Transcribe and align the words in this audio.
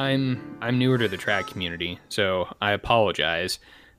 I'm 0.00 0.56
I'm 0.62 0.78
newer 0.78 0.96
to 0.98 1.08
the 1.08 1.18
trad 1.18 1.46
community, 1.46 1.98
so 2.08 2.48
I 2.60 2.72
apologize 2.72 3.58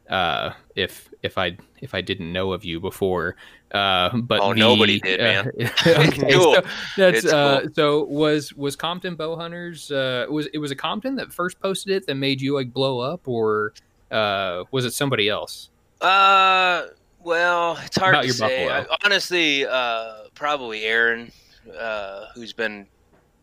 uh, 0.09 0.51
if 0.75 1.09
if 1.21 1.37
I 1.37 1.57
if 1.79 1.93
I 1.93 2.01
didn't 2.01 2.31
know 2.33 2.53
of 2.53 2.65
you 2.65 2.79
before. 2.79 3.35
Uh, 3.71 4.17
but 4.17 4.41
oh, 4.41 4.53
the, 4.53 4.59
nobody 4.59 4.99
did, 4.99 5.19
man. 5.19 5.51
Uh, 5.85 5.89
okay, 6.07 6.33
Cool. 6.33 6.55
so 6.55 6.61
that's 6.97 7.23
It's 7.23 7.31
uh, 7.33 7.61
cool. 7.61 7.69
so 7.73 8.03
was 8.05 8.53
was 8.53 8.75
Compton 8.75 9.15
Bow 9.15 9.35
Hunters? 9.35 9.91
Uh, 9.91 10.25
was 10.29 10.47
it 10.53 10.57
was 10.57 10.71
a 10.71 10.75
Compton 10.75 11.15
that 11.15 11.31
first 11.31 11.59
posted 11.59 11.93
it 11.95 12.07
that 12.07 12.15
made 12.15 12.41
you 12.41 12.55
like 12.55 12.73
blow 12.73 12.99
up, 12.99 13.27
or 13.27 13.73
uh, 14.09 14.63
was 14.71 14.85
it 14.85 14.93
somebody 14.93 15.29
else? 15.29 15.69
Uh, 16.01 16.87
well, 17.23 17.77
it's 17.85 17.97
hard 17.97 18.15
About 18.15 18.23
to 18.25 18.33
say. 18.33 18.67
I, 18.67 18.85
honestly, 19.05 19.65
uh, 19.67 20.23
probably 20.33 20.83
Aaron, 20.83 21.31
uh, 21.79 22.25
who's 22.33 22.53
been 22.53 22.87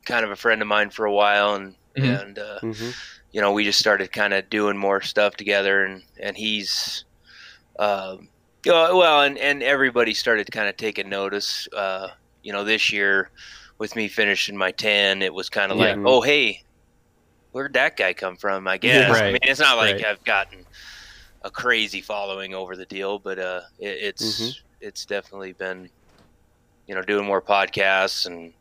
kind 0.04 0.24
of 0.24 0.32
a 0.32 0.36
friend 0.36 0.60
of 0.60 0.66
mine 0.68 0.90
for 0.90 1.06
a 1.06 1.12
while, 1.12 1.54
and 1.54 1.74
Mhm. 1.96 2.22
and 2.22 2.38
uh, 2.38 2.58
Mm-hmm. 2.62 2.90
you 3.32 3.40
know, 3.40 3.52
we 3.52 3.64
just 3.64 3.78
started 3.78 4.12
kind 4.12 4.32
of 4.34 4.48
doing 4.50 4.76
more 4.76 5.00
stuff 5.00 5.36
together, 5.36 5.84
and 5.84 6.02
and 6.20 6.36
he's, 6.36 7.04
um, 7.78 8.28
well, 8.66 9.22
and 9.22 9.38
and 9.38 9.62
everybody 9.62 10.14
started 10.14 10.50
kind 10.52 10.68
of 10.68 10.76
taking 10.76 11.08
notice. 11.08 11.68
Uh, 11.72 12.08
you 12.42 12.52
know, 12.52 12.64
this 12.64 12.92
year 12.92 13.30
with 13.78 13.96
me 13.96 14.08
finishing 14.08 14.56
my 14.56 14.72
ten, 14.72 15.22
it 15.22 15.32
was 15.34 15.48
kind 15.48 15.72
of 15.72 15.78
Yeah. 15.78 15.94
like, 15.94 15.98
oh 16.04 16.20
hey, 16.20 16.62
where'd 17.52 17.74
that 17.74 17.96
guy 17.96 18.12
come 18.14 18.36
from? 18.36 18.66
I 18.68 18.78
guess. 18.78 19.22
I 19.22 19.22
Right, 19.22 19.32
mean, 19.32 19.38
it's 19.42 19.60
not 19.60 19.76
like 19.76 19.96
right. 19.96 20.04
I've 20.04 20.24
gotten 20.24 20.64
a 21.42 21.50
crazy 21.50 22.00
following 22.00 22.54
over 22.54 22.76
the 22.76 22.86
deal, 22.86 23.18
but 23.18 23.38
uh, 23.38 23.62
it, 23.78 23.88
it's 24.16 24.22
Mhm. 24.22 24.54
it's 24.80 25.06
definitely 25.06 25.52
been, 25.52 25.90
you 26.86 26.94
know, 26.94 27.02
doing 27.02 27.26
more 27.26 27.42
podcasts 27.42 28.26
and 28.26 28.52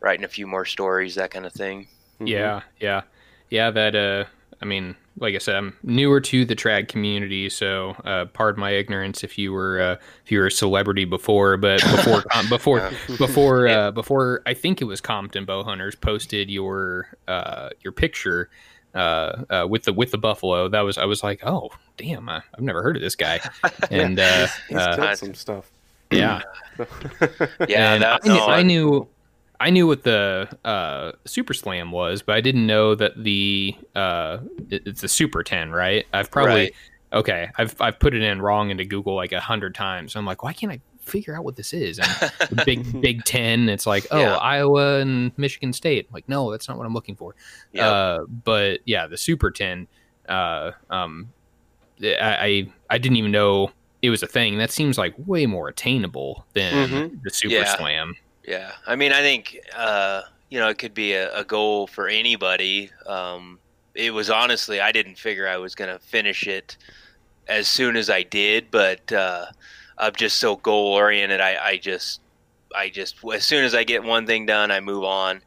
writing 0.00 0.24
a 0.24 0.28
few 0.28 0.46
more 0.46 0.64
stories, 0.64 1.14
that 1.16 1.30
kind 1.30 1.46
of 1.46 1.52
thing. 1.52 1.88
Mm-hmm. 2.24 2.32
Yeah, 2.32 2.60
yeah, 2.80 3.02
yeah. 3.50 3.70
That 3.70 3.94
uh, 3.94 4.24
I 4.60 4.64
mean, 4.64 4.94
like 5.18 5.34
I 5.34 5.38
said, 5.38 5.56
I'm 5.56 5.76
newer 5.82 6.20
to 6.20 6.44
the 6.44 6.54
trad 6.56 6.88
community, 6.88 7.48
so 7.50 7.90
uh, 8.04 8.26
pardon 8.26 8.60
my 8.60 8.70
ignorance 8.70 9.22
if 9.24 9.36
you 9.38 9.52
were 9.52 9.80
uh, 9.80 9.96
if 10.24 10.30
you 10.32 10.38
were 10.38 10.46
a 10.46 10.50
celebrity 10.50 11.04
before, 11.04 11.56
but 11.56 11.80
before 11.96 12.22
com- 12.22 12.48
before 12.48 12.78
Yeah. 12.78 13.16
before 13.18 13.66
Yeah. 13.68 13.78
uh, 13.78 13.90
before 13.90 14.42
I 14.46 14.54
think 14.54 14.80
it 14.80 14.84
was 14.84 15.00
Compton 15.00 15.44
Bow 15.44 15.62
Hunters 15.64 15.94
posted 15.94 16.50
your 16.50 17.08
uh, 17.28 17.70
your 17.80 17.92
picture 17.92 18.48
uh, 18.94 19.42
uh, 19.50 19.66
with 19.68 19.84
the 19.84 19.92
with 19.92 20.10
the 20.12 20.18
buffalo. 20.18 20.68
That 20.68 20.80
was 20.82 20.96
I 20.98 21.04
was 21.06 21.22
like, 21.22 21.40
oh 21.44 21.70
damn, 21.96 22.28
I, 22.28 22.42
I've 22.54 22.60
never 22.62 22.82
heard 22.82 22.96
of 22.96 23.02
this 23.02 23.16
guy, 23.16 23.40
and 23.90 24.18
uh, 24.18 24.46
He's 24.68 24.76
uh, 24.78 25.14
some 25.16 25.34
stuff. 25.34 25.70
yeah, 26.10 26.42
Yeah, 27.68 27.94
and 27.94 28.02
that, 28.02 28.20
I, 28.24 28.28
knew, 28.28 28.34
no, 28.34 28.46
I 28.46 28.62
knew 28.62 29.08
I 29.62 29.70
knew 29.70 29.86
what 29.86 30.02
the 30.02 30.48
uh, 30.64 31.12
Super 31.24 31.54
Slam 31.54 31.90
was, 31.92 32.22
but 32.22 32.34
I 32.34 32.40
didn't 32.40 32.66
know 32.66 32.94
that 32.94 33.22
the 33.22 33.74
uh, 33.94 34.38
it- 34.70 34.82
it's 34.86 35.02
a 35.04 35.08
Super 35.08 35.42
Ten, 35.42 35.70
right? 35.70 36.06
I've 36.12 36.30
probably 36.30 36.54
Right. 36.54 36.72
okay. 37.12 37.48
I've 37.56 37.74
I've 37.80 37.98
put 37.98 38.14
it 38.14 38.22
in 38.22 38.42
wrong 38.42 38.70
into 38.70 38.84
Google 38.84 39.14
like 39.14 39.32
a 39.32 39.40
hundred 39.40 39.74
times. 39.74 40.16
I'm 40.16 40.26
like, 40.26 40.42
why 40.42 40.52
can't 40.52 40.72
I 40.72 40.80
figure 41.00 41.36
out 41.36 41.44
what 41.44 41.56
this 41.56 41.72
is? 41.72 41.98
And 41.98 42.64
Big 42.64 43.00
Big 43.00 43.24
Ten. 43.24 43.68
It's 43.68 43.86
like, 43.86 44.06
oh, 44.10 44.18
Yeah. 44.20 44.36
Iowa 44.36 44.98
and 45.00 45.32
Michigan 45.36 45.72
State. 45.72 46.06
I'm 46.08 46.14
like, 46.14 46.28
no, 46.28 46.50
that's 46.50 46.68
not 46.68 46.76
what 46.78 46.86
I'm 46.86 46.94
looking 46.94 47.16
for. 47.16 47.34
Yep. 47.72 47.84
Uh, 47.84 48.18
but 48.44 48.80
yeah, 48.84 49.06
the 49.06 49.16
Super 49.16 49.50
Ten. 49.50 49.86
Uh, 50.28 50.72
um, 50.90 51.28
I, 52.02 52.16
I 52.20 52.72
I 52.90 52.98
didn't 52.98 53.16
even 53.16 53.30
know 53.32 53.70
it 54.00 54.10
was 54.10 54.22
a 54.22 54.26
thing. 54.26 54.58
That 54.58 54.70
seems 54.72 54.98
like 54.98 55.14
way 55.26 55.46
more 55.46 55.68
attainable 55.68 56.44
than 56.54 56.88
Mhm. 56.88 57.22
the 57.22 57.30
Super 57.30 57.54
Yeah. 57.54 57.76
Slam. 57.76 58.14
Yeah, 58.44 58.72
I 58.86 58.96
mean, 58.96 59.12
I 59.12 59.20
think 59.20 59.56
uh, 59.76 60.22
you 60.50 60.58
know 60.58 60.68
it 60.68 60.78
could 60.78 60.94
be 60.94 61.12
a, 61.14 61.34
a 61.36 61.44
goal 61.44 61.86
for 61.86 62.08
anybody. 62.08 62.90
Um, 63.06 63.58
it 63.94 64.12
was 64.12 64.30
honestly, 64.30 64.80
I 64.80 64.92
didn't 64.92 65.18
figure 65.18 65.48
I 65.48 65.58
was 65.58 65.74
going 65.74 65.90
to 65.92 65.98
finish 65.98 66.46
it 66.46 66.76
as 67.46 67.68
soon 67.68 67.96
as 67.96 68.08
I 68.10 68.22
did, 68.22 68.70
but 68.70 69.12
uh, 69.12 69.46
I'm 69.98 70.14
just 70.14 70.38
so 70.38 70.56
goal 70.56 70.92
oriented. 70.94 71.40
I, 71.40 71.56
I 71.62 71.76
just, 71.76 72.20
I 72.74 72.88
just, 72.88 73.16
as 73.34 73.44
soon 73.44 73.64
as 73.64 73.74
I 73.74 73.84
get 73.84 74.02
one 74.02 74.26
thing 74.26 74.46
done, 74.46 74.70
I 74.70 74.80
move 74.80 75.04
on, 75.04 75.42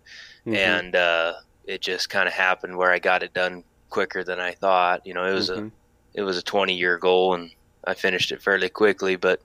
Mhm. 0.46 0.56
and 0.58 0.96
uh, 0.96 1.34
it 1.66 1.82
just 1.82 2.10
kind 2.10 2.28
of 2.28 2.34
happened 2.34 2.78
where 2.78 2.92
I 2.92 3.00
got 3.00 3.24
it 3.24 3.34
done 3.34 3.64
quicker 3.90 4.24
than 4.24 4.40
I 4.40 4.52
thought. 4.54 5.02
You 5.06 5.14
know, 5.16 5.26
it 5.26 5.34
was 5.34 5.50
a 5.50 5.56
Mhm. 5.62 5.72
it 6.14 6.22
was 6.22 6.38
a 6.38 6.44
20 6.44 6.76
year 6.76 6.98
goal 6.98 7.34
and 7.34 7.52
I 7.86 7.94
finished 7.94 8.32
it 8.32 8.42
fairly 8.42 8.70
quickly, 8.70 9.16
but 9.18 9.42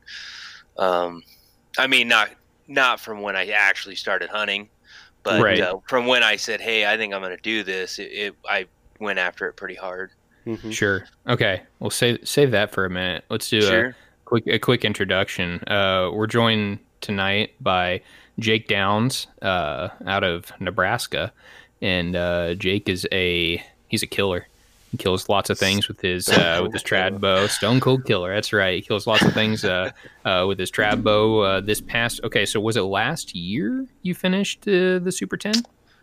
um, 0.79 1.23
I 1.79 1.87
mean, 1.89 2.07
not, 2.09 2.31
not 2.71 3.01
from 3.01 3.21
when 3.21 3.37
I 3.37 3.49
actually 3.49 3.97
started 3.97 4.31
hunting, 4.31 4.69
but 5.25 5.43
Right. 5.43 5.61
uh, 5.61 5.79
from 5.89 6.07
when 6.07 6.23
I 6.23 6.37
said, 6.37 6.61
Hey, 6.63 6.87
I 6.87 6.97
think 6.97 7.13
I'm 7.13 7.21
going 7.21 7.37
to 7.37 7.43
do 7.43 7.63
this. 7.63 7.99
It, 7.99 8.05
it, 8.13 8.35
I 8.49 8.67
went 9.01 9.19
after 9.19 9.47
it 9.49 9.55
pretty 9.55 9.75
hard. 9.75 10.13
Mhm. 10.47 10.73
Sure. 10.73 11.05
Okay. 11.29 11.63
Well, 11.81 11.91
save 11.91 12.27
save 12.27 12.53
that 12.53 12.73
for 12.73 12.87
a 12.87 12.91
minute. 12.91 13.25
Let's 13.29 13.51
do 13.51 13.59
a 13.91 13.95
quick 14.25 14.45
a 14.47 14.59
quick 14.59 14.85
introduction. 14.87 15.63
Uh, 15.67 16.11
we're 16.15 16.27
joined 16.27 16.79
tonight 17.03 17.55
by 17.61 18.01
Jake 18.39 18.67
Downs 18.67 19.27
uh, 19.43 19.89
out 20.07 20.25
of 20.25 20.51
Nebraska, 20.59 21.33
and 21.83 22.17
uh, 22.17 22.55
Jake 22.55 22.89
is 22.89 23.07
a 23.13 23.63
he's 23.89 24.03
a 24.03 24.07
killer. 24.07 24.47
He 24.91 24.97
kills 24.97 25.29
lots 25.29 25.51
of 25.51 25.59
things 25.59 25.87
with 25.87 26.01
his 26.01 26.29
uh, 26.29 26.61
with 26.63 26.73
his 26.73 26.83
trad 26.83 27.21
bow. 27.21 27.47
Stone 27.47 27.79
cold 27.81 28.05
killer. 28.05 28.35
That's 28.35 28.53
right. 28.53 28.75
He 28.75 28.83
kills 28.83 29.07
lots 29.07 29.23
of 29.23 29.33
things 29.33 29.65
uh, 29.65 29.91
uh, 30.25 30.45
with 30.49 30.59
his 30.59 30.71
trad 30.71 31.05
bow. 31.05 31.41
Uh, 31.41 31.61
this 31.61 31.81
past 31.81 32.21
okay, 32.25 32.45
so 32.45 32.59
was 32.59 32.77
it 32.77 32.83
last 32.83 33.35
year 33.35 33.87
you 34.03 34.15
finished 34.15 34.67
uh, 34.67 34.99
the 34.99 35.13
Super 35.13 35.37
Ten? 35.37 35.55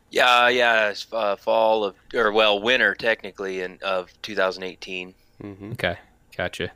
Yeah. 0.09 0.47
Yeah. 0.47 0.89
It's 0.89 1.05
uh, 1.11 1.35
fall 1.35 1.83
of, 1.83 1.95
or 2.13 2.31
well, 2.31 2.61
winter 2.61 2.95
technically 2.95 3.59
in 3.59 3.77
of 3.81 4.09
2018. 4.21 5.13
Mhm. 5.43 5.73
Okay, 5.73 5.97
gotcha. 6.35 6.71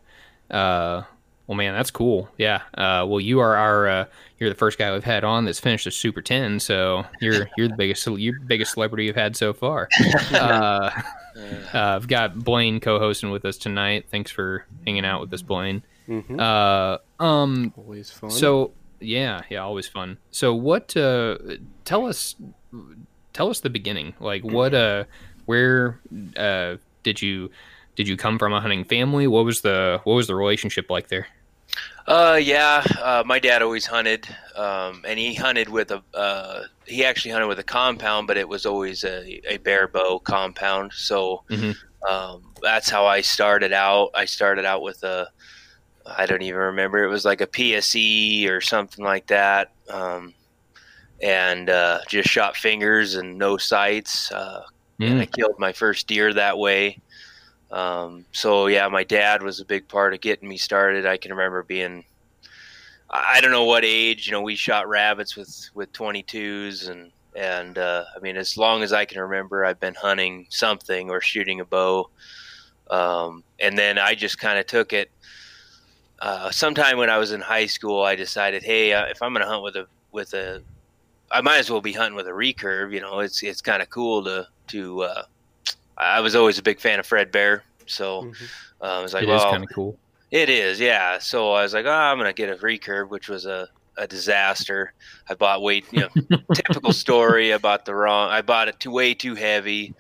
Uh, 0.50 1.04
well, 1.48 1.56
man, 1.56 1.74
that's 1.74 1.92
cool. 1.92 2.30
Yeah. 2.38 2.62
Uh, 2.74 3.06
well, 3.08 3.22
you 3.22 3.40
are 3.40 3.56
our 3.56 3.88
uh, 3.88 4.06
you're 4.38 4.50
the 4.50 4.56
first 4.56 4.78
guy 4.78 4.92
we've 4.92 5.04
had 5.04 5.24
on 5.24 5.46
that's 5.46 5.60
finished 5.60 5.88
a 5.88 5.92
Super 5.92 6.22
Ten, 6.22 6.60
so 6.60 7.06
you're 7.22 7.48
you're 7.58 7.70
the 7.70 7.76
biggest 7.76 8.06
you're 8.06 8.38
the 8.38 8.46
biggest 8.46 8.74
celebrity 8.74 9.06
you've 9.06 9.16
had 9.16 9.36
so 9.36 9.54
far. 9.54 9.88
Uh, 11.36 11.78
uh, 11.78 11.96
I've 11.96 12.08
got 12.08 12.40
Blaine 12.40 12.80
co-hosting 12.80 13.32
with 13.32 13.46
us 13.46 13.58
tonight. 13.58 14.06
Thanks 14.10 14.32
for 14.32 14.66
hanging 14.86 15.06
out 15.06 15.22
with 15.22 15.34
us, 15.34 15.42
Blaine. 15.42 15.84
Mhm. 16.08 16.40
Uh, 16.40 17.24
um, 17.24 17.74
Always 17.78 18.12
fun. 18.12 18.30
so 18.32 18.72
yeah, 19.00 19.42
yeah, 19.50 19.60
always 19.60 19.88
fun. 19.88 20.18
So 20.32 20.54
what? 20.54 20.96
Uh, 20.98 21.38
tell 21.86 22.06
us, 22.08 22.36
tell 23.34 23.50
us 23.50 23.60
the 23.62 23.70
beginning. 23.70 24.14
Like 24.20 24.44
what? 24.44 24.74
Uh, 24.74 25.06
where? 25.46 26.00
Uh, 26.36 26.78
did 27.04 27.22
you 27.22 27.50
did 27.96 28.08
you 28.08 28.16
come 28.18 28.38
from 28.40 28.54
a 28.54 28.62
hunting 28.62 28.84
family? 28.84 29.28
What 29.28 29.46
was 29.46 29.62
the 29.62 30.02
what 30.04 30.14
was 30.14 30.28
the 30.28 30.36
relationship 30.36 30.90
like 30.90 31.08
there? 31.10 31.28
Uh, 32.12 32.38
yeah. 32.42 32.84
Uh, 33.02 33.24
my 33.26 33.40
dad 33.40 33.62
always 33.62 33.86
hunted, 33.86 34.28
um, 34.58 35.04
and 35.08 35.18
he 35.18 35.34
hunted 35.34 35.70
with 35.70 35.92
a. 35.92 36.04
Uh, 36.14 36.64
he 36.86 37.06
actually 37.06 37.32
hunted 37.32 37.48
with 37.48 37.60
a 37.60 37.64
compound, 37.64 38.28
but 38.28 38.38
it 38.38 38.50
was 38.50 38.66
always 38.66 39.04
a, 39.06 39.40
a 39.50 39.58
bare 39.60 39.88
bow 39.88 40.20
compound. 40.20 40.92
So 40.94 41.40
Mhm. 41.50 41.76
um, 42.10 42.54
that's 42.64 42.90
how 42.90 43.06
I 43.08 43.22
started 43.22 43.74
out. 43.74 44.10
I 44.16 44.26
started 44.26 44.66
out 44.66 44.82
with 44.84 45.04
a. 45.04 45.28
I 46.06 46.26
don't 46.28 46.44
even 46.44 46.60
remember. 46.60 47.04
It 47.04 47.10
was 47.10 47.26
like 47.26 47.42
a 47.42 47.48
PSE 47.48 48.50
or 48.50 48.62
something 48.62 49.06
like 49.06 49.28
that, 49.28 49.70
um, 49.90 50.34
and 51.22 51.70
uh, 51.70 52.00
just 52.10 52.30
shot 52.30 52.56
fingers 52.58 53.16
and 53.16 53.38
no 53.38 53.58
sights. 53.58 54.32
Uh, 54.32 54.62
and 55.06 55.20
I 55.20 55.26
Mm, 55.26 55.28
killed 55.28 55.56
my 55.60 55.74
first 55.74 56.08
deer 56.08 56.34
that 56.34 56.58
way. 56.58 57.02
Um, 57.72 58.26
so 58.32 58.68
yeah, 58.68 58.88
my 58.90 59.04
dad 59.04 59.42
was 59.42 59.60
a 59.60 59.66
big 59.66 59.88
part 59.88 60.14
of 60.14 60.22
getting 60.22 60.50
me 60.50 60.58
started. 60.58 61.06
I 61.06 61.18
can 61.18 61.32
remember 61.32 61.64
being, 61.64 62.04
I 63.10 63.40
don't 63.42 63.52
know 63.52 63.64
what 63.64 63.86
age, 63.86 64.28
you 64.28 64.34
know, 64.34 64.42
we 64.42 64.56
shot 64.56 64.88
rabbits 64.88 65.36
with 65.36 65.70
with 65.74 65.92
22s 65.94 66.90
and 66.90 67.12
and 67.34 67.78
uh, 67.78 68.04
I 68.16 68.20
mean, 68.20 68.36
as 68.36 68.58
long 68.58 68.84
as 68.84 68.92
I 68.92 69.06
can 69.06 69.22
remember, 69.22 69.64
I've 69.64 69.80
been 69.80 69.96
hunting 69.96 70.48
something 70.50 71.10
or 71.10 71.22
shooting 71.22 71.62
a 71.62 71.66
bow. 71.66 72.10
Um, 72.90 73.46
and 73.60 73.78
then 73.78 73.98
I 73.98 74.16
just 74.16 74.38
kind 74.38 74.60
of 74.60 74.66
took 74.68 74.92
it. 74.92 75.10
Uh, 76.20 76.52
sometime 76.52 76.98
when 76.98 77.10
I 77.10 77.18
was 77.18 77.32
in 77.32 77.40
high 77.40 77.68
school, 77.68 78.04
I 78.04 78.16
decided, 78.16 78.64
hey, 78.64 78.94
uh, 78.94 79.06
if 79.06 79.22
I'm 79.22 79.34
going 79.34 79.44
to 79.44 79.50
hunt 79.50 79.64
with 79.64 79.78
a 79.78 79.88
with 80.12 80.34
a, 80.34 80.62
I 81.32 81.40
might 81.40 81.60
as 81.60 81.72
well 81.72 81.80
be 81.80 81.94
hunting 81.94 82.16
with 82.16 82.28
a 82.28 82.32
recurve. 82.32 82.94
You 82.94 83.00
know, 83.00 83.20
it's 83.20 83.42
it's 83.42 83.62
kind 83.62 83.82
of 83.82 83.90
cool 83.90 84.26
to 84.26 84.48
to. 84.68 85.04
I 86.02 86.20
was 86.20 86.36
always 86.36 86.58
a 86.58 86.64
big 86.64 86.80
fan 86.80 87.00
of 87.00 87.06
Fred 87.06 87.32
Bear, 87.32 87.64
so 87.86 88.24
Mhm. 88.24 88.50
uh, 88.82 88.86
I 88.86 89.02
was 89.02 89.14
like, 89.14 89.24
it 89.24 89.30
is 89.30 89.42
well, 89.42 89.52
kind 89.52 89.64
of 89.64 89.70
cool. 89.74 89.98
it 90.32 90.50
is, 90.50 90.80
yeah. 90.80 91.20
So 91.20 91.52
I 91.54 91.64
was 91.64 91.74
like, 91.74 91.86
oh, 91.86 91.92
I'm 91.92 92.18
gonna 92.18 92.34
get 92.34 92.50
a 92.50 92.56
recurve, 92.56 93.10
which 93.10 93.30
was 93.30 93.46
a, 93.46 93.70
a 93.98 94.08
disaster. 94.08 94.94
I 95.30 95.36
bought 95.36 95.62
way, 95.62 95.84
you 95.92 96.02
know, 96.02 96.38
typical 96.54 96.94
story. 96.94 97.54
I 97.54 97.58
bought 97.58 97.86
the 97.86 97.94
wrong. 97.96 98.32
I 98.32 98.42
bought 98.42 98.68
it 98.68 98.80
too 98.80 98.92
way 98.92 99.14
too 99.14 99.36
heavy. 99.36 99.94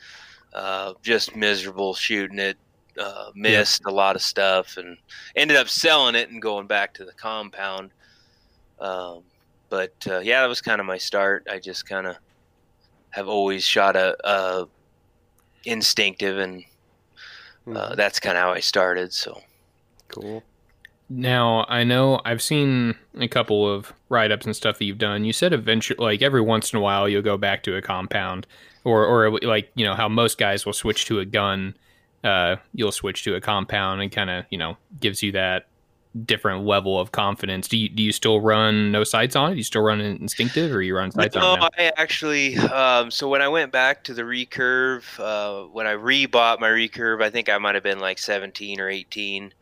Uh, 0.53 0.93
just 1.01 1.35
miserable 1.35 1.93
shooting 1.93 2.39
it. 2.39 2.57
Uh, 2.99 3.31
missed 3.35 3.83
a 3.85 3.91
lot 3.91 4.17
of 4.17 4.21
stuff 4.21 4.75
and 4.75 4.97
ended 5.35 5.55
up 5.55 5.69
selling 5.69 6.13
it 6.13 6.29
and 6.29 6.41
going 6.41 6.67
back 6.67 6.93
to 6.93 7.05
the 7.05 7.13
compound. 7.13 7.89
Um, 8.79 9.23
but 9.69 9.93
uh, 10.09 10.19
yeah, 10.19 10.41
that 10.41 10.47
was 10.47 10.59
kind 10.61 10.81
of 10.81 10.85
my 10.87 10.97
start. 10.97 11.47
I 11.49 11.59
just 11.59 11.87
kind 11.87 12.05
of 12.05 12.17
have 13.11 13.29
always 13.29 13.63
shot 13.63 13.95
a, 13.95 14.15
a 14.27 14.67
instinctive, 15.65 16.37
and 16.37 16.63
uh, 17.67 17.91
Mhm. 17.91 17.95
that's 17.95 18.19
kind 18.19 18.37
of 18.37 18.43
how 18.43 18.51
I 18.51 18.59
started. 18.59 19.13
So 19.13 19.41
cool. 20.07 20.43
Now 21.09 21.65
I 21.67 21.83
know 21.83 22.21
I've 22.23 22.41
seen 22.41 22.95
a 23.19 23.27
couple 23.27 23.69
of 23.69 23.91
write 24.09 24.31
ups 24.31 24.45
and 24.45 24.55
stuff 24.55 24.77
that 24.79 24.85
you've 24.85 24.97
done. 24.97 25.25
You 25.25 25.33
said 25.33 25.51
eventually, 25.53 25.97
like 25.99 26.21
every 26.21 26.41
once 26.41 26.71
in 26.71 26.77
a 26.77 26.81
while, 26.81 27.09
you'll 27.09 27.21
go 27.21 27.37
back 27.37 27.63
to 27.63 27.75
a 27.75 27.81
compound, 27.81 28.47
or 28.85 29.05
or 29.05 29.39
like 29.41 29.71
you 29.75 29.83
know 29.85 29.93
how 29.95 30.07
most 30.07 30.37
guys 30.37 30.65
will 30.65 30.73
switch 30.73 31.05
to 31.05 31.19
a 31.19 31.25
gun. 31.25 31.75
Uh, 32.23 32.55
you'll 32.73 32.91
switch 32.91 33.23
to 33.23 33.35
a 33.35 33.41
compound 33.41 34.01
and 34.01 34.11
kind 34.11 34.29
of 34.29 34.45
you 34.49 34.57
know 34.57 34.77
gives 34.99 35.21
you 35.21 35.31
that 35.33 35.67
different 36.25 36.65
level 36.65 36.99
of 36.99 37.11
confidence. 37.11 37.67
Do 37.67 37.77
you 37.77 37.87
do 37.89 38.03
you 38.03 38.11
still 38.11 38.41
run 38.41 38.91
no 38.91 39.03
sights 39.03 39.35
on 39.35 39.51
it? 39.51 39.53
Do 39.53 39.57
you 39.59 39.63
still 39.63 39.81
run 39.81 40.01
instinctive, 40.01 40.71
or 40.73 40.81
you 40.81 40.95
run 40.95 41.11
sights 41.11 41.35
no, 41.35 41.41
on 41.41 41.57
it? 41.57 41.61
now? 41.61 41.69
I 41.77 41.91
actually. 41.97 42.57
Um, 42.57 43.11
so 43.11 43.27
when 43.29 43.41
I 43.41 43.47
went 43.47 43.71
back 43.71 44.03
to 44.05 44.13
the 44.13 44.23
recurve, 44.23 45.03
uh, 45.19 45.67
when 45.69 45.87
I 45.87 45.93
rebought 45.93 46.59
my 46.59 46.69
recurve, 46.69 47.23
I 47.23 47.29
think 47.29 47.49
I 47.49 47.57
might 47.57 47.75
have 47.75 47.83
been 47.83 47.99
like 47.99 48.17
17 48.19 48.79
or 48.79 48.89
18, 48.89 49.53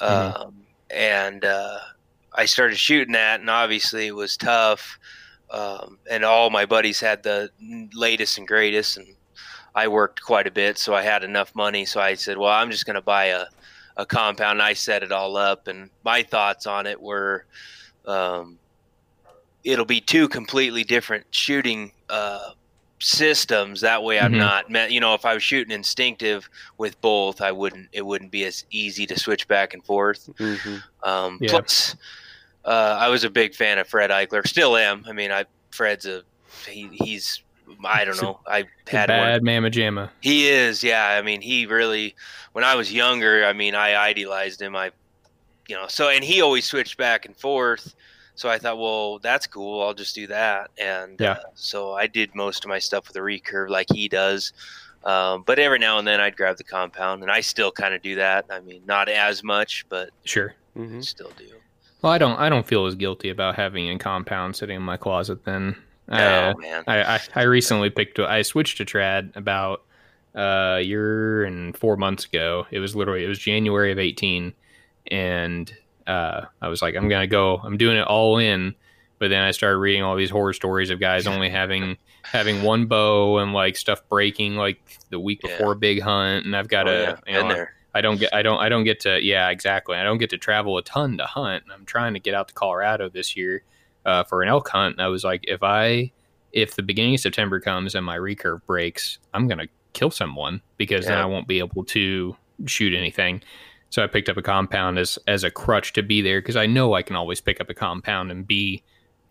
Mhm. 0.00 0.40
um, 0.40 0.54
and 0.90 1.44
uh, 1.44 1.78
I 2.34 2.44
started 2.44 2.76
shooting 2.76 3.12
that, 3.14 3.40
and 3.40 3.48
obviously 3.50 4.06
it 4.06 4.14
was 4.14 4.36
tough. 4.36 4.98
Um, 5.50 5.98
and 6.10 6.24
all 6.24 6.50
my 6.50 6.66
buddies 6.66 7.00
had 7.00 7.22
the 7.22 7.50
latest 7.94 8.36
and 8.36 8.46
greatest, 8.48 8.96
and 8.96 9.06
I 9.74 9.88
worked 9.88 10.20
quite 10.22 10.46
a 10.46 10.50
bit, 10.50 10.76
so 10.76 10.94
I 10.94 11.02
had 11.02 11.22
enough 11.22 11.54
money. 11.54 11.84
So 11.86 12.00
I 12.00 12.14
said, 12.14 12.36
"Well, 12.36 12.50
I'm 12.50 12.70
just 12.70 12.84
going 12.84 12.94
to 12.96 13.00
buy 13.00 13.26
a 13.26 13.46
a 13.96 14.06
compound." 14.06 14.60
I 14.62 14.72
set 14.74 15.02
it 15.02 15.12
all 15.12 15.36
up, 15.36 15.68
and 15.68 15.90
my 16.04 16.22
thoughts 16.22 16.66
on 16.66 16.86
it 16.86 17.00
were. 17.00 17.44
Um, 18.04 18.58
it'll 19.64 19.84
be 19.84 20.00
two 20.00 20.28
completely 20.28 20.84
different 20.84 21.26
shooting 21.32 21.90
uh, 22.08 22.50
systems. 23.00 23.80
That 23.80 24.02
way, 24.04 24.20
I'm 24.20 24.32
Mhm. 24.34 24.38
not, 24.38 24.70
met, 24.70 24.92
you 24.92 25.00
know, 25.00 25.12
if 25.14 25.24
I 25.24 25.34
was 25.34 25.42
shooting 25.42 25.74
instinctive 25.74 26.48
with 26.78 27.00
both, 27.00 27.40
I 27.40 27.50
wouldn't. 27.50 27.88
It 27.92 28.06
wouldn't 28.06 28.30
be 28.30 28.44
as 28.44 28.64
easy 28.70 29.06
to 29.06 29.18
switch 29.18 29.48
back 29.48 29.74
and 29.74 29.84
forth. 29.84 30.30
hmm 30.38 30.76
Um, 31.02 31.38
Yeah. 31.40 31.50
Plus, 31.50 31.96
uh, 32.64 32.96
I 32.98 33.08
was 33.08 33.24
a 33.24 33.30
big 33.30 33.54
fan 33.54 33.78
of 33.78 33.88
Fred 33.88 34.10
Eichler. 34.10 34.46
Still 34.46 34.76
am. 34.76 35.04
I 35.08 35.12
mean, 35.12 35.32
I 35.32 35.46
Fred's 35.72 36.06
a 36.06 36.22
he, 36.66 36.88
he's. 37.02 37.42
I 37.84 38.04
don't 38.04 38.20
know. 38.22 38.40
I 38.46 38.60
It's 38.60 38.92
a 38.92 38.96
had 38.96 39.08
one. 39.10 39.18
bad 39.18 39.42
mamma 39.42 39.70
jamma. 39.70 40.10
He 40.20 40.48
is, 40.48 40.82
yeah. 40.82 41.08
I 41.18 41.22
mean, 41.22 41.40
he 41.40 41.66
really. 41.66 42.14
When 42.52 42.64
I 42.64 42.74
was 42.74 42.92
younger, 42.92 43.44
I 43.44 43.52
mean, 43.52 43.74
I 43.74 43.94
idealized 43.96 44.62
him. 44.62 44.74
I, 44.76 44.92
you 45.68 45.76
know, 45.76 45.86
so 45.88 46.08
and 46.08 46.24
he 46.24 46.40
always 46.40 46.64
switched 46.64 46.96
back 46.96 47.26
and 47.26 47.36
forth. 47.36 47.94
So 48.34 48.48
I 48.48 48.58
thought, 48.58 48.78
well, 48.78 49.18
that's 49.18 49.46
cool. 49.46 49.82
I'll 49.82 49.94
just 49.94 50.14
do 50.14 50.26
that. 50.26 50.70
And 50.78 51.18
Yeah. 51.20 51.32
uh, 51.32 51.36
so 51.54 51.94
I 51.94 52.06
did 52.06 52.34
most 52.34 52.64
of 52.64 52.68
my 52.68 52.78
stuff 52.78 53.08
with 53.08 53.16
a 53.16 53.20
recurve, 53.20 53.70
like 53.70 53.86
he 53.92 54.08
does. 54.08 54.52
Um, 55.04 55.42
but 55.46 55.58
every 55.58 55.78
now 55.78 55.98
and 55.98 56.06
then 56.06 56.20
I'd 56.20 56.36
grab 56.36 56.56
the 56.56 56.64
compound, 56.64 57.22
and 57.22 57.30
I 57.30 57.40
still 57.40 57.70
kind 57.70 57.94
of 57.94 58.02
do 58.02 58.16
that. 58.16 58.44
I 58.50 58.60
mean, 58.60 58.82
not 58.86 59.08
as 59.08 59.42
much, 59.44 59.86
but 59.88 60.10
Sure. 60.24 60.54
hmm 60.74 61.00
still 61.00 61.30
do. 61.38 61.46
Well, 62.02 62.12
I 62.12 62.18
don't. 62.18 62.38
I 62.38 62.48
don't 62.48 62.66
feel 62.66 62.86
as 62.86 62.94
guilty 62.94 63.30
about 63.30 63.54
having 63.56 63.88
a 63.90 63.98
compound 63.98 64.54
sitting 64.56 64.76
in 64.76 64.82
my 64.82 64.96
closet. 64.96 65.44
Then, 65.44 65.74
I, 65.74 65.85
No, 66.08 66.16
uh, 66.16 66.54
man. 66.60 66.84
I, 66.86 67.16
I, 67.16 67.20
I 67.34 67.42
recently 67.42 67.90
picked. 67.90 68.18
I 68.18 68.42
switched 68.42 68.76
to 68.78 68.84
trad 68.84 69.34
about 69.36 69.82
uh, 70.36 70.76
a 70.78 70.80
year 70.82 71.44
and 71.44 71.76
four 71.76 71.96
months 71.96 72.24
ago. 72.26 72.66
It 72.70 72.78
was 72.78 72.94
literally 72.94 73.24
it 73.24 73.28
was 73.28 73.38
January 73.38 73.90
of 73.92 73.98
eighteen, 73.98 74.54
and 75.10 75.72
uh, 76.06 76.42
I 76.62 76.68
was 76.68 76.82
like, 76.82 76.94
I'm 76.94 77.08
gonna 77.08 77.26
go. 77.26 77.56
I'm 77.58 77.76
doing 77.76 77.96
it 77.96 78.06
all 78.06 78.38
in. 78.38 78.74
But 79.18 79.30
then 79.30 79.42
I 79.42 79.50
started 79.52 79.78
reading 79.78 80.02
all 80.02 80.14
these 80.14 80.28
horror 80.28 80.52
stories 80.52 80.90
of 80.90 81.00
guys 81.00 81.26
only 81.26 81.48
having 81.48 81.96
having 82.22 82.62
one 82.62 82.84
bow 82.86 83.38
and 83.38 83.52
like 83.54 83.76
stuff 83.76 84.06
breaking 84.10 84.56
like 84.56 84.78
the 85.10 85.18
week 85.18 85.40
Yeah. 85.42 85.56
before 85.56 85.72
a 85.72 85.76
big 85.76 86.02
hunt, 86.02 86.44
and 86.44 86.54
I've 86.54 86.68
got 86.68 86.86
Oh, 86.86 86.92
to 87.16 87.18
yeah, 87.26 87.42
you 87.42 87.48
know. 87.48 87.64
I 87.94 88.02
don't 88.02 88.20
get 88.20 88.34
I 88.34 88.42
don't 88.42 88.58
I 88.60 88.68
don't 88.68 88.84
get 88.84 89.00
to 89.00 89.18
yeah 89.24 89.48
exactly 89.48 89.96
I 89.96 90.04
don't 90.04 90.18
get 90.18 90.28
to 90.30 90.38
travel 90.38 90.76
a 90.76 90.82
ton 90.82 91.16
to 91.16 91.24
hunt. 91.24 91.64
And 91.64 91.72
I'm 91.72 91.86
trying 91.86 92.12
to 92.12 92.20
get 92.20 92.34
out 92.34 92.48
to 92.48 92.54
Colorado 92.54 93.08
this 93.08 93.34
year 93.38 93.62
uh, 94.06 94.24
for 94.24 94.42
an 94.42 94.48
elk 94.48 94.68
hunt. 94.68 94.94
And 94.94 95.02
I 95.02 95.08
was 95.08 95.24
like, 95.24 95.44
if 95.46 95.62
I 95.62 96.10
if 96.52 96.74
the 96.76 96.82
beginning 96.82 97.14
of 97.14 97.20
September 97.20 97.60
comes 97.60 97.94
and 97.94 98.06
my 98.06 98.16
recurve 98.16 98.64
breaks, 98.64 99.18
I'm 99.34 99.46
gonna 99.46 99.66
kill 99.92 100.10
someone 100.10 100.62
because 100.78 101.04
then 101.06 101.18
I 101.18 101.26
won't 101.26 101.46
be 101.46 101.58
able 101.58 101.84
to 101.84 102.36
shoot 102.64 102.94
anything. 102.94 103.42
So 103.90 104.02
I 104.02 104.06
picked 104.06 104.28
up 104.28 104.36
a 104.36 104.42
compound 104.42 104.98
as 104.98 105.18
as 105.26 105.44
a 105.44 105.50
crutch 105.50 105.92
to 105.94 106.02
be 106.02 106.22
there 106.22 106.40
because 106.40 106.56
I 106.56 106.66
know 106.66 106.94
I 106.94 107.02
can 107.02 107.16
always 107.16 107.40
pick 107.40 107.60
up 107.60 107.68
a 107.68 107.74
compound 107.74 108.30
and 108.30 108.46
be 108.46 108.82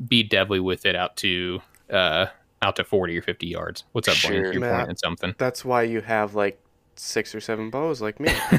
be 0.08 0.24
deadly 0.24 0.60
with 0.60 0.86
it 0.86 0.96
out 0.96 1.16
to 1.18 1.62
uh 1.90 2.28
out 2.62 2.76
to 2.78 2.84
40 2.84 3.18
or 3.18 3.22
50 3.22 3.48
yards. 3.48 3.84
What's 3.92 4.08
up, 4.08 4.16
Blaine? 4.22 4.44
Sure. 4.44 4.54
You're 4.54 4.62
Matt. 4.62 4.80
pointing 4.80 4.98
something. 4.98 5.36
That's 5.38 5.64
why 5.64 5.84
you 5.84 6.02
have 6.02 6.36
like 6.36 6.60
six 6.96 7.36
or 7.36 7.40
seven 7.40 7.70
bows 7.70 8.02
like 8.02 8.20
me. 8.20 8.30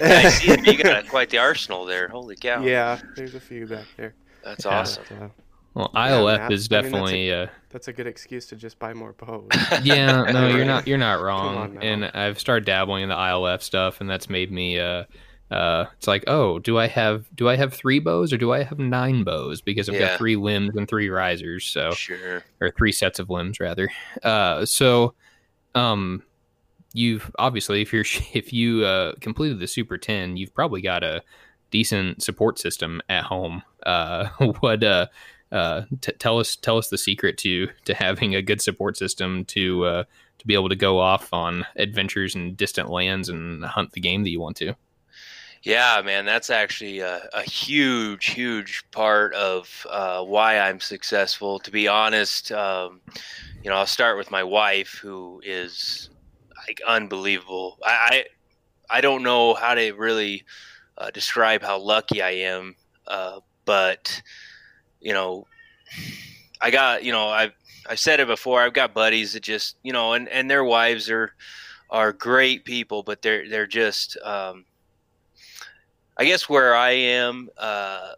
I 0.00 0.28
see 0.28 0.50
it. 0.50 0.66
You 0.66 0.82
got 0.82 1.08
quite 1.08 1.30
the 1.30 1.38
arsenal 1.38 1.84
there. 1.84 2.08
Holy 2.08 2.36
cow! 2.36 2.62
yeah, 2.62 3.00
there's 3.16 3.34
a 3.34 3.40
few 3.40 3.66
back 3.66 3.86
there. 3.96 4.14
That's 4.44 4.64
Yeah. 4.64 4.78
awesome. 4.80 5.04
But, 5.08 5.24
uh, 5.24 5.28
Well, 5.74 5.90
Yeah, 5.94 6.00
ILF 6.10 6.38
Matt. 6.38 6.52
is 6.52 6.52
I 6.52 6.52
mean, 6.52 6.52
that's 6.52 6.66
a- 6.66 6.68
definitely 6.68 7.32
uh 7.32 7.46
that's 7.70 7.88
a 7.88 7.92
good 7.92 8.06
excuse 8.06 8.46
to 8.46 8.56
just 8.56 8.78
buy 8.78 8.94
more 8.94 9.12
bows. 9.14 9.48
yeah, 9.82 10.22
no, 10.30 10.46
you're 10.54 10.64
not. 10.64 10.86
You're 10.86 10.98
not 10.98 11.20
wrong. 11.20 11.76
And 11.82 12.04
I've 12.04 12.38
started 12.38 12.64
dabbling 12.64 13.02
in 13.02 13.08
the 13.08 13.16
ILF 13.16 13.60
stuff, 13.62 14.00
and 14.00 14.08
that's 14.08 14.28
made 14.30 14.52
me. 14.52 14.78
Uh, 14.78 15.04
uh, 15.50 15.86
it's 15.96 16.06
like, 16.06 16.24
oh, 16.28 16.58
do 16.60 16.78
I 16.78 16.86
have 16.86 17.26
do 17.34 17.48
I 17.48 17.56
have 17.56 17.74
three 17.74 17.98
bows 17.98 18.32
or 18.32 18.36
do 18.38 18.52
I 18.52 18.62
have 18.62 18.78
nine 18.78 19.24
bows? 19.24 19.60
Because 19.60 19.88
I've 19.88 19.96
Yeah. 19.96 20.08
got 20.10 20.18
three 20.18 20.36
limbs 20.36 20.76
and 20.76 20.88
three 20.88 21.08
risers, 21.10 21.64
so 21.66 21.90
Sure. 21.92 22.44
or 22.60 22.70
three 22.70 22.92
sets 22.92 23.18
of 23.18 23.28
limbs 23.28 23.58
rather. 23.60 23.88
Uh, 24.22 24.64
so, 24.64 25.14
um, 25.74 26.22
you've 26.92 27.30
obviously 27.38 27.82
if 27.82 27.92
you're 27.92 28.04
if 28.32 28.52
you 28.52 28.84
uh, 28.84 29.14
completed 29.20 29.58
the 29.58 29.66
Super 29.66 29.98
Ten, 29.98 30.36
you've 30.36 30.54
probably 30.54 30.80
got 30.80 31.02
a 31.02 31.22
decent 31.70 32.22
support 32.22 32.58
system 32.58 33.02
at 33.08 33.24
home. 33.24 33.62
Uh, 33.84 34.28
what 34.60 34.82
uh, 34.82 35.06
uh, 35.52 35.82
t- 36.00 36.12
tell 36.12 36.38
us 36.38 36.56
tell 36.56 36.78
us 36.78 36.88
the 36.88 36.98
secret 36.98 37.38
to 37.38 37.68
to 37.84 37.94
having 37.94 38.34
a 38.34 38.42
good 38.42 38.60
support 38.60 38.96
system 38.96 39.44
to 39.46 39.84
uh, 39.84 40.04
to 40.38 40.46
be 40.46 40.54
able 40.54 40.68
to 40.68 40.76
go 40.76 40.98
off 40.98 41.32
on 41.32 41.64
adventures 41.76 42.34
in 42.34 42.54
distant 42.54 42.90
lands 42.90 43.28
and 43.28 43.64
hunt 43.64 43.92
the 43.92 44.00
game 44.00 44.22
that 44.24 44.30
you 44.30 44.40
want 44.40 44.56
to. 44.56 44.74
Yeah, 45.62 46.02
man, 46.04 46.26
that's 46.26 46.50
actually 46.50 47.00
a, 47.00 47.26
a 47.32 47.42
huge, 47.42 48.26
huge 48.26 48.84
part 48.90 49.32
of 49.32 49.86
uh, 49.88 50.22
why 50.22 50.58
I'm 50.58 50.78
successful. 50.78 51.58
To 51.60 51.70
be 51.70 51.88
honest, 51.88 52.52
um, 52.52 53.00
you 53.62 53.70
know, 53.70 53.76
I'll 53.76 53.86
start 53.86 54.18
with 54.18 54.30
my 54.30 54.44
wife, 54.44 54.98
who 55.00 55.40
is 55.42 56.10
like 56.66 56.82
unbelievable. 56.86 57.78
I 57.82 58.24
I, 58.90 58.96
I 58.98 59.00
don't 59.00 59.22
know 59.22 59.54
how 59.54 59.74
to 59.74 59.92
really 59.92 60.44
uh, 60.98 61.10
describe 61.10 61.62
how 61.62 61.78
lucky 61.78 62.20
I 62.20 62.30
am, 62.30 62.76
uh, 63.06 63.40
but 63.64 64.22
you 65.00 65.12
know, 65.12 65.46
I 66.60 66.70
got 66.70 67.04
you 67.04 67.12
know 67.12 67.28
I've 67.28 67.52
I've 67.88 67.98
said 68.00 68.20
it 68.20 68.26
before. 68.26 68.60
I've 68.62 68.72
got 68.74 68.94
buddies 68.94 69.32
that 69.34 69.42
just 69.42 69.76
you 69.82 69.92
know, 69.92 70.12
and 70.14 70.28
and 70.28 70.50
their 70.50 70.64
wives 70.64 71.10
are 71.10 71.34
are 71.90 72.12
great 72.12 72.64
people, 72.64 73.02
but 73.02 73.22
they're 73.22 73.48
they're 73.48 73.66
just. 73.66 74.16
Um, 74.22 74.64
I 76.16 76.24
guess 76.24 76.48
where 76.48 76.76
I 76.76 76.90
am, 76.90 77.48
uh, 77.58 78.12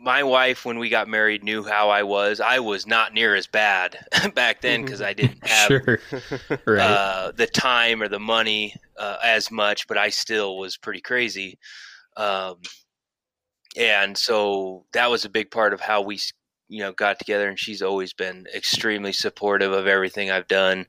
my 0.00 0.22
wife, 0.22 0.64
when 0.64 0.78
we 0.78 0.88
got 0.88 1.08
married, 1.08 1.44
knew 1.44 1.62
how 1.62 1.90
I 1.90 2.02
was. 2.02 2.40
I 2.40 2.58
was 2.58 2.86
not 2.86 3.14
near 3.14 3.34
as 3.34 3.46
bad 3.46 3.96
back 4.34 4.60
then 4.60 4.84
because 4.84 5.00
I 5.00 5.12
didn't 5.12 5.46
have 5.46 5.68
Sure, 5.68 6.00
right. 6.66 6.80
uh, 6.80 7.32
the 7.32 7.46
time 7.46 8.02
or 8.02 8.08
the 8.08 8.18
money 8.18 8.74
uh, 8.98 9.18
as 9.22 9.50
much, 9.50 9.86
but 9.86 9.96
I 9.96 10.08
still 10.08 10.58
was 10.58 10.76
pretty 10.76 11.00
crazy. 11.00 11.58
Um, 12.16 12.56
and 13.76 14.16
so 14.16 14.84
that 14.92 15.10
was 15.10 15.24
a 15.24 15.28
big 15.30 15.50
part 15.50 15.72
of 15.72 15.80
how 15.80 16.02
we, 16.02 16.18
you 16.68 16.80
know, 16.80 16.92
got 16.92 17.18
together. 17.18 17.48
And 17.48 17.58
she's 17.58 17.82
always 17.82 18.12
been 18.12 18.46
extremely 18.54 19.12
supportive 19.12 19.72
of 19.72 19.86
everything 19.86 20.30
I've 20.30 20.48
done. 20.48 20.86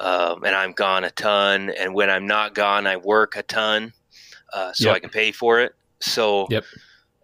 Um, 0.00 0.44
and 0.44 0.54
I'm 0.54 0.72
gone 0.72 1.04
a 1.04 1.10
ton. 1.10 1.70
And 1.78 1.94
when 1.94 2.08
I'm 2.10 2.26
not 2.26 2.54
gone, 2.54 2.86
I 2.86 2.96
work 2.96 3.36
a 3.36 3.42
ton 3.42 3.92
uh, 4.52 4.72
so 4.72 4.86
Yep. 4.88 4.96
I 4.96 4.98
can 5.00 5.10
pay 5.10 5.32
for 5.32 5.60
it. 5.60 5.74
So 6.00 6.46
Yep. 6.50 6.64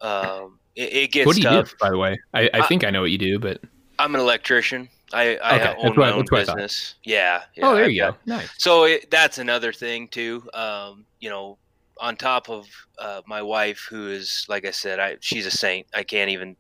um, 0.03 0.59
it, 0.75 0.93
it 0.93 1.13
gets 1.13 1.27
what 1.27 1.37
do 1.37 1.43
you 1.43 1.49
tough. 1.49 1.71
do, 1.71 1.77
by 1.81 1.91
the 1.91 1.99
way? 1.99 2.19
I, 2.35 2.43
I 2.43 2.51
I- 2.61 2.67
think 2.67 2.85
I 2.85 2.91
know 2.91 3.01
what 3.03 3.11
you 3.11 3.19
do, 3.19 3.39
but 3.39 3.61
I'm 3.99 4.15
an 4.15 4.21
electrician. 4.21 4.89
I, 5.15 5.37
I 5.39 5.55
Okay, 5.61 5.75
own 5.89 5.95
my 5.97 6.11
own 6.13 6.25
I 6.33 6.37
business. 6.41 6.97
Yeah, 7.05 7.43
yeah. 7.55 7.67
oh, 7.69 7.75
there 7.75 7.85
I've 7.85 7.93
you 7.93 8.01
got- 8.03 8.27
go. 8.27 8.35
Nice. 8.37 8.51
so 8.59 8.85
it, 8.85 9.11
that's 9.11 9.39
another 9.39 9.73
thing 9.73 10.09
too. 10.09 10.43
Um, 10.53 11.07
you 11.21 11.31
know, 11.31 11.57
on 11.99 12.17
top 12.17 12.49
of 12.51 12.67
uh, 12.99 13.23
my 13.27 13.43
wife, 13.43 13.87
who 13.89 14.09
is 14.09 14.45
like 14.49 14.67
I 14.67 14.71
said, 14.71 14.99
I 15.01 15.17
she's 15.21 15.47
a 15.47 15.51
saint. 15.51 15.87
I 15.95 16.03
can't 16.03 16.31
even 16.31 16.57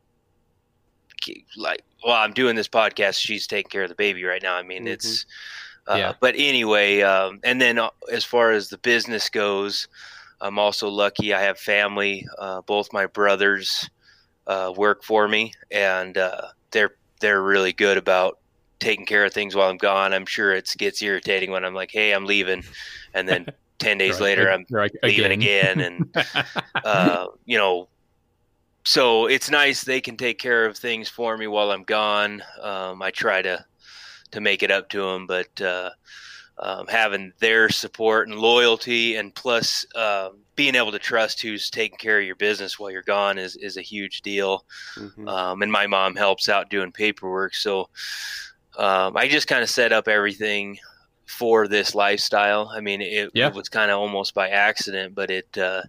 ke- 1.24 1.44
like. 1.56 1.82
while 2.02 2.22
I'm 2.22 2.32
doing 2.32 2.56
this 2.56 2.68
podcast. 2.68 3.18
She's 3.18 3.46
taking 3.46 3.70
care 3.70 3.82
of 3.82 3.88
the 3.88 3.94
baby 3.96 4.24
right 4.24 4.42
now. 4.42 4.54
I 4.56 4.62
mean, 4.62 4.84
Mhm. 4.84 4.92
it's. 4.92 5.26
Uh, 5.88 5.96
Yeah. 5.96 6.12
But 6.20 6.34
anyway, 6.36 7.00
um, 7.02 7.38
and 7.44 7.60
then 7.60 7.78
uh, 7.78 7.90
as 8.10 8.24
far 8.24 8.50
as 8.50 8.68
the 8.68 8.78
business 8.78 9.28
goes, 9.30 9.86
I'm 10.40 10.58
also 10.58 10.88
lucky. 10.88 11.32
I 11.32 11.40
have 11.42 11.58
family. 11.58 12.26
Uh, 12.38 12.60
both 12.62 12.92
my 12.92 13.06
brothers 13.06 13.88
uh, 14.48 14.72
work 14.76 15.04
for 15.04 15.28
me, 15.28 15.52
and 15.70 16.18
uh, 16.18 16.48
they're 16.72 16.96
they're 17.20 17.42
really 17.42 17.72
good 17.72 17.96
about 17.98 18.38
taking 18.78 19.06
care 19.06 19.24
of 19.24 19.32
things 19.32 19.54
while 19.54 19.70
I'm 19.70 19.76
gone. 19.78 20.12
I'm 20.12 20.26
sure 20.26 20.52
it 20.52 20.70
gets 20.76 21.00
irritating 21.02 21.50
when 21.50 21.64
I'm 21.64 21.72
like, 21.74 21.90
"Hey, 21.92 22.12
I'm 22.12 22.26
leaving," 22.26 22.62
and 23.14 23.28
then 23.28 23.46
ten 23.78 23.98
days 23.98 24.14
Right. 24.14 24.22
later 24.22 24.50
I'm 24.50 24.64
You're 24.68 24.88
leaving 25.02 25.32
again, 25.32 25.80
and 25.80 26.16
uh, 26.84 27.26
you 27.44 27.58
know, 27.58 27.88
so 28.84 29.26
it's 29.26 29.50
nice 29.50 29.82
they 29.84 30.00
can 30.00 30.16
take 30.16 30.38
care 30.38 30.66
of 30.66 30.76
things 30.76 31.08
for 31.08 31.36
me 31.36 31.46
while 31.46 31.70
I'm 31.70 31.82
gone. 31.84 32.42
Um, 32.60 33.02
I 33.02 33.10
try 33.10 33.42
to 33.42 33.64
to 34.32 34.40
make 34.40 34.62
it 34.62 34.70
up 34.70 34.88
to 34.90 35.02
them, 35.02 35.26
but 35.26 35.60
uh, 35.60 35.90
um, 36.58 36.86
having 36.88 37.32
their 37.38 37.68
support 37.68 38.28
and 38.28 38.38
loyalty, 38.38 39.16
and 39.16 39.34
plus 39.34 39.84
um, 39.94 40.38
being 40.56 40.74
able 40.74 40.90
to 40.92 40.98
trust 40.98 41.42
who's 41.42 41.68
taking 41.70 41.98
care 41.98 42.18
of 42.18 42.24
your 42.24 42.36
business 42.36 42.78
while 42.78 42.90
you're 42.90 43.02
gone 43.02 43.38
is 43.38 43.56
is 43.56 43.76
a 43.76 43.82
huge 43.82 44.22
deal. 44.22 44.64
Mhm. 44.96 45.28
Um, 45.28 45.62
and 45.62 45.70
my 45.70 45.86
mom 45.86 46.16
helps 46.16 46.48
out 46.48 46.70
doing 46.70 46.92
paperwork, 46.92 47.54
so 47.54 47.88
um, 48.78 49.16
I 49.16 49.26
just 49.28 49.48
kind 49.48 49.62
of 49.62 49.70
set 49.70 49.92
up 49.92 50.06
everything 50.08 50.78
for 51.26 51.66
this 51.68 51.94
lifestyle. 51.94 52.70
I 52.74 52.80
mean, 52.80 53.00
it, 53.02 53.30
Yeah. 53.34 53.48
it 53.48 53.54
was 53.54 53.68
kind 53.68 53.90
of 53.90 53.98
almost 53.98 54.34
by 54.34 54.48
accident, 54.48 55.14
but 55.14 55.30
it 55.30 55.58
uh, 55.58 55.82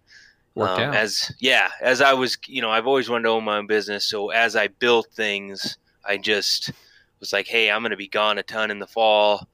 Worked 0.55 0.79
um, 0.79 0.89
out. 0.89 0.95
as 0.95 1.31
yeah 1.39 1.69
as 1.81 2.01
i 2.01 2.13
was 2.13 2.35
you 2.47 2.63
know 2.63 2.71
i've 2.71 2.87
always 2.87 3.07
wanted 3.11 3.25
to 3.25 3.29
own 3.29 3.43
my 3.43 3.57
own 3.59 3.67
business 3.67 4.05
so 4.05 4.31
as 4.31 4.55
i 4.55 4.65
built 4.65 5.05
things 5.15 5.77
i 6.03 6.17
just 6.17 6.71
was 7.19 7.31
like 7.31 7.45
hey 7.45 7.69
i'm 7.69 7.81
going 7.83 7.91
to 7.91 7.95
be 7.95 8.07
gone 8.07 8.39
a 8.39 8.41
ton 8.43 8.71
in 8.71 8.79
the 8.79 8.87
fall 8.87 9.47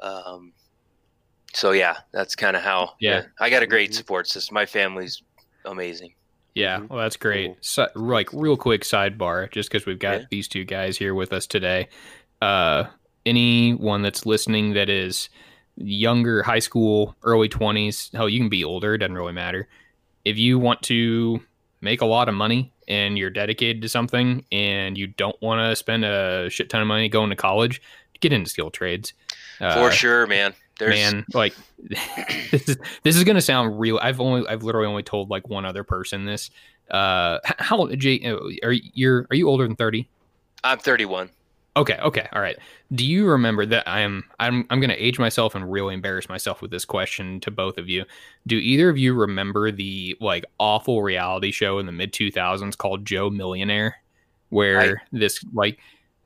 um, 0.00 0.54
so 1.52 1.72
yeah 1.72 1.98
that's 2.10 2.34
kind 2.34 2.56
of 2.56 2.62
how 2.62 2.94
Yeah. 3.00 3.24
i 3.38 3.50
got 3.50 3.62
a 3.62 3.66
great 3.66 3.90
Mhm. 3.90 3.94
support 3.96 4.28
system 4.28 4.54
my 4.54 4.64
family's 4.64 5.22
amazing 5.66 6.14
Yeah, 6.54 6.78
Mhm. 6.78 6.88
well, 6.88 7.00
that's 7.00 7.18
great. 7.18 7.48
Cool. 7.48 7.56
So, 7.60 7.88
like, 7.94 8.32
real 8.32 8.56
quick 8.56 8.80
sidebar, 8.80 9.52
just 9.52 9.68
because 9.70 9.84
we've 9.84 9.98
got 9.98 10.20
Yeah. 10.20 10.26
these 10.30 10.48
two 10.48 10.64
guys 10.64 10.96
here 10.96 11.14
with 11.14 11.34
us 11.34 11.46
today. 11.46 11.88
Uh, 12.40 12.84
anyone 13.26 14.02
that's 14.02 14.24
listening 14.24 14.72
that 14.74 14.88
is 14.88 15.28
younger, 15.76 16.42
high 16.42 16.60
school, 16.60 17.14
early 17.22 17.48
twenties, 17.48 18.10
hell, 18.14 18.28
you 18.28 18.40
can 18.40 18.48
be 18.48 18.64
older. 18.64 18.94
It 18.94 18.98
doesn't 18.98 19.14
really 19.14 19.32
matter. 19.32 19.68
If 20.24 20.38
you 20.38 20.58
want 20.58 20.82
to 20.84 21.40
make 21.80 22.00
a 22.00 22.06
lot 22.06 22.28
of 22.28 22.34
money 22.34 22.72
and 22.88 23.18
you're 23.18 23.30
dedicated 23.30 23.82
to 23.82 23.88
something 23.88 24.44
and 24.50 24.96
you 24.96 25.08
don't 25.08 25.40
want 25.42 25.60
to 25.60 25.76
spend 25.76 26.04
a 26.04 26.48
shit 26.48 26.70
ton 26.70 26.80
of 26.80 26.86
money 26.86 27.08
going 27.08 27.30
to 27.30 27.36
college, 27.36 27.82
get 28.20 28.32
into 28.32 28.48
skill 28.48 28.70
trades. 28.70 29.12
Uh, 29.60 29.74
for 29.74 29.90
sure 29.90 30.26
man 30.26 30.54
there's 30.78 30.94
man 30.94 31.24
like 31.32 31.54
this 32.50 32.68
is 32.68 32.76
this 33.02 33.16
is 33.16 33.24
gonna 33.24 33.40
sound 33.40 33.78
real 33.78 33.98
i've 34.02 34.20
only 34.20 34.46
i've 34.48 34.62
literally 34.62 34.86
only 34.86 35.02
told 35.02 35.30
like 35.30 35.48
one 35.48 35.64
other 35.64 35.84
person 35.84 36.26
this 36.26 36.50
uh 36.90 37.38
how 37.44 37.86
Jay, 37.94 38.20
uh, 38.24 38.36
are 38.62 38.72
you 38.72 39.26
are 39.30 39.34
you 39.34 39.48
older 39.48 39.66
than 39.66 39.76
30 39.76 40.08
i'm 40.62 40.78
31 40.78 41.30
okay 41.76 41.98
okay 41.98 42.26
all 42.32 42.40
right 42.40 42.56
do 42.94 43.04
you 43.04 43.26
remember 43.26 43.66
that 43.66 43.86
i'm 43.86 44.24
i'm 44.40 44.66
i'm 44.70 44.80
gonna 44.80 44.94
age 44.96 45.18
myself 45.18 45.54
and 45.54 45.70
really 45.70 45.94
embarrass 45.94 46.28
myself 46.28 46.62
with 46.62 46.70
this 46.70 46.84
question 46.84 47.38
to 47.40 47.50
both 47.50 47.76
of 47.78 47.88
you 47.88 48.04
do 48.46 48.56
either 48.56 48.88
of 48.88 48.96
you 48.96 49.14
remember 49.14 49.70
the 49.70 50.16
like 50.20 50.44
awful 50.58 51.02
reality 51.02 51.52
show 51.52 51.78
in 51.78 51.86
the 51.86 51.92
mid 51.92 52.12
2000s 52.12 52.76
called 52.76 53.04
joe 53.04 53.28
millionaire 53.28 53.96
where 54.48 55.02
this 55.12 55.44
like 55.52 55.78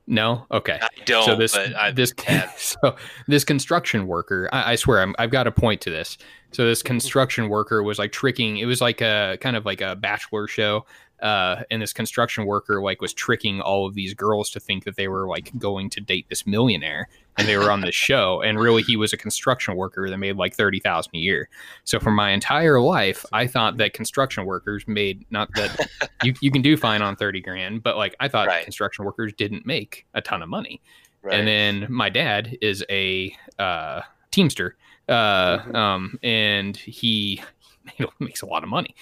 no 0.06 0.46
okay 0.50 0.78
i 0.80 0.88
don't 1.04 1.24
so 1.24 1.36
this 1.36 1.56
I, 1.56 1.90
this 1.90 2.12
have. 2.26 2.54
so 2.58 2.96
this 3.26 3.44
construction 3.44 4.06
worker 4.06 4.48
I, 4.52 4.72
I 4.72 4.76
swear 4.76 5.00
I'm, 5.00 5.14
I've 5.18 5.30
got 5.30 5.46
a 5.46 5.52
point 5.52 5.80
to 5.82 5.90
this. 5.90 6.18
So 6.52 6.66
this 6.66 6.82
construction 6.92 7.48
worker 7.48 7.82
was 7.82 7.98
like 7.98 8.12
tricking. 8.12 8.58
It 8.58 8.66
was 8.66 8.80
like 8.80 9.00
a 9.00 9.38
kind 9.40 9.56
of 9.56 9.64
like 9.64 9.80
a 9.80 9.96
bachelor 9.96 10.46
show, 10.48 10.84
uh, 11.22 11.62
and 11.70 11.80
this 11.82 11.92
construction 11.92 12.46
worker 12.46 12.80
like 12.82 13.00
was 13.00 13.12
tricking 13.12 13.60
all 13.60 13.86
of 13.86 13.94
these 13.94 14.14
girls 14.14 14.50
to 14.50 14.60
think 14.60 14.84
that 14.84 14.96
they 14.96 15.08
were 15.08 15.26
like 15.28 15.50
going 15.58 15.90
to 15.90 16.00
date 16.00 16.26
this 16.28 16.46
millionaire, 16.46 17.08
and 17.38 17.46
they 17.46 17.56
were 17.56 17.70
on 17.70 17.80
this 17.82 17.94
show. 18.08 18.40
And 18.42 18.58
really, 18.58 18.82
he 18.82 18.96
was 18.96 19.12
a 19.12 19.16
construction 19.16 19.76
worker 19.76 20.08
that 20.08 20.16
made 20.18 20.36
like 20.36 20.54
thirty 20.54 20.80
thousand 20.80 21.12
a 21.14 21.18
year. 21.18 21.48
So 21.84 21.98
for 22.00 22.10
my 22.10 22.30
entire 22.30 22.80
life, 22.80 23.24
I 23.32 23.46
thought 23.46 23.76
that 23.78 23.92
construction 23.92 24.44
workers 24.46 24.84
made 24.86 25.24
not 25.30 25.48
that 25.54 25.88
you 26.22 26.34
you 26.40 26.50
can 26.50 26.62
do 26.62 26.76
fine 26.76 27.02
on 27.02 27.16
thirty 27.16 27.40
grand, 27.40 27.82
but 27.82 27.96
like 27.96 28.14
I 28.20 28.28
thought 28.28 28.46
Right. 28.48 28.64
construction 28.64 29.04
workers 29.04 29.32
didn't 29.36 29.66
make 29.66 30.06
a 30.14 30.20
ton 30.20 30.42
of 30.42 30.48
money. 30.48 30.80
right. 31.22 31.38
And 31.38 31.46
then 31.46 31.86
my 31.92 32.08
dad 32.08 32.56
is 32.62 32.84
a 32.90 33.36
uh, 33.58 34.00
teamster, 34.30 34.76
uh, 35.08 35.58
Mhm. 35.58 35.74
um, 35.74 36.18
and 36.22 36.76
he 36.76 37.42
makes 38.18 38.42
a 38.42 38.46
lot 38.46 38.62
of 38.62 38.68
money. 38.68 38.94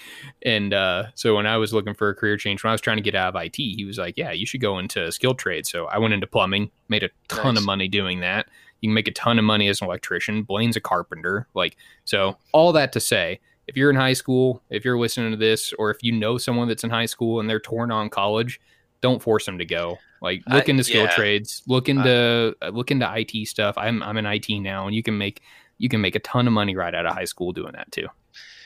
And 0.43 0.73
uh, 0.73 1.05
so 1.15 1.35
when 1.35 1.45
I 1.45 1.57
was 1.57 1.73
looking 1.73 1.93
for 1.93 2.09
a 2.09 2.15
career 2.15 2.37
change, 2.37 2.63
when 2.63 2.69
I 2.69 2.73
was 2.73 2.81
trying 2.81 2.97
to 2.97 3.03
get 3.03 3.15
out 3.15 3.35
of 3.35 3.41
IT, 3.41 3.55
he 3.57 3.85
was 3.85 3.97
like, 3.97 4.17
"Yeah, 4.17 4.31
you 4.31 4.45
should 4.45 4.61
go 4.61 4.79
into 4.79 5.11
skilled 5.11 5.39
trade." 5.39 5.65
So 5.65 5.85
I 5.87 5.97
went 5.97 6.13
into 6.13 6.27
plumbing, 6.27 6.71
made 6.87 7.03
a 7.03 7.09
ton 7.27 7.55
Nice. 7.55 7.61
of 7.61 7.65
money 7.65 7.87
doing 7.87 8.19
that. 8.21 8.47
You 8.81 8.87
can 8.89 8.93
make 8.93 9.07
a 9.07 9.11
ton 9.11 9.37
of 9.37 9.45
money 9.45 9.67
as 9.67 9.81
an 9.81 9.87
electrician. 9.87 10.43
Blaine's 10.43 10.75
a 10.77 10.81
carpenter. 10.81 11.47
Like 11.53 11.75
so, 12.05 12.37
all 12.53 12.71
that 12.73 12.93
to 12.93 12.99
say. 12.99 13.39
If 13.67 13.77
you're 13.77 13.91
in 13.91 13.95
high 13.97 14.13
school, 14.13 14.63
if 14.71 14.83
you're 14.83 14.97
listening 14.97 15.29
to 15.31 15.37
this, 15.37 15.73
or 15.73 15.91
if 15.91 16.01
you 16.01 16.11
know 16.11 16.39
someone 16.39 16.67
that's 16.67 16.83
in 16.83 16.89
high 16.89 17.05
school 17.05 17.39
and 17.39 17.47
they're 17.47 17.59
torn 17.59 17.91
on 17.91 18.09
college, 18.09 18.59
don't 19.01 19.21
force 19.21 19.45
them 19.45 19.59
to 19.59 19.65
go. 19.65 19.99
Like 20.21 20.41
look 20.47 20.67
I- 20.67 20.71
into 20.71 20.83
skill 20.83 21.03
yeah. 21.03 21.11
trades, 21.11 21.61
look 21.67 21.87
into 21.89 22.55
uh, 22.61 22.69
look 22.69 22.89
into 22.91 23.07
IT 23.15 23.47
stuff. 23.47 23.77
I'm 23.77 24.01
I'm 24.01 24.17
in 24.17 24.25
IT 24.25 24.49
now, 24.61 24.87
and 24.87 24.95
you 24.95 25.03
can 25.03 25.17
make 25.17 25.41
you 25.77 25.87
can 25.89 26.01
make 26.01 26.15
a 26.15 26.19
ton 26.19 26.47
of 26.47 26.53
money 26.53 26.75
right 26.75 26.95
out 26.95 27.05
of 27.05 27.13
high 27.13 27.25
school 27.25 27.51
doing 27.51 27.73
that 27.73 27.91
too. 27.91 28.07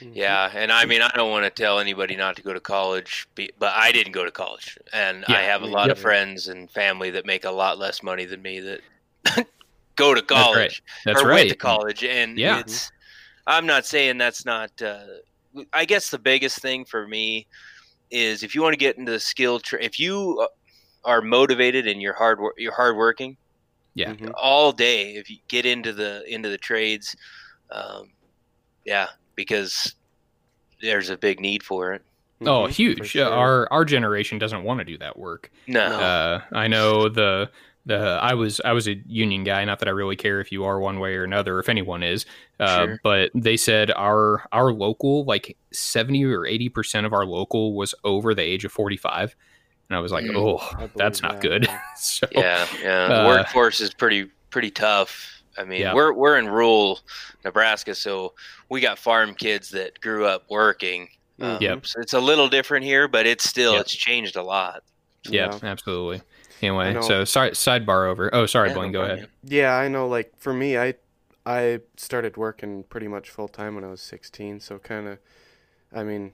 Mhm. 0.04 0.16
Yeah, 0.16 0.52
and 0.54 0.72
I 0.72 0.86
mean, 0.86 1.02
I 1.02 1.10
don't 1.16 1.32
want 1.32 1.46
to 1.46 1.50
tell 1.50 1.80
anybody 1.80 2.16
not 2.16 2.36
to 2.36 2.42
go 2.42 2.54
to 2.54 2.60
college, 2.60 3.28
but 3.36 3.74
I 3.74 3.92
didn't 3.92 4.12
go 4.14 4.26
to 4.26 4.32
college, 4.32 4.78
and 4.92 5.24
I 5.28 5.42
have 5.42 5.62
a 5.62 5.68
lot 5.68 5.90
of 5.90 6.00
friends 6.00 6.48
and 6.48 6.70
family 6.70 7.10
that 7.12 7.26
make 7.26 7.46
a 7.46 7.52
lot 7.52 7.78
less 7.80 8.04
money 8.04 8.26
than 8.26 8.42
me 8.42 8.60
that 8.60 8.82
go 9.96 10.14
to 10.14 10.22
That's 10.22 10.32
right. 10.32 10.44
college 10.44 10.84
That's 11.06 11.22
or 11.22 11.28
right. 11.28 11.36
went 11.36 11.50
to 11.50 11.56
college, 11.56 12.04
and 12.04 12.38
Yeah. 12.38 12.60
it's. 12.60 12.92
I'm 13.46 13.66
not 13.66 13.86
saying 13.86 14.18
that's 14.18 14.46
not. 14.46 14.70
Uh, 14.82 15.06
I 15.74 15.86
guess 15.86 16.10
the 16.10 16.20
biggest 16.20 16.60
thing 16.60 16.86
for 16.86 17.08
me 17.08 17.46
is 18.10 18.42
if 18.44 18.56
you 18.56 18.62
want 18.62 18.74
to 18.74 18.78
get 18.80 18.98
into 18.98 19.12
the 19.12 19.20
skill, 19.20 19.60
tra- 19.60 19.84
if 19.84 20.00
you 20.00 20.40
uh, 20.42 20.48
are 21.06 21.22
motivated 21.22 21.88
and 21.88 22.02
you're 22.02 22.14
hard, 22.14 22.40
wor- 22.40 22.54
you're 22.58 22.74
hardworking, 22.74 23.36
Yeah. 23.96 24.14
All 24.36 24.72
day 24.72 25.16
if 25.16 25.30
you 25.30 25.38
get 25.48 25.66
into 25.66 25.94
the 25.94 26.24
into 26.28 26.50
the 26.50 26.58
trades 26.58 27.16
um, 27.72 28.10
yeah 28.86 29.08
because 29.36 29.96
there's 30.82 31.10
a 31.10 31.18
big 31.18 31.40
need 31.40 31.64
for 31.64 31.94
it 31.94 32.02
Oh, 32.42 32.66
Mhm, 32.68 32.70
huge! 32.72 32.98
for 32.98 33.06
sure. 33.06 33.30
Our 33.32 33.72
our 33.72 33.86
generation 33.86 34.38
doesn't 34.38 34.64
want 34.64 34.80
to 34.80 34.84
do 34.84 34.98
that 34.98 35.18
work. 35.18 35.50
no 35.68 35.88
No. 35.90 35.96
Uh, 36.00 36.42
I 36.52 36.68
know 36.68 37.08
the 37.08 37.50
the 37.86 37.98
I 38.22 38.34
was 38.34 38.60
I 38.66 38.74
was 38.74 38.88
a 38.88 38.96
union 39.08 39.46
guy. 39.46 39.64
Not 39.64 39.80
that 39.80 39.88
I 39.88 39.92
really 39.92 40.16
care 40.18 40.42
if 40.42 40.52
you 40.52 40.66
are 40.66 40.78
one 40.80 41.00
way 41.00 41.16
or 41.16 41.24
another, 41.24 41.60
if 41.60 41.70
anyone 41.70 42.04
is. 42.04 42.26
Uh, 42.60 42.86
Sure. 42.86 43.00
But 43.02 43.32
they 43.34 43.56
said 43.56 43.92
our 43.92 44.46
our 44.52 44.74
local, 44.74 45.24
like 45.24 45.56
seventy 45.72 46.26
or 46.26 46.46
eighty 46.46 46.68
percent 46.68 47.06
of 47.06 47.14
our 47.14 47.26
local, 47.26 47.76
was 47.76 47.96
over 48.04 48.34
the 48.36 48.42
age 48.42 48.66
of 48.66 48.74
forty 48.74 48.98
five, 48.98 49.36
and 49.90 49.96
I 49.96 50.02
was 50.02 50.12
like, 50.12 50.26
Mm. 50.26 50.36
oh, 50.36 50.90
that's 50.96 51.22
not 51.22 51.34
that, 51.34 51.42
good. 51.42 51.64
yeah. 51.66 51.80
so 51.98 52.28
yeah 52.32 52.68
yeah 52.82 53.08
the 53.08 53.16
Uh, 53.22 53.28
workforce 53.28 53.80
is 53.80 53.94
pretty 53.94 54.30
pretty 54.50 54.72
tough 54.72 55.43
i 55.58 55.64
mean 55.64 55.82
Yeah. 55.82 55.94
we're 55.94 56.14
we're 56.14 56.38
in 56.38 56.48
rural 56.48 57.00
nebraska 57.46 57.94
so 57.96 58.34
we 58.70 58.82
got 58.82 58.98
farm 59.00 59.34
kids 59.36 59.70
that 59.72 60.00
grew 60.02 60.26
up 60.26 60.46
working 60.50 61.10
um. 61.42 61.58
Yep. 61.62 61.86
so 61.86 62.00
it's 62.00 62.14
a 62.14 62.20
little 62.20 62.48
different 62.50 62.86
here 62.86 63.08
but 63.08 63.26
it's 63.26 63.44
still 63.48 63.74
Yep. 63.74 63.82
it's 63.82 63.94
changed 63.94 64.36
a 64.36 64.44
lot 64.44 64.84
yeah, 65.30 65.58
absolutely. 65.64 66.22
Anyway, 66.62 66.98
so 67.02 67.24
sorry, 67.24 67.52
sidebar 67.52 68.10
over. 68.10 68.30
Oh, 68.36 68.46
sorry, 68.46 68.68
Yeah, 68.70 68.74
Blaine, 68.76 68.92
go 68.92 69.00
problem. 69.00 69.18
ahead. 69.20 69.30
Yeah, 69.46 69.74
I 69.74 69.88
know. 69.88 70.06
Like 70.06 70.34
for 70.38 70.54
me, 70.54 70.78
I 70.78 70.96
I 71.46 71.80
started 71.96 72.36
working 72.36 72.84
pretty 72.84 73.08
much 73.08 73.30
full 73.30 73.48
time 73.48 73.76
when 73.76 73.86
I 73.86 73.88
was 73.88 74.02
16. 74.02 74.60
So 74.60 74.80
kind 74.80 75.08
of, 75.08 75.20
I 75.96 76.04
mean, 76.04 76.34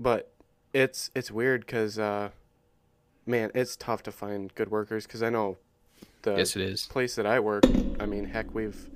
but 0.00 0.32
it's 0.72 1.10
it's 1.14 1.30
weird 1.30 1.66
because, 1.66 1.98
uh, 1.98 2.30
man, 3.26 3.50
it's 3.54 3.76
tough 3.76 4.02
to 4.04 4.12
find 4.12 4.54
good 4.54 4.70
workers. 4.70 5.06
Because 5.06 5.22
I 5.22 5.28
know 5.28 5.58
the 6.26 6.36
Yes, 6.36 6.56
it 6.56 6.62
is. 6.62 6.86
place 6.86 7.14
that 7.14 7.24
I 7.26 7.40
work. 7.40 7.64
I 8.00 8.04
mean, 8.06 8.24
heck, 8.26 8.54
we've 8.54 8.90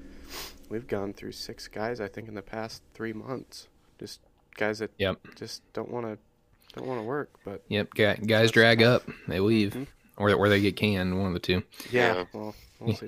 we've 0.69 0.87
gone 0.87 1.13
through 1.13 1.33
six 1.33 1.67
guys. 1.69 2.01
I 2.01 2.09
think 2.09 2.29
in 2.29 2.35
the 2.35 2.43
past 2.43 2.83
three 2.95 3.13
months, 3.13 3.69
just 3.99 4.21
guys 4.57 4.81
that 4.81 4.91
Yep. 4.99 5.19
just 5.37 5.63
don't 5.73 5.91
want 5.91 6.07
to 6.07 6.19
don't 6.77 6.87
want 6.87 7.01
to 7.01 7.05
work. 7.05 7.31
But 7.45 7.63
Yep, 7.69 7.95
guys 8.27 8.51
drag 8.51 8.83
up, 8.83 9.09
they 9.27 9.41
leave, 9.41 9.73
Mhm. 9.75 9.87
Or 10.21 10.33
or 10.35 10.49
they 10.49 10.61
get 10.61 10.77
canned. 10.77 11.17
One 11.19 11.29
of 11.29 11.33
the 11.35 11.41
two. 11.41 11.63
yeah, 11.91 12.15
Yeah. 12.17 12.25
well, 12.33 12.55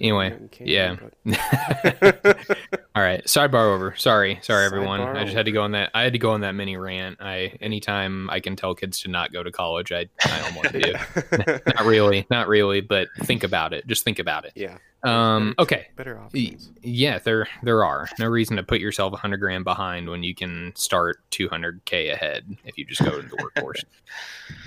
Anyway, 0.01 0.29
don't 0.29 0.61
yeah. 0.61 0.97
but- 1.25 2.39
All 2.95 3.03
right, 3.03 3.25
sidebar 3.25 3.75
over. 3.75 3.95
Sorry, 3.97 4.39
sorry 4.43 4.67
everyone. 4.67 5.01
Sidebar 5.01 5.17
I 5.17 5.25
just 5.25 5.35
had 5.35 5.47
to 5.47 5.53
go 5.53 5.63
on 5.63 5.73
that. 5.73 5.91
I 5.95 6.03
had 6.03 6.13
to 6.13 6.19
go 6.19 6.33
on 6.33 6.43
that 6.43 6.53
mini 6.53 6.77
rant. 6.77 7.17
I 7.23 7.57
anytime 7.63 8.29
I 8.29 8.41
can 8.41 8.55
tell 8.55 8.75
kids 8.75 9.01
to 9.01 9.09
not 9.09 9.33
go 9.33 9.43
to 9.43 9.51
college, 9.51 9.91
I 9.91 10.09
I 10.27 10.41
almost 10.43 10.57
want 10.57 10.73
to 10.73 10.81
do. 10.81 10.93
It. 10.93 11.63
Not 11.75 11.87
really, 11.87 12.27
not 12.29 12.49
really, 12.49 12.83
but 12.83 13.09
think 13.21 13.45
about 13.45 13.73
it. 13.73 13.87
Just 13.87 14.05
think 14.05 14.19
about 14.19 14.45
it. 14.45 14.53
yeah, 14.55 14.77
Um. 15.05 15.55
Okay. 15.59 15.87
better 15.97 16.17
Y- 16.35 16.51
options. 16.53 16.71
Yeah, 16.83 17.19
there 17.21 17.49
there 17.63 17.83
are 17.83 18.09
no 18.19 18.27
reason 18.27 18.59
to 18.59 18.63
put 18.63 18.79
yourself 18.81 19.15
a 19.15 19.17
hundred 19.17 19.39
grand 19.39 19.65
behind 19.65 20.11
when 20.11 20.23
you 20.23 20.35
can 20.35 20.73
start 20.77 21.19
two 21.31 21.49
hundred 21.49 21.81
k 21.87 22.11
ahead 22.11 22.45
if 22.67 22.77
you 22.77 22.85
just 22.85 23.03
go 23.03 23.23
to 23.23 23.27
the 23.27 23.37
workforce. 23.43 23.83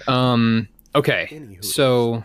um. 0.07 0.67
Okay. 0.95 1.27
Anywho. 1.31 1.63
So 1.63 2.23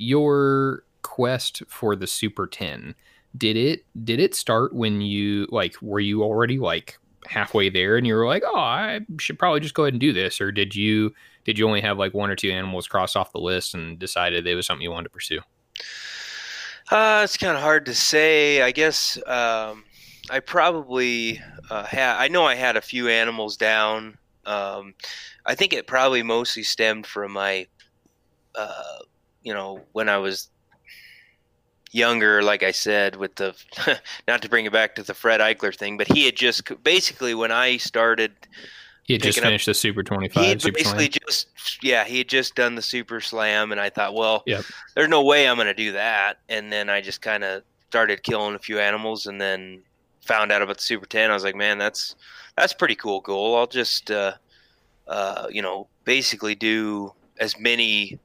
your 0.00 0.84
quest 1.02 1.62
for 1.68 1.94
the 1.94 2.06
Super 2.06 2.46
10, 2.46 2.94
did 3.36 3.56
it 3.56 3.84
did 4.04 4.20
it 4.20 4.34
start 4.34 4.74
when 4.74 5.00
you 5.00 5.46
like 5.50 5.76
were 5.80 6.00
you 6.00 6.22
already 6.22 6.58
like 6.58 6.98
halfway 7.26 7.68
there 7.68 7.96
and 7.96 8.06
you 8.06 8.14
were 8.14 8.26
like, 8.26 8.42
"Oh, 8.46 8.58
I 8.58 9.00
should 9.18 9.38
probably 9.38 9.60
just 9.60 9.74
go 9.74 9.84
ahead 9.84 9.94
and 9.94 10.00
do 10.00 10.12
this," 10.12 10.40
or 10.40 10.50
did 10.50 10.74
you 10.74 11.14
did 11.44 11.58
you 11.58 11.66
only 11.66 11.80
have 11.80 11.98
like 11.98 12.14
one 12.14 12.30
or 12.30 12.36
two 12.36 12.50
animals 12.50 12.88
crossed 12.88 13.16
off 13.16 13.32
the 13.32 13.38
list 13.38 13.74
and 13.74 13.98
decided 13.98 14.46
it 14.46 14.54
was 14.54 14.66
something 14.66 14.82
you 14.82 14.90
wanted 14.90 15.04
to 15.04 15.10
pursue? 15.10 15.40
Uh, 16.90 17.20
it's 17.22 17.36
kind 17.36 17.56
of 17.56 17.62
hard 17.62 17.86
to 17.86 17.94
say. 17.94 18.62
I 18.62 18.72
guess 18.72 19.16
um, 19.26 19.84
I 20.30 20.40
probably 20.40 21.40
uh, 21.70 21.84
had. 21.84 22.16
I 22.16 22.28
know 22.28 22.44
I 22.44 22.56
had 22.56 22.76
a 22.76 22.80
few 22.80 23.08
animals 23.08 23.56
down. 23.56 24.18
Um, 24.44 24.94
I 25.46 25.54
think 25.54 25.72
it 25.72 25.86
probably 25.86 26.22
mostly 26.22 26.62
stemmed 26.62 27.06
from 27.06 27.32
my, 27.32 27.66
uh, 28.54 28.98
you 29.42 29.54
know, 29.54 29.80
when 29.92 30.08
I 30.08 30.18
was 30.18 30.48
younger, 31.92 32.42
like 32.42 32.62
I 32.62 32.70
said, 32.70 33.16
with 33.16 33.34
the 33.36 33.54
not 34.28 34.42
to 34.42 34.48
bring 34.48 34.66
it 34.66 34.72
back 34.72 34.94
to 34.96 35.02
the 35.02 35.14
Fred 35.14 35.40
Eichler 35.40 35.74
thing, 35.76 35.96
but 35.96 36.06
he 36.08 36.24
had 36.26 36.36
just 36.36 36.62
basically 36.82 37.34
when 37.34 37.52
I 37.52 37.76
started. 37.78 38.32
He 39.04 39.14
had 39.14 39.22
just 39.22 39.36
picking 39.38 39.46
up- 39.46 39.50
finished 39.50 39.66
the 39.66 39.74
Super 39.74 40.00
He 40.02 40.04
25. 40.04 40.44
had 40.44 40.62
Super 40.62 40.74
basically 40.76 41.06
Slam. 41.10 41.18
just 41.26 41.82
yeah, 41.82 42.04
he 42.04 42.18
had 42.18 42.28
just 42.28 42.54
done 42.54 42.74
the 42.76 42.82
Super 42.82 43.20
Slam, 43.20 43.72
and 43.72 43.80
I 43.80 43.90
thought, 43.90 44.14
well, 44.14 44.42
Yep. 44.46 44.64
there's 44.94 45.08
no 45.08 45.24
way 45.24 45.48
I'm 45.48 45.56
going 45.56 45.66
to 45.66 45.74
do 45.74 45.92
that. 45.92 46.38
And 46.48 46.72
then 46.72 46.88
I 46.88 47.00
just 47.00 47.20
kind 47.20 47.42
of 47.42 47.62
started 47.88 48.22
killing 48.22 48.54
a 48.54 48.58
few 48.58 48.78
animals, 48.78 49.26
and 49.26 49.40
then 49.40 49.82
found 50.24 50.52
out 50.52 50.62
about 50.62 50.76
the 50.76 50.82
Super 50.82 51.06
10. 51.06 51.28
I 51.30 51.34
was 51.34 51.42
like, 51.42 51.56
man, 51.56 51.76
that's 51.78 52.14
that's 52.56 52.72
pretty 52.72 52.94
cool 52.94 53.20
goal. 53.20 53.56
I'll 53.56 53.66
just 53.66 54.12
uh, 54.12 54.34
uh, 55.08 55.48
you 55.50 55.62
know 55.62 55.88
basically 56.04 56.54
do 56.54 57.12
as 57.40 57.58
many 57.58 58.16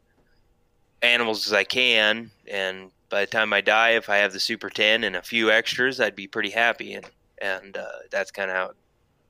animals 1.05 1.47
as 1.47 1.53
I 1.53 1.63
can, 1.63 2.31
and 2.47 2.91
by 3.09 3.21
the 3.21 3.27
time 3.27 3.53
I 3.53 3.61
die, 3.61 3.91
if 3.91 4.09
I 4.09 4.17
have 4.17 4.33
the 4.33 4.39
Super 4.39 4.69
10 4.69 5.03
and 5.03 5.15
a 5.15 5.21
few 5.21 5.51
extras, 5.51 5.99
I'd 6.01 6.15
be 6.15 6.27
pretty 6.27 6.49
happy. 6.49 6.93
And 6.93 7.05
and 7.41 7.77
uh, 7.77 7.85
that's 8.11 8.31
kind 8.31 8.49
of 8.49 8.55
how 8.57 8.65
it 8.69 8.75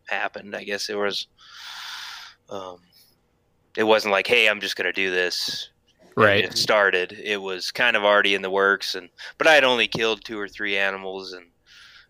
happened. 0.08 0.56
I 0.56 0.64
guess 0.64 0.90
it 0.90 0.96
was. 0.96 1.28
Um, 2.50 2.78
it 3.76 3.84
wasn't 3.84 4.12
like, 4.12 4.28
hey, 4.28 4.48
I'm 4.48 4.62
just 4.62 4.76
going 4.76 4.86
to 4.86 4.94
do 4.94 5.12
this. 5.12 5.70
Right. 6.16 6.46
It 6.46 6.58
started. 6.58 7.12
It 7.12 7.42
was 7.42 7.72
kind 7.72 7.98
of 7.98 8.04
already 8.06 8.36
in 8.36 8.42
the 8.42 8.50
works, 8.50 8.96
and 8.96 9.10
but 9.38 9.48
I 9.48 9.54
had 9.54 9.66
only 9.66 9.88
killed 9.88 10.24
two 10.24 10.40
or 10.40 10.48
three 10.48 10.78
animals, 10.78 11.34
and 11.34 11.48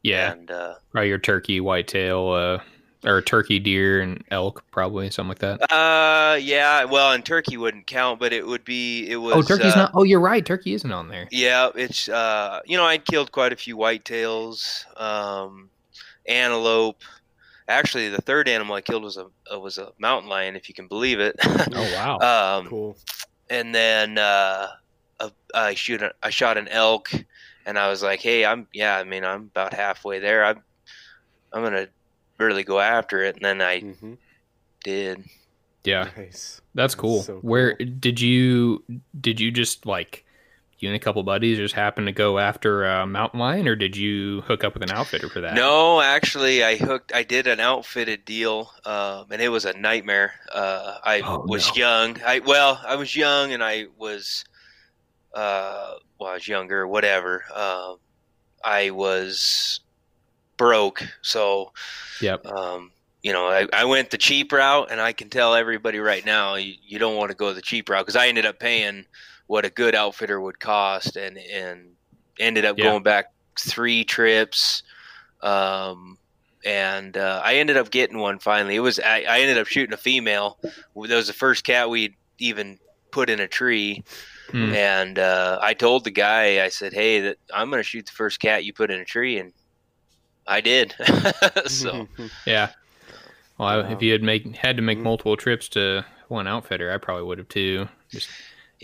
Yeah. 0.03 0.33
and 0.33 0.51
uh, 0.51 0.75
your 0.93 1.17
turkey, 1.17 1.59
whitetail, 1.59 2.29
uh, 2.29 2.59
or 3.05 3.21
turkey, 3.21 3.59
deer, 3.59 4.01
and 4.01 4.23
elk, 4.31 4.63
probably 4.71 5.09
something 5.11 5.29
like 5.29 5.39
that. 5.39 5.71
uh, 5.71 6.35
yeah. 6.35 6.83
Well, 6.85 7.11
and 7.11 7.23
turkey 7.23 7.57
wouldn't 7.57 7.87
count, 7.87 8.19
but 8.19 8.33
it 8.33 8.45
would 8.45 8.65
be. 8.65 9.07
It 9.09 9.17
was. 9.17 9.35
oh, 9.35 9.41
turkey's 9.41 9.73
uh, 9.73 9.77
not. 9.77 9.91
Oh, 9.93 10.03
you're 10.03 10.19
right. 10.19 10.45
Turkey 10.45 10.73
isn't 10.73 10.91
on 10.91 11.07
there. 11.07 11.27
Yeah, 11.31 11.69
it's 11.75 12.09
uh, 12.09 12.59
you 12.65 12.77
know, 12.77 12.83
I'd 12.85 13.05
killed 13.05 13.31
quite 13.31 13.53
a 13.53 13.55
few 13.55 13.77
whitetails, 13.77 14.85
um, 14.99 15.69
antelope. 16.27 17.01
Actually, 17.67 18.09
the 18.09 18.21
third 18.21 18.47
animal 18.47 18.75
I 18.75 18.81
killed 18.81 19.03
was 19.03 19.17
a 19.17 19.27
uh, 19.53 19.59
was 19.59 19.77
a 19.77 19.91
mountain 19.97 20.29
lion, 20.29 20.55
if 20.55 20.69
you 20.69 20.75
can 20.75 20.87
believe 20.87 21.19
it. 21.19 21.35
Oh 21.43 21.93
wow. 21.95 22.57
um, 22.59 22.67
Cool. 22.67 22.97
and 23.49 23.73
then 23.73 24.17
uh, 24.17 24.67
a, 25.19 25.31
I 25.53 25.73
shoot 25.73 26.01
a, 26.01 26.11
I 26.21 26.29
shot 26.29 26.57
an 26.57 26.67
elk, 26.67 27.11
and 27.65 27.79
I 27.79 27.89
was 27.89 28.03
like, 28.03 28.19
hey, 28.19 28.45
I'm 28.45 28.67
yeah, 28.73 28.97
I 28.97 29.03
mean, 29.03 29.23
I'm 29.23 29.43
about 29.43 29.73
halfway 29.73 30.19
there. 30.19 30.45
I'm 30.45 30.61
I'm 31.53 31.63
gonna 31.63 31.87
really 32.39 32.63
go 32.63 32.79
after 32.79 33.23
it, 33.23 33.35
and 33.37 33.45
then 33.45 33.61
I 33.61 33.85
hmm 33.91 34.15
did. 34.83 35.25
yeah, 35.83 36.09
Nice. 36.17 36.61
that's 36.75 36.95
cool. 36.95 37.27
so 37.27 37.41
Where 37.41 37.75
did 37.75 38.21
you 38.21 38.83
did 39.19 39.39
you 39.39 39.51
just 39.51 39.85
like 39.85 40.25
you 40.79 40.89
and 40.89 40.95
a 40.95 40.99
couple 40.99 41.23
buddies 41.23 41.57
just 41.57 41.75
happen 41.75 42.05
to 42.05 42.11
go 42.11 42.39
after 42.39 42.85
a 42.85 43.07
mountain 43.07 43.39
lion, 43.39 43.67
or 43.67 43.75
did 43.75 43.97
you 43.97 44.41
hook 44.43 44.63
up 44.63 44.73
with 44.75 44.83
an 44.83 44.91
outfitter 44.91 45.29
for 45.29 45.41
that? 45.41 45.67
No, 45.67 46.01
actually, 46.01 46.63
I 46.63 46.75
hooked. 46.75 47.13
I 47.13 47.23
did 47.23 47.47
an 47.47 47.59
outfitted 47.59 48.25
deal, 48.25 48.71
um, 48.85 49.31
and 49.31 49.41
it 49.41 49.49
was 49.49 49.65
a 49.65 49.73
nightmare. 49.73 50.33
Uh, 50.51 50.97
I 51.03 51.25
Oh, 51.25 51.43
was 51.45 51.75
no. 51.75 51.75
young. 51.75 52.21
I 52.23 52.39
well, 52.39 52.81
I 52.85 52.95
was 52.95 53.15
young, 53.15 53.51
and 53.53 53.63
I 53.63 53.85
was, 53.97 54.43
uh, 55.35 55.95
well, 56.19 56.31
I 56.31 56.35
was 56.35 56.47
younger, 56.47 56.87
whatever. 56.87 57.43
Um, 57.55 57.97
I 58.63 58.91
was 58.91 59.81
broke, 60.57 61.03
so 61.21 61.71
Yep. 62.21 62.45
um, 62.45 62.91
you 63.21 63.33
know, 63.33 63.47
I, 63.47 63.67
I 63.73 63.85
went 63.85 64.11
the 64.11 64.17
cheap 64.19 64.51
route, 64.51 64.91
and 64.91 65.01
I 65.01 65.11
can 65.11 65.29
tell 65.29 65.55
everybody 65.55 65.99
right 65.99 66.23
now, 66.25 66.55
you, 66.55 66.75
you 66.85 66.99
don't 66.99 67.15
want 67.15 67.31
to 67.31 67.35
go 67.37 67.53
the 67.53 67.61
cheap 67.61 67.89
route 67.89 68.05
because 68.05 68.15
I 68.15 68.27
ended 68.27 68.45
up 68.45 68.59
paying 68.59 69.05
what 69.47 69.65
a 69.65 69.69
good 69.69 69.95
outfitter 69.95 70.39
would 70.39 70.59
cost, 70.59 71.15
and 71.15 71.37
and 71.37 71.93
ended 72.39 72.65
up 72.65 72.77
Yeah. 72.77 72.85
going 72.85 73.03
back 73.03 73.25
three 73.59 74.03
trips, 74.03 74.83
um, 75.41 76.17
and 76.65 77.17
uh, 77.17 77.41
I 77.43 77.55
ended 77.55 77.77
up 77.77 77.91
getting 77.91 78.19
one 78.19 78.39
finally. 78.39 78.75
It 78.75 78.79
was 78.79 78.99
I, 78.99 79.21
I 79.27 79.39
ended 79.39 79.57
up 79.57 79.67
shooting 79.67 79.93
a 79.93 79.97
female. 79.97 80.57
That 80.63 81.15
was 81.15 81.27
the 81.27 81.33
first 81.33 81.63
cat 81.63 81.89
we'd 81.89 82.15
even 82.39 82.77
put 83.11 83.29
in 83.29 83.39
a 83.39 83.47
tree, 83.47 84.03
Hmm. 84.51 84.71
and 84.73 85.17
uh, 85.19 85.59
I 85.61 85.73
told 85.73 86.03
the 86.03 86.11
guy, 86.11 86.63
I 86.63 86.69
said, 86.69 86.93
"Hey, 86.93 87.21
that 87.21 87.37
I'm 87.53 87.69
going 87.69 87.79
to 87.79 87.87
shoot 87.87 88.05
the 88.05 88.11
first 88.11 88.39
cat 88.39 88.65
you 88.65 88.73
put 88.73 88.91
in 88.91 88.99
a 88.99 89.05
tree," 89.05 89.39
and 89.39 89.53
I 90.47 90.61
did. 90.61 90.95
so. 91.67 92.07
Yeah. 92.45 92.69
Well, 93.57 93.69
I, 93.69 93.91
if 93.91 94.01
you 94.01 94.11
had 94.13 94.23
make 94.23 94.55
had 94.57 94.77
to 94.77 94.83
make 94.83 94.99
Mhm. 94.99 95.03
multiple 95.03 95.37
trips 95.37 95.69
to 95.69 96.05
one 96.29 96.47
outfitter, 96.47 96.91
I 96.91 96.97
probably 96.97 97.25
would 97.25 97.39
have 97.39 97.49
too. 97.49 97.87
Just 98.13 98.31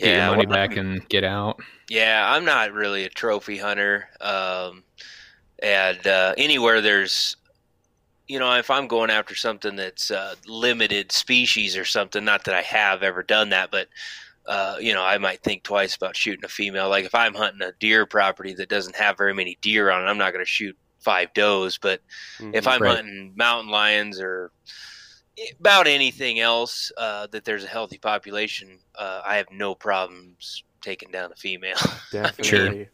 get 0.02 0.13
your 0.13 0.24
Yeah, 0.24 0.24
money 0.24 0.45
well, 0.47 0.47
back 0.47 0.78
and 0.78 1.08
get 1.10 1.24
out. 1.24 1.62
Yeah, 1.89 2.26
I'm 2.32 2.45
not 2.45 2.71
really 2.74 3.04
a 3.06 3.10
trophy 3.10 3.58
hunter. 3.58 4.10
Um, 4.21 4.84
and 5.62 6.06
uh, 6.08 6.34
anywhere 6.38 6.82
there's, 6.82 7.38
you 8.28 8.39
know, 8.39 8.54
if 8.58 8.69
I'm 8.71 8.88
going 8.88 9.12
after 9.12 9.36
something 9.36 9.76
that's 9.76 10.12
uh, 10.12 10.36
limited 10.47 11.12
species 11.12 11.78
or 11.78 11.86
something, 11.86 12.26
not 12.26 12.45
that 12.45 12.56
I 12.56 12.62
have 12.63 13.04
ever 13.04 13.24
done 13.24 13.50
that, 13.50 13.71
but, 13.71 13.89
uh, 14.47 14.78
you 14.82 14.93
know, 14.93 15.04
I 15.04 15.17
might 15.19 15.43
think 15.43 15.63
twice 15.63 15.95
about 15.95 16.17
shooting 16.17 16.45
a 16.45 16.50
female. 16.50 16.89
Like 16.89 17.06
if 17.06 17.15
I'm 17.15 17.36
hunting 17.36 17.63
a 17.67 17.74
deer 17.80 18.06
property 18.08 18.54
that 18.56 18.69
doesn't 18.69 18.95
have 18.97 19.17
very 19.17 19.34
many 19.36 19.58
deer 19.62 19.91
on 19.91 20.04
it, 20.04 20.08
I'm 20.08 20.17
not 20.19 20.34
going 20.34 20.45
to 20.45 20.50
shoot 20.52 20.78
five 21.02 21.34
does. 21.34 21.78
But 21.78 22.02
if 22.54 22.68
I'm 22.68 22.82
Right. 22.82 22.96
hunting 22.98 23.34
mountain 23.36 23.72
lions 23.72 24.20
or 24.20 24.52
about 25.60 25.88
anything 25.88 26.40
else 26.40 26.92
uh, 26.98 27.28
that 27.28 27.46
there's 27.46 27.64
a 27.64 27.68
healthy 27.68 27.98
population, 27.98 28.80
uh, 28.98 29.22
I 29.26 29.38
have 29.38 29.48
no 29.52 29.74
problems 29.76 30.64
taking 30.82 31.12
down 31.12 31.32
a 31.32 31.36
female. 31.36 31.78
definitely. 32.12 32.90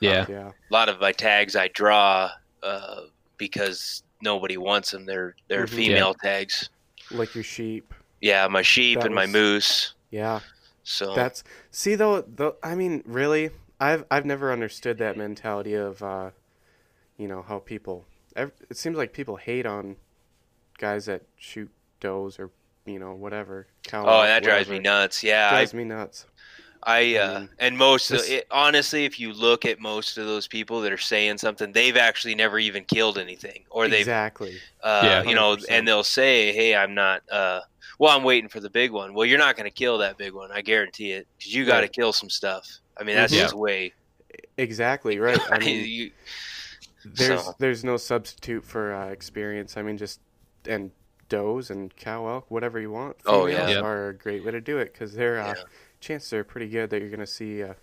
Yeah. 0.00 0.26
Yeah. 0.28 0.48
a 0.48 0.72
lot 0.72 0.88
of 0.88 1.00
my 1.00 1.12
tags 1.12 1.56
I 1.56 1.68
draw 1.68 2.30
uh, 2.62 3.00
because 3.38 4.02
nobody 4.22 4.56
wants 4.56 4.90
them. 4.90 5.06
They're 5.06 5.34
they're 5.48 5.66
Mhm. 5.66 5.70
female 5.70 6.14
tags. 6.14 6.68
Like 7.10 7.34
your 7.34 7.44
sheep. 7.44 7.94
Yeah, 8.20 8.48
my 8.48 8.62
sheep 8.62 8.98
That 8.98 9.06
and 9.06 9.14
my 9.14 9.26
moose. 9.26 9.94
Yeah. 10.10 10.40
So 10.82 11.14
That's 11.14 11.44
see 11.70 11.94
though. 11.94 12.22
Though 12.22 12.56
I 12.62 12.74
mean, 12.74 13.02
really, 13.06 13.50
I've 13.80 14.04
I've 14.10 14.24
never 14.24 14.52
understood 14.52 14.98
that 14.98 15.16
mentality 15.16 15.74
of, 15.74 16.02
uh, 16.02 16.30
you 17.18 17.28
know, 17.28 17.42
how 17.42 17.58
people 17.58 18.06
it 18.36 18.76
seems 18.76 18.96
like 18.98 19.12
people 19.14 19.36
hate 19.36 19.64
on 19.66 19.96
guys 20.78 21.06
that 21.06 21.22
shoot 21.38 21.70
does 22.00 22.38
or 22.38 22.50
you 22.84 22.98
know 22.98 23.14
whatever. 23.14 23.66
Cow 23.84 24.04
oh, 24.04 24.08
elk, 24.20 24.26
that 24.26 24.42
drives 24.42 24.68
me 24.68 24.78
nuts. 24.78 25.22
Yeah, 25.22 25.50
Drives 25.50 25.74
me 25.74 25.84
nuts. 25.84 26.26
I, 26.82 27.16
I 27.16 27.18
uh, 27.18 27.40
mean, 27.40 27.48
and 27.58 27.78
most 27.78 28.10
of 28.12 28.18
this- 28.18 28.28
it, 28.30 28.46
honestly, 28.50 29.04
if 29.06 29.18
you 29.18 29.32
look 29.32 29.64
at 29.64 29.80
most 29.80 30.18
of 30.18 30.26
those 30.26 30.46
people 30.46 30.80
that 30.82 30.92
are 30.92 30.98
saying 30.98 31.38
something, 31.38 31.72
they've 31.72 31.96
actually 31.96 32.34
never 32.36 32.58
even 32.60 32.84
killed 32.84 33.18
anything, 33.18 33.64
or 33.70 33.88
they've 33.88 34.00
exactly. 34.00 34.56
uh, 34.84 35.00
Yeah. 35.02 35.22
you 35.24 35.34
know, 35.34 35.56
and 35.68 35.88
they'll 35.88 36.04
say, 36.04 36.52
"Hey, 36.52 36.76
I'm 36.76 36.94
not." 36.94 37.22
Uh, 37.30 37.60
well, 37.98 38.14
I'm 38.16 38.22
waiting 38.22 38.48
for 38.48 38.60
the 38.60 38.70
big 38.70 38.92
one. 38.92 39.14
Well, 39.14 39.24
you're 39.24 39.38
not 39.38 39.56
going 39.56 39.64
to 39.64 39.74
kill 39.74 39.98
that 39.98 40.18
big 40.18 40.32
one. 40.34 40.52
I 40.52 40.60
guarantee 40.60 41.12
it, 41.12 41.26
because 41.38 41.54
you 41.54 41.64
got 41.64 41.76
to 41.76 41.84
Right. 41.84 41.92
kill 41.92 42.12
some 42.12 42.28
stuff. 42.30 42.68
I 42.98 43.02
mean, 43.04 43.16
that's 43.16 43.32
Mhm. 43.32 43.38
just 43.38 43.54
way. 43.54 43.94
Exactly 44.58 45.18
right. 45.18 45.40
I 45.50 45.58
mean, 45.58 45.84
you, 45.88 46.10
there's 47.14 47.44
so- 47.44 47.54
there's 47.58 47.84
no 47.84 47.96
substitute 47.96 48.64
for 48.64 48.94
uh, 48.94 49.06
experience. 49.08 49.76
I 49.76 49.82
mean, 49.82 49.96
just 49.98 50.20
and 50.68 50.90
does 51.28 51.70
and 51.70 51.94
cow 51.96 52.26
elk, 52.28 52.50
whatever 52.50 52.80
you 52.80 52.90
want. 52.90 53.16
Oh, 53.26 53.46
yeah. 53.46 53.68
Yep. 53.68 53.84
are 53.84 54.08
a 54.10 54.14
great 54.14 54.44
way 54.44 54.52
to 54.52 54.60
do 54.60 54.78
it 54.78 54.92
because 54.92 55.12
they're 55.14 55.40
uh, 55.40 55.54
Yeah. 55.56 55.62
chances 56.00 56.32
are 56.32 56.44
pretty 56.44 56.68
good 56.68 56.90
that 56.90 57.00
you're 57.00 57.10
gonna 57.10 57.26
see 57.26 57.60
a 57.62 57.74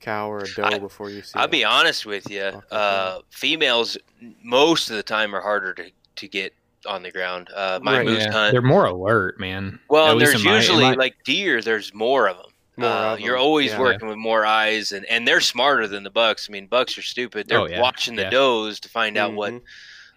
cow 0.00 0.30
or 0.30 0.40
a 0.44 0.48
doe 0.54 0.62
I- 0.64 0.78
before 0.78 1.10
you 1.10 1.20
see. 1.22 1.38
I'll 1.38 1.44
a- 1.44 1.48
be 1.48 1.64
honest 1.64 2.06
with 2.06 2.30
you. 2.30 2.62
Uh, 2.70 3.20
females 3.30 3.98
most 4.42 4.88
of 4.90 4.96
the 4.96 5.02
time 5.02 5.34
are 5.34 5.40
harder 5.42 5.74
to, 5.74 5.90
to 6.16 6.28
get 6.28 6.54
on 6.86 7.02
the 7.02 7.10
ground. 7.10 7.50
Uh, 7.54 7.78
my 7.82 7.98
Right. 7.98 8.06
moose 8.06 8.22
Yeah. 8.24 8.32
hunt. 8.32 8.52
They're 8.52 8.62
more 8.62 8.86
alert, 8.86 9.38
man. 9.38 9.78
Well, 9.90 10.06
At 10.06 10.10
and 10.12 10.20
least 10.20 10.32
there's 10.32 10.44
in 10.44 10.50
my- 10.50 10.56
usually 10.56 10.84
my- 10.84 10.94
like 10.94 11.16
deer. 11.24 11.60
There's 11.60 11.92
more 11.92 12.28
of 12.28 12.38
them. 12.38 12.46
Uh, 12.86 13.16
you're 13.18 13.36
always 13.36 13.70
yeah. 13.72 13.78
working 13.80 14.08
with 14.08 14.16
more 14.18 14.44
eyes, 14.46 14.92
and, 14.92 15.04
and 15.06 15.26
they're 15.26 15.40
smarter 15.40 15.86
than 15.86 16.02
the 16.02 16.10
bucks. 16.10 16.46
I 16.48 16.52
mean, 16.52 16.66
bucks 16.66 16.96
are 16.98 17.02
stupid. 17.02 17.48
They're 17.48 17.60
Oh, 17.60 17.66
yeah. 17.66 17.80
watching 17.80 18.16
the 18.16 18.22
Yeah. 18.22 18.30
does 18.30 18.80
to 18.80 18.88
find 18.88 19.16
out 19.16 19.32
what. 19.34 19.52
Mhm. 19.52 19.62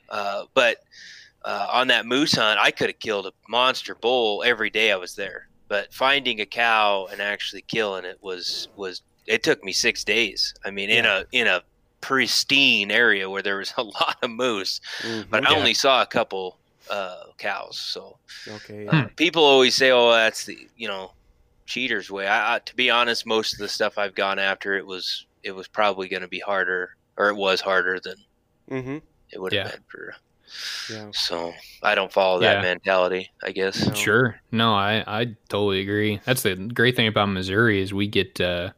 Uh, 0.10 0.45
but 0.54 0.78
uh, 1.45 1.67
on 1.71 1.88
that 1.88 2.06
moose 2.06 2.34
hunt, 2.36 2.60
I 2.60 2.71
could 2.71 2.89
have 2.89 2.99
killed 2.99 3.26
a 3.28 3.32
monster 3.49 3.95
bull 3.95 4.43
every 4.45 4.69
day 4.69 4.91
I 4.91 4.95
was 4.95 5.15
there. 5.15 5.47
But 5.67 5.93
finding 5.93 6.39
a 6.39 6.45
cow 6.45 7.08
and 7.12 7.21
actually 7.21 7.63
killing 7.63 8.06
it 8.06 8.17
was 8.21 8.67
was 8.76 9.02
it 9.26 9.43
took 9.43 9.63
me 9.63 9.71
six 9.73 10.04
days. 10.04 10.54
I 10.65 10.71
mean, 10.71 10.89
in 10.89 11.06
a 11.06 11.26
in 11.32 11.47
a 11.47 11.62
pristine 12.02 12.91
area 12.91 13.30
where 13.30 13.41
there 13.41 13.58
was 13.58 13.73
a 13.78 13.84
lot 13.84 14.17
of 14.21 14.30
moose, 14.30 14.80
Mhm. 15.02 15.30
but 15.30 15.45
I 15.47 15.52
Yeah. 15.52 15.58
only 15.58 15.73
saw 15.73 16.02
a 16.02 16.06
couple 16.06 16.60
uh, 16.89 17.23
cows. 17.38 17.80
So 17.80 18.19
okay, 18.47 18.86
Hmm. 18.86 19.06
people 19.15 19.43
always 19.43 19.73
say, 19.73 19.89
"Oh, 19.91 20.12
that's 20.12 20.45
the 20.45 20.67
you 20.76 20.88
know 20.89 21.13
cheaters 21.73 22.09
way." 22.12 22.27
I, 22.27 22.55
I, 22.55 22.59
to 22.59 22.75
be 22.75 22.89
honest, 22.89 23.25
most 23.25 23.53
of 23.53 23.59
the 23.59 23.67
stuff 23.69 23.97
I've 23.97 24.15
gone 24.15 24.39
after 24.39 24.75
it 24.77 24.86
was 24.86 25.25
it 25.43 25.51
was 25.51 25.67
probably 25.67 26.07
going 26.07 26.21
to 26.21 26.27
be 26.27 26.39
harder, 26.39 26.95
or 27.17 27.29
it 27.29 27.36
was 27.36 27.62
harder 27.62 27.99
than 27.99 28.15
Mm-hmm. 28.71 28.97
it 29.31 29.41
would 29.41 29.51
have 29.53 29.65
Yeah. 29.67 29.71
been 29.71 29.83
for. 29.88 30.15
Yeah. 30.89 31.09
So 31.13 31.51
I 31.81 31.95
don't 31.95 32.12
follow 32.13 32.39
that 32.39 32.57
Yeah. 32.57 32.62
mentality. 32.62 33.29
I 33.43 33.51
guess. 33.51 33.88
No. 33.88 33.93
Sure. 33.93 34.39
No, 34.51 34.73
I, 34.73 35.03
I 35.05 35.25
totally 35.49 35.81
agree. 35.81 36.21
That's 36.25 36.43
the 36.43 36.55
great 36.55 36.95
thing 36.95 37.07
about 37.07 37.25
Missouri 37.29 37.81
is 37.81 37.93
we 37.93 38.07
get 38.07 38.39
uh, 38.39 38.69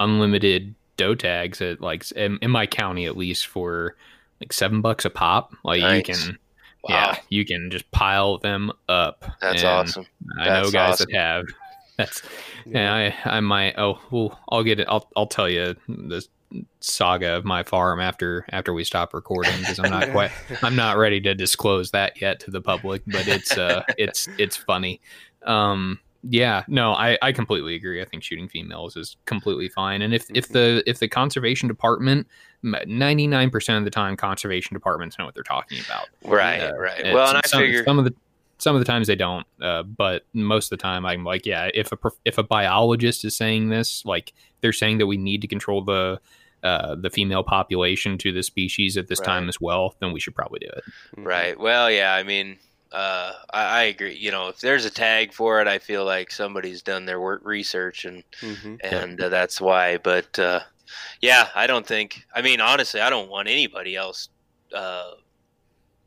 unlimited 0.00 0.74
doe 0.96 1.14
tags 1.14 1.60
at 1.62 1.80
like 1.80 2.10
in, 2.12 2.38
in 2.42 2.50
my 2.50 2.66
county 2.66 3.06
at 3.06 3.16
least 3.16 3.46
for 3.46 3.96
like 4.40 4.52
seven 4.52 4.80
bucks 4.82 5.04
a 5.04 5.10
pop. 5.10 5.54
Like 5.64 5.80
you 5.80 6.02
can, 6.14 6.38
Wow, 6.82 6.90
yeah, 7.12 7.18
you 7.28 7.44
can 7.44 7.70
just 7.70 7.90
pile 7.92 8.38
them 8.38 8.72
up. 8.88 9.24
that's 9.40 9.62
And 9.62 9.68
awesome. 9.70 10.06
I 10.40 10.46
know 10.48 10.70
guys 10.70 10.94
awesome. 10.94 11.06
that 11.12 11.18
have. 11.18 11.44
That's 12.04 12.22
Yeah. 12.66 13.12
I 13.24 13.36
I 13.36 13.40
might. 13.40 13.74
Oh, 13.78 13.98
well, 14.10 14.38
I'll 14.50 14.62
get 14.62 14.80
it. 14.80 14.86
I'll 14.88 15.08
I'll 15.16 15.26
tell 15.26 15.48
you 15.48 15.76
the 15.88 16.24
saga 16.80 17.36
of 17.36 17.44
my 17.44 17.62
farm 17.62 18.00
after 18.00 18.44
after 18.50 18.72
we 18.72 18.84
stop 18.84 19.14
recording 19.14 19.56
because 19.60 19.78
I'm 19.78 19.90
not 19.90 20.10
quite 20.10 20.32
I'm 20.62 20.76
not 20.76 20.96
ready 20.98 21.20
to 21.20 21.34
disclose 21.34 21.92
that 21.92 22.20
yet 22.20 22.40
to 22.40 22.50
the 22.50 22.60
public, 22.60 23.02
but 23.06 23.28
it's 23.28 23.56
uh 23.56 23.82
it's 23.98 24.28
it's 24.38 24.56
funny. 24.56 25.00
Um 25.44 26.00
yeah, 26.22 26.64
no, 26.68 26.92
I, 26.92 27.16
I 27.22 27.32
completely 27.32 27.74
agree. 27.74 28.02
I 28.02 28.04
think 28.04 28.22
shooting 28.22 28.46
females 28.46 28.94
is 28.94 29.16
completely 29.24 29.70
fine. 29.70 30.02
And 30.02 30.12
if, 30.12 30.26
if 30.34 30.48
the 30.48 30.82
if 30.86 30.98
the 30.98 31.08
conservation 31.08 31.66
department, 31.66 32.26
ninety 32.62 33.26
nine 33.26 33.48
percent 33.48 33.78
of 33.78 33.84
the 33.84 33.90
time, 33.90 34.16
conservation 34.16 34.74
departments 34.74 35.18
know 35.18 35.24
what 35.24 35.32
they're 35.32 35.42
talking 35.42 35.78
about. 35.86 36.08
Right, 36.24 36.60
Uh, 36.60 36.76
right. 36.76 37.14
Well, 37.14 37.28
and 37.28 37.38
I 37.38 37.48
figure 37.48 37.84
some 37.84 37.98
of 37.98 38.04
the 38.04 38.14
some 38.60 38.76
of 38.76 38.80
the 38.80 38.84
times 38.84 39.06
they 39.08 39.16
don't, 39.16 39.46
uh, 39.60 39.82
but 39.82 40.24
most 40.32 40.70
of 40.70 40.78
the 40.78 40.82
time 40.82 41.04
I'm 41.06 41.24
like, 41.24 41.46
yeah, 41.46 41.70
if 41.74 41.90
a 41.92 41.98
if 42.24 42.38
a 42.38 42.42
biologist 42.42 43.24
is 43.24 43.36
saying 43.36 43.70
this, 43.70 44.04
like 44.04 44.32
they're 44.60 44.72
saying 44.72 44.98
that 44.98 45.06
we 45.06 45.16
need 45.16 45.40
to 45.42 45.48
control 45.48 45.82
the 45.82 46.20
uh, 46.62 46.94
the 46.94 47.08
female 47.10 47.42
population 47.42 48.18
to 48.18 48.32
the 48.32 48.42
species 48.42 48.96
at 48.98 49.08
this 49.08 49.18
time 49.18 49.48
as 49.48 49.60
well, 49.60 49.96
then 50.00 50.12
we 50.12 50.20
should 50.20 50.34
probably 50.34 50.58
do 50.60 50.66
it. 50.66 50.84
Right. 51.16 51.58
Well, 51.58 51.90
yeah. 51.90 52.12
I 52.14 52.22
mean, 52.22 52.58
uh, 52.92 53.32
I, 53.50 53.64
I 53.78 53.82
agree. 53.84 54.14
You 54.14 54.30
know, 54.30 54.48
if 54.48 54.60
there's 54.60 54.84
a 54.84 54.90
tag 54.90 55.32
for 55.32 55.62
it, 55.62 55.66
I 55.66 55.78
feel 55.78 56.04
like 56.04 56.30
somebody's 56.30 56.82
done 56.82 57.06
their 57.06 57.20
work 57.20 57.40
research, 57.44 58.04
and 58.04 58.22
Mhm. 58.42 58.78
and 58.84 59.20
uh, 59.22 59.30
that's 59.30 59.58
why. 59.60 59.96
But 59.96 60.38
uh, 60.38 60.60
yeah, 61.22 61.48
I 61.54 61.66
don't 61.66 61.86
think. 61.86 62.24
I 62.34 62.42
mean, 62.42 62.60
honestly, 62.60 63.00
I 63.00 63.08
don't 63.08 63.30
want 63.30 63.48
anybody 63.48 63.96
else 63.96 64.28
uh, 64.74 65.12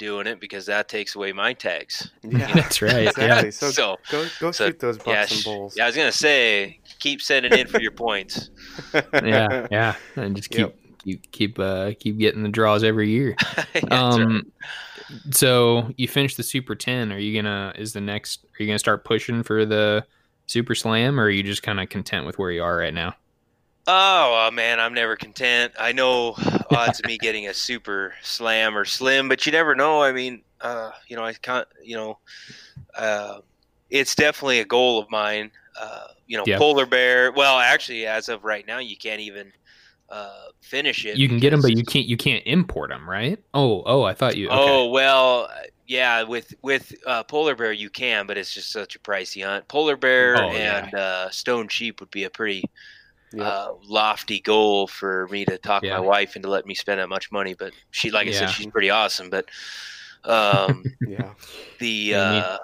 doing 0.03 0.27
it 0.27 0.39
because 0.39 0.65
that 0.65 0.89
takes 0.89 1.15
away 1.15 1.31
my 1.31 1.53
tags. 1.53 2.11
Yeah. 2.23 2.51
That's 2.53 2.81
right. 2.81 3.07
Exactly. 3.07 3.51
So, 3.51 3.71
So, 3.71 3.97
go 4.11 4.27
go 4.39 4.51
so, 4.51 4.67
shoot 4.67 4.79
those 4.79 4.97
bucks 4.97 5.31
yeah, 5.31 5.35
and 5.35 5.43
bulls. 5.43 5.77
yeah, 5.77 5.83
I 5.83 5.87
was 5.87 5.95
gonna 5.95 6.11
say, 6.11 6.79
keep 6.99 7.21
sending 7.21 7.53
in 7.53 7.67
for 7.67 7.79
your 7.79 7.91
points. 7.91 8.49
yeah, 9.13 9.67
yeah, 9.71 9.95
and 10.15 10.35
just 10.35 10.49
keep 10.49 10.59
Yep. 10.59 10.75
keep 11.03 11.31
keep 11.31 11.59
uh 11.59 11.91
keep 11.99 12.17
getting 12.17 12.43
the 12.43 12.49
draws 12.49 12.83
every 12.83 13.09
year. 13.09 13.35
That's 13.73 13.91
um, 13.91 14.33
right. 14.35 15.35
so 15.35 15.91
you 15.97 16.07
finish 16.07 16.35
the 16.35 16.43
Super 16.43 16.75
Ten. 16.75 17.11
Are 17.11 17.19
you 17.19 17.41
gonna 17.41 17.73
is 17.77 17.93
the 17.93 18.01
next? 18.01 18.45
Are 18.45 18.63
you 18.63 18.67
gonna 18.67 18.79
start 18.79 19.05
pushing 19.05 19.43
for 19.43 19.65
the 19.65 20.05
Super 20.47 20.75
Slam, 20.75 21.19
or 21.19 21.23
are 21.23 21.29
you 21.29 21.43
just 21.43 21.63
kind 21.63 21.79
of 21.79 21.89
content 21.89 22.25
with 22.25 22.37
where 22.39 22.51
you 22.51 22.63
are 22.63 22.77
right 22.77 22.93
now? 22.93 23.15
Oh 23.85 24.47
uh, 24.47 24.51
man, 24.51 24.79
I'm 24.79 24.93
never 24.93 25.15
content. 25.17 25.73
I 25.77 25.91
know 25.91 26.35
odds 26.69 26.99
of 26.99 27.05
me 27.05 27.17
getting 27.17 27.47
a 27.47 27.53
super 27.53 28.13
slam 28.21 28.77
or 28.77 28.85
slim, 28.85 29.27
but 29.27 29.45
you 29.45 29.51
never 29.51 29.75
know. 29.75 30.01
I 30.01 30.13
mean, 30.13 30.43
uh, 30.61 30.91
you 31.09 31.17
know, 31.17 31.25
I 31.25 31.33
can't. 31.33 31.67
You 31.83 31.97
know, 31.97 32.19
uh, 32.95 33.39
it's 33.89 34.15
definitely 34.15 34.59
a 34.59 34.65
goal 34.65 34.99
of 34.99 35.09
mine. 35.11 35.51
Uh, 35.79 36.07
you 36.27 36.37
know, 36.37 36.47
Yeah. 36.47 36.57
polar 36.57 36.85
bear. 36.85 37.31
Well, 37.33 37.59
actually, 37.59 38.05
as 38.05 38.29
of 38.29 38.43
right 38.45 38.65
now, 38.65 38.79
you 38.79 38.95
can't 38.97 39.21
even 39.21 39.51
uh, 40.09 40.43
finish 40.61 41.05
it. 41.05 41.17
You 41.17 41.27
can 41.27 41.39
get 41.39 41.49
them, 41.51 41.61
but 41.61 41.75
you 41.77 41.83
can't 41.83 42.05
you 42.05 42.17
can't 42.17 42.43
import 42.45 42.89
them, 42.89 43.09
right? 43.09 43.37
Oh, 43.53 43.83
oh, 43.85 44.03
I 44.03 44.13
thought 44.13 44.37
you. 44.37 44.49
Okay. 44.49 44.81
Oh 44.81 44.89
well, 44.89 45.49
yeah. 45.87 46.23
With 46.23 46.53
with 46.61 46.93
uh, 47.05 47.23
polar 47.23 47.55
bear, 47.55 47.71
you 47.73 47.89
can, 47.89 48.27
but 48.27 48.37
it's 48.37 48.53
just 48.53 48.71
such 48.71 48.95
a 48.95 48.99
pricey 48.99 49.43
hunt. 49.45 49.67
Polar 49.67 49.97
bear 49.97 50.35
Oh, 50.37 50.57
yeah. 50.57 50.89
and 50.89 50.93
uh, 50.93 51.29
stone 51.31 51.67
sheep 51.67 51.99
would 51.99 52.11
be 52.11 52.23
a 52.25 52.29
pretty 52.29 52.69
Yep. 53.33 53.45
uh, 53.45 53.73
lofty 53.87 54.39
goal 54.39 54.87
for 54.87 55.27
me 55.31 55.43
to 55.45 55.57
talk 55.57 55.83
Yeah. 55.83 55.95
my 55.95 55.99
wife 56.01 56.35
into 56.35 56.49
letting 56.49 56.67
me 56.67 56.75
spend 56.75 56.99
that 56.99 57.09
much 57.09 57.31
money. 57.31 57.53
But 57.55 57.73
she, 57.91 58.11
like 58.11 58.27
I 58.27 58.31
Yeah. 58.31 58.39
said, 58.39 58.49
she's 58.51 58.67
pretty 58.67 58.89
awesome. 58.89 59.29
But 59.29 59.49
um, 60.23 60.83
yeah. 61.07 61.33
the 61.79 61.87
Yeah, 61.87 62.17
uh, 62.17 62.57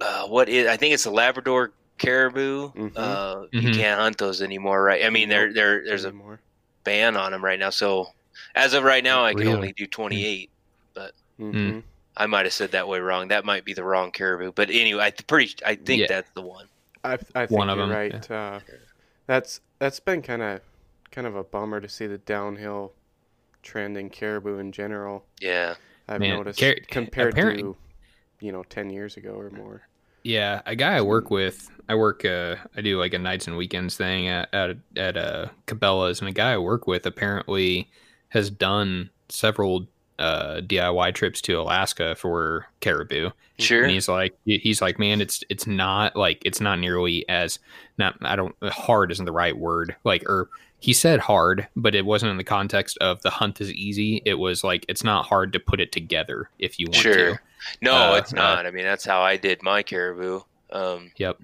uh, 0.00 0.26
what 0.28 0.48
is? 0.48 0.66
I 0.66 0.76
think 0.76 0.94
it's 0.94 1.04
the 1.04 1.10
Labrador 1.10 1.72
caribou. 1.98 2.70
Mhm. 2.72 2.92
Uh, 2.96 3.46
You 3.52 3.68
Mhm. 3.68 3.74
can't 3.74 4.00
hunt 4.00 4.18
those 4.18 4.40
anymore, 4.42 4.82
right? 4.82 5.04
I 5.04 5.10
mean, 5.10 5.28
there 5.28 5.52
there 5.52 5.84
there's 5.84 6.04
a 6.04 6.08
Anymore. 6.08 6.40
ban 6.84 7.16
on 7.16 7.32
them 7.32 7.44
right 7.44 7.58
now. 7.58 7.70
So 7.70 8.08
as 8.54 8.72
of 8.72 8.82
right 8.84 9.04
now, 9.04 9.24
I 9.24 9.32
can 9.32 9.42
Really? 9.42 9.54
only 9.54 9.72
do 9.76 9.86
28. 9.86 10.50
Mhm. 11.38 11.82
I 12.16 12.26
might 12.26 12.44
have 12.44 12.52
said 12.52 12.72
that 12.72 12.86
way 12.88 13.00
wrong. 13.00 13.28
That 13.28 13.44
might 13.46 13.64
be 13.64 13.72
the 13.72 13.84
wrong 13.84 14.10
caribou. 14.10 14.52
But 14.52 14.68
anyway, 14.70 15.04
I 15.04 15.10
pretty 15.10 15.54
I 15.64 15.76
think 15.76 16.00
Yeah. 16.02 16.06
that's 16.08 16.30
the 16.34 16.42
one. 16.42 16.66
I 17.02 17.14
I 17.34 17.46
think 17.46 17.50
One 17.52 17.70
of 17.70 17.78
you're 17.78 17.86
them, 17.86 17.96
right. 17.96 18.30
Uh, 18.30 18.60
that's 19.30 19.60
that's 19.78 20.00
been 20.00 20.22
kind 20.22 20.42
of 20.42 20.60
kind 21.12 21.24
of 21.26 21.36
a 21.36 21.44
bummer 21.44 21.80
to 21.80 21.88
see 21.88 22.08
the 22.08 22.18
downhill 22.18 22.92
trend 23.62 23.96
in 23.96 24.10
caribou 24.10 24.58
in 24.58 24.72
general. 24.72 25.24
Yeah. 25.40 25.74
I've 26.08 26.18
Man, 26.20 26.36
noticed 26.36 26.58
car- 26.58 26.74
compared 26.88 27.34
apparent- 27.34 27.60
to 27.60 27.76
you 28.40 28.50
know 28.50 28.64
ten 28.64 28.90
years 28.90 29.16
ago 29.16 29.30
or 29.34 29.50
more. 29.50 29.82
Yeah, 30.24 30.60
a 30.66 30.74
guy 30.76 30.96
I 30.96 31.00
work 31.00 31.30
with, 31.30 31.70
I 31.88 31.94
work, 31.94 32.26
uh, 32.26 32.56
I 32.76 32.82
do 32.82 32.98
like 32.98 33.14
a 33.14 33.18
nights 33.18 33.46
and 33.46 33.56
weekends 33.56 33.96
thing 33.96 34.26
at 34.28 34.52
at, 34.52 34.76
at 34.96 35.16
uh, 35.16 35.46
Cabela's, 35.66 36.20
and 36.20 36.28
a 36.28 36.32
guy 36.32 36.52
I 36.54 36.58
work 36.58 36.86
with 36.88 37.06
apparently 37.06 37.88
has 38.30 38.50
done 38.50 39.10
several 39.28 39.86
uh, 40.20 40.60
DIY 40.60 41.14
trips 41.14 41.40
to 41.42 41.54
Alaska 41.60 42.14
for 42.14 42.66
caribou, 42.80 43.30
Sure. 43.58 43.82
and 43.82 43.90
he's 43.90 44.08
like, 44.08 44.34
he's 44.44 44.80
like, 44.80 44.98
man, 44.98 45.20
it's 45.20 45.42
it's 45.48 45.66
not 45.66 46.14
like 46.14 46.40
it's 46.44 46.60
not 46.60 46.78
nearly 46.78 47.28
as 47.28 47.58
not 47.98 48.16
I 48.22 48.36
don't 48.36 48.54
hard 48.64 49.10
isn't 49.12 49.24
the 49.24 49.32
right 49.32 49.56
word, 49.56 49.96
like 50.04 50.22
or 50.28 50.48
he 50.78 50.92
said 50.94 51.20
hard, 51.20 51.68
but 51.76 51.94
it 51.94 52.06
wasn't 52.06 52.30
in 52.30 52.36
the 52.38 52.44
context 52.44 52.96
of 53.02 53.20
the 53.22 53.28
hunt 53.30 53.60
is 53.60 53.70
easy. 53.72 54.22
It 54.24 54.34
was 54.34 54.62
like 54.64 54.84
it's 54.88 55.04
not 55.04 55.26
hard 55.26 55.52
to 55.54 55.60
put 55.60 55.80
it 55.80 55.92
together 55.92 56.48
if 56.58 56.78
you 56.78 56.86
want 56.86 56.96
Sure. 56.96 57.14
to. 57.34 57.38
No, 57.82 58.12
Uh, 58.12 58.16
it's 58.16 58.32
not. 58.32 58.64
I 58.66 58.70
mean, 58.70 58.84
that's 58.84 59.04
how 59.04 59.20
I 59.20 59.36
did 59.36 59.62
my 59.62 59.82
caribou. 59.82 60.40
Um, 60.72 61.10
Yep. 61.16 61.38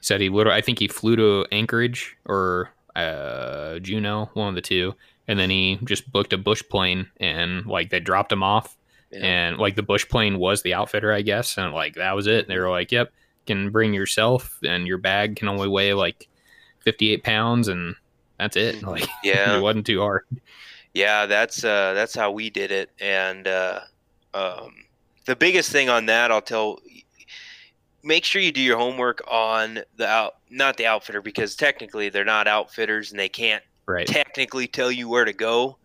Said 0.00 0.20
he 0.20 0.28
literally, 0.28 0.56
I 0.56 0.60
think 0.60 0.78
he 0.78 0.86
flew 0.86 1.16
to 1.16 1.44
Anchorage 1.50 2.16
or 2.26 2.70
uh, 2.94 3.80
Juneau, 3.80 4.30
one 4.34 4.48
of 4.50 4.54
the 4.54 4.60
two, 4.60 4.94
and 5.28 5.38
then 5.38 5.50
he 5.50 5.78
just 5.84 6.10
booked 6.10 6.32
a 6.32 6.38
bush 6.38 6.62
plane 6.68 7.06
and 7.20 7.66
like 7.66 7.90
they 7.90 8.00
dropped 8.00 8.32
him 8.32 8.42
off, 8.42 8.76
Yeah. 9.12 9.24
and 9.24 9.58
like 9.58 9.76
the 9.76 9.82
bush 9.82 10.08
plane 10.08 10.38
was 10.38 10.62
the 10.62 10.74
outfitter, 10.74 11.12
I 11.12 11.22
guess, 11.22 11.56
and 11.58 11.72
like 11.72 11.94
that 11.94 12.16
was 12.16 12.26
it. 12.26 12.48
They 12.48 12.58
were 12.58 12.70
like, 12.70 12.90
"Yep, 12.90 13.12
can 13.46 13.70
bring 13.70 13.94
yourself, 13.94 14.58
and 14.66 14.86
your 14.86 14.98
bag 14.98 15.36
can 15.36 15.48
only 15.48 15.68
weigh 15.68 15.94
like 15.94 16.26
fifty-eight 16.80 17.22
pounds, 17.22 17.68
and 17.68 17.94
that's 18.38 18.56
it." 18.56 18.82
Like, 18.86 19.06
yeah. 19.22 19.56
it 19.56 19.60
wasn't 19.60 19.86
too 19.86 20.00
hard. 20.00 20.24
Yeah, 20.94 21.26
that's 21.26 21.62
uh, 21.62 21.92
that's 21.94 22.14
how 22.14 22.30
we 22.32 22.48
did 22.50 22.72
it, 22.72 22.90
and 22.98 23.46
uh, 23.46 23.80
um, 24.34 24.74
the 25.26 25.36
biggest 25.36 25.70
thing 25.70 25.88
on 25.88 26.06
that, 26.06 26.32
I'll 26.32 26.40
tell. 26.42 26.80
Make 28.04 28.24
sure 28.24 28.40
you 28.40 28.52
do 28.52 28.60
your 28.60 28.78
homework 28.78 29.20
on 29.28 29.80
the 29.96 30.06
out, 30.06 30.36
not 30.50 30.76
the 30.76 30.86
outfitter, 30.86 31.20
because 31.20 31.56
technically 31.56 32.08
they're 32.08 32.24
not 32.24 32.46
outfitters 32.46 33.10
and 33.10 33.18
they 33.18 33.28
can't 33.28 33.62
Right. 33.88 34.06
technically 34.06 34.68
tell 34.68 34.92
you 34.92 35.08
where 35.08 35.24
to 35.24 35.32
go. 35.32 35.78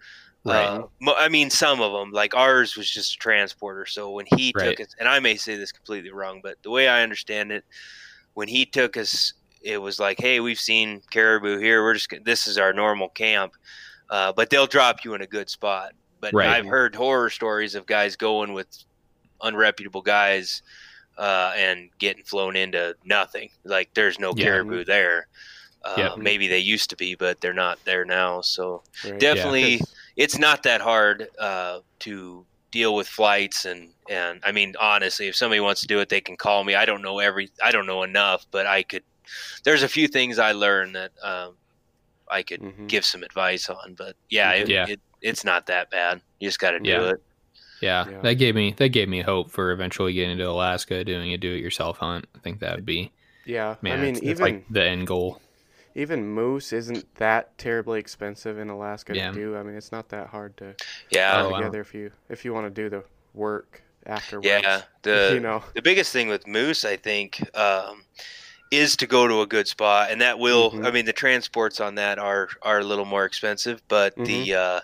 Right. 0.46 0.68
Uh, 0.68 1.14
I 1.18 1.30
mean, 1.30 1.50
some 1.50 1.82
of 1.82 1.94
them, 1.94 2.12
like 2.12 2.36
ours, 2.36 2.76
was 2.76 2.90
just 2.90 3.14
a 3.16 3.18
transporter. 3.18 3.86
So 3.86 4.12
when 4.12 4.26
he 4.36 4.52
Right. 4.54 4.76
took 4.78 4.86
us, 4.86 4.94
and 5.00 5.08
I 5.08 5.20
may 5.20 5.38
say 5.38 5.56
this 5.56 5.72
completely 5.72 6.12
wrong, 6.12 6.42
but 6.44 6.58
the 6.64 6.70
way 6.70 6.88
I 6.90 7.02
understand 7.02 7.52
it, 7.52 7.64
when 8.34 8.50
he 8.50 8.66
took 8.66 8.98
us, 8.98 9.34
it 9.62 9.78
was 9.78 10.00
like, 10.00 10.20
"Hey, 10.20 10.42
we've 10.42 10.60
seen 10.60 11.02
caribou 11.12 11.60
here. 11.60 11.82
We're 11.84 11.94
just 11.94 12.10
this 12.26 12.46
is 12.48 12.58
our 12.58 12.74
normal 12.74 13.10
camp, 13.10 13.54
uh, 14.10 14.34
but 14.34 14.50
they'll 14.50 14.68
drop 14.68 15.06
you 15.06 15.14
in 15.14 15.22
a 15.22 15.28
good 15.28 15.50
spot." 15.50 15.94
But 16.20 16.34
Right. 16.34 16.48
I've 16.48 16.66
heard 16.68 16.96
horror 16.96 17.30
stories 17.30 17.76
of 17.76 17.86
guys 17.86 18.16
going 18.18 18.54
with 18.54 18.68
unreputable 19.42 20.04
guys 20.04 20.62
uh, 21.18 21.54
and 21.56 21.90
getting 22.00 22.24
flown 22.24 22.56
into 22.56 22.96
nothing. 23.06 23.50
Like 23.64 23.92
there's 23.94 24.20
no 24.20 24.34
Yeah. 24.34 24.46
caribou 24.46 24.84
there. 24.86 25.28
Uh, 25.84 25.96
Yep. 25.98 26.18
Maybe 26.18 26.48
they 26.48 26.60
used 26.60 26.90
to 26.92 26.96
be, 26.96 27.16
but 27.16 27.42
they're 27.42 27.54
not 27.54 27.78
there 27.86 28.06
now. 28.06 28.42
So 28.42 28.84
Right? 29.04 29.20
definitely 29.20 29.78
Because- 29.78 29.96
it's 30.16 30.38
not 30.38 30.64
that 30.64 30.80
hard 30.82 31.28
uh, 31.40 31.80
to 32.00 32.46
deal 32.72 32.96
with 32.96 33.08
flights 33.08 33.66
and 33.66 33.92
and 34.10 34.40
I 34.44 34.52
mean 34.52 34.74
honestly 34.80 35.28
if 35.28 35.36
somebody 35.36 35.60
wants 35.60 35.82
to 35.82 35.88
do 35.88 36.00
it 36.00 36.10
they 36.10 36.20
can 36.22 36.36
call 36.36 36.64
me 36.64 36.74
I 36.74 36.86
don't 36.86 37.04
know 37.04 37.20
every 37.20 37.50
I 37.64 37.72
don't 37.72 37.86
know 37.86 38.02
enough 38.02 38.48
but 38.50 38.66
I 38.66 38.82
could 38.82 39.04
there's 39.64 39.84
a 39.84 39.88
few 39.88 40.08
things 40.08 40.40
I 40.40 40.54
learned 40.54 40.96
that 40.96 41.12
um, 41.22 41.56
I 42.28 42.42
could 42.42 42.62
Mhm. 42.62 42.88
give 42.88 43.06
some 43.06 43.22
advice 43.24 43.70
on. 43.70 43.94
But 43.94 44.16
yeah, 44.30 44.52
it, 44.54 44.70
Yeah. 44.70 44.88
It, 44.90 45.00
it's 45.22 45.44
not 45.46 45.68
that 45.68 45.92
bad. 45.92 46.22
You 46.40 46.48
just 46.48 46.60
got 46.60 46.72
to 46.72 46.80
do 46.80 46.90
Yeah. 46.90 47.10
it. 47.12 47.24
Yeah, 47.80 48.10
Yeah. 48.10 48.22
that 48.22 48.34
gave 48.36 48.56
me 48.56 48.74
that 48.78 48.90
gave 48.90 49.08
me 49.08 49.22
hope 49.22 49.52
for 49.52 49.72
eventually 49.72 50.14
getting 50.14 50.38
to 50.40 50.50
Alaska, 50.50 51.04
doing 51.04 51.32
a 51.32 51.38
do-it-yourself 51.38 51.98
hunt. 52.00 52.26
I 52.36 52.40
think 52.40 52.60
that 52.62 52.76
would 52.76 52.86
be 52.88 53.12
Yeah, 53.46 53.76
man. 53.82 54.00
I 54.00 54.02
mean, 54.02 54.16
it's, 54.16 54.22
it's 54.26 54.42
like 54.42 54.66
the 54.70 54.84
end 54.84 55.06
goal. 55.06 55.40
Even 55.96 56.28
moose 56.28 56.74
isn't 56.74 57.14
that 57.16 57.58
terribly 57.58 58.00
expensive 58.00 58.58
in 58.60 58.70
Alaska 58.70 59.16
Yeah. 59.16 59.30
to 59.32 59.34
do. 59.34 59.58
I 59.58 59.64
mean, 59.64 59.76
it's 59.76 59.92
not 59.92 60.10
that 60.10 60.28
hard 60.28 60.58
to 60.58 60.76
Yeah, 61.10 61.32
Oh, 61.42 61.44
put 61.46 61.52
wow. 61.52 61.58
together 61.60 61.82
if 61.82 61.94
you 61.94 62.12
if 62.30 62.44
you 62.46 62.54
want 62.54 62.66
to 62.74 62.82
do 62.82 62.90
the 62.90 63.04
work 63.34 63.82
afterwards. 64.06 64.48
yeah. 64.48 64.82
The 65.04 65.32
you 65.34 65.40
know. 65.40 65.64
the 65.76 65.82
biggest 65.82 66.12
thing 66.14 66.28
with 66.30 66.48
moose, 66.48 66.86
I 66.86 66.98
think, 66.98 67.42
um, 67.58 68.04
is 68.72 68.96
to 68.98 69.06
go 69.08 69.28
to 69.28 69.42
a 69.42 69.46
good 69.48 69.68
spot, 69.68 70.10
and 70.12 70.22
that 70.22 70.40
will. 70.40 70.72
Mhm. 70.72 70.86
I 70.88 70.92
mean, 70.92 71.06
the 71.06 71.14
transports 71.14 71.80
on 71.80 71.96
that 71.96 72.18
are 72.20 72.50
are 72.62 72.80
a 72.80 72.84
little 72.84 73.06
more 73.06 73.26
expensive, 73.26 73.82
but 73.88 74.16
the 74.16 74.56
uh, 74.56 74.80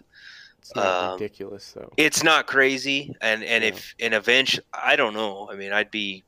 It's 0.61 0.75
not 0.75 1.03
Um, 1.03 1.11
ridiculous 1.13 1.71
though. 1.71 1.91
it's 1.97 2.21
not 2.21 2.45
crazy. 2.45 3.15
And 3.21 3.43
and 3.43 3.63
Yeah. 3.63 3.69
if 3.71 3.95
and 3.99 4.13
eventually, 4.13 4.65
I 4.73 4.95
don't 4.97 5.13
know. 5.13 5.49
I 5.51 5.55
mean, 5.55 5.71
I'd 5.71 5.89
be. 5.89 6.23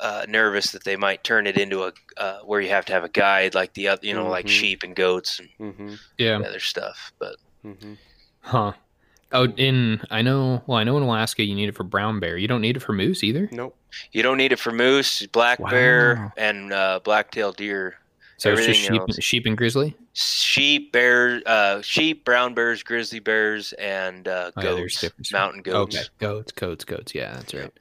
Uh, 0.00 0.24
nervous 0.28 0.72
that 0.72 0.84
they 0.84 0.96
might 0.96 1.22
turn 1.22 1.46
it 1.46 1.58
into 1.58 1.82
a 1.84 1.92
uh, 2.16 2.38
where 2.40 2.60
you 2.60 2.70
have 2.70 2.86
to 2.86 2.92
have 2.92 3.04
a 3.04 3.08
guide 3.10 3.54
like 3.54 3.74
the 3.74 3.86
other 3.88 4.00
you 4.06 4.14
know 4.14 4.28
like 4.28 4.46
Mhm. 4.46 4.48
sheep 4.48 4.82
and 4.82 4.96
goats 4.96 5.38
and 5.40 5.76
hmm 5.76 5.94
Yeah, 6.18 6.38
other 6.38 6.58
stuff 6.60 7.12
but 7.20 7.36
hmm 7.62 7.94
huh? 8.40 8.72
Oh, 9.32 9.44
in 9.56 10.00
I 10.10 10.22
know. 10.22 10.62
Well, 10.66 10.78
I 10.78 10.84
know 10.84 10.96
in 10.96 11.02
Alaska 11.04 11.44
you 11.44 11.54
need 11.54 11.68
it 11.68 11.76
for 11.76 11.84
brown 11.84 12.18
bear. 12.18 12.36
You 12.36 12.48
don't 12.48 12.60
need 12.62 12.76
it 12.76 12.80
for 12.80 12.92
moose 12.92 13.22
either. 13.22 13.48
Nope. 13.52 13.76
you 14.12 14.22
don't 14.24 14.38
need 14.38 14.52
it 14.52 14.58
for 14.58 14.72
moose 14.72 15.24
black 15.26 15.58
bear 15.70 16.32
and 16.36 16.72
uh, 16.72 16.98
black-tailed 17.04 17.56
deer 17.56 17.94
So 18.38 18.52
it's 18.52 18.66
just 18.66 18.80
sheep, 18.80 19.00
else. 19.02 19.18
sheep 19.20 19.46
and 19.46 19.56
grizzly. 19.56 19.94
sheep, 20.14 20.92
bears, 20.92 21.42
uh, 21.46 21.80
sheep, 21.82 22.24
brown 22.24 22.54
bears, 22.54 22.82
grizzly 22.82 23.20
bears, 23.20 23.72
and 23.74 24.26
uh, 24.26 24.50
Oh, 24.56 24.62
yeah, 24.62 24.70
goats, 24.70 25.04
mountain 25.32 25.62
goats. 25.62 25.94
Okay, 25.96 26.04
goats, 26.18 26.52
goats, 26.52 26.84
goats. 26.84 27.14
Yeah, 27.14 27.34
that's 27.34 27.54
right. 27.54 27.72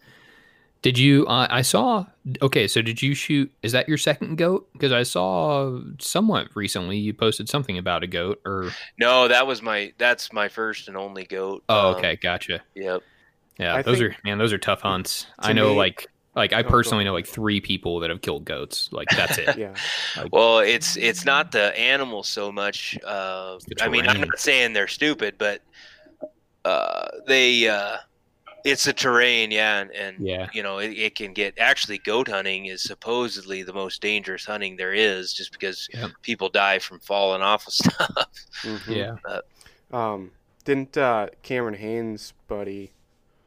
Did 0.82 0.98
you? 0.98 1.26
Uh, 1.28 1.48
I 1.50 1.62
saw. 1.62 2.06
Okay, 2.42 2.68
so 2.68 2.82
did 2.82 3.02
you 3.02 3.14
shoot? 3.14 3.52
Is 3.64 3.74
that 3.74 3.90
your 3.90 3.98
second 3.98 4.38
goat? 4.38 4.70
Because 4.74 4.92
I 4.94 5.04
saw 5.04 5.80
somewhat 6.00 6.48
recently 6.56 6.98
you 6.98 7.14
posted 7.14 7.50
something 7.50 7.78
about 7.78 8.04
a 8.04 8.08
goat. 8.08 8.40
Or 8.46 8.72
No, 8.98 9.28
that 9.28 9.46
was 9.46 9.62
my 9.62 9.92
that's 9.98 10.32
my 10.32 10.48
first 10.48 10.88
and 10.88 10.96
only 10.96 11.26
goat. 11.26 11.64
oh, 11.68 11.90
Um, 11.90 11.96
okay, 11.96 12.16
gotcha. 12.16 12.62
Yep. 12.76 13.04
Yeah, 13.60 13.76
I 13.76 13.82
those 13.82 13.98
think- 14.00 14.14
are 14.14 14.18
man, 14.24 14.38
those 14.38 14.54
are 14.54 14.58
tough 14.58 14.82
hunts. 14.82 15.24
to 15.42 15.50
I 15.50 15.52
know, 15.54 15.72
me- 15.72 15.76
like, 15.76 16.08
like 16.34 16.54
I 16.54 16.62
Oh, 16.62 16.70
personally 16.70 17.04
know 17.04 17.12
like 17.12 17.28
three 17.28 17.60
people 17.60 18.00
that 18.00 18.10
have 18.10 18.22
killed 18.22 18.46
goats. 18.46 18.88
Like 18.94 19.10
that's 19.10 19.38
it. 19.38 19.58
Yeah. 19.58 19.74
Well, 20.32 20.60
it's 20.60 20.96
it's 20.96 21.26
not 21.26 21.52
the 21.52 21.78
animals 21.78 22.30
so 22.30 22.54
much. 22.54 22.98
Uh, 23.04 23.58
I 23.82 23.90
mean, 23.90 24.08
I'm 24.08 24.22
not 24.22 24.40
saying 24.40 24.72
they're 24.72 24.88
stupid, 24.88 25.36
but 25.38 25.62
uh, 26.64 27.08
they 27.28 27.68
uh, 27.68 27.98
it's 28.66 28.88
a 28.88 28.94
terrain, 28.94 29.52
yeah, 29.52 29.80
and, 29.80 29.92
and 29.92 30.18
Yeah. 30.20 30.48
you 30.54 30.64
know 30.64 30.80
it, 30.80 30.90
it 30.92 31.16
can 31.16 31.34
get. 31.34 31.58
Actually, 31.60 31.98
goat 32.00 32.28
hunting 32.28 32.66
is 32.66 32.84
supposedly 32.84 33.64
the 33.64 33.74
most 33.74 34.02
dangerous 34.02 34.46
hunting 34.46 34.76
there 34.78 34.94
is, 34.94 35.34
just 35.34 35.52
because 35.52 35.88
Yep. 35.94 36.12
people 36.22 36.50
die 36.50 36.80
from 36.80 37.00
falling 37.00 37.42
off 37.42 37.68
of 37.68 37.74
stuff. 37.82 38.26
Mhm. 38.64 38.96
yeah. 38.96 39.40
Um, 39.92 40.32
didn't 40.66 40.98
uh, 40.98 41.28
Cameron 41.42 41.74
Hanes' 41.76 42.34
buddy 42.48 42.92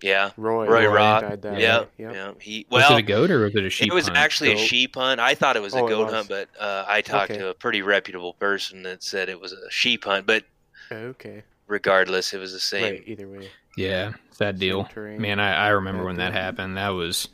yeah, 0.03 0.31
Roy, 0.37 0.67
Roy 0.67 0.87
Roach. 0.89 1.21
died 1.23 1.43
that 1.43 1.61
yeah. 1.61 1.85
Yep. 1.97 2.15
yeah. 2.15 2.33
He 2.41 2.67
Was 2.71 2.81
well, 2.83 2.97
it 2.97 2.99
a 2.99 3.03
goat 3.03 3.31
or 3.31 3.39
was 3.45 3.55
it 3.55 3.65
a 3.65 3.71
sheep? 3.71 3.87
It 3.89 3.95
was 3.95 4.07
hunt? 4.07 4.17
actually 4.19 4.53
a 4.53 4.57
sheep 4.57 4.97
hunt. 4.97 5.21
I 5.21 5.37
thought 5.37 5.55
it 5.57 5.63
was 5.63 5.75
a 5.75 5.79
Oh, 5.79 5.87
it 5.87 5.91
goat 5.91 6.05
was. 6.07 6.13
hunt, 6.15 6.29
but 6.29 6.49
uh, 6.59 6.85
I 6.89 7.03
talked 7.03 7.31
Okay. 7.31 7.39
to 7.41 7.49
a 7.51 7.55
pretty 7.55 7.83
reputable 7.83 8.35
person 8.35 8.83
that 8.83 9.05
said 9.05 9.29
it 9.29 9.41
was 9.41 9.53
a 9.53 9.71
sheep 9.71 10.05
hunt. 10.05 10.27
But 10.27 10.43
Okay. 10.91 11.45
Regardless, 11.73 12.35
it 12.35 12.39
was 12.39 12.53
the 12.53 12.61
same. 12.61 12.83
Right. 12.83 13.03
Either 13.07 13.27
way. 13.27 13.51
Yeah, 13.79 14.13
it's 14.29 14.37
that 14.37 14.59
deal. 14.59 14.87
Man, 14.95 15.41
I, 15.41 15.55
I 15.55 15.69
remember 15.71 16.05
when 16.05 16.17
that 16.17 16.35
happened. 16.35 16.77
That 16.77 16.91
was, 16.91 17.29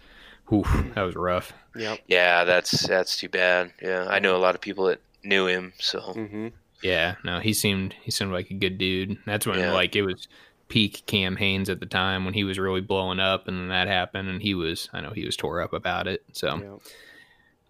whew, 0.47 0.65
that 0.95 1.03
was 1.03 1.17
rough. 1.17 1.53
Yep. 1.75 1.99
Yeah, 2.07 2.45
that's 2.45 2.87
that's 2.87 3.17
too 3.17 3.29
bad. 3.29 3.73
Yeah, 3.83 4.07
I 4.09 4.21
know 4.21 4.37
a 4.37 4.39
lot 4.39 4.55
of 4.55 4.61
people 4.61 4.85
that 4.87 5.01
knew 5.25 5.49
him. 5.49 5.73
So 5.81 6.01
hmm 6.01 6.49
Yeah, 6.83 7.17
no, 7.25 7.41
he 7.41 7.53
seemed 7.53 7.95
he 8.01 8.13
seemed 8.13 8.31
like 8.33 8.51
a 8.53 8.55
good 8.55 8.79
dude. 8.79 9.19
That's 9.27 9.45
when 9.45 9.59
Yeah. 9.59 9.73
like 9.73 9.97
it 9.97 10.03
was 10.03 10.29
peak 10.69 11.03
Cam 11.07 11.35
Hanes 11.35 11.69
at 11.69 11.81
the 11.81 11.87
time 11.87 12.25
when 12.25 12.35
he 12.35 12.45
was 12.45 12.61
really 12.61 12.81
blowing 12.81 13.19
up, 13.19 13.49
and 13.49 13.59
then 13.59 13.69
that 13.71 13.89
happened, 13.89 14.29
and 14.29 14.41
he 14.41 14.55
was 14.55 14.89
I 14.93 15.01
know 15.01 15.11
he 15.11 15.27
was 15.27 15.37
tore 15.37 15.61
up 15.61 15.73
about 15.73 16.07
it. 16.07 16.23
So, 16.33 16.59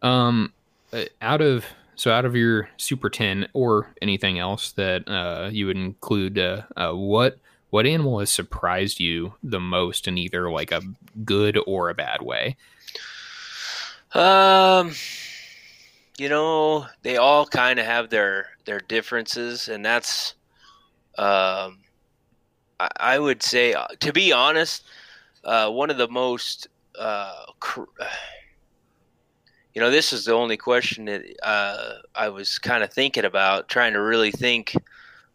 Yep. 0.03 0.11
um, 0.11 0.53
uh, 0.93 1.05
out 1.23 1.41
of 1.41 1.65
so 1.99 2.11
out 2.11 2.25
of 2.25 2.35
your 2.35 2.69
Super 2.77 3.11
Ten 3.11 3.49
or 3.53 3.93
anything 4.01 4.39
else 4.39 4.73
that 4.73 5.09
uh 5.09 5.51
you 5.53 5.67
would 5.67 5.77
include, 5.77 6.39
uh, 6.39 6.63
uh 6.77 6.93
what 6.93 7.39
what 7.71 7.87
animal 7.87 8.21
has 8.21 8.31
surprised 8.31 8.99
you 9.01 9.35
the 9.43 9.61
most 9.61 10.09
in 10.09 10.17
either 10.17 10.51
like 10.51 10.73
a 10.73 10.81
good 11.25 11.59
or 11.67 11.91
a 11.91 11.95
bad 11.95 12.23
way? 12.23 12.57
Um, 14.15 14.93
you 16.17 16.29
know, 16.29 16.87
they 17.03 17.17
all 17.19 17.47
kind 17.47 17.79
of 17.79 17.85
have 17.85 18.11
their 18.11 18.47
their 18.65 18.81
differences, 18.81 19.69
and 19.69 19.85
that's, 19.85 20.35
um, 21.19 21.81
I, 22.81 22.89
I 22.97 23.19
would 23.19 23.43
say, 23.43 23.75
uh, 23.75 23.89
to 24.01 24.13
be 24.13 24.33
honest, 24.33 24.85
uh, 25.45 25.71
one 25.71 25.91
of 25.91 25.99
the 25.99 26.09
most, 26.09 26.69
uh, 26.99 27.45
cr- 27.61 27.83
you 29.79 29.85
know, 29.85 29.93
this 29.93 30.13
is 30.13 30.25
the 30.25 30.33
only 30.33 30.57
question 30.57 31.05
that 31.05 31.23
uh, 31.41 31.99
I 32.13 32.31
was 32.31 32.59
kind 32.59 32.83
of 32.83 32.93
thinking 32.93 33.25
about, 33.25 33.69
trying 33.69 33.93
to 33.93 34.01
really 34.03 34.33
think. 34.33 34.75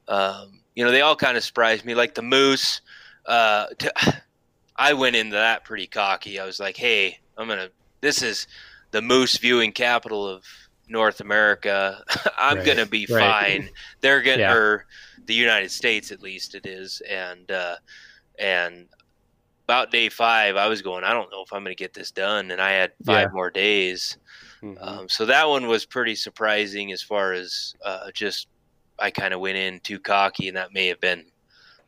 Um, 0.09 0.59
you 0.75 0.83
know, 0.83 0.91
they 0.91 0.99
all 0.99 1.15
kind 1.15 1.37
of 1.37 1.45
surprised 1.45 1.85
me, 1.85 1.95
like 1.95 2.13
the 2.13 2.23
moose. 2.23 2.81
Uh, 3.25 3.67
to, 3.79 4.21
I 4.75 4.91
went 4.95 5.15
into 5.15 5.35
that 5.37 5.63
pretty 5.63 5.87
cocky. 5.87 6.41
I 6.41 6.45
was 6.45 6.59
like, 6.59 6.75
"Hey, 6.75 7.19
I'm 7.37 7.47
gonna. 7.47 7.69
This 8.01 8.21
is 8.21 8.45
the 8.91 9.01
moose 9.01 9.37
viewing 9.37 9.71
capital 9.71 10.27
of 10.27 10.43
North 10.89 11.21
America. 11.21 12.03
I'm 12.37 12.57
Right, 12.57 12.65
gonna 12.65 12.85
be 12.85 13.07
right. 13.09 13.19
fine. 13.61 13.69
They're 14.01 14.21
gonna, 14.21 14.39
Yeah. 14.39 14.53
or 14.55 14.85
the 15.25 15.35
United 15.35 15.71
States 15.71 16.11
at 16.11 16.21
least 16.21 16.53
it 16.53 16.65
is. 16.65 17.01
And 17.09 17.49
uh, 17.49 17.75
and 18.37 18.89
about 19.63 19.89
day 19.89 20.09
five, 20.09 20.57
I 20.57 20.67
was 20.67 20.81
going. 20.81 21.05
I 21.05 21.13
don't 21.13 21.31
know 21.31 21.43
if 21.43 21.53
I'm 21.53 21.63
gonna 21.63 21.75
get 21.75 21.93
this 21.93 22.11
done, 22.11 22.51
and 22.51 22.61
I 22.61 22.71
had 22.71 22.91
five 23.05 23.31
more 23.31 23.49
days. 23.49 24.17
Mhm. 24.63 24.77
Um, 24.79 25.09
so 25.09 25.25
that 25.27 25.47
one 25.49 25.67
was 25.67 25.85
pretty 25.85 26.15
surprising 26.15 26.91
as 26.91 27.01
far 27.03 27.33
as 27.33 27.75
uh, 27.85 28.11
just 28.13 28.47
I 28.99 29.11
kind 29.11 29.33
of 29.33 29.39
went 29.39 29.57
in 29.57 29.79
too 29.81 29.99
cocky, 29.99 30.47
and 30.47 30.57
that 30.57 30.73
may 30.73 30.87
have 30.87 30.99
been 31.01 31.25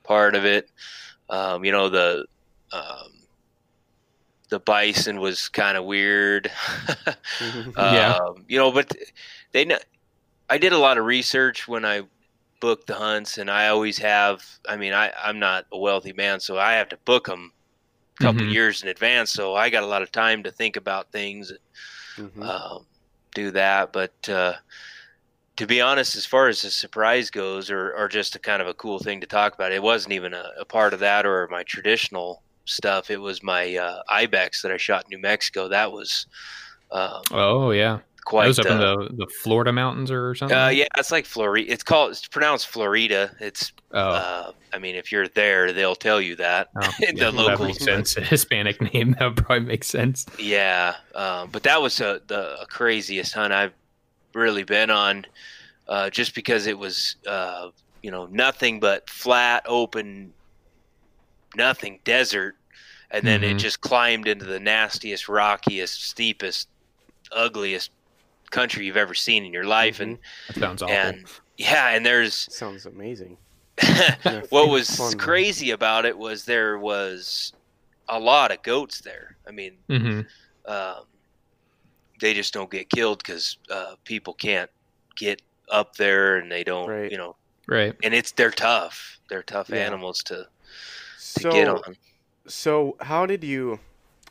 part 0.04 0.36
of 0.36 0.46
it. 0.46 0.72
Um, 1.30 1.66
you 1.66 1.72
know 1.72 1.90
the 1.90 2.26
um, 2.74 3.28
the 4.50 4.60
bison 4.60 5.20
was 5.20 5.50
kind 5.50 5.78
of 5.78 5.86
weird. 5.86 6.52
Yeah. 7.78 8.16
Um, 8.18 8.46
you 8.48 8.58
know, 8.58 8.72
but 8.72 8.92
they. 9.52 9.66
kn- 9.66 9.80
I 10.50 10.58
did 10.60 10.74
a 10.74 10.78
lot 10.80 10.98
of 10.98 11.06
research 11.06 11.68
when 11.68 11.86
I 11.86 12.04
booked 12.62 12.88
the 12.88 12.96
hunts, 12.96 13.38
and 13.40 13.52
I 13.52 13.70
always 13.70 13.98
have. 14.00 14.44
I 14.70 14.78
mean, 14.78 14.94
I 14.94 15.12
I'm 15.18 15.40
not 15.40 15.66
a 15.72 15.78
wealthy 15.80 16.14
man, 16.14 16.40
so 16.40 16.58
I 16.60 16.74
have 16.74 16.90
to 16.90 16.98
book 17.06 17.28
them 17.28 17.54
a 18.20 18.24
couple 18.24 18.44
Mhm. 18.44 18.48
years 18.48 18.84
in 18.84 18.90
advance. 18.90 19.32
So 19.34 19.56
I 19.56 19.70
got 19.70 19.84
a 19.84 19.88
lot 19.88 20.02
of 20.04 20.12
time 20.12 20.44
to 20.44 20.52
think 20.52 20.78
about 20.78 21.12
things 21.12 21.52
Mhm. 22.17 22.43
um, 22.43 22.86
do 23.34 23.51
that. 23.51 23.91
But 23.93 24.30
uh, 24.30 24.54
to 25.58 25.67
be 25.67 25.82
honest, 25.82 26.15
as 26.15 26.25
far 26.25 26.47
as 26.47 26.62
the 26.62 26.69
surprise 26.69 27.30
goes, 27.30 27.71
or, 27.71 27.93
or 27.93 28.08
just 28.08 28.36
a 28.36 28.39
kind 28.39 28.62
of 28.62 28.67
a 28.67 28.73
cool 28.73 28.99
thing 28.99 29.21
to 29.21 29.28
talk 29.28 29.54
about, 29.54 29.71
it 29.71 29.84
wasn't 29.84 30.13
even 30.13 30.34
a, 30.34 30.51
a 30.60 30.65
part 30.65 30.93
of 30.93 30.99
that 30.99 31.25
or 31.25 31.47
my 31.49 31.63
traditional 31.63 32.43
stuff. 32.65 33.10
It 33.10 33.21
was 33.21 33.43
my 33.43 33.75
uh, 33.75 34.01
ibex 34.10 34.62
that 34.62 34.71
I 34.71 34.78
shot 34.78 35.06
in 35.06 35.17
New 35.17 35.21
Mexico. 35.21 35.67
That 35.69 35.91
was 35.91 36.28
um, 36.91 37.21
Oh 37.32 37.71
yeah, 37.71 37.99
quite. 38.26 38.48
was 38.48 38.60
up 38.60 38.66
in 38.68 38.78
uh, 38.78 38.96
the 38.98 39.10
the 39.16 39.28
Florida 39.44 39.72
mountains 39.72 40.12
or 40.12 40.36
something. 40.36 40.58
uh, 40.58 40.68
yeah, 40.70 40.88
it's 40.98 41.12
like 41.12 41.26
Florida. 41.26 41.72
It's 41.72 41.84
called. 41.84 42.12
It's 42.12 42.28
pronounced 42.28 42.68
Florida. 42.68 43.32
It's. 43.40 43.72
Oh, 43.94 44.00
Uh, 44.10 44.52
I 44.74 44.80
mean, 44.80 44.96
if 44.96 45.12
you're 45.12 45.30
there, 45.30 45.72
they'll 45.72 45.96
tell 45.96 46.20
you 46.20 46.36
that. 46.36 46.68
oh, 46.76 46.92
the 47.00 47.06
yeah, 47.14 47.32
that 47.32 47.34
locals. 47.34 47.68
makes 47.68 47.84
sense. 47.84 48.18
A 48.18 48.22
Hispanic 48.26 48.82
name 48.94 49.16
that 49.20 49.26
would 49.36 49.38
probably 49.46 49.66
makes 49.66 49.88
sense. 49.88 50.26
Yeah, 50.38 50.96
um, 51.16 51.50
but 51.52 51.64
that 51.64 51.82
was 51.82 52.02
uh 52.02 52.20
the 52.28 52.66
craziest 52.70 53.34
hunt 53.34 53.54
I've 53.54 53.74
really 54.34 54.64
been 54.66 54.90
on, 54.90 55.26
uh, 55.88 56.10
just 56.10 56.36
because 56.36 56.68
it 56.68 56.78
was, 56.78 57.16
uh, 57.26 57.70
you 58.02 58.12
know, 58.12 58.26
nothing 58.26 58.82
but 58.82 59.10
flat, 59.10 59.64
open, 59.66 60.34
nothing 61.56 62.00
desert, 62.04 62.56
and 63.12 63.26
then 63.26 63.44
it 63.44 63.56
Mhm. 63.56 63.60
just 63.60 63.82
climbed 63.82 64.28
into 64.28 64.46
the 64.46 64.60
nastiest, 64.60 65.30
rockiest, 65.30 66.04
steepest, 66.10 66.68
ugliest 67.32 67.92
country 68.56 68.86
you've 68.86 68.98
ever 68.98 69.13
seen 69.13 69.46
in 69.46 69.54
your 69.54 69.65
life, 69.65 70.00
and 70.00 70.18
That 70.48 70.56
sounds 70.58 70.82
awful. 70.82 70.96
and 70.96 71.26
yeah, 71.58 71.89
and 71.96 72.06
there's 72.06 72.36
Sounds 72.54 72.86
amazing. 72.86 73.38
what 74.50 74.70
was 74.70 74.89
Fun. 74.89 75.18
crazy 75.18 75.72
about 75.72 76.06
it 76.06 76.18
was 76.18 76.46
there 76.46 76.78
was 76.80 77.54
a 78.08 78.20
lot 78.20 78.52
of 78.52 78.63
goats 78.63 79.02
there. 79.02 79.36
I 79.48 79.52
mean, 79.52 79.74
hmm 79.89 80.22
um, 80.68 81.04
they 82.22 82.34
just 82.34 82.54
don't 82.54 82.72
get 82.72 82.89
killed 82.89 83.20
because 83.20 83.58
uh, 83.70 83.96
people 84.06 84.34
can't 84.34 84.70
get 85.18 85.41
up 85.70 85.96
there 85.96 86.38
and 86.38 86.50
they 86.52 86.63
don't, 86.63 86.88
Right. 86.88 87.12
you 87.12 87.18
know, 87.18 87.36
Right. 87.68 87.94
and 88.04 88.13
it's 88.13 88.32
they're 88.32 88.52
tough. 88.52 89.20
They're 89.30 89.44
tough 89.44 89.70
Yeah. 89.70 89.88
animals 89.88 90.24
to 90.24 90.36
to 90.36 90.46
So, 91.18 91.50
get 91.52 91.68
on. 91.68 91.96
so 92.48 92.96
how 93.02 93.26
did 93.26 93.44
you? 93.44 93.80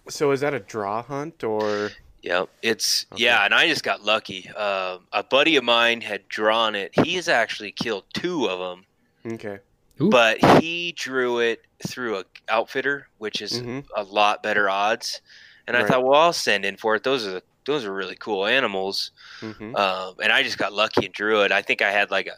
So 0.09 0.31
is 0.33 0.41
that 0.41 0.55
a 0.55 0.61
draw 0.61 1.03
hunt 1.03 1.45
or? 1.45 1.91
Yep, 2.25 2.49
it's 2.63 3.05
Okay. 3.13 3.23
yeah, 3.25 3.45
and 3.45 3.53
I 3.53 3.69
just 3.69 3.85
got 3.85 4.03
lucky. 4.03 4.49
Um, 4.49 5.07
a 5.13 5.23
buddy 5.23 5.57
of 5.57 5.65
mine 5.65 6.01
had 6.01 6.27
drawn 6.29 6.75
it. 6.75 6.99
He 7.05 7.17
has 7.17 7.29
actually 7.29 7.71
killed 7.73 8.05
two 8.15 8.47
of 8.47 8.59
them, 8.59 8.87
Okay. 9.35 9.59
Ooh. 10.01 10.09
but 10.09 10.43
he 10.61 10.93
drew 10.97 11.41
it 11.41 11.61
through 11.87 12.17
a 12.17 12.25
outfitter, 12.49 13.09
which 13.19 13.43
is 13.43 13.61
hmm 13.61 13.81
a 13.95 14.03
lot 14.03 14.43
better 14.43 14.71
odds. 14.71 15.21
And 15.67 15.77
I 15.77 15.87
thought, 15.87 16.03
well, 16.05 16.19
I'll 16.21 16.33
send 16.33 16.65
in 16.65 16.79
for 16.79 16.95
it. 16.95 17.03
Those 17.05 17.27
are 17.27 17.33
the, 17.33 17.43
those 17.67 17.85
are 17.85 17.93
really 17.93 18.17
cool 18.17 18.47
animals. 18.47 19.11
hmm 19.41 19.77
Um, 19.77 20.15
and 20.23 20.33
I 20.33 20.43
just 20.43 20.57
got 20.59 20.73
lucky 20.73 21.05
and 21.05 21.15
drew 21.15 21.43
it. 21.43 21.53
I 21.53 21.61
think 21.61 21.83
I 21.83 21.91
had 21.91 22.11
like 22.11 22.27
a 22.27 22.37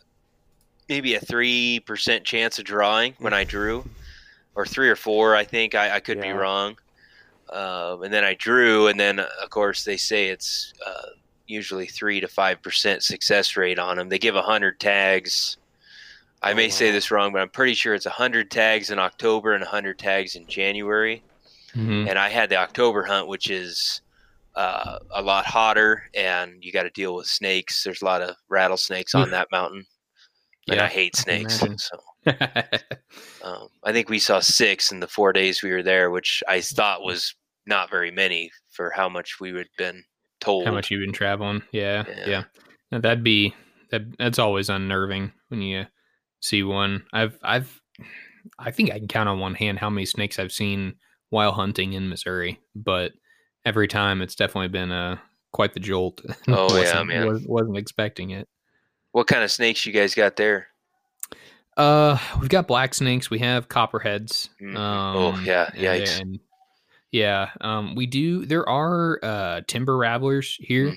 maybe 0.88 1.14
a 1.14 1.20
three 1.20 1.78
percent 1.80 2.24
chance 2.24 2.58
of 2.58 2.64
drawing 2.64 3.14
when 3.20 3.32
I 3.32 3.44
drew, 3.44 3.84
or 4.56 4.66
three 4.66 4.88
or 4.88 4.96
four. 4.96 5.36
I 5.36 5.44
think 5.44 5.76
I, 5.76 5.94
I 5.96 6.00
could 6.00 6.20
be 6.20 6.30
wrong. 6.32 6.76
Um, 7.52 8.02
and 8.02 8.12
then 8.12 8.24
I 8.24 8.34
drew, 8.34 8.88
and 8.88 8.98
then 8.98 9.20
uh, 9.20 9.28
of 9.42 9.50
course 9.50 9.84
they 9.84 9.96
say 9.96 10.28
it's 10.28 10.72
uh, 10.84 11.08
usually 11.46 11.86
three 11.86 12.20
to 12.20 12.28
five 12.28 12.62
percent 12.62 13.02
success 13.04 13.56
rate 13.56 13.78
on 13.78 13.96
them. 13.96 14.08
They 14.08 14.18
give 14.18 14.36
a 14.36 14.42
hundred 14.42 14.80
tags. 14.80 15.56
I 16.42 16.52
Oh, 16.52 16.54
may 16.54 16.68
say 16.68 16.90
this 16.92 17.10
wrong, 17.10 17.32
but 17.32 17.40
I'm 17.42 17.50
pretty 17.50 17.74
sure 17.74 17.94
it's 17.94 18.06
a 18.06 18.10
hundred 18.10 18.50
tags 18.50 18.90
in 18.90 18.98
October 18.98 19.54
and 19.54 19.64
a 19.64 19.68
hundred 19.68 19.98
tags 19.98 20.36
in 20.36 20.46
January 20.48 21.22
Mhm. 21.74 22.08
and 22.08 22.18
I 22.18 22.28
had 22.30 22.48
the 22.50 22.56
October 22.56 23.04
hunt, 23.04 23.28
which 23.28 23.50
is 23.50 24.00
uh, 24.54 24.98
a 25.14 25.22
lot 25.22 25.44
hotter, 25.46 26.04
and 26.14 26.64
you 26.64 26.72
got 26.72 26.84
to 26.84 26.90
deal 26.90 27.14
with 27.14 27.26
snakes. 27.26 27.82
There's 27.84 28.02
a 28.02 28.06
lot 28.06 28.22
of 28.22 28.36
rattlesnakes 28.48 29.14
on 29.14 29.30
that 29.32 29.48
mountain, 29.52 29.84
and 30.70 30.78
Yeah, 30.78 30.84
I 30.84 30.88
hate 30.88 31.16
snakes. 31.16 31.58
imagine. 31.60 31.78
So 31.78 31.98
um, 33.44 33.68
I 33.84 33.92
think 33.92 34.08
we 34.08 34.18
saw 34.18 34.40
six 34.40 34.90
in 34.92 35.00
the 35.00 35.06
four 35.08 35.32
days 35.32 35.62
we 35.62 35.70
were 35.70 35.82
there, 35.82 36.10
which 36.10 36.42
I 36.48 36.60
thought 36.60 37.02
was 37.02 37.34
not 37.66 37.90
very 37.90 38.10
many 38.10 38.50
for 38.72 38.90
how 38.90 39.08
much 39.08 39.40
we 39.40 39.52
had 39.56 39.68
been 39.78 40.02
told. 40.40 40.66
How 40.66 40.72
much 40.72 40.90
you've 40.90 41.00
been 41.04 41.12
traveling? 41.12 41.62
Yeah, 41.72 42.04
Yeah. 42.08 42.44
yeah. 42.92 42.98
That'd 43.00 43.24
be 43.24 43.54
that. 43.90 44.02
That's 44.18 44.38
always 44.38 44.68
unnerving 44.68 45.32
when 45.48 45.60
you 45.62 45.86
see 46.40 46.62
one. 46.62 47.04
I've, 47.12 47.36
I've, 47.42 47.80
I 48.58 48.70
think 48.70 48.90
I 48.92 48.98
can 48.98 49.08
count 49.08 49.28
on 49.28 49.40
one 49.40 49.54
hand 49.54 49.78
how 49.78 49.90
many 49.90 50.06
snakes 50.06 50.38
I've 50.38 50.52
seen 50.52 50.94
while 51.30 51.52
hunting 51.52 51.94
in 51.94 52.08
Missouri, 52.08 52.60
but 52.76 53.12
every 53.64 53.88
time 53.88 54.22
it's 54.22 54.36
definitely 54.36 54.68
been 54.68 54.92
uh, 54.92 55.18
quite 55.52 55.74
the 55.74 55.80
jolt. 55.80 56.20
Oh, 56.48 56.76
yeah, 56.76 57.02
Wasn't- 57.02 57.08
man. 57.08 57.44
wasn't 57.46 57.76
expecting 57.76 58.30
it. 58.30 58.48
What 59.12 59.26
kind 59.26 59.42
of 59.42 59.50
snakes 59.50 59.84
you 59.86 59.92
guys 59.92 60.14
got 60.14 60.36
there? 60.36 60.68
Uh, 61.76 62.18
we've 62.40 62.48
got 62.48 62.66
black 62.66 62.94
snakes. 62.94 63.28
We 63.30 63.38
have 63.40 63.68
copperheads. 63.68 64.48
Mhm. 64.60 64.76
Um, 64.76 65.16
Oh, 65.16 65.40
yeah, 65.44 65.70
yikes. 65.70 66.20
and- 66.20 66.40
yeah. 67.10 67.50
Um, 67.60 67.94
we 67.94 68.06
do. 68.06 68.44
There 68.46 68.68
are 68.68 69.18
uh 69.22 69.60
timber 69.66 69.96
rattlers 69.96 70.56
here. 70.60 70.96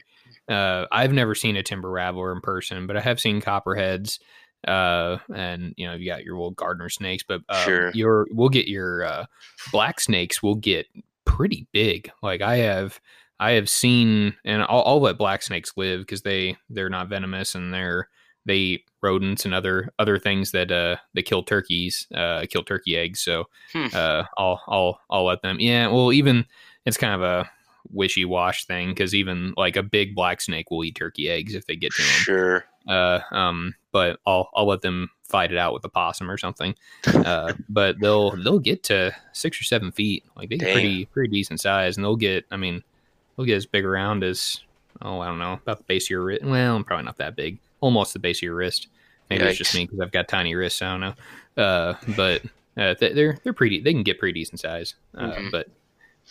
Mm. 0.50 0.82
Uh, 0.84 0.88
I've 0.92 1.14
never 1.14 1.36
seen 1.36 1.56
a 1.56 1.64
timber 1.64 1.90
rattler 1.92 2.32
in 2.32 2.42
person, 2.42 2.88
but 2.88 2.98
I 2.98 3.02
have 3.02 3.20
seen 3.20 3.42
copperheads. 3.42 4.20
Uh, 4.68 5.20
and 5.34 5.74
you 5.78 5.88
know 5.88 5.94
you 5.94 6.06
got 6.10 6.24
your 6.26 6.36
little 6.36 6.52
gardener 6.52 6.90
snakes, 6.90 7.24
but 7.24 7.42
um, 7.48 7.64
Sure. 7.64 7.92
your 7.94 8.28
we'll 8.32 8.50
get 8.50 8.68
your 8.68 9.04
uh 9.06 9.26
black 9.72 10.00
snakes. 10.02 10.42
will 10.44 10.56
get 10.56 10.88
pretty 11.26 11.68
big. 11.72 12.12
Like 12.22 12.42
I 12.42 12.58
have. 12.58 13.00
I 13.42 13.52
have 13.52 13.70
seen, 13.70 14.36
and 14.44 14.62
I'll, 14.64 14.84
I'll 14.86 15.00
let 15.00 15.18
black 15.18 15.42
snakes 15.44 15.72
live 15.78 16.02
because 16.02 16.24
they 16.24 16.58
they're 16.70 16.90
not 16.90 17.08
venomous 17.08 17.56
and 17.56 17.74
they're 17.74 18.10
they 18.50 18.58
eat 18.58 18.86
rodents 19.02 19.46
and 19.46 19.54
other 19.54 19.90
other 20.00 20.20
things 20.20 20.52
that 20.52 20.72
uh 20.72 20.98
they 21.14 21.22
kill 21.22 21.42
turkeys 21.44 22.06
uh 22.14 22.44
kill 22.50 22.64
turkey 22.64 22.98
eggs 22.98 23.22
so 23.22 23.46
Hmm. 23.72 23.88
uh 23.94 24.24
i'll 24.38 24.62
i'll 24.68 25.00
i'll 25.10 25.26
let 25.26 25.42
them 25.42 25.58
yeah 25.60 25.88
well 25.88 26.12
even 26.12 26.46
it's 26.86 26.98
kind 26.98 27.14
of 27.14 27.22
a 27.22 27.50
wishy-wash 27.92 28.66
thing 28.66 28.90
because 28.90 29.16
even 29.16 29.54
like 29.58 29.76
a 29.76 29.84
big 29.84 30.16
black 30.16 30.42
snake 30.42 30.70
will 30.70 30.84
eat 30.84 30.96
turkey 30.96 31.30
eggs 31.30 31.56
if 31.56 31.66
they 31.66 31.76
get 31.76 31.92
to 31.94 32.02
them 32.02 32.12
Sure. 32.12 32.66
uh 32.88 33.20
um 33.32 33.74
but 33.92 34.20
i'll 34.26 34.50
i'll 34.54 34.68
let 34.68 34.82
them 34.82 35.10
fight 35.24 35.52
it 35.52 35.58
out 35.58 35.74
with 35.74 35.84
a 35.86 35.90
possum 35.90 36.30
or 36.30 36.38
something 36.38 36.76
uh 37.08 37.54
but 37.70 38.00
they'll 38.00 38.32
they'll 38.44 38.60
get 38.60 38.84
to 38.84 39.16
six 39.34 39.60
or 39.60 39.64
seven 39.64 39.92
feet 39.92 40.24
like 40.36 40.50
they 40.50 40.58
get 40.58 40.74
pretty 40.74 41.06
pretty 41.06 41.30
decent 41.32 41.60
size 41.62 41.96
and 41.98 42.04
they'll 42.04 42.16
get 42.16 42.46
i 42.52 42.58
mean 42.58 42.84
they'll 43.38 43.46
get 43.46 43.56
as 43.58 43.66
big 43.66 43.86
around 43.86 44.24
as 44.24 44.60
oh 45.02 45.20
i 45.20 45.28
don't 45.28 45.40
know 45.40 45.54
about 45.54 45.78
the 45.78 45.84
base 45.86 46.06
of 46.08 46.10
your 46.12 46.24
wrist 46.24 46.44
well 46.44 46.84
probably 46.84 47.06
not 47.06 47.18
that 47.18 47.36
big 47.36 47.60
almost 47.82 48.14
the 48.14 48.20
base 48.20 48.40
of 48.40 48.44
your 48.44 48.56
wrist 48.56 48.88
maybe 49.30 49.44
it's 49.46 49.58
just 49.58 49.74
me 49.76 49.86
because 49.86 50.00
i've 50.00 50.12
got 50.12 50.28
tiny 50.28 50.56
wrists 50.56 50.82
i 50.82 50.90
don't 50.92 51.02
know 51.02 51.14
uh 51.64 51.94
but 52.16 52.42
uh, 52.78 52.94
they- 53.00 53.14
they're 53.14 53.38
they're 53.44 53.54
pretty 53.54 53.80
they 53.82 53.94
can 53.94 54.04
get 54.04 54.18
pretty 54.20 54.40
decent 54.40 54.60
size 54.60 54.96
uh, 55.18 55.32
Mhm. 55.32 55.52
but 55.52 55.68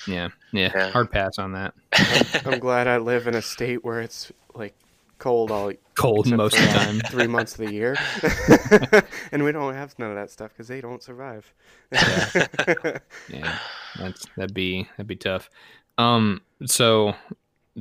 yeah, 0.06 0.28
yeah 0.52 0.70
Yeah. 0.74 0.90
hard 0.90 1.10
pass 1.10 1.38
on 1.38 1.52
that 1.52 1.74
I'm 2.46 2.58
glad 2.60 2.86
I 2.86 2.98
live 2.98 3.26
in 3.26 3.34
a 3.34 3.42
state 3.42 3.84
where 3.84 4.00
it's 4.00 4.30
like 4.54 4.74
cold 5.18 5.50
all 5.50 5.72
cold 5.96 6.30
most 6.30 6.54
of 6.56 6.62
the 6.62 6.68
uh, 6.70 6.72
time 6.84 7.00
three 7.10 7.26
months 7.26 7.58
of 7.58 7.66
the 7.66 7.72
year, 7.72 7.96
and 9.32 9.42
we 9.42 9.50
don't 9.50 9.74
have 9.74 9.98
none 9.98 10.10
of 10.10 10.16
that 10.16 10.30
stuff 10.30 10.52
because 10.52 10.68
they 10.68 10.80
don't 10.80 11.02
survive. 11.02 11.52
Yeah, 13.28 13.58
that's 13.98 14.26
that'd 14.36 14.54
be 14.54 14.86
that'd 14.96 15.06
be 15.08 15.16
tough. 15.16 15.50
Um, 15.98 16.40
so 16.66 17.14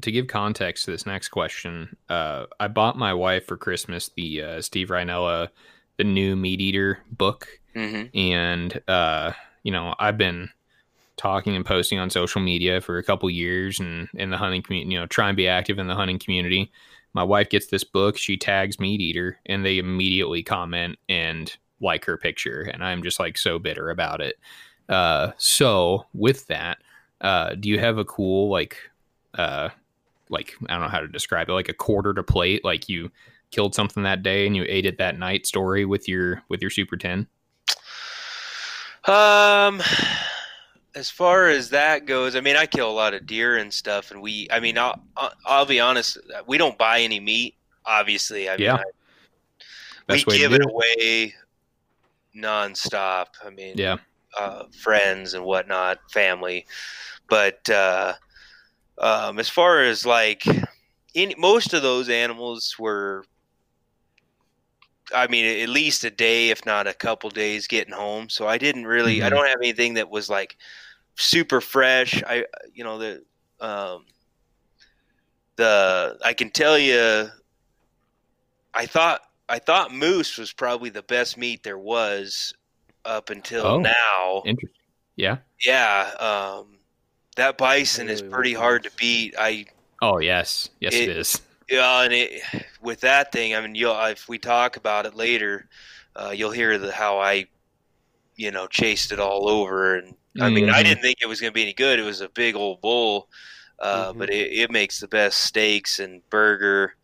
to 0.01 0.11
give 0.11 0.27
context 0.27 0.85
to 0.85 0.91
this 0.91 1.05
next 1.05 1.29
question, 1.29 1.95
uh, 2.09 2.45
I 2.59 2.67
bought 2.67 2.97
my 2.97 3.13
wife 3.13 3.45
for 3.47 3.57
Christmas 3.57 4.09
the 4.15 4.41
uh, 4.41 4.61
Steve 4.61 4.89
Rinella, 4.89 5.49
the 5.97 6.03
new 6.03 6.35
Meat 6.35 6.61
Eater 6.61 6.99
book, 7.11 7.47
hmm 7.73 8.03
and 8.13 8.81
uh, 8.87 9.33
you 9.63 9.71
know 9.71 9.95
I've 9.99 10.17
been 10.17 10.49
talking 11.17 11.55
and 11.55 11.65
posting 11.65 11.99
on 11.99 12.09
social 12.09 12.39
media 12.39 12.79
for 12.79 12.97
a 12.97 13.03
couple 13.03 13.29
years 13.29 13.79
and 13.79 14.07
in 14.13 14.29
the 14.29 14.37
hunting 14.37 14.61
community, 14.61 14.93
you 14.93 14.99
know, 14.99 15.07
try 15.07 15.27
and 15.27 15.35
be 15.35 15.47
active 15.47 15.79
in 15.79 15.87
the 15.87 15.95
hunting 15.95 16.19
community. 16.19 16.71
My 17.13 17.23
wife 17.23 17.49
gets 17.49 17.67
this 17.67 17.83
book, 17.83 18.17
she 18.17 18.37
tags 18.37 18.79
Meat 18.79 19.01
Eater, 19.01 19.39
and 19.47 19.65
they 19.65 19.79
immediately 19.79 20.43
comment 20.43 20.97
and 21.09 21.55
like 21.81 22.05
her 22.05 22.17
picture, 22.17 22.61
and 22.61 22.83
I'm 22.83 23.01
just 23.01 23.19
like 23.19 23.37
so 23.37 23.57
bitter 23.59 23.89
about 23.89 24.21
it. 24.21 24.37
Uh, 24.87 25.31
so 25.37 26.05
with 26.13 26.45
that, 26.47 26.77
uh, 27.21 27.55
do 27.55 27.69
you 27.69 27.79
have 27.79 27.97
a 27.97 28.05
cool 28.05 28.49
like, 28.49 28.77
uh, 29.33 29.69
like 30.29 30.55
I 30.69 30.73
don't 30.73 30.83
know 30.83 30.89
how 30.89 30.99
to 30.99 31.07
describe 31.07 31.49
it, 31.49 31.53
like 31.53 31.69
a 31.69 31.73
quarter 31.73 32.13
to 32.13 32.23
plate, 32.23 32.63
like 32.65 32.89
you 32.89 33.11
killed 33.51 33.73
something 33.73 34.03
that 34.03 34.23
day 34.23 34.45
and 34.45 34.55
you 34.55 34.65
ate 34.67 34.85
it 34.85 34.97
that 34.97 35.17
night 35.17 35.45
story 35.45 35.85
with 35.85 36.07
your 36.07 36.43
with 36.49 36.61
your 36.61 36.69
Super 36.71 36.97
Ten? 36.97 37.27
Um, 39.05 39.81
as 40.95 41.09
far 41.09 41.47
as 41.47 41.69
that 41.69 42.05
goes, 42.05 42.35
I 42.35 42.41
mean, 42.41 42.57
I 42.57 42.65
kill 42.65 42.89
a 42.89 42.91
lot 42.91 43.13
of 43.13 43.25
deer 43.25 43.57
and 43.57 43.73
stuff, 43.73 44.11
and 44.11 44.21
we, 44.21 44.47
I 44.51 44.59
mean, 44.59 44.77
I'll, 44.77 45.01
I'll, 45.45 45.65
be 45.65 45.79
honest, 45.79 46.17
we 46.45 46.57
don't 46.57 46.77
buy 46.77 46.99
any 46.99 47.19
meat. 47.21 47.55
Obviously, 47.85 48.49
I 48.49 48.57
mean, 48.57 48.65
Yeah. 48.65 48.75
I- 48.75 48.83
we 50.09 50.15
Best 50.15 50.27
way 50.27 50.33
to 50.35 50.39
give 50.39 50.53
it 50.53 50.61
it. 50.61 50.69
away 50.69 51.35
nonstop. 52.35 53.27
I 53.45 53.49
mean, 53.49 53.75
Yeah. 53.77 53.97
uh, 54.37 54.63
friends 54.81 55.33
and 55.33 55.43
whatnot, 55.43 55.99
family. 56.11 56.65
But 57.29 57.69
uh, 57.69 58.13
um, 58.97 59.39
as 59.39 59.49
far 59.49 59.81
as 59.83 60.05
like, 60.05 60.43
in, 61.13 61.33
most 61.37 61.73
of 61.73 61.81
those 61.81 62.09
animals 62.09 62.75
were, 62.77 63.23
I 65.13 65.27
mean, 65.27 65.61
at 65.61 65.69
least 65.69 66.03
a 66.03 66.09
day, 66.09 66.49
if 66.49 66.65
not 66.65 66.85
a 66.87 66.93
couple 66.93 67.29
days, 67.29 67.67
getting 67.67 67.93
home. 67.93 68.29
So 68.29 68.47
I 68.47 68.57
didn't 68.57 68.85
really, 68.85 69.23
I 69.23 69.27
Mhm. 69.27 69.29
don't 69.29 69.47
have 69.47 69.59
anything 69.61 69.93
that 69.95 70.09
was 70.09 70.29
like 70.29 70.57
super 71.15 71.61
fresh. 71.61 72.21
I, 72.23 72.45
you 72.73 72.83
know, 72.83 72.97
the, 72.97 73.23
um, 73.59 74.05
the, 75.55 76.17
I 76.23 76.33
can 76.33 76.49
tell 76.51 76.77
you, 76.77 77.29
I 78.73 78.85
thought, 78.85 79.21
I 79.49 79.59
thought 79.59 79.93
moose 79.93 80.37
was 80.37 80.51
probably 80.51 80.89
the 80.89 81.03
best 81.03 81.37
meat 81.37 81.63
there 81.63 81.79
was 81.79 82.53
up 83.05 83.29
until 83.29 83.77
Oh. 83.77 83.81
now. 83.81 84.43
Interesting. 84.45 84.81
Yeah. 85.15 85.37
Yeah, 85.63 86.11
um, 86.19 86.76
that 87.37 87.57
bison 87.57 88.09
is 88.09 88.21
pretty 88.21 88.53
hard 88.53 88.83
to 88.83 88.91
beat. 88.97 89.35
I 89.37 89.65
Oh 90.01 90.19
yes, 90.19 90.69
yes 90.79 90.93
it 90.93 91.09
It- 91.09 91.17
is. 91.17 91.41
yeah, 91.69 92.01
and 92.03 92.13
it, 92.13 92.41
with 92.81 93.01
that 93.01 93.31
thing, 93.31 93.55
I 93.55 93.61
mean, 93.61 93.75
you'll 93.75 93.99
if 94.05 94.29
we 94.29 94.37
talk 94.37 94.77
about 94.77 95.05
it 95.05 95.15
later, 95.15 95.67
uh, 96.15 96.31
you'll 96.35 96.51
hear 96.51 96.77
the 96.77 96.91
how 96.91 97.19
I, 97.19 97.47
you 98.35 98.51
know, 98.51 98.67
chased 98.67 99.11
it 99.11 99.19
all 99.19 99.49
over, 99.49 99.97
and 99.97 100.15
I 100.39 100.49
mean, 100.49 100.69
I 100.69 100.81
Mhm. 100.81 100.85
didn't 100.85 101.01
think 101.01 101.17
it 101.21 101.27
was 101.27 101.41
going 101.41 101.51
to 101.51 101.55
be 101.55 101.63
any 101.63 101.73
good. 101.73 101.99
It 101.99 102.03
was 102.03 102.21
a 102.21 102.29
big 102.29 102.55
old 102.55 102.81
bull, 102.81 103.27
uh, 103.79 104.13
Mhm. 104.13 104.17
but 104.19 104.29
it, 104.29 104.51
it 104.53 104.71
makes 104.71 104.99
the 104.99 105.07
best 105.07 105.39
steaks 105.43 105.99
and 105.99 106.21
burger. 106.29 106.95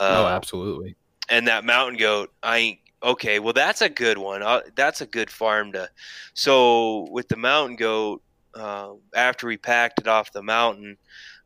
oh, 0.00 0.26
Uh, 0.26 0.28
absolutely. 0.28 0.96
and 1.30 1.48
that 1.48 1.64
mountain 1.64 1.96
goat 1.98 2.30
i 2.42 2.58
ain't 2.58 2.78
okay 3.02 3.38
well 3.38 3.52
that's 3.52 3.82
a 3.82 3.88
good 3.88 4.16
one 4.18 4.42
uh, 4.42 4.60
that's 4.76 5.00
a 5.00 5.06
good 5.06 5.30
farm 5.30 5.72
to 5.72 5.88
so 6.34 7.08
with 7.10 7.28
the 7.28 7.36
mountain 7.36 7.76
goat 7.76 8.22
uh, 8.54 8.92
after 9.14 9.46
we 9.46 9.56
packed 9.56 10.00
it 10.00 10.08
off 10.08 10.32
the 10.32 10.42
mountain 10.42 10.96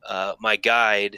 uh, 0.08 0.34
my 0.40 0.56
guide 0.56 1.16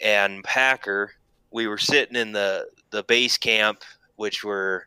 and 0.00 0.42
packer 0.44 1.12
we 1.50 1.66
were 1.66 1.78
sitting 1.78 2.16
in 2.16 2.32
the 2.32 2.66
the 2.90 3.02
base 3.04 3.36
camp, 3.38 3.82
which 4.16 4.44
were 4.44 4.86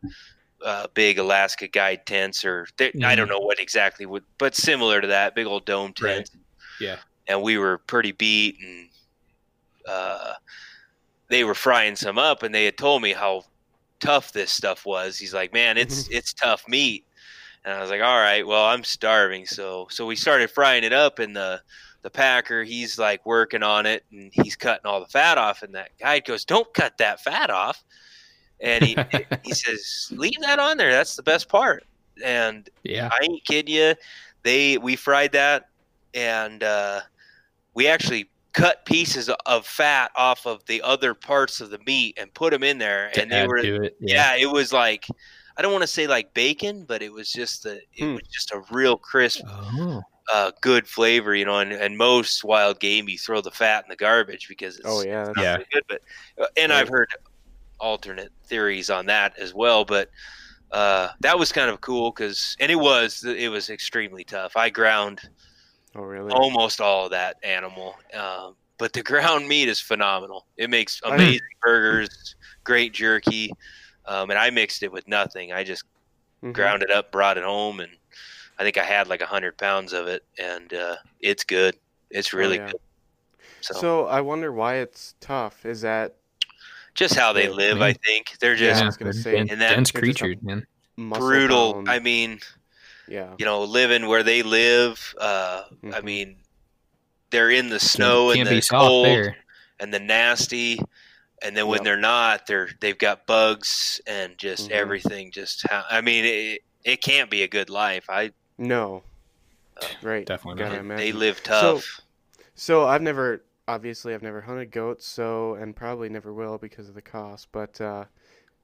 uh, 0.63 0.87
big 0.93 1.17
Alaska 1.19 1.67
guide 1.67 2.05
tents, 2.05 2.43
or 2.45 2.67
they, 2.77 2.91
I 3.03 3.15
don't 3.15 3.29
know 3.29 3.39
what 3.39 3.59
exactly 3.59 4.05
would, 4.05 4.23
but 4.37 4.55
similar 4.55 4.99
to 5.01 5.07
that, 5.07 5.35
big 5.35 5.47
old 5.47 5.65
dome 5.65 5.93
Right. 6.01 6.17
tent. 6.17 6.31
Yeah. 6.79 6.97
and 7.27 7.41
we 7.41 7.57
were 7.57 7.77
pretty 7.79 8.11
beat, 8.11 8.57
and 8.61 8.89
uh, 9.87 10.33
they 11.29 11.43
were 11.43 11.55
frying 11.55 11.95
some 11.95 12.17
up, 12.17 12.43
and 12.43 12.53
they 12.53 12.65
had 12.65 12.77
told 12.77 13.01
me 13.01 13.13
how 13.13 13.43
tough 13.99 14.31
this 14.31 14.51
stuff 14.51 14.85
was. 14.85 15.17
He's 15.17 15.33
like, 15.33 15.53
"Man, 15.53 15.77
it's 15.77 16.07
it's 16.09 16.33
tough 16.33 16.67
meat," 16.67 17.05
and 17.65 17.73
I 17.73 17.81
was 17.81 17.89
like, 17.89 18.01
"All 18.01 18.19
right, 18.19 18.45
well, 18.45 18.65
I'm 18.65 18.83
starving." 18.83 19.45
So 19.45 19.87
so 19.89 20.05
we 20.05 20.15
started 20.15 20.49
frying 20.51 20.83
it 20.83 20.93
up, 20.93 21.19
and 21.19 21.35
the 21.35 21.61
the 22.01 22.09
packer 22.09 22.63
he's 22.63 22.97
like 22.97 23.25
working 23.25 23.63
on 23.63 23.85
it, 23.85 24.03
and 24.11 24.31
he's 24.33 24.55
cutting 24.55 24.85
all 24.85 24.99
the 24.99 25.07
fat 25.07 25.37
off, 25.37 25.63
and 25.63 25.75
that 25.75 25.91
guy 25.99 26.19
goes, 26.19 26.45
"Don't 26.45 26.71
cut 26.73 26.97
that 26.97 27.21
fat 27.21 27.49
off," 27.49 27.83
and 28.59 28.83
he 28.83 28.95
he 29.43 29.53
says, 29.53 30.11
"Leave 30.11 30.39
that 30.41 30.59
on 30.59 30.77
there. 30.77 30.91
That's 30.91 31.15
the 31.15 31.23
best 31.23 31.49
part." 31.49 31.85
And 32.23 32.69
yeah. 32.83 33.09
I 33.11 33.23
ain't 33.23 33.45
kidding 33.45 33.73
you. 33.73 33.95
They 34.43 34.77
we 34.77 34.95
fried 34.95 35.31
that, 35.33 35.69
and 36.13 36.63
uh, 36.63 37.01
we 37.73 37.87
actually 37.87 38.29
cut 38.53 38.83
pieces 38.85 39.29
of 39.45 39.65
fat 39.65 40.11
off 40.15 40.45
of 40.45 40.65
the 40.65 40.81
other 40.81 41.13
parts 41.13 41.61
of 41.61 41.69
the 41.69 41.79
meat 41.85 42.17
and 42.19 42.33
put 42.33 42.51
them 42.51 42.63
in 42.63 42.77
there, 42.77 43.09
To 43.13 43.21
and 43.21 43.31
they 43.31 43.45
were 43.47 43.57
it. 43.57 43.95
yeah. 43.99 44.35
It 44.35 44.49
was 44.49 44.73
like 44.73 45.05
I 45.59 45.61
don't 45.61 45.73
want 45.73 45.83
to 45.83 45.87
say 45.87 46.07
like 46.07 46.33
bacon, 46.33 46.85
but 46.85 47.01
it 47.03 47.11
was 47.11 47.29
just 47.33 47.65
a 47.65 47.81
it 47.93 48.05
Hmm. 48.05 48.15
was 48.15 48.23
just 48.33 48.51
a 48.51 48.63
real 48.71 48.97
crisp, 48.97 49.41
Oh. 49.45 50.01
uh, 50.33 50.51
good 50.61 50.87
flavor, 50.87 51.35
you 51.35 51.45
know. 51.45 51.59
And, 51.59 51.73
and 51.73 51.97
most 51.97 52.45
wild 52.45 52.79
game, 52.79 53.09
you 53.09 53.17
throw 53.17 53.41
the 53.41 53.51
fat 53.51 53.83
in 53.83 53.89
the 53.89 53.97
garbage 53.97 54.47
because 54.47 54.79
it's 54.79 54.87
Oh 54.87 55.01
yeah, 55.01 55.25
that's, 55.25 55.37
not 55.37 55.43
Yeah. 55.43 55.53
very 55.55 55.65
good. 55.73 55.83
But 55.89 56.01
uh, 56.41 56.47
and 56.57 56.71
I've 56.73 56.87
heard 56.89 57.07
alternate 57.79 58.31
theories 58.47 58.89
on 58.89 59.07
that 59.07 59.37
as 59.39 59.53
well. 59.53 59.85
But 59.85 60.09
uh, 60.71 61.09
that 61.21 61.39
was 61.39 61.51
kind 61.51 61.69
of 61.69 61.81
cool 61.81 62.11
because 62.11 62.55
and 62.59 62.71
it 62.71 62.77
was 62.77 63.23
it 63.25 63.49
was 63.51 63.69
extremely 63.69 64.23
tough. 64.23 64.57
I 64.57 64.69
ground 64.69 65.21
Oh 65.95 66.01
really? 66.01 66.31
almost 66.31 66.81
all 66.81 67.05
of 67.05 67.11
that 67.11 67.37
animal, 67.43 67.95
um, 68.13 68.55
but 68.77 68.93
the 68.93 69.03
ground 69.11 69.47
meat 69.47 69.67
is 69.69 69.81
phenomenal. 69.81 70.47
It 70.57 70.69
makes 70.69 70.99
amazing 71.03 71.39
burgers, 71.61 72.09
great 72.65 72.93
jerky, 72.93 73.51
um, 74.09 74.29
and 74.29 74.37
I 74.39 74.49
mixed 74.49 74.83
it 74.83 74.91
with 74.91 75.07
nothing. 75.07 75.53
I 75.53 75.63
just 75.63 75.83
Mhm. 76.43 76.53
ground 76.53 76.83
it 76.83 76.91
up, 76.91 77.11
brought 77.11 77.37
it 77.37 77.43
home, 77.43 77.79
and 77.79 77.91
I 78.57 78.63
think 78.63 78.77
I 78.77 78.83
had 78.83 79.07
like 79.07 79.21
a 79.21 79.25
hundred 79.25 79.57
pounds 79.57 79.93
of 79.93 80.07
it, 80.07 80.23
and 80.37 80.73
uh, 80.73 80.97
it's 81.21 81.43
good. 81.43 81.75
It's 82.09 82.33
really 82.33 82.59
Oh, 82.59 82.63
yeah. 82.63 82.71
good. 82.71 82.81
So, 83.61 83.73
So 83.75 84.05
I 84.07 84.21
wonder 84.21 84.51
why 84.51 84.75
it's 84.77 85.15
tough. 85.19 85.65
Is 85.65 85.81
that 85.81 86.15
just 86.95 87.15
how 87.15 87.33
they 87.33 87.45
Yeah, 87.45 87.51
live, 87.51 87.77
man. 87.77 87.89
I 87.89 87.93
think 87.93 88.37
they're 88.39 88.55
Yeah, 88.55 88.79
just 88.83 88.99
I 88.99 89.03
gonna 89.03 89.13
say, 89.13 89.31
dense, 89.31 89.51
and 89.51 89.61
that- 89.61 89.75
dense 89.75 89.91
they're 89.91 90.01
just 90.01 90.19
creatures, 90.19 90.41
man. 90.41 90.65
brutal. 90.97 91.73
bound? 91.75 91.89
I 91.89 91.99
mean, 91.99 92.39
yeah. 93.07 93.35
you 93.37 93.45
know, 93.45 93.63
living 93.63 94.07
where 94.07 94.23
they 94.23 94.43
live. 94.43 95.13
Uh, 95.17 95.63
I 95.83 95.99
Mhm. 96.01 96.03
mean, 96.03 96.37
they're 97.31 97.51
in 97.51 97.69
the 97.69 97.79
snow 97.79 98.27
can't, 98.33 98.39
and 98.39 98.49
can't 98.49 98.63
the 98.63 98.67
cold 98.69 99.05
there. 99.05 99.37
and 99.79 99.93
the 99.93 99.99
nasty, 99.99 100.79
and 101.41 101.55
then 101.55 101.67
when 101.67 101.81
Yep. 101.81 101.83
they're 101.83 101.97
not, 101.97 102.45
they're 102.47 102.69
they've 102.81 102.97
got 102.97 103.25
bugs 103.27 104.01
and 104.07 104.37
just 104.37 104.69
Mhm. 104.69 104.71
everything. 104.71 105.31
Just 105.31 105.67
how 105.69 105.83
I 105.89 106.01
mean, 106.01 106.25
it, 106.25 106.61
it 106.83 107.01
can't 107.01 107.29
be 107.29 107.43
a 107.43 107.47
good 107.47 107.69
life. 107.69 108.05
I 108.09 108.31
No. 108.57 109.03
Uh, 109.77 109.87
right. 110.01 110.25
definitely 110.25 110.63
Gotta 110.63 110.83
not. 110.83 110.97
they 110.97 111.11
live 111.11 111.43
tough. 111.43 112.01
So 112.55 112.87
I've 112.87 113.01
never, 113.01 113.43
obviously, 113.67 114.13
I've 114.13 114.21
never 114.21 114.41
hunted 114.41 114.71
goats, 114.71 115.05
so 115.07 115.55
and 115.55 115.75
probably 115.75 116.09
never 116.09 116.33
will 116.33 116.57
because 116.57 116.89
of 116.89 116.95
the 116.95 117.01
cost. 117.01 117.47
But 117.51 117.79
uh, 117.81 118.05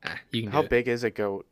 Ah, 0.04 0.20
you 0.32 0.44
can 0.44 0.52
how 0.52 0.62
big 0.64 0.88
is 0.88 1.04
a 1.04 1.10
goat? 1.10 1.46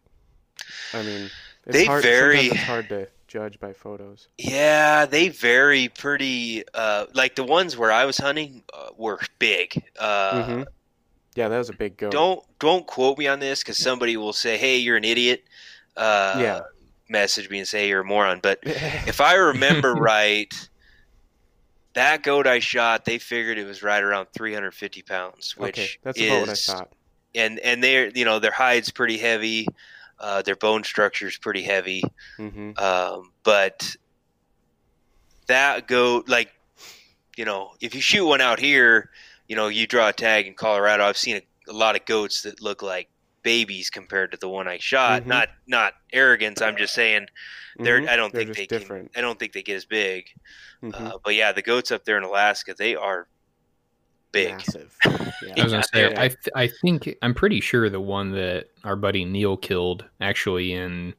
I 0.93 1.01
mean, 1.03 1.31
it's 1.65 1.75
They 1.77 1.87
hard, 1.87 2.03
vary. 2.03 2.47
It's 2.47 2.63
hard 2.63 2.89
to 2.89 3.09
judge 3.27 3.59
by 3.59 3.73
photos. 3.73 4.27
yeah, 4.37 5.05
they 5.05 5.29
vary 5.29 5.89
pretty. 5.89 6.63
Uh, 6.73 7.05
like 7.13 7.35
the 7.35 7.43
ones 7.43 7.77
where 7.77 7.91
I 7.91 8.05
was 8.05 8.17
hunting 8.17 8.63
uh, 8.73 8.89
were 8.97 9.19
big. 9.39 9.83
Uh, 9.99 10.41
hmm 10.47 10.63
Yeah, 11.35 11.49
that 11.49 11.57
was 11.57 11.69
a 11.69 11.73
big 11.73 11.97
goat. 11.97 12.11
don't 12.11 12.43
don't 12.59 12.85
quote 12.87 13.17
me 13.17 13.27
on 13.27 13.39
this 13.39 13.61
because 13.61 13.77
somebody 13.77 14.17
will 14.17 14.33
say, 14.33 14.57
"Hey, 14.57 14.77
you're 14.77 14.97
an 14.97 15.03
idiot." 15.03 15.43
Uh, 15.97 16.33
Yeah. 16.39 16.61
message 17.09 17.49
me 17.49 17.59
and 17.59 17.67
say 17.67 17.87
you're 17.87 18.01
a 18.01 18.05
moron. 18.05 18.39
But 18.41 18.59
if 18.65 19.19
I 19.21 19.33
remember 19.35 19.93
right, 19.93 20.51
that 21.93 22.23
goat 22.23 22.47
I 22.47 22.59
shot, 22.59 23.05
they 23.05 23.19
figured 23.19 23.57
it 23.57 23.65
was 23.65 23.83
right 23.83 24.01
around 24.03 24.27
350 24.35 25.01
pounds, 25.03 25.55
which 25.57 25.77
okay, 25.77 25.89
that's 26.03 26.19
is, 26.19 26.25
about 26.25 26.39
what 26.39 26.49
I 26.49 26.55
thought. 26.55 26.89
and 27.35 27.59
and 27.59 27.83
they're 27.83 28.09
you 28.09 28.25
know 28.25 28.39
their 28.39 28.51
hide's 28.51 28.91
pretty 28.91 29.17
heavy, 29.17 29.67
uh, 30.19 30.41
their 30.41 30.55
bone 30.55 30.83
structure's 30.83 31.37
pretty 31.37 31.63
heavy, 31.63 32.03
hmm 32.37 32.71
um, 32.77 33.31
but 33.43 33.95
that 35.47 35.87
goat 35.87 36.27
like 36.29 36.49
you 37.37 37.45
know 37.45 37.71
if 37.81 37.93
you 37.93 38.01
shoot 38.01 38.25
one 38.25 38.41
out 38.41 38.59
here, 38.59 39.09
you 39.53 39.55
know 39.55 39.67
you 39.67 39.85
draw 39.85 40.07
a 40.09 40.13
tag 40.13 40.47
in 40.47 40.55
Colorado. 40.55 41.03
I've 41.03 41.15
seen 41.15 41.35
a, 41.35 41.71
a 41.71 41.73
lot 41.73 41.95
of 41.95 42.03
goats 42.05 42.41
that 42.41 42.59
look 42.59 42.81
like 42.81 43.07
babies 43.43 43.91
compared 43.91 44.31
to 44.31 44.37
the 44.39 44.49
one 44.49 44.67
I 44.67 44.79
shot. 44.79 45.21
Mhm. 45.21 45.27
Not 45.27 45.49
not 45.67 45.93
arrogance. 46.11 46.59
I'm 46.59 46.75
just 46.75 46.95
saying 46.95 47.27
they're. 47.77 48.01
Mhm. 48.01 48.09
I 48.09 48.15
don't 48.15 48.33
They're 48.33 48.45
think 48.51 48.69
just 48.69 48.87
they 48.87 48.95
can. 48.95 49.09
I 49.15 49.21
don't 49.21 49.37
think 49.37 49.53
they 49.53 49.61
get 49.61 49.75
as 49.75 49.85
big. 49.85 50.25
Mhm. 50.81 50.99
Uh, 50.99 51.19
but 51.23 51.35
yeah, 51.35 51.51
the 51.51 51.61
goats 51.61 51.91
up 51.91 52.03
there 52.03 52.17
in 52.17 52.23
Alaska, 52.23 52.73
they 52.75 52.95
are 52.95 53.27
big. 54.31 54.53
Massive. 54.53 54.97
Yeah. 55.45 55.53
I 55.57 55.63
was 55.63 55.73
gonna 55.73 55.83
say, 55.93 56.09
Yeah. 56.11 56.21
I 56.21 56.27
th- 56.29 56.49
I 56.55 56.67
think 56.67 57.15
I'm 57.21 57.33
pretty 57.35 57.59
sure 57.61 57.89
the 57.89 57.99
one 57.99 58.31
that 58.31 58.69
our 58.83 58.95
buddy 58.95 59.23
Neil 59.25 59.57
killed 59.57 60.05
actually 60.21 60.71
in 60.71 61.13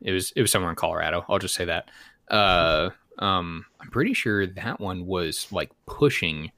it 0.00 0.10
was 0.10 0.32
it 0.34 0.40
was 0.40 0.50
somewhere 0.50 0.70
in 0.70 0.76
Colorado. 0.76 1.24
I'll 1.28 1.38
just 1.38 1.54
say 1.54 1.66
that. 1.66 1.90
Uh, 2.28 2.90
um, 3.18 3.66
I'm 3.78 3.90
pretty 3.90 4.14
sure 4.14 4.46
that 4.48 4.80
one 4.80 5.06
was 5.06 5.46
like 5.52 5.70
pushing 5.86 6.50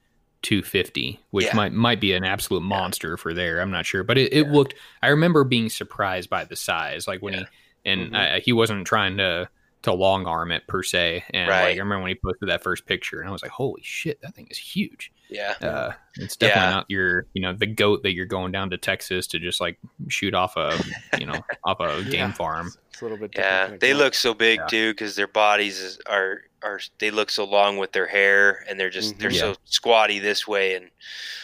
250, 0.45 1.19
which 1.31 1.47
Yeah. 1.47 1.57
might 1.57 1.73
might 1.73 2.01
be 2.01 2.13
an 2.13 2.23
absolute 2.25 2.63
monster 2.63 3.17
for 3.17 3.35
there. 3.35 3.61
I'm 3.61 3.71
not 3.73 3.85
sure, 3.87 4.05
but 4.05 4.17
it, 4.19 4.33
it 4.33 4.49
looked. 4.49 4.75
I 5.03 5.09
remember 5.09 5.43
being 5.43 5.69
surprised 5.69 6.31
by 6.31 6.45
the 6.45 6.55
size, 6.57 7.09
like 7.09 7.21
when 7.23 7.35
Yeah. 7.35 7.41
he 7.41 7.47
and 7.91 8.13
Mhm. 8.13 8.17
I, 8.17 8.39
he 8.41 8.53
wasn't 8.53 8.87
trying 8.87 9.17
to 9.19 9.49
to 9.83 9.93
long 9.93 10.25
arm 10.27 10.51
it 10.51 10.67
per 10.67 10.83
se. 10.83 11.23
And 11.35 11.47
Right. 11.51 11.61
like 11.65 11.77
I 11.77 11.79
remember 11.81 11.99
when 12.05 12.09
he 12.09 12.15
posted 12.15 12.49
that 12.49 12.63
first 12.63 12.87
picture, 12.87 13.21
and 13.21 13.29
I 13.29 13.33
was 13.33 13.43
like, 13.43 13.51
holy 13.51 13.83
shit, 13.85 14.19
that 14.23 14.35
thing 14.35 14.47
is 14.51 14.57
huge 14.57 15.13
Yeah. 15.29 15.53
uh, 15.61 15.93
it's 16.17 16.37
definitely 16.37 16.63
Yeah. 16.63 16.71
not 16.71 16.87
your 16.89 17.27
you 17.35 17.43
know 17.43 17.53
the 17.53 17.67
goat 17.67 18.03
that 18.05 18.15
you're 18.15 18.25
going 18.25 18.51
down 18.51 18.71
to 18.71 18.79
Texas 18.79 19.27
to 19.27 19.39
just 19.39 19.61
like 19.61 19.79
shoot 20.09 20.33
off 20.33 20.57
a 20.57 20.79
you 21.21 21.27
know 21.27 21.39
off 21.65 21.81
a 21.81 22.03
game 22.05 22.13
Yeah, 22.15 22.33
farm. 22.33 22.69
It's, 22.69 22.79
it's 22.93 23.03
a 23.03 23.05
little 23.05 23.19
bit 23.19 23.33
different. 23.33 23.73
Yeah, 23.73 23.77
they 23.79 23.91
goat. 23.93 23.99
look 23.99 24.15
so 24.15 24.33
big 24.33 24.61
Yeah. 24.61 24.67
too 24.69 24.93
because 24.93 25.17
their 25.17 25.27
bodies 25.29 25.79
is, 25.81 25.99
are 26.07 26.41
are 26.65 26.81
they 26.99 27.11
look 27.11 27.31
so 27.31 27.45
long 27.45 27.77
with 27.79 27.93
their 27.93 28.07
hair 28.09 28.65
and 28.69 28.81
they're 28.81 28.91
just 28.91 29.19
they're 29.19 29.31
Mhm. 29.31 29.39
so 29.39 29.55
squatty 29.67 30.19
this 30.19 30.49
way 30.49 30.75
and 30.77 30.91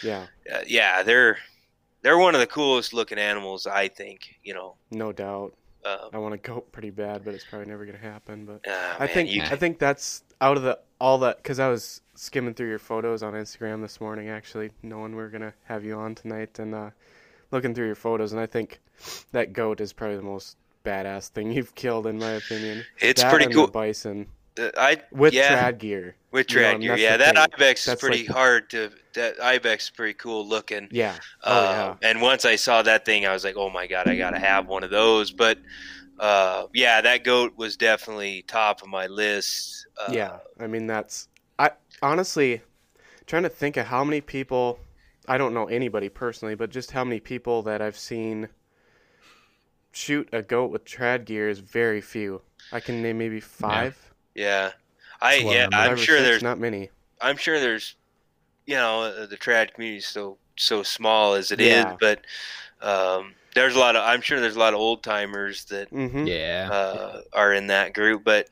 Yeah, 0.02 0.26
uh, 0.52 0.60
yeah 0.66 1.02
they're 1.02 1.38
they're 2.02 2.18
one 2.18 2.34
of 2.34 2.40
the 2.40 2.46
coolest 2.46 2.92
looking 2.94 3.18
animals 3.18 3.66
I 3.66 3.88
think 3.88 4.36
you 4.42 4.54
know. 4.54 4.76
no 4.90 5.12
doubt. 5.12 5.52
Um, 5.84 6.10
I 6.12 6.18
want 6.18 6.34
a 6.34 6.38
goat 6.38 6.70
pretty 6.72 6.90
bad, 6.90 7.24
but 7.24 7.32
it's 7.34 7.44
probably 7.44 7.66
never 7.68 7.86
gonna 7.86 7.98
happen. 7.98 8.44
But 8.44 8.60
ah, 8.68 8.96
I 8.96 9.06
man, 9.06 9.08
think 9.14 9.30
you, 9.30 9.42
I 9.42 9.56
think 9.56 9.78
that's 9.78 10.22
out 10.40 10.56
of 10.58 10.62
the 10.62 10.78
all 11.00 11.16
that 11.18 11.38
because 11.38 11.58
I 11.58 11.68
was 11.68 12.02
skimming 12.14 12.52
through 12.52 12.68
your 12.68 12.78
photos 12.78 13.22
on 13.22 13.32
Instagram 13.32 13.80
this 13.80 13.98
morning, 14.00 14.28
actually 14.28 14.72
knowing 14.82 15.16
we 15.16 15.22
are 15.22 15.30
gonna 15.30 15.54
have 15.64 15.84
you 15.84 15.96
on 15.96 16.14
tonight, 16.14 16.58
and 16.58 16.74
uh, 16.74 16.90
looking 17.50 17.74
through 17.74 17.86
your 17.86 17.94
photos, 17.94 18.32
and 18.32 18.40
I 18.40 18.46
think 18.46 18.80
that 19.32 19.54
goat 19.54 19.80
is 19.80 19.92
probably 19.94 20.16
the 20.16 20.22
most 20.22 20.56
badass 20.84 21.28
thing 21.28 21.50
you've 21.56 21.74
killed, 21.74 22.06
in 22.06 22.18
my 22.18 22.32
opinion. 22.32 22.84
it's 22.98 23.22
That 23.22 23.30
pretty 23.30 23.46
cool. 23.52 23.66
Bison 23.68 24.26
Uh, 24.26 24.39
I 24.76 24.98
with 25.12 25.32
yeah 25.32 25.70
trad 25.70 25.78
gear. 25.78 26.16
with 26.30 26.50
you 26.50 26.60
know, 26.60 26.74
trad 26.74 26.80
gear. 26.80 26.96
Yeah, 26.96 27.16
that 27.16 27.34
thing. 27.36 27.44
ibex 27.54 27.88
is 27.88 27.94
pretty 27.96 28.18
like- 28.26 28.28
hard 28.28 28.70
to. 28.70 28.90
That 29.14 29.40
ibex 29.42 29.84
is 29.84 29.90
pretty 29.90 30.14
cool 30.14 30.46
looking. 30.46 30.88
Yeah. 30.90 31.16
Oh 31.44 31.62
yeah. 31.70 31.84
Um, 31.90 31.98
And 32.02 32.22
once 32.22 32.44
I 32.44 32.56
saw 32.56 32.82
that 32.82 33.04
thing, 33.04 33.26
I 33.26 33.32
was 33.32 33.44
like, 33.44 33.56
"Oh 33.56 33.70
my 33.70 33.86
god, 33.86 34.08
I 34.08 34.16
gotta 34.16 34.38
have 34.38 34.66
one 34.68 34.84
of 34.84 34.90
those." 34.90 35.30
But 35.32 35.58
uh, 36.18 36.66
yeah, 36.74 37.00
that 37.00 37.24
goat 37.24 37.54
was 37.56 37.76
definitely 37.76 38.42
top 38.42 38.82
of 38.82 38.88
my 38.88 39.06
list. 39.06 39.86
Uh, 39.98 40.12
yeah. 40.12 40.38
I 40.60 40.66
mean, 40.66 40.86
that's 40.86 41.28
I 41.58 41.70
honestly 42.02 42.62
trying 43.26 43.42
to 43.44 43.48
think 43.48 43.76
of 43.76 43.86
how 43.86 44.04
many 44.04 44.20
people. 44.20 44.78
I 45.28 45.38
don't 45.38 45.54
know 45.54 45.66
anybody 45.66 46.08
personally, 46.08 46.54
but 46.54 46.70
just 46.70 46.90
how 46.90 47.04
many 47.04 47.20
people 47.20 47.62
that 47.62 47.80
I've 47.82 47.98
seen 47.98 48.48
shoot 49.92 50.28
a 50.32 50.42
goat 50.42 50.70
with 50.70 50.84
trad 50.84 51.24
gear 51.24 51.48
is 51.48 51.58
very 51.58 52.00
few. 52.00 52.42
I 52.72 52.80
can 52.80 53.02
name 53.02 53.18
maybe 53.18 53.40
five. 53.40 54.09
Yeah. 54.34 54.70
I 55.20 55.42
Well, 55.44 55.54
yeah, 55.54 55.66
I'm 55.66 55.74
I'm 55.74 55.88
Five 55.88 55.98
or 55.98 56.02
sure 56.02 56.16
six, 56.16 56.28
there's 56.28 56.42
not 56.42 56.58
many. 56.58 56.90
I'm 57.20 57.36
sure 57.36 57.60
there's 57.60 57.96
you 58.66 58.74
know 58.76 59.02
uh, 59.02 59.26
the 59.26 59.36
trad 59.36 59.74
community 59.74 59.98
is 59.98 60.06
so 60.06 60.38
so 60.56 60.82
small 60.82 61.34
as 61.34 61.50
it 61.52 61.60
is, 61.60 61.84
Yeah. 61.84 61.96
but 62.00 62.20
um, 62.82 63.34
there's 63.54 63.76
a 63.76 63.78
lot 63.78 63.96
of 63.96 64.02
I'm 64.04 64.20
sure 64.20 64.40
there's 64.40 64.56
a 64.56 64.60
lot 64.60 64.74
of 64.74 64.80
old 64.80 65.02
timers 65.02 65.64
that 65.66 65.88
Mm-hmm. 65.92 66.26
Yeah, 66.26 66.68
uh, 66.70 67.20
are 67.32 67.52
in 67.52 67.66
that 67.68 67.94
group, 67.94 68.22
but 68.24 68.48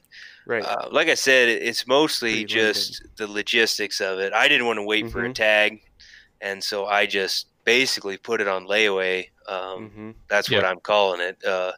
Right. 0.47 0.65
Uh, 0.65 0.89
like 0.91 1.09
I 1.09 1.15
said, 1.15 1.49
it's 1.49 1.87
mostly 1.87 2.45
Pretty 2.45 2.47
just 2.47 3.03
the 3.19 3.27
logistics 3.27 4.01
of 4.01 4.19
it. 4.19 4.33
I 4.33 4.49
didn't 4.49 4.67
want 4.67 4.79
to 4.79 4.83
wait 4.85 5.09
for 5.11 5.21
a 5.25 5.29
Mhm. 5.29 5.35
tag, 5.35 5.81
and 6.41 6.63
so 6.63 6.87
I 6.87 7.07
just 7.07 7.47
basically 7.65 8.17
put 8.17 8.41
it 8.41 8.49
on 8.49 8.67
layaway. 8.67 9.27
Um, 9.49 9.91
hmm 9.91 10.11
That's 10.29 10.51
what 10.51 10.65
I'm 10.65 10.81
calling 10.81 11.21
it. 11.21 11.37
Uh, 11.45 11.73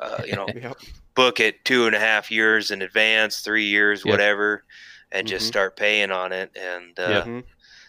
uh, 0.00 0.22
you 0.26 0.34
know, 0.36 0.48
Yep. 0.54 0.76
Book 1.20 1.40
it 1.40 1.64
two 1.64 1.86
and 1.86 1.94
a 1.94 1.98
half 2.00 2.30
years 2.30 2.70
in 2.70 2.82
advance, 2.82 3.40
three 3.40 3.64
years, 3.66 4.02
Yeah. 4.04 4.12
whatever, 4.12 4.64
and 5.12 5.26
just 5.26 5.44
Mhm. 5.46 5.48
start 5.48 5.76
paying 5.76 6.10
on 6.10 6.32
it. 6.32 6.50
And 6.56 6.98
uh, 6.98 7.08
Yeah. 7.08 7.22
Mhm. 7.22 7.44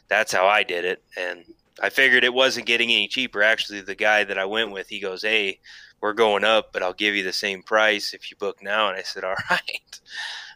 that's 0.07 0.31
how 0.33 0.47
I 0.47 0.63
did 0.63 0.85
it. 0.85 1.03
And 1.17 1.45
I 1.81 1.89
figured 1.89 2.23
it 2.23 2.33
wasn't 2.33 2.65
getting 2.67 2.89
any 2.91 3.07
cheaper. 3.07 3.41
Actually, 3.41 3.81
the 3.81 3.95
guy 3.95 4.23
that 4.23 4.37
I 4.37 4.45
went 4.45 4.71
with, 4.71 4.87
he 4.89 4.99
goes, 4.99 5.21
"Hey, 5.23 5.59
we're 6.01 6.13
going 6.13 6.43
up, 6.43 6.73
but 6.73 6.83
I'll 6.83 6.93
give 6.93 7.15
you 7.15 7.23
the 7.23 7.33
same 7.33 7.63
price 7.63 8.13
if 8.13 8.29
you 8.29 8.37
book 8.37 8.61
now." 8.61 8.89
And 8.89 8.97
I 8.97 9.03
said, 9.03 9.23
"All 9.29 9.35
right." 9.49 9.99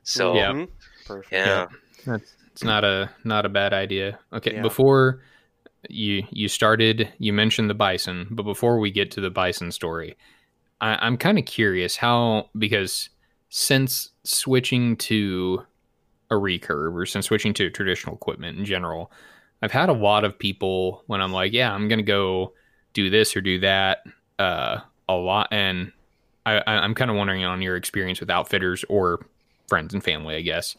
So 0.04 0.36
Yeah. 0.36 0.52
Mhm. 0.52 0.68
Perfect. 1.06 1.32
yeah, 1.34 1.68
That's 2.06 2.34
it's 2.52 2.64
not 2.64 2.84
a 2.84 3.10
not 3.24 3.46
a 3.46 3.50
bad 3.50 3.74
idea. 3.74 4.20
Okay, 4.34 4.54
Yeah. 4.56 4.62
before 4.62 5.22
you 5.90 6.24
you 6.32 6.48
started, 6.48 7.14
you 7.20 7.32
mentioned 7.34 7.70
the 7.70 7.76
bison, 7.76 8.28
but 8.32 8.44
before 8.44 8.80
we 8.80 8.92
get 8.92 9.12
to 9.12 9.22
the 9.22 9.30
bison 9.30 9.72
story, 9.72 10.16
I, 10.86 11.00
I'm 11.02 11.18
kind 11.18 11.40
of 11.40 11.46
curious 11.46 11.98
how 11.98 12.50
because 12.58 13.10
since 13.50 14.12
switching 14.24 14.96
to 14.98 15.64
a 16.30 16.36
recurve 16.36 16.94
or 16.94 17.06
since 17.06 17.26
switching 17.26 17.54
to 17.56 17.70
traditional 17.72 18.16
equipment 18.16 18.60
in 18.60 18.66
general, 18.66 19.12
I've 19.64 19.72
had 19.72 19.90
a 19.90 19.94
lot 19.94 20.24
of 20.24 20.38
people 20.38 21.04
when 21.08 21.22
I'm 21.22 21.32
like, 21.32 21.54
yeah, 21.54 21.74
I'm 21.74 21.88
gonna 21.88 22.04
go 22.04 22.54
do 22.94 23.10
this 23.10 23.36
or 23.36 23.42
do 23.42 23.60
that, 23.60 24.04
uh, 24.38 24.80
a 25.10 25.16
lot, 25.16 25.48
and 25.52 25.92
I, 26.46 26.62
I'm 26.68 26.94
kind 26.94 27.10
of 27.10 27.18
wondering 27.18 27.44
on 27.44 27.62
your 27.62 27.76
experience 27.76 28.20
with 28.20 28.30
outfitters 28.30 28.86
or 28.88 29.26
friends 29.68 29.94
and 29.94 30.04
family, 30.04 30.36
I 30.36 30.42
guess. 30.42 30.76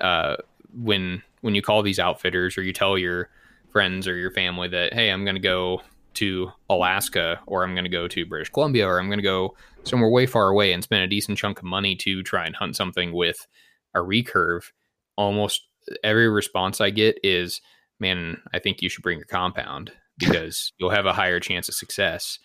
Uh, 0.00 0.36
when 0.76 1.22
when 1.42 1.54
you 1.54 1.62
call 1.62 1.82
these 1.82 2.00
outfitters 2.00 2.58
or 2.58 2.62
you 2.62 2.72
tell 2.72 2.98
your 2.98 3.30
friends 3.70 4.08
or 4.08 4.16
your 4.16 4.30
family 4.30 4.66
that 4.68 4.92
hey 4.92 5.10
i'm 5.10 5.24
to 5.24 5.38
go 5.38 5.80
to 6.14 6.50
alaska 6.70 7.40
or 7.46 7.64
i'm 7.64 7.74
going 7.74 7.84
to 7.84 7.90
go 7.90 8.06
to 8.08 8.26
british 8.26 8.50
columbia 8.50 8.86
or 8.86 8.98
i'm 8.98 9.08
going 9.08 9.18
to 9.18 9.22
go 9.22 9.54
somewhere 9.84 10.10
way 10.10 10.26
far 10.26 10.48
away 10.48 10.72
and 10.72 10.82
spend 10.82 11.02
a 11.02 11.08
decent 11.08 11.36
chunk 11.38 11.58
of 11.58 11.64
money 11.64 11.94
to 11.94 12.22
try 12.22 12.46
and 12.46 12.56
hunt 12.56 12.76
something 12.76 13.12
with 13.12 13.46
a 13.94 13.98
recurve 13.98 14.70
almost 15.16 15.62
every 16.02 16.28
response 16.28 16.80
i 16.80 16.90
get 16.90 17.18
is 17.22 17.60
man 18.00 18.40
i 18.52 18.58
think 18.58 18.80
you 18.82 18.88
should 18.88 19.02
bring 19.02 19.18
your 19.18 19.26
compound 19.26 19.92
because 20.18 20.72
you'll 20.78 20.90
have 20.90 21.06
a 21.06 21.12
higher 21.12 21.40
chance 21.40 21.68
of 21.68 21.74
success 21.74 22.38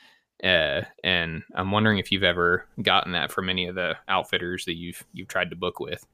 uh, 0.44 0.82
and 1.04 1.44
i'm 1.56 1.72
wondering 1.72 1.98
if 1.98 2.12
you've 2.12 2.24
ever 2.24 2.66
gotten 2.82 3.12
that 3.12 3.32
from 3.32 3.50
any 3.50 3.68
of 3.68 3.76
the 3.76 3.96
outfitters 4.08 4.66
that 4.66 4.76
you've 4.76 5.04
you've 5.14 5.28
tried 5.28 5.50
to 5.50 5.56
book 5.56 5.80
with 5.80 6.06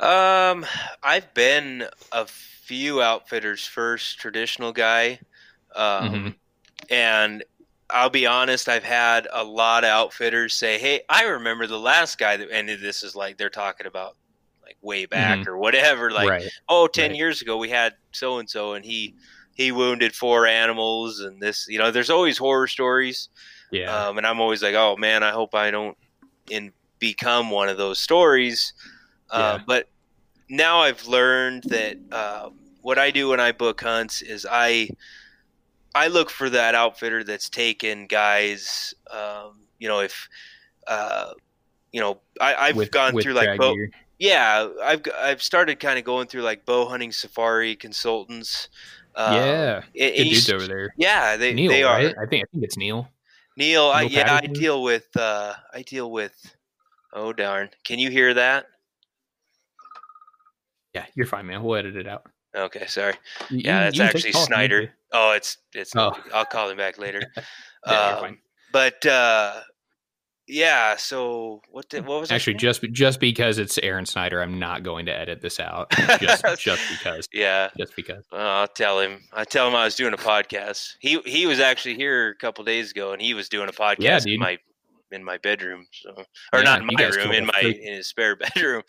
Um, 0.00 0.66
I've 1.04 1.32
been 1.34 1.86
a 2.10 2.26
few 2.26 3.00
outfitters 3.00 3.64
first 3.64 4.18
traditional 4.18 4.72
guy, 4.72 5.20
um, 5.76 6.10
Mhm. 6.10 6.34
And 6.90 7.44
I'll 7.90 8.10
be 8.10 8.26
honest, 8.26 8.68
I've 8.68 8.84
had 8.84 9.28
a 9.32 9.44
lot 9.44 9.84
of 9.84 9.90
outfitters 9.90 10.54
say, 10.54 10.78
"Hey, 10.78 11.02
I 11.08 11.24
remember 11.24 11.66
the 11.66 11.78
last 11.78 12.18
guy 12.18 12.36
that," 12.36 12.50
and 12.50 12.68
this 12.68 13.02
is 13.02 13.14
like 13.14 13.36
they're 13.36 13.50
talking 13.50 13.86
about 13.86 14.16
like 14.62 14.76
way 14.80 15.04
back 15.06 15.46
or 15.46 15.58
whatever, 15.58 16.10
like 16.10 16.28
right. 16.30 16.48
Oh 16.68 16.86
10 16.86 17.10
Right. 17.10 17.16
years 17.18 17.42
ago 17.42 17.58
we 17.58 17.68
had 17.68 17.94
so 18.12 18.38
and 18.38 18.48
so 18.48 18.72
and 18.74 18.84
he 18.84 19.14
he 19.54 19.70
wounded 19.72 20.14
four 20.14 20.46
animals 20.46 21.20
and 21.20 21.40
this 21.40 21.66
you 21.68 21.78
know 21.78 21.90
there's 21.90 22.10
always 22.10 22.38
horror 22.38 22.66
stories. 22.66 23.28
Yeah. 23.70 23.94
Um, 24.06 24.18
and 24.18 24.26
i'm 24.26 24.40
always 24.40 24.62
like 24.62 24.74
oh 24.74 24.96
man 24.96 25.22
i 25.22 25.30
hope 25.30 25.54
i 25.54 25.70
don't 25.70 25.96
in 26.48 26.72
become 26.98 27.50
one 27.50 27.68
of 27.68 27.76
those 27.76 27.98
stories. 28.00 28.72
Uh, 29.30 29.58
Yeah. 29.58 29.64
but 29.66 29.88
now 30.48 30.78
i've 30.80 31.06
learned 31.06 31.64
that 31.64 31.96
uh, 32.12 32.48
what 32.82 32.98
i 32.98 33.10
do 33.10 33.28
when 33.28 33.40
i 33.40 33.52
book 33.52 33.80
hunts 33.82 34.22
is 34.22 34.46
i 34.50 34.88
i 35.94 36.08
look 36.08 36.30
for 36.30 36.50
that 36.50 36.74
outfitter 36.74 37.24
that's 37.24 37.48
taken 37.48 38.06
guys 38.06 38.94
um, 39.10 39.60
you 39.78 39.88
know 39.88 40.00
if 40.00 40.28
uh, 40.86 41.32
you 41.92 42.00
know 42.00 42.20
I, 42.40 42.54
i've 42.54 42.76
with, 42.76 42.90
gone 42.90 43.18
through 43.20 43.34
like 43.34 43.58
bow, 43.58 43.74
yeah, 44.18 44.68
I've 44.82 45.02
I've 45.18 45.42
started 45.42 45.80
kind 45.80 45.98
of 45.98 46.04
going 46.04 46.28
through 46.28 46.42
like 46.42 46.64
bow 46.64 46.86
hunting 46.86 47.12
safari 47.12 47.74
consultants. 47.76 48.68
Um, 49.16 49.34
yeah, 49.34 49.82
good 49.94 50.14
dudes 50.14 50.50
over 50.50 50.66
there. 50.66 50.94
Yeah, 50.96 51.36
they 51.36 51.52
Neil, 51.52 51.70
they 51.70 51.82
are. 51.82 51.96
right? 51.96 52.14
I 52.20 52.26
think 52.26 52.44
I 52.44 52.46
think 52.52 52.64
it's 52.64 52.76
Neil. 52.76 53.08
Neil, 53.56 53.90
I, 53.92 54.02
Neil 54.02 54.12
yeah, 54.12 54.40
I 54.42 54.46
deal 54.46 54.82
with 54.82 55.08
uh 55.16 55.54
I 55.72 55.82
deal 55.82 56.10
with. 56.10 56.34
Oh 57.12 57.32
darn! 57.32 57.70
Can 57.84 57.98
you 57.98 58.10
hear 58.10 58.34
that? 58.34 58.66
Yeah, 60.94 61.06
you're 61.14 61.26
fine, 61.26 61.46
man. 61.46 61.62
We'll 61.62 61.76
edit 61.76 61.96
it 61.96 62.06
out. 62.06 62.24
Okay, 62.56 62.86
sorry. 62.86 63.14
You- 63.50 63.62
Yeah, 63.64 63.84
that's 63.84 63.96
you 63.96 64.02
can 64.04 64.12
take 64.12 64.16
actually 64.16 64.30
the 64.30 64.34
call 64.34 64.42
if 64.44 64.48
you 64.48 64.56
need 64.56 64.56
Snyder. 64.56 64.94
Oh, 65.14 65.30
it's 65.32 65.56
it's. 65.72 65.94
Oh. 65.96 66.12
I'll 66.34 66.44
call 66.44 66.68
him 66.68 66.76
back 66.76 66.98
later. 66.98 67.22
Yeah, 67.86 68.20
Um. 68.22 68.38
But 68.72 69.04
uh, 69.06 69.60
yeah. 70.48 70.96
So 70.96 71.60
what? 71.70 71.88
Did, 71.90 72.06
what 72.06 72.20
was 72.20 72.32
Actually, 72.32 72.54
just 72.54 72.82
just 72.92 73.20
because 73.20 73.58
it's 73.58 73.76
Aaron 73.78 74.06
Snyder, 74.06 74.40
I'm 74.42 74.58
not 74.58 74.82
going 74.82 75.04
to 75.06 75.12
edit 75.14 75.40
this 75.42 75.60
out. 75.60 75.90
Just 76.18 76.44
just 76.58 76.82
because. 76.90 77.28
yeah. 77.32 77.68
Just 77.78 77.94
because. 77.94 78.24
Well, 78.32 78.40
I'll 78.46 78.68
tell 78.68 79.00
him. 79.00 79.20
I 79.34 79.44
tell 79.44 79.68
him 79.68 79.74
I 79.74 79.84
was 79.84 79.94
doing 79.96 80.14
a 80.14 80.18
podcast. 80.18 80.94
He 81.00 81.20
he 81.26 81.44
was 81.46 81.60
actually 81.60 81.96
here 81.96 82.30
a 82.30 82.34
couple 82.36 82.64
days 82.64 82.90
ago, 82.90 83.12
and 83.12 83.20
he 83.20 83.34
was 83.34 83.48
doing 83.50 83.68
a 83.68 83.72
podcast 83.72 83.96
Yeah, 84.00 84.18
dude. 84.20 84.40
my 84.40 84.58
in 85.14 85.24
my 85.24 85.38
bedroom. 85.38 85.86
So, 85.92 86.10
or 86.52 86.58
Yeah, 86.58 86.64
not 86.64 86.80
in 86.80 86.86
my 86.92 87.04
room, 87.06 87.32
in 87.32 87.46
my 87.46 87.52
freak- 87.60 87.78
in 87.80 87.94
his 87.94 88.06
spare 88.06 88.36
bedroom. 88.54 88.82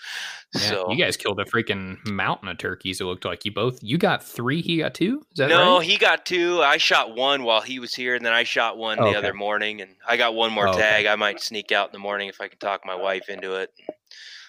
Yeah, 0.53 0.69
so 0.69 0.91
you 0.91 0.97
guys 0.97 1.15
killed 1.17 1.39
a 1.39 1.45
freaking 1.45 1.97
mountain 2.05 2.49
of 2.49 2.57
turkeys. 2.57 2.99
It 2.99 3.05
looked 3.05 3.25
like 3.25 3.45
you 3.45 3.51
both. 3.53 3.79
You 3.81 3.97
got 3.97 4.23
three. 4.23 4.61
He 4.61 4.77
got 4.77 4.93
two. 4.93 5.19
Is 5.31 5.37
that 5.37 5.49
no, 5.49 5.77
right? 5.77 5.85
he 5.85 5.97
got 5.97 6.25
two. 6.25 6.61
I 6.61 6.77
shot 6.77 7.15
one 7.15 7.43
while 7.43 7.61
he 7.61 7.79
was 7.79 7.93
here, 7.93 8.15
and 8.15 8.25
then 8.25 8.33
I 8.33 8.43
shot 8.43 8.77
one 8.77 8.97
Oh, 8.99 9.03
the 9.03 9.09
okay. 9.09 9.17
other 9.17 9.33
morning, 9.33 9.81
and 9.81 9.95
I 10.07 10.17
got 10.17 10.33
one 10.35 10.51
more 10.51 10.67
Oh, 10.67 10.71
okay. 10.71 10.81
tag. 10.81 11.05
I 11.05 11.15
might 11.15 11.39
sneak 11.39 11.71
out 11.71 11.87
in 11.89 11.93
the 11.93 11.99
morning 11.99 12.29
if 12.29 12.41
I 12.41 12.47
can 12.47 12.57
talk 12.59 12.81
my 12.85 12.95
wife 12.95 13.29
into 13.29 13.55
it. 13.55 13.71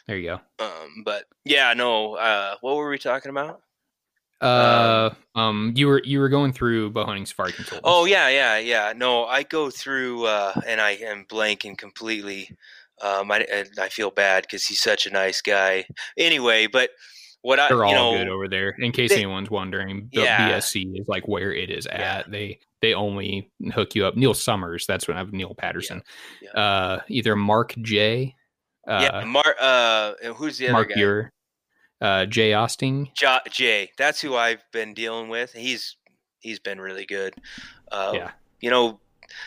There 0.06 0.16
you 0.16 0.38
go. 0.58 0.64
Um, 0.64 1.02
but 1.04 1.24
yeah, 1.44 1.74
no. 1.74 2.14
Uh, 2.14 2.54
what 2.60 2.76
were 2.76 2.88
we 2.88 2.98
talking 2.98 3.30
about? 3.30 3.60
Uh, 4.40 5.10
um, 5.34 5.72
you 5.76 5.86
were 5.86 6.02
you 6.04 6.18
were 6.20 6.28
going 6.28 6.52
through 6.52 6.90
bow 6.90 7.04
hunting 7.04 7.26
safari 7.26 7.52
consultants. 7.52 7.82
Oh 7.84 8.04
yeah, 8.04 8.28
yeah, 8.28 8.58
yeah. 8.58 8.92
No, 8.96 9.24
I 9.24 9.42
go 9.42 9.70
through 9.70 10.26
uh, 10.26 10.52
and 10.66 10.80
I 10.80 10.92
am 10.92 11.24
blanking 11.28 11.76
completely. 11.78 12.50
Um, 13.02 13.30
I 13.30 13.46
I 13.80 13.88
feel 13.88 14.10
bad 14.10 14.42
because 14.44 14.64
he's 14.64 14.80
such 14.80 15.06
a 15.06 15.10
nice 15.10 15.40
guy. 15.40 15.86
Anyway, 16.18 16.66
but 16.66 16.90
what 17.42 17.58
I 17.60 17.68
They're 17.68 17.84
all 17.84 17.92
know 17.94 18.18
good 18.18 18.28
over 18.28 18.48
there. 18.48 18.70
In 18.78 18.92
case 18.92 19.10
they- 19.10 19.16
anyone's 19.16 19.50
wondering, 19.50 20.08
the 20.12 20.22
Yeah. 20.22 20.50
BSC 20.50 20.98
is 21.00 21.06
like 21.08 21.26
where 21.28 21.52
it 21.52 21.70
is 21.70 21.86
Yeah. 21.86 22.18
at. 22.18 22.30
They 22.30 22.58
they 22.82 22.92
only 22.92 23.50
hook 23.72 23.94
you 23.94 24.04
up. 24.04 24.16
Neil 24.16 24.34
Summers, 24.34 24.84
that's 24.86 25.08
when 25.08 25.16
I've 25.16 25.32
Neil 25.32 25.54
Patterson. 25.54 26.02
Yeah. 26.42 26.50
Uh, 26.50 27.00
either 27.08 27.36
Mark 27.36 27.74
J. 27.80 28.34
Uh, 28.86 29.00
yeah, 29.02 29.24
Mark. 29.24 29.56
Uh, 29.60 30.12
who's 30.34 30.58
the 30.58 30.66
other 30.66 30.72
Mark 30.74 30.88
guy? 30.90 30.94
Uh, 32.00 32.26
Jay 32.26 32.50
Austing. 32.50 33.08
Ja- 33.20 33.40
Jay. 33.50 33.90
That's 33.96 34.20
who 34.20 34.34
I've 34.36 34.64
been 34.72 34.94
dealing 34.94 35.28
with. 35.28 35.52
He's 35.52 35.96
he's 36.40 36.58
been 36.58 36.80
really 36.80 37.06
good. 37.06 37.34
Uh, 37.90 38.12
Yeah. 38.14 38.30
You 38.60 38.70
know, 38.70 39.00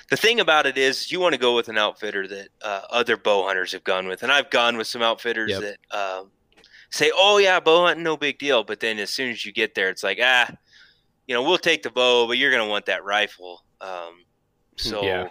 the 0.10 0.18
thing 0.18 0.40
about 0.40 0.66
it 0.66 0.78
is, 0.78 1.12
you 1.12 1.20
want 1.20 1.34
to 1.34 1.40
go 1.40 1.56
with 1.56 1.68
an 1.70 1.78
outfitter 1.78 2.28
that 2.28 2.50
uh, 2.62 2.82
other 2.92 3.18
bow 3.18 3.44
hunters 3.46 3.72
have 3.72 3.84
gone 3.84 4.08
with, 4.08 4.22
and 4.24 4.32
I've 4.32 4.50
gone 4.50 4.78
with 4.78 4.88
some 4.88 5.02
outfitters 5.02 5.52
Yep. 5.52 5.62
that 5.62 5.98
um, 5.98 6.32
say, 6.92 7.12
"Oh 7.16 7.38
yeah, 7.38 7.60
bow 7.60 7.86
hunting, 7.86 8.04
no 8.04 8.16
big 8.18 8.38
deal," 8.40 8.64
but 8.64 8.80
then 8.80 9.00
as 9.00 9.10
soon 9.10 9.30
as 9.32 9.46
you 9.46 9.52
get 9.52 9.74
there, 9.76 9.90
it's 9.90 10.04
like, 10.04 10.20
ah, 10.22 10.50
you 11.28 11.34
know, 11.36 11.42
we'll 11.44 11.58
take 11.58 11.82
the 11.84 11.90
bow, 11.90 12.28
but 12.28 12.38
you're 12.38 12.52
gonna 12.52 12.68
want 12.68 12.86
that 12.88 13.04
rifle. 13.04 13.64
Um, 13.82 14.26
so. 14.78 15.04
Yeah. 15.04 15.30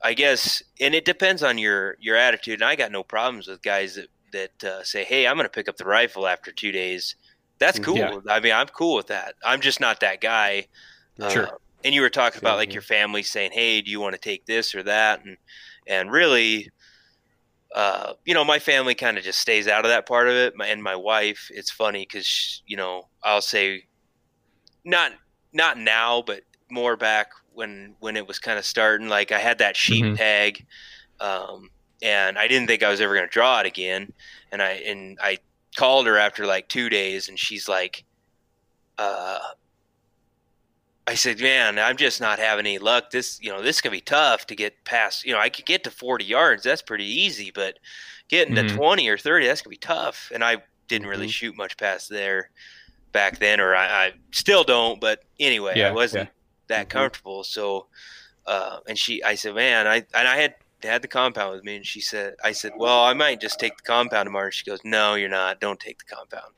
I 0.00 0.14
guess, 0.14 0.62
and 0.80 0.94
it 0.94 1.04
depends 1.04 1.42
on 1.42 1.58
your 1.58 1.96
your 1.98 2.14
attitude. 2.14 2.60
And 2.60 2.64
I 2.70 2.76
got 2.76 2.92
no 2.92 3.02
problems 3.02 3.48
with 3.48 3.60
guys 3.62 3.96
that 3.96 4.06
that 4.32 4.64
uh, 4.64 4.84
say, 4.84 5.04
"Hey, 5.04 5.26
I'm 5.26 5.36
going 5.36 5.46
to 5.46 5.50
pick 5.50 5.68
up 5.68 5.76
the 5.76 5.84
rifle 5.84 6.26
after 6.26 6.52
two 6.52 6.72
days." 6.72 7.16
That's 7.60 7.78
Mm, 7.78 7.84
cool. 7.84 7.96
yeah. 7.96 8.16
I 8.28 8.40
mean, 8.40 8.52
I'm 8.52 8.68
cool 8.68 8.96
with 8.96 9.08
that. 9.08 9.34
I'm 9.44 9.60
just 9.60 9.80
not 9.80 10.00
that 10.00 10.20
guy. 10.20 10.66
Sure. 11.26 11.46
Uh, 11.46 11.56
and 11.84 11.94
you 11.94 12.02
were 12.02 12.10
talking 12.10 12.38
about 12.40 12.58
like 12.58 12.72
here. 12.72 12.74
your 12.74 12.82
family 12.82 13.22
saying, 13.22 13.52
"Hey, 13.52 13.82
do 13.82 13.90
you 13.90 14.00
want 14.00 14.14
to 14.14 14.20
take 14.20 14.46
this 14.46 14.74
or 14.74 14.82
that?" 14.84 15.24
And 15.24 15.36
and 15.88 16.10
really, 16.12 16.70
uh, 17.74 18.14
you 18.24 18.34
know, 18.34 18.44
my 18.44 18.58
family 18.58 18.94
kind 18.94 19.18
of 19.18 19.24
just 19.24 19.38
stays 19.40 19.68
out 19.68 19.84
of 19.84 19.90
that 19.90 20.06
part 20.08 20.28
of 20.28 20.34
it. 20.34 20.54
My, 20.56 20.66
and 20.66 20.82
my 20.82 20.96
wife, 20.96 21.48
it's 21.50 21.70
funny 21.70 22.06
because 22.08 22.62
you 22.66 22.76
know, 22.76 23.04
I'll 23.22 23.42
say, 23.42 23.82
not 24.84 25.12
not 25.52 25.78
now, 25.78 26.22
but 26.22 26.42
more 26.70 26.96
back 26.96 27.28
when 27.52 27.94
when 28.00 28.16
it 28.16 28.26
was 28.26 28.38
kind 28.38 28.58
of 28.58 28.64
starting. 28.64 29.08
Like 29.08 29.32
I 29.32 29.38
had 29.38 29.58
that 29.58 29.76
sheep 29.76 30.04
Mhm. 30.04 30.16
tag, 30.16 30.64
um, 31.20 31.70
and 32.02 32.38
I 32.38 32.48
didn't 32.48 32.68
think 32.68 32.82
I 32.82 32.90
was 32.90 33.00
ever 33.00 33.14
going 33.14 33.26
to 33.26 33.32
draw 33.32 33.60
it 33.60 33.66
again. 33.66 34.12
And 34.52 34.62
I 34.62 34.70
and 34.72 35.18
I 35.22 35.38
called 35.76 36.06
her 36.06 36.18
after 36.18 36.46
like 36.46 36.68
two 36.68 36.88
days, 36.88 37.28
and 37.28 37.38
she's 37.38 37.68
like, 37.68 38.04
uh, 38.98 39.38
I 41.06 41.14
said, 41.14 41.40
"Man, 41.40 41.78
I'm 41.78 41.96
just 41.96 42.20
not 42.20 42.38
having 42.38 42.66
any 42.66 42.78
luck. 42.78 43.10
This, 43.10 43.38
you 43.40 43.50
know, 43.50 43.62
this 43.62 43.80
can 43.80 43.92
be 43.92 44.00
tough 44.00 44.46
to 44.46 44.54
get 44.54 44.84
past. 44.84 45.24
You 45.24 45.32
know, 45.32 45.38
I 45.40 45.48
could 45.48 45.66
get 45.66 45.84
to 45.84 45.90
40 45.90 46.24
yards. 46.24 46.62
That's 46.62 46.82
pretty 46.82 47.06
easy, 47.06 47.50
but 47.50 47.78
getting 48.28 48.54
Mhm. 48.54 48.68
to 48.68 48.74
20 48.74 49.08
or 49.08 49.18
30, 49.18 49.46
that's 49.46 49.62
gonna 49.62 49.70
be 49.70 49.78
tough." 49.78 50.30
And 50.34 50.44
I 50.44 50.62
didn't 50.88 51.08
really 51.08 51.26
Mhm. 51.26 51.32
shoot 51.32 51.56
much 51.56 51.76
past 51.78 52.08
there 52.10 52.50
back 53.12 53.38
then, 53.38 53.60
or 53.60 53.74
I, 53.74 54.06
I 54.06 54.12
still 54.32 54.64
don't. 54.64 55.00
But 55.00 55.20
anyway, 55.40 55.82
I 55.82 55.92
wasn't 55.92 56.30
that 56.68 56.86
Mhm. 56.86 56.90
comfortable. 56.90 57.44
So, 57.44 57.88
uh, 58.46 58.80
and 58.86 58.98
she, 58.98 59.22
I 59.22 59.34
said, 59.34 59.54
man, 59.54 59.86
I 59.86 59.96
and 60.14 60.28
I 60.28 60.36
had 60.36 60.54
had 60.82 61.02
the 61.02 61.08
compound 61.08 61.54
with 61.54 61.64
me, 61.64 61.76
and 61.76 61.86
she 61.86 62.00
said, 62.00 62.34
I 62.44 62.52
said, 62.52 62.72
well, 62.76 63.02
I 63.04 63.12
might 63.14 63.40
just 63.40 63.58
take 63.58 63.76
the 63.76 63.82
compound 63.82 64.26
tomorrow. 64.26 64.46
And 64.46 64.54
she 64.54 64.64
goes, 64.64 64.80
no, 64.84 65.14
you're 65.14 65.28
not. 65.28 65.60
Don't 65.60 65.80
take 65.80 65.98
the 65.98 66.14
compound. 66.14 66.52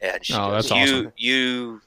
And 0.00 0.24
she 0.24 0.34
Oh, 0.34 0.50
goes, 0.50 0.68
that's 0.68 0.88
you 0.90 0.96
awesome. 0.98 1.12
you 1.16 1.80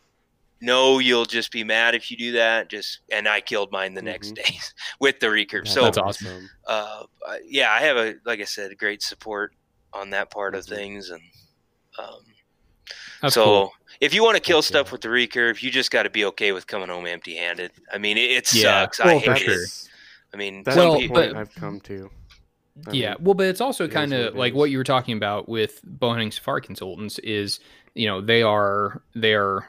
know 0.62 1.00
you'll 1.00 1.26
just 1.26 1.52
be 1.52 1.64
mad 1.64 1.96
if 1.96 2.10
you 2.12 2.18
do 2.18 2.32
that. 2.34 2.70
Just 2.70 3.00
and 3.12 3.28
I 3.28 3.40
killed 3.42 3.72
mine 3.72 3.94
the 3.94 4.02
next 4.02 4.32
day 4.32 4.58
with 5.00 5.20
the 5.20 5.28
recurve. 5.28 5.68
So 5.68 5.84
That's 5.84 5.98
awesome. 5.98 6.50
uh, 6.68 7.04
yeah, 7.46 7.72
I 7.72 7.82
have 7.82 7.98
a 7.98 8.16
like 8.26 8.40
I 8.42 8.46
said, 8.46 8.76
great 8.78 9.02
support 9.04 9.54
on 9.94 10.10
that 10.10 10.32
part 10.32 10.56
of 10.56 10.66
Mhm. 10.66 10.70
things, 10.70 11.10
and 11.12 11.22
um, 12.00 12.22
That's 13.22 13.36
so 13.36 13.44
cool. 13.46 13.72
if 14.02 14.14
you 14.14 14.24
want 14.24 14.36
to 14.38 14.42
kill 14.42 14.62
stuff 14.62 14.88
good. 14.88 14.92
with 14.94 15.02
the 15.02 15.08
recurve, 15.10 15.62
you 15.62 15.70
just 15.72 15.92
got 15.92 16.04
to 16.04 16.10
be 16.10 16.26
okay 16.26 16.52
with 16.52 16.66
coming 16.68 16.90
home 16.90 17.06
empty-handed. 17.06 17.72
I 17.94 17.98
mean, 18.00 18.18
it, 18.18 18.32
it 18.32 18.54
Yeah. 18.54 18.82
sucks. 18.84 19.00
I 19.00 19.18
hate 19.18 19.26
for 19.26 19.32
it. 19.34 19.40
sure. 19.40 19.66
I 20.34 20.38
mean, 20.38 20.64
That's 20.64 20.76
some 20.76 20.90
Well, 20.90 21.00
the 21.00 21.08
point 21.08 21.34
but- 21.34 21.36
I've 21.36 21.56
come 21.56 21.80
to. 21.82 22.10
I 22.88 22.92
yeah, 22.92 23.10
mean, 23.16 23.18
well, 23.26 23.34
but 23.34 23.48
it's 23.48 23.60
also 23.60 23.84
it 23.84 23.90
is 23.90 23.94
kind 23.94 24.14
of 24.14 24.36
like 24.36 24.54
what 24.54 24.70
you 24.70 24.78
were 24.78 24.86
talking 24.86 25.18
about 25.18 25.50
with 25.50 25.82
bowhunting 25.86 26.32
safari 26.32 26.62
consultants 26.62 27.20
is, 27.20 27.60
you 27.94 28.08
know, 28.08 28.22
they 28.22 28.42
are 28.42 29.02
they 29.14 29.34
are 29.34 29.68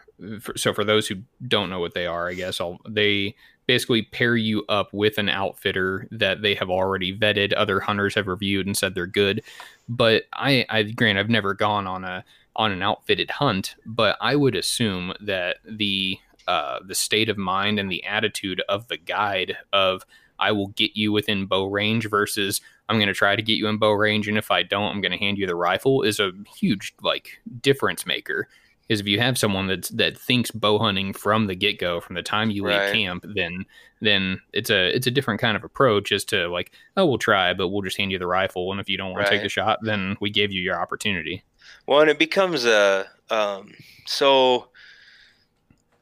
so 0.55 0.73
for 0.73 0.85
those 0.85 1.09
who 1.09 1.17
don't 1.49 1.71
know 1.71 1.81
what 1.81 1.95
they 1.95 2.07
are, 2.07 2.29
I 2.29 2.35
guess 2.35 2.61
I'll 2.61 2.79
they 2.89 3.35
basically 3.67 4.03
pair 4.03 4.37
you 4.37 4.65
up 4.69 4.93
with 4.93 5.19
an 5.19 5.29
outfitter 5.29 6.07
that 6.13 6.43
they 6.43 6.55
have 6.55 6.71
already 6.71 7.17
vetted, 7.17 7.53
other 7.57 7.81
hunters 7.81 8.15
have 8.15 8.29
reviewed 8.29 8.67
and 8.67 8.77
said 8.77 8.95
they're 8.95 9.07
good. 9.07 9.43
But 9.89 10.25
I, 10.33 10.65
I 10.69 10.83
grant 10.85 11.19
I've 11.19 11.29
never 11.31 11.55
gone 11.55 11.89
on 11.89 12.05
a 12.05 12.25
on 12.55 12.71
an 12.71 12.83
outfitted 12.83 13.31
hunt, 13.31 13.75
but 13.87 14.17
I 14.21 14.37
would 14.37 14.55
assume 14.55 15.15
that 15.21 15.57
the 15.69 16.19
uh, 16.47 16.79
the 16.87 16.95
state 16.95 17.29
of 17.29 17.39
mind 17.39 17.79
and 17.81 17.91
the 17.91 18.05
attitude 18.05 18.63
of 18.69 18.87
the 18.89 18.97
guide 18.97 19.57
of 19.73 20.05
I 20.41 20.53
will 20.53 20.69
get 20.69 20.97
you 20.97 21.13
within 21.13 21.47
bow 21.47 21.67
range 21.67 22.09
versus 22.09 22.61
I'm 22.89 22.97
going 22.97 23.09
to 23.09 23.15
try 23.15 23.37
to 23.37 23.43
get 23.43 23.55
you 23.59 23.69
in 23.69 23.79
bow 23.79 23.93
range, 23.93 24.27
and 24.27 24.39
if 24.39 24.51
I 24.51 24.63
don't, 24.63 24.91
I'm 24.91 25.01
going 25.01 25.13
to 25.13 25.19
hand 25.19 25.39
you 25.39 25.47
the 25.47 25.55
rifle 25.55 26.03
is 26.03 26.19
a 26.19 26.33
huge 26.57 26.95
like 27.03 27.41
difference 27.61 28.07
maker. 28.07 28.49
Is 28.89 28.99
if 28.99 29.07
you 29.07 29.21
have 29.21 29.39
someone 29.39 29.69
that's 29.69 29.91
that 29.91 30.19
thinks 30.19 30.51
bow 30.51 30.79
hunting 30.79 31.13
from 31.13 31.47
the 31.47 31.55
get 31.55 31.79
go, 31.79 32.01
from 32.01 32.17
the 32.17 32.23
time 32.25 32.51
you 32.51 32.67
Right. 32.67 32.83
leave 32.83 32.93
camp, 32.93 33.25
then 33.37 33.65
then 34.01 34.41
it's 34.53 34.71
a 34.71 34.89
it's 34.89 35.07
a 35.07 35.13
different 35.13 35.41
kind 35.41 35.57
of 35.57 35.63
approach 35.63 36.11
as 36.11 36.25
to 36.25 36.49
like 36.49 36.73
oh 36.97 37.07
we'll 37.07 37.19
try, 37.19 37.55
but 37.55 37.69
we'll 37.69 37.83
just 37.83 37.97
hand 37.97 38.11
you 38.11 38.19
the 38.19 38.27
rifle, 38.27 38.73
and 38.73 38.81
if 38.81 38.89
you 38.89 38.97
don't 38.97 39.13
want 39.13 39.25
to 39.27 39.31
take 39.31 39.43
the 39.43 39.49
shot, 39.49 39.79
then 39.83 40.17
we 40.21 40.29
gave 40.31 40.51
you 40.51 40.61
your 40.61 40.81
opportunity. 40.81 41.45
well, 41.87 42.01
and 42.01 42.11
it 42.11 42.19
becomes 42.19 42.65
a 42.65 43.07
um, 43.31 43.73
so. 44.07 44.67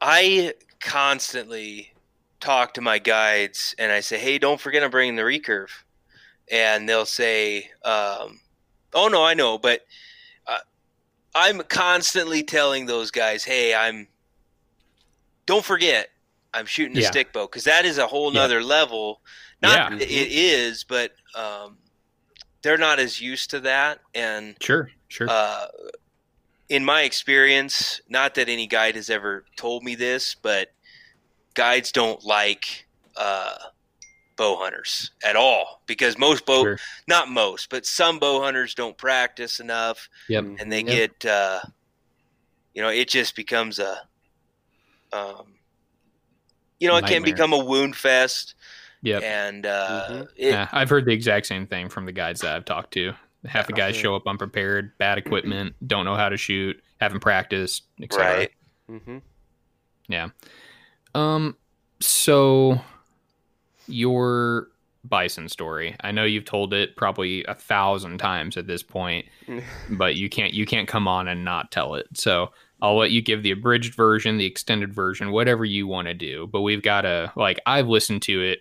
I 0.00 0.54
constantly 0.80 1.92
talk 2.40 2.74
to 2.74 2.80
my 2.80 2.98
guides, 2.98 3.74
and 3.78 3.92
I 3.92 4.00
say, 4.00 4.18
"Hey, 4.18 4.38
don't 4.38 4.60
forget 4.60 4.82
I'm 4.82 4.90
bringing 4.90 5.16
the 5.16 5.22
recurve," 5.22 5.70
and 6.50 6.88
they'll 6.88 7.06
say, 7.06 7.70
um, 7.84 8.40
"Oh 8.94 9.08
no, 9.08 9.24
I 9.24 9.34
know," 9.34 9.58
but 9.58 9.82
uh, 10.46 10.58
I'm 11.34 11.60
constantly 11.62 12.42
telling 12.42 12.86
those 12.86 13.10
guys, 13.10 13.44
"Hey, 13.44 13.74
I'm 13.74 14.08
don't 15.46 15.64
forget 15.64 16.08
I'm 16.54 16.66
shooting 16.66 16.96
a 16.96 17.00
Yeah. 17.00 17.10
stick 17.10 17.32
bow 17.32 17.46
because 17.46 17.64
that 17.64 17.84
is 17.84 17.98
a 17.98 18.06
whole 18.06 18.32
Yeah. 18.32 18.46
level. 18.46 19.22
Not 19.60 19.92
Yeah. 19.92 19.98
it 19.98 20.08
is, 20.30 20.84
but 20.84 21.12
um, 21.34 21.78
they're 22.62 22.78
not 22.78 22.98
as 22.98 23.20
used 23.20 23.50
to 23.50 23.60
that, 23.60 24.00
and 24.14 24.56
Sure, 24.60 24.90
sure. 25.08 25.28
uh, 25.28 25.66
in 26.68 26.84
my 26.84 27.02
experience, 27.02 28.00
not 28.08 28.34
that 28.34 28.48
any 28.48 28.66
guide 28.66 28.94
has 28.96 29.10
ever 29.10 29.44
told 29.56 29.82
me 29.82 29.94
this, 29.94 30.34
but 30.34 30.68
guides 31.58 31.90
don't 31.90 32.24
like 32.24 32.86
uh, 33.16 33.56
bow 34.36 34.56
hunters 34.56 35.10
at 35.24 35.34
all 35.34 35.82
because 35.86 36.16
most 36.16 36.46
bow, 36.46 36.62
Sure. 36.62 36.78
not 37.08 37.28
most, 37.28 37.68
but 37.68 37.84
some 37.84 38.20
bow 38.20 38.40
hunters 38.40 38.74
don't 38.76 38.96
practice 38.96 39.58
enough, 39.58 40.08
Yep. 40.28 40.44
Mhm. 40.44 40.60
and 40.60 40.72
they 40.72 40.82
Yep. 40.84 40.86
get, 41.20 41.30
uh, 41.30 41.60
you 42.74 42.80
know, 42.80 42.90
it 42.90 43.08
just 43.08 43.34
becomes 43.34 43.80
a, 43.80 44.00
um, 45.12 45.58
you 46.78 46.86
know, 46.86 46.96
it 46.96 47.06
can 47.06 47.24
become 47.24 47.52
a 47.52 47.58
wound 47.58 47.96
fest, 47.96 48.54
yeah 49.02 49.18
and 49.18 49.66
uh, 49.66 50.06
Mhm. 50.08 50.28
it, 50.36 50.52
yeah, 50.52 50.68
I've 50.70 50.88
heard 50.90 51.06
the 51.06 51.12
exact 51.12 51.46
same 51.46 51.66
thing 51.66 51.88
from 51.88 52.06
the 52.06 52.12
guides 52.12 52.40
that 52.42 52.54
I've 52.54 52.64
talked 52.64 52.92
to. 52.92 53.14
Half 53.46 53.66
the 53.66 53.72
guys 53.72 53.96
show 53.96 54.14
up 54.14 54.28
unprepared, 54.28 54.96
bad 54.98 55.18
equipment, 55.18 55.74
don't 55.84 56.04
know 56.04 56.14
how 56.14 56.28
to 56.28 56.36
shoot, 56.36 56.80
haven't 57.00 57.20
practiced, 57.20 57.82
etc. 58.00 58.24
right, 58.24 58.52
Mhm. 58.88 59.22
Um, 61.14 61.56
so 62.00 62.80
your 63.86 64.68
bison 65.04 65.48
story. 65.48 65.96
I 66.00 66.10
know 66.12 66.24
you've 66.24 66.44
told 66.44 66.74
it 66.74 66.96
probably 66.96 67.44
a 67.44 67.54
thousand 67.54 68.18
times 68.18 68.56
at 68.56 68.66
this 68.66 68.82
point, 68.82 69.26
but 69.90 70.16
you 70.16 70.28
can't 70.28 70.52
you 70.52 70.66
can't 70.66 70.88
come 70.88 71.08
on 71.08 71.28
and 71.28 71.44
not 71.44 71.70
tell 71.70 71.94
it. 71.94 72.06
So 72.14 72.52
I'll 72.82 72.96
let 72.96 73.10
you 73.10 73.22
give 73.22 73.42
the 73.42 73.50
abridged 73.52 73.94
version, 73.94 74.38
the 74.38 74.44
extended 74.46 74.92
version, 74.94 75.30
whatever 75.32 75.64
you 75.64 75.86
want 75.86 76.08
to 76.08 76.14
do. 76.14 76.46
But 76.46 76.60
we've 76.62 76.82
got 76.82 77.02
to 77.02 77.32
like 77.36 77.60
I've 77.66 77.88
listened 77.88 78.22
to 78.22 78.42
it 78.42 78.60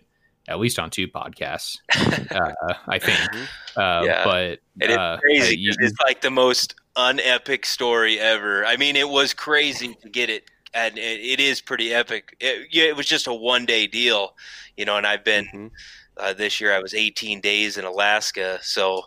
at 0.49 0.59
least 0.59 0.79
on 0.79 0.89
two 0.89 1.09
podcasts, 1.09 1.77
uh, 2.31 2.73
I 2.87 2.99
think. 2.99 3.19
Mhm. 3.19 3.47
Uh, 3.75 4.05
Yeah. 4.05 4.23
But 4.23 4.59
And 4.79 4.91
it's 4.91 4.97
uh, 4.97 5.17
crazy 5.19 5.55
uh, 5.55 5.59
you- 5.59 5.73
it's 5.79 5.99
like 6.05 6.21
the 6.21 6.31
most 6.31 6.73
unepic 6.95 7.65
story 7.65 8.17
ever. 8.19 8.65
I 8.65 8.77
mean, 8.77 8.95
it 8.95 9.09
was 9.09 9.33
crazy 9.33 9.93
to 10.01 10.09
get 10.09 10.29
it, 10.29 10.45
and 10.77 10.97
it, 10.97 11.19
it 11.21 11.39
is 11.39 11.61
pretty 11.61 11.93
epic. 11.93 12.37
It, 12.39 12.67
yeah, 12.71 12.85
it 12.85 12.95
was 12.95 13.07
just 13.07 13.27
a 13.27 13.33
one 13.33 13.65
day 13.65 13.87
deal, 13.87 14.35
you 14.77 14.85
know. 14.85 14.97
And 14.97 15.07
I've 15.07 15.23
been 15.23 15.45
Mhm. 15.53 15.71
uh, 16.17 16.33
this 16.33 16.61
year. 16.61 16.73
I 16.73 16.79
was 16.79 16.93
18 16.93 17.41
days 17.41 17.77
in 17.77 17.85
Alaska, 17.85 18.59
so 18.61 19.03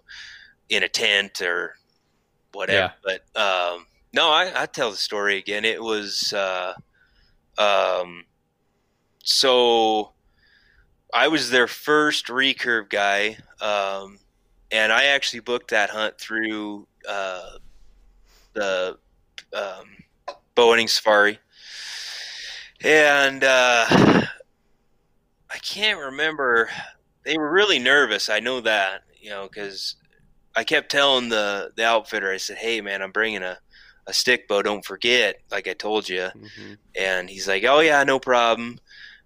in 0.69 0.83
a 0.83 0.89
tent 0.89 1.41
or 1.43 1.77
whatever. 2.53 2.93
But 3.05 3.21
um, 3.41 3.87
no, 4.13 4.31
I, 4.31 4.53
I 4.63 4.67
tell 4.67 4.91
the 4.91 4.97
story 4.97 5.39
again. 5.39 5.65
It 5.65 5.83
was 5.83 6.33
uh, 6.33 6.75
um, 7.59 8.25
so. 9.23 10.13
I 11.13 11.27
was 11.29 11.51
their 11.51 11.67
first 11.67 12.27
recurve 12.29 12.89
guy, 12.89 13.37
um, 13.61 14.19
and 14.71 14.93
I 14.93 15.07
actually 15.07 15.41
booked 15.41 15.71
that 15.73 15.91
hunt 15.91 16.17
through 16.19 16.87
uh, 17.09 17.59
the 18.53 18.97
um, 19.53 19.87
bow 20.55 20.69
hunting 20.71 20.87
safari. 20.89 21.41
And 22.83 23.45
uh, 23.45 23.87
I 23.91 25.59
can't 25.63 25.99
remember. 25.99 26.71
They 27.25 27.37
were 27.37 27.51
really 27.53 27.79
nervous. 27.79 28.29
I 28.29 28.41
know 28.41 28.61
that, 28.63 29.03
you 29.21 29.31
know, 29.31 29.49
because 29.49 29.97
I 30.57 30.65
kept 30.65 30.91
telling 30.91 31.29
the 31.29 31.73
the 31.77 31.85
outfitter. 31.85 32.33
I 32.33 32.39
said, 32.39 32.57
"Hey, 32.59 32.81
man, 32.81 33.03
I'm 33.03 33.13
bringing 33.13 33.43
a 33.43 33.59
a 34.07 34.13
stick 34.15 34.49
bow. 34.49 34.63
Don't 34.63 34.85
forget, 34.85 35.37
like 35.51 35.69
I 35.69 35.75
told 35.75 36.09
you." 36.09 36.29
Mhm. 36.35 36.79
And 36.97 37.29
he's 37.29 37.47
like, 37.49 37.65
"Oh 37.65 37.81
yeah, 37.81 38.03
no 38.05 38.19
problem." 38.19 38.79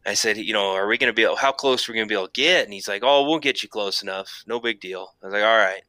I 0.06 0.14
said, 0.14 0.36
"You 0.36 0.52
know, 0.52 0.72
are 0.72 0.86
we 0.86 0.98
going 0.98 1.08
to 1.12 1.14
be 1.14 1.22
able? 1.24 1.36
How 1.36 1.52
close 1.52 1.88
are 1.88 1.92
we 1.92 1.96
going 1.98 2.08
to 2.08 2.12
be 2.12 2.16
able 2.18 2.28
to 2.28 2.32
get?" 2.40 2.64
And 2.64 2.72
he's 2.74 2.88
like, 2.88 3.02
"Oh, 3.04 3.22
we'll 3.28 3.38
get 3.38 3.62
you 3.62 3.68
close 3.68 4.02
enough. 4.02 4.42
No 4.46 4.60
big 4.60 4.80
deal." 4.80 5.14
I 5.22 5.26
was 5.26 5.32
like, 5.32 5.44
"All 5.44 5.56
right." 5.56 5.82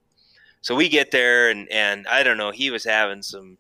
So 0.61 0.76
we 0.76 0.89
get 0.89 1.11
there, 1.11 1.49
and 1.49 1.68
and 1.72 2.07
I 2.07 2.24
don't 2.24 2.38
know, 2.38 2.51
he 2.51 2.70
was 2.72 2.84
having 2.86 3.24
some 3.24 3.57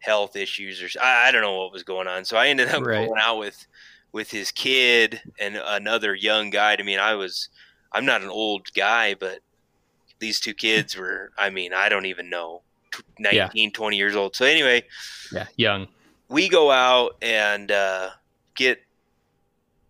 health 0.00 0.36
issues, 0.36 0.82
or 0.82 0.88
I, 1.00 1.28
I 1.28 1.32
don't 1.32 1.42
know 1.42 1.56
what 1.58 1.72
was 1.72 1.82
going 1.82 2.06
on. 2.08 2.24
So 2.24 2.36
I 2.36 2.48
ended 2.48 2.68
up 2.68 2.82
Right. 2.84 3.06
going 3.06 3.20
out 3.20 3.38
with 3.38 3.66
with 4.12 4.30
his 4.30 4.50
kid 4.50 5.20
and 5.38 5.56
another 5.62 6.14
young 6.14 6.50
guy. 6.50 6.76
I 6.78 6.82
mean, 6.82 6.98
I 6.98 7.14
was 7.14 7.48
I'm 7.92 8.04
not 8.06 8.22
an 8.22 8.28
old 8.30 8.72
guy, 8.74 9.14
but 9.14 9.40
these 10.18 10.40
two 10.40 10.54
kids 10.54 10.96
were. 10.98 11.30
I 11.38 11.50
mean, 11.50 11.72
I 11.72 11.88
don't 11.88 12.06
even 12.06 12.30
know. 12.30 12.62
tw- 12.92 13.02
19 13.18 13.72
20 13.72 13.96
years 13.98 14.16
old 14.16 14.34
so 14.34 14.46
anyway 14.46 14.82
yeah, 15.30 15.46
young. 15.56 15.88
we 16.30 16.48
go 16.48 16.70
out 16.70 17.16
and 17.20 17.70
uh, 17.70 18.10
get 18.56 18.82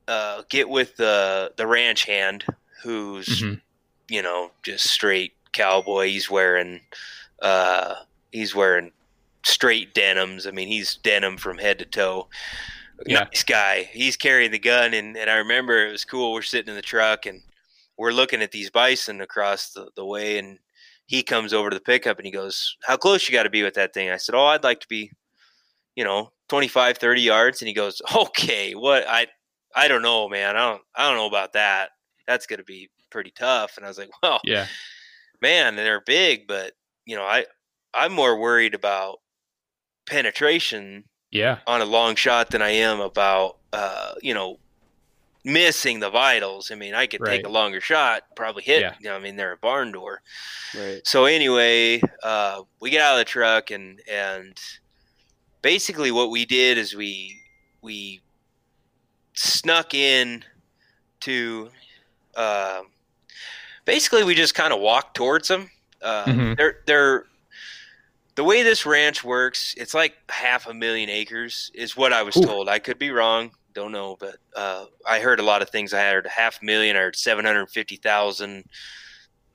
uh, 0.09 0.43
get 0.49 0.69
with 0.69 0.97
the 0.97 1.53
the 1.57 1.67
ranch 1.67 2.05
hand 2.05 2.45
who's 2.83 3.43
Mhm. 3.43 3.61
you 4.09 4.23
know 4.23 4.51
just 4.63 4.89
straight 4.91 5.33
cowboy. 5.53 6.09
He's 6.09 6.29
wearing 6.31 6.81
uh, 7.41 7.95
he's 8.33 8.55
wearing 8.55 8.91
straight 9.45 9.95
denims. 9.95 10.47
I 10.47 10.51
mean, 10.51 10.68
he's 10.68 10.97
denim 10.97 11.36
from 11.36 11.59
head 11.59 11.78
to 11.80 11.84
toe. 11.84 12.28
Yeah. 13.07 13.20
Nice 13.24 13.45
guy. 13.45 13.84
He's 13.93 14.16
carrying 14.16 14.51
the 14.51 14.59
gun, 14.59 14.93
and, 14.95 15.16
and 15.16 15.30
I 15.30 15.36
remember 15.36 15.86
it 15.86 15.93
was 15.93 16.05
cool. 16.05 16.32
We're 16.32 16.43
sitting 16.43 16.68
in 16.70 16.74
the 16.76 16.82
truck 16.82 17.26
and 17.26 17.43
we're 17.97 18.11
looking 18.12 18.43
at 18.43 18.51
these 18.51 18.70
bison 18.70 19.20
across 19.20 19.70
the, 19.70 19.91
the 19.97 20.05
way, 20.05 20.39
and 20.39 20.59
he 21.07 21.22
comes 21.22 21.53
over 21.53 21.70
to 21.70 21.74
the 21.76 21.80
pickup 21.80 22.18
and 22.18 22.26
he 22.26 22.32
goes, 22.32 22.76
"How 22.84 22.97
close 22.97 23.28
you 23.28 23.32
got 23.32 23.45
to 23.45 23.51
be 23.51 23.62
with 23.62 23.74
that 23.74 23.95
thing?" 23.95 24.11
I 24.11 24.16
said, 24.16 24.34
"Oh, 24.34 24.47
I'd 24.47 24.64
like 24.64 24.80
to 24.80 24.89
be, 24.89 25.12
you 25.95 26.05
know, 26.05 26.32
25, 26.49 26.99
30 26.99 27.22
yards." 27.22 27.62
And 27.62 27.68
he 27.68 27.74
goes, 27.74 28.03
"Okay, 28.16 28.72
what? 28.74 29.05
I 29.09 29.28
I 29.76 29.86
don't 29.89 30.03
know, 30.03 30.28
man. 30.28 30.57
I 30.57 30.68
don't 30.70 30.82
I 30.97 31.09
don't 31.09 31.16
know 31.16 31.26
about 31.28 31.53
that. 31.53 31.91
That's 32.26 32.47
going 32.47 32.59
to 32.59 32.64
be 32.64 32.91
pretty 33.11 33.30
tough." 33.30 33.76
And 33.76 33.86
I 33.86 33.89
was 33.89 33.99
like, 33.99 34.11
"Well, 34.22 34.41
Yeah. 34.45 34.66
man, 35.41 35.76
they're 35.76 36.01
big, 36.01 36.47
but 36.49 36.72
you 37.05 37.14
know, 37.16 37.24
I 37.24 37.47
I'm 37.95 38.12
more 38.12 38.39
worried 38.39 38.74
about 38.74 39.18
penetration 40.09 41.05
Yeah. 41.31 41.59
on 41.67 41.81
a 41.81 41.85
long 41.85 42.17
shot 42.17 42.51
than 42.51 42.63
I 42.63 42.71
am 42.71 43.01
about 43.01 43.57
uh, 43.73 44.15
you 44.23 44.33
know, 44.33 44.59
missing 45.45 46.01
the 46.01 46.09
vitals. 46.11 46.71
I 46.71 46.75
mean, 46.75 46.95
I 46.95 47.07
could 47.07 47.21
Right. 47.21 47.37
take 47.37 47.47
a 47.47 47.51
longer 47.51 47.81
shot, 47.83 48.23
probably 48.35 48.63
hit. 48.63 48.81
Yeah. 48.81 48.95
You 48.99 49.11
know, 49.11 49.17
I 49.17 49.19
mean, 49.19 49.37
they're 49.37 49.53
a 49.53 49.57
barn 49.59 49.93
door. 49.93 50.23
Right. 50.75 51.01
So 51.07 51.27
anyway, 51.27 52.01
uh, 52.23 52.63
we 52.81 52.91
get 52.91 53.03
out 53.03 53.15
of 53.15 53.19
the 53.19 53.25
truck 53.27 53.71
and 53.71 54.01
and 54.11 54.59
basically 55.63 56.11
what 56.11 56.31
we 56.31 56.45
did 56.47 56.79
is 56.79 56.95
we 56.95 57.41
we 57.83 58.21
snuck 59.35 59.95
in 59.95 60.45
to 61.21 61.71
uh, 62.37 62.83
basically 63.85 64.25
we 64.25 64.35
just 64.35 64.55
kind 64.55 64.73
of 64.73 64.81
walked 64.81 65.15
towards 65.17 65.49
them. 65.49 65.71
Uh, 66.03 66.25
Mhm. 66.25 66.57
They're 66.57 66.81
they're 66.87 67.27
the 68.39 68.45
way 68.45 68.62
this 68.62 68.86
ranch 68.86 69.24
works. 69.24 69.74
It's 69.76 69.95
like 69.95 70.14
half 70.28 70.68
a 70.68 70.72
million 70.72 71.11
acres 71.11 71.72
is 71.74 71.97
what 71.97 72.12
I 72.12 72.22
was 72.22 72.36
Ooh. 72.36 72.43
told. 72.43 72.68
I 72.68 72.78
could 72.78 72.97
be 72.97 73.11
wrong. 73.11 73.51
Don't 73.74 73.91
know, 73.91 74.16
but 74.20 74.36
uh, 74.55 74.84
I 75.05 75.18
heard 75.18 75.41
a 75.41 75.43
lot 75.43 75.61
of 75.61 75.70
things. 75.70 75.93
I 75.93 76.09
heard 76.09 76.24
half 76.24 76.62
a 76.62 76.64
million 76.64 76.95
or 76.95 77.12
seven 77.12 77.45
hundred 77.45 77.68
fifty 77.68 77.97
thousand. 77.97 78.62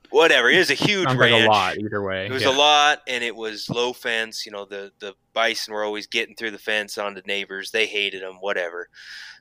Whatever. 0.09 0.49
It 0.49 0.57
was 0.57 0.69
a 0.69 0.73
huge 0.73 1.05
Sounds 1.05 1.17
ranch. 1.17 1.31
like 1.31 1.43
a 1.43 1.47
lot 1.47 1.77
either 1.77 2.01
way. 2.01 2.25
It 2.25 2.31
was 2.34 2.43
yeah. 2.43 2.49
a 2.49 2.57
lot, 2.57 2.99
and 3.07 3.23
it 3.23 3.34
was 3.34 3.69
low 3.69 3.93
fence. 3.93 4.45
You 4.45 4.51
know, 4.51 4.65
the 4.65 4.91
the 4.99 5.13
bison 5.31 5.73
were 5.73 5.86
always 5.86 6.05
getting 6.05 6.36
through 6.36 6.51
the 6.51 6.57
fence 6.57 6.97
onto 6.97 7.21
neighbors. 7.25 7.71
They 7.71 7.86
hated 7.86 8.21
them, 8.21 8.36
whatever. 8.41 8.89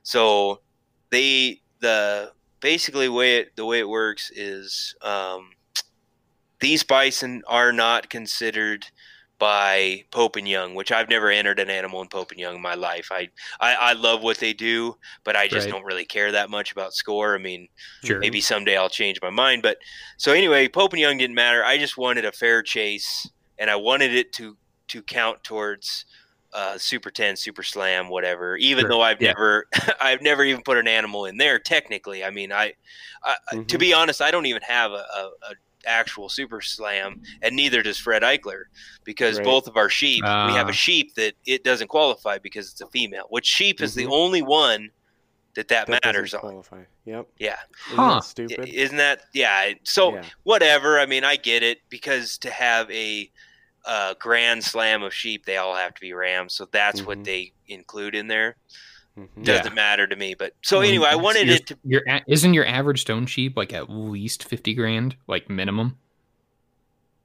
So 0.03 0.61
they 1.09 1.59
the 1.81 2.31
basically 2.61 3.09
way 3.09 3.39
it 3.39 3.57
the 3.57 3.65
way 3.65 3.79
it 3.79 3.89
works 3.89 4.31
is 4.33 4.95
um, 5.01 5.51
these 6.61 6.81
bison 6.81 7.43
are 7.45 7.73
not 7.73 8.09
considered 8.09 8.85
by 9.43 10.01
Pope 10.11 10.37
and 10.37 10.47
Young, 10.47 10.73
which 10.73 10.89
I've 10.89 11.09
never 11.09 11.29
entered 11.29 11.59
an 11.59 11.69
animal 11.69 12.01
in 12.01 12.07
Pope 12.07 12.31
and 12.31 12.39
Young 12.39 12.55
in 12.55 12.61
my 12.61 12.75
life. 12.75 13.09
I 13.11 13.27
I, 13.59 13.73
I 13.75 13.91
love 13.93 14.23
what 14.23 14.37
they 14.37 14.53
do, 14.53 14.95
but 15.25 15.35
I 15.35 15.49
just 15.49 15.67
Right. 15.67 15.73
don't 15.73 15.83
really 15.83 16.05
care 16.05 16.31
that 16.31 16.49
much 16.49 16.71
about 16.71 16.93
score. 16.93 17.35
I 17.35 17.39
mean, 17.39 17.67
Sure. 18.05 18.19
maybe 18.21 18.39
someday 18.39 18.77
I'll 18.77 18.87
change 18.89 19.19
my 19.21 19.29
mind. 19.31 19.61
But 19.61 19.79
so 20.17 20.31
anyway, 20.31 20.69
Pope 20.69 20.93
and 20.93 21.01
Young 21.01 21.17
didn't 21.17 21.35
matter. 21.35 21.61
I 21.65 21.77
just 21.77 21.97
wanted 21.97 22.23
a 22.23 22.31
fair 22.31 22.63
chase, 22.63 23.29
and 23.59 23.69
I 23.69 23.75
wanted 23.75 24.15
it 24.15 24.31
to 24.35 24.57
to 24.89 25.03
count 25.03 25.43
towards 25.43 26.05
uh, 26.53 26.77
Super 26.77 27.11
Ten, 27.11 27.35
Super 27.35 27.63
Slam, 27.63 28.07
whatever. 28.07 28.55
Even 28.55 28.83
Sure. 28.83 28.87
though 28.87 29.01
I've 29.01 29.19
Yeah. 29.19 29.33
never 29.35 29.65
I've 30.01 30.21
never 30.21 30.45
even 30.45 30.61
put 30.63 30.77
an 30.77 30.87
animal 30.87 31.25
in 31.25 31.35
there. 31.35 31.59
Technically, 31.59 32.23
I 32.23 32.29
mean, 32.29 32.53
I, 32.53 32.73
I 33.25 33.35
to 33.67 33.77
Mhm. 33.77 33.77
be 33.77 33.93
honest, 33.93 34.21
I 34.21 34.31
don't 34.31 34.45
even 34.45 34.61
have 34.61 34.91
a, 34.91 35.03
a, 35.15 35.31
a 35.51 35.55
actual 35.85 36.29
Super 36.29 36.61
Slam, 36.61 37.21
and 37.41 37.55
neither 37.55 37.81
does 37.81 37.97
Fred 37.97 38.21
Eichler, 38.23 38.63
because 39.03 39.37
Right. 39.37 39.45
both 39.45 39.67
of 39.67 39.77
our 39.77 39.89
sheep, 39.89 40.23
we 40.23 40.29
have 40.53 40.67
Ah. 40.67 40.69
a 40.69 40.73
sheep 40.73 41.15
that 41.15 41.35
it 41.45 41.63
doesn't 41.63 41.87
qualify 41.87 42.37
because 42.37 42.71
it's 42.71 42.81
a 42.81 42.87
female. 42.87 43.25
Which 43.29 43.45
sheep 43.45 43.81
is 43.81 43.95
the 43.95 44.05
Mhm. 44.05 44.11
only 44.11 44.41
one 44.41 44.91
that 45.55 45.67
that, 45.67 45.87
That 45.87 46.03
matters 46.05 46.33
on? 46.33 46.39
qualify. 46.39 46.83
Yep. 47.05 47.27
Yeah. 47.37 47.57
Isn't 47.87 47.97
Huh. 47.97 48.13
that 48.15 48.23
stupid? 48.23 48.69
Isn't 48.69 48.97
that 48.97 49.25
yeah? 49.33 49.73
So 49.83 50.15
yeah. 50.15 50.25
whatever. 50.43 50.99
I 50.99 51.05
mean, 51.05 51.23
I 51.23 51.35
get 51.35 51.61
it 51.63 51.81
because 51.89 52.37
to 52.39 52.49
have 52.49 52.89
a 52.91 53.29
uh, 53.85 54.13
grand 54.13 54.63
slam 54.63 55.03
of 55.03 55.13
sheep, 55.13 55.45
they 55.45 55.57
all 55.57 55.75
have 55.75 55.93
to 55.93 55.99
be 55.99 56.13
rams. 56.13 56.53
So 56.55 56.65
that's 56.71 57.01
Mhm. 57.01 57.05
what 57.05 57.23
they 57.25 57.51
include 57.67 58.15
in 58.15 58.27
there. 58.27 58.55
Mhm. 59.17 59.43
Doesn't 59.43 59.75
matter 59.75 60.07
to 60.07 60.15
me. 60.15 60.33
But 60.33 60.53
so 60.63 60.79
Well, 60.79 60.87
anyway, 60.87 61.07
I 61.11 61.15
wanted 61.15 61.47
your- 61.47 61.55
it 61.57 61.67
to. 61.67 61.77
Your 61.83 62.01
a- 62.07 62.23
isn't 62.27 62.53
your 62.53 62.65
average 62.65 63.01
stone 63.01 63.25
sheep 63.27 63.55
like 63.55 63.71
at 63.73 63.89
least 63.89 64.43
fifty 64.43 64.73
grand, 64.73 65.15
like 65.27 65.49
minimum? 65.49 65.97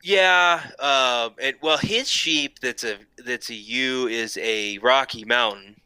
Yeah. 0.03 0.71
Um. 0.79 1.35
And 1.41 1.57
well, 1.61 1.79
his 1.79 2.11
sheep 2.11 2.59
that's 2.61 2.85
a 2.85 2.99
that's 3.25 3.51
a 3.51 3.55
ewe 3.55 4.07
is 4.09 4.37
a 4.39 4.79
Rocky 4.79 5.25
Mountain. 5.25 5.77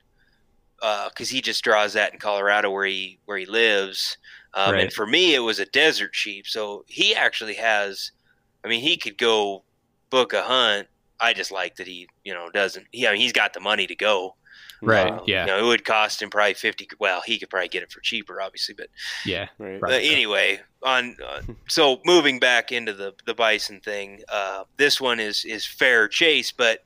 Because 1.11 1.29
he 1.29 1.41
just 1.41 1.63
draws 1.63 1.93
that 1.93 2.13
in 2.13 2.19
Colorado 2.19 2.69
where 2.69 2.85
he 2.87 3.21
where 3.27 3.39
he 3.39 3.47
lives, 3.47 4.17
um, 4.55 4.75
and 4.75 4.93
for 4.93 5.07
me 5.07 5.33
it 5.37 5.39
was 5.39 5.61
a 5.61 5.65
desert 5.67 6.13
sheep. 6.13 6.45
So 6.49 6.85
he 6.89 7.15
actually 7.15 7.55
has, 7.55 8.11
I 8.65 8.69
mean, 8.69 8.81
he 8.81 8.97
could 8.97 9.17
go 9.17 9.63
book 10.11 10.33
a 10.33 10.43
hunt. 10.43 10.89
I 11.21 11.35
just 11.35 11.53
like 11.53 11.77
that 11.77 11.87
he, 11.87 12.09
you 12.25 12.35
know, 12.35 12.51
doesn't. 12.51 12.89
He, 12.91 13.07
I 13.07 13.13
mean, 13.13 13.21
he's 13.21 13.33
got 13.33 13.53
the 13.53 13.61
money 13.61 13.87
to 13.87 13.95
go. 13.95 14.35
Right. 14.83 15.13
Um, 15.13 15.21
yeah. 15.27 15.43
You 15.43 15.47
know, 15.47 15.59
it 15.59 15.67
would 15.69 15.85
cost 15.85 16.21
him 16.21 16.29
probably 16.31 16.55
fifty. 16.55 16.89
Well, 16.99 17.23
he 17.25 17.39
could 17.39 17.49
probably 17.51 17.69
get 17.69 17.83
it 17.83 17.93
for 17.93 18.01
cheaper, 18.01 18.41
obviously. 18.43 18.75
But 18.77 18.89
Yeah. 19.25 19.49
Right. 19.59 19.83
uh, 19.83 19.87
anyway, 19.89 20.61
on 20.83 21.17
uh, 21.25 21.41
so 21.69 22.01
moving 22.05 22.39
back 22.39 22.73
into 22.73 22.93
the 22.93 23.15
the 23.25 23.35
bison 23.35 23.81
thing, 23.81 24.23
uh, 24.29 24.65
this 24.77 25.01
one 25.01 25.21
is 25.21 25.45
is 25.45 25.65
fair 25.67 26.09
chase, 26.09 26.51
but 26.53 26.81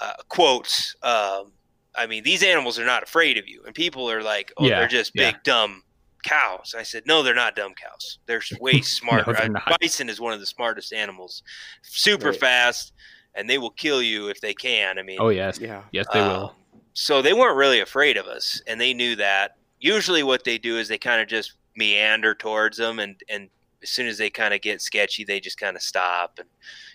uh, 0.00 0.12
quotes. 0.28 0.94
Um, 1.02 1.52
I 1.96 2.06
mean, 2.06 2.22
these 2.22 2.42
animals 2.42 2.78
are 2.78 2.84
not 2.84 3.02
afraid 3.02 3.38
of 3.38 3.48
you, 3.48 3.62
and 3.64 3.74
people 3.74 4.08
are 4.10 4.22
like, 4.22 4.52
"Oh, 4.56 4.64
Yeah, 4.66 4.80
they're 4.80 4.88
just 4.88 5.12
yeah. 5.14 5.32
big 5.32 5.42
dumb 5.42 5.82
cows." 6.24 6.74
I 6.78 6.82
said, 6.84 7.04
"No, 7.06 7.22
they're 7.24 7.34
not 7.34 7.56
dumb 7.56 7.74
cows. 7.74 8.18
They're 8.26 8.42
way 8.60 8.80
smarter. 8.82 9.32
they're 9.32 9.56
Uh. 9.56 9.76
Bison 9.80 10.08
is 10.08 10.20
one 10.20 10.32
of 10.32 10.38
the 10.40 10.46
smartest 10.46 10.92
animals, 10.92 11.42
super 11.82 12.30
Right. 12.30 12.38
fast, 12.40 12.92
and 13.34 13.50
they 13.50 13.58
will 13.58 13.70
kill 13.70 14.00
you 14.02 14.28
if 14.28 14.40
they 14.40 14.54
can. 14.54 14.98
I 14.98 15.02
mean, 15.02 15.18
Oh 15.20 15.30
yes. 15.30 15.58
Yeah. 15.60 15.82
Yes, 15.90 16.06
they 16.12 16.20
um, 16.20 16.28
will. 16.28 16.54
So 17.00 17.22
they 17.22 17.32
weren't 17.32 17.56
really 17.56 17.78
afraid 17.78 18.16
of 18.16 18.26
us, 18.26 18.60
and 18.66 18.80
they 18.80 18.92
knew 18.92 19.14
that. 19.16 19.52
Usually, 19.78 20.24
what 20.24 20.42
they 20.42 20.58
do 20.58 20.78
is 20.78 20.88
they 20.88 20.98
kind 20.98 21.22
of 21.22 21.28
just 21.28 21.52
meander 21.76 22.34
towards 22.34 22.76
them, 22.76 22.98
and 22.98 23.20
and 23.28 23.48
as 23.84 23.90
soon 23.90 24.08
as 24.08 24.18
they 24.18 24.30
kind 24.30 24.52
of 24.52 24.62
get 24.62 24.82
sketchy, 24.82 25.22
they 25.22 25.38
just 25.38 25.58
kind 25.58 25.76
of 25.76 25.82
stop. 25.82 26.40
And 26.40 26.48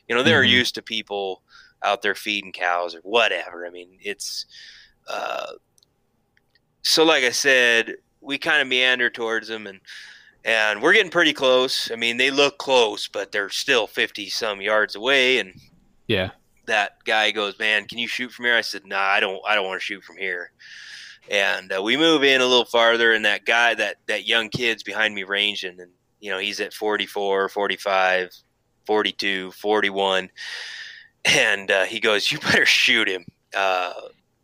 you 0.09 0.13
know, 0.13 0.21
they're 0.21 0.43
Mhm. 0.43 0.49
used 0.49 0.75
to 0.75 0.81
people 0.81 1.41
out 1.83 2.01
there 2.01 2.15
feeding 2.15 2.51
cows 2.51 2.93
or 2.95 2.99
whatever. 2.99 3.65
I 3.65 3.69
mean, 3.69 3.97
it's 4.01 4.45
uh, 5.07 5.53
so 6.81 7.05
like 7.05 7.23
I 7.23 7.31
said, 7.31 7.95
we 8.19 8.37
kind 8.37 8.61
of 8.61 8.67
meander 8.67 9.09
towards 9.09 9.47
them, 9.47 9.67
and 9.67 9.79
and 10.43 10.81
we're 10.81 10.91
getting 10.91 11.11
pretty 11.11 11.31
close. 11.31 11.89
I 11.91 11.95
mean, 11.95 12.17
they 12.17 12.29
look 12.29 12.57
close, 12.57 13.07
but 13.07 13.31
they're 13.31 13.49
still 13.49 13.87
fifty 13.87 14.29
some 14.29 14.59
yards 14.59 14.95
away, 14.95 15.37
and 15.37 15.53
Yeah. 16.07 16.31
That 16.65 17.03
guy 17.05 17.31
goes, 17.31 17.57
"Man, 17.59 17.85
can 17.85 17.97
you 17.97 18.07
shoot 18.07 18.31
from 18.31 18.45
here?" 18.45 18.55
I 18.55 18.61
said, 18.61 18.85
"Nah, 18.85 18.99
I 18.99 19.19
don't. 19.19 19.41
I 19.47 19.55
don't 19.55 19.65
want 19.65 19.79
to 19.79 19.85
shoot 19.85 20.03
from 20.03 20.17
here." 20.17 20.51
And 21.29 21.71
uh, 21.71 21.81
we 21.81 21.95
move 21.95 22.23
in 22.23 22.41
a 22.41 22.45
little 22.45 22.65
farther, 22.65 23.13
and 23.13 23.25
that 23.25 23.45
guy, 23.45 23.73
that 23.75 23.97
that 24.07 24.27
young 24.27 24.49
kid's 24.49 24.83
behind 24.83 25.15
me 25.15 25.23
ranging, 25.23 25.79
and 25.79 25.91
you 26.19 26.31
know 26.31 26.39
he's 26.39 26.59
at 26.59 26.73
44, 26.73 27.49
45, 27.49 28.29
42, 28.85 29.51
41, 29.51 30.29
and 31.25 31.71
uh, 31.71 31.85
he 31.85 31.99
goes, 31.99 32.31
"You 32.31 32.39
better 32.39 32.65
shoot 32.65 33.07
him." 33.07 33.25
Uh, 33.55 33.93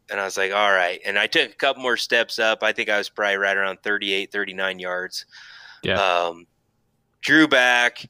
and 0.10 0.20
I 0.20 0.26
was 0.26 0.38
like, 0.38 0.54
"All 0.54 0.72
right." 0.72 1.00
And 1.06 1.18
I 1.18 1.28
took 1.28 1.52
a 1.52 1.56
couple 1.56 1.82
more 1.82 1.98
steps 1.98 2.40
up. 2.40 2.64
I 2.64 2.72
think 2.72 2.90
I 2.90 2.98
was 2.98 3.10
probably 3.10 3.38
right 3.38 3.58
around 3.58 3.80
38, 3.84 4.32
39 4.32 4.80
yards. 4.80 5.26
Yeah. 5.84 6.02
Um, 6.02 6.46
drew 7.22 7.48
back 7.48 8.06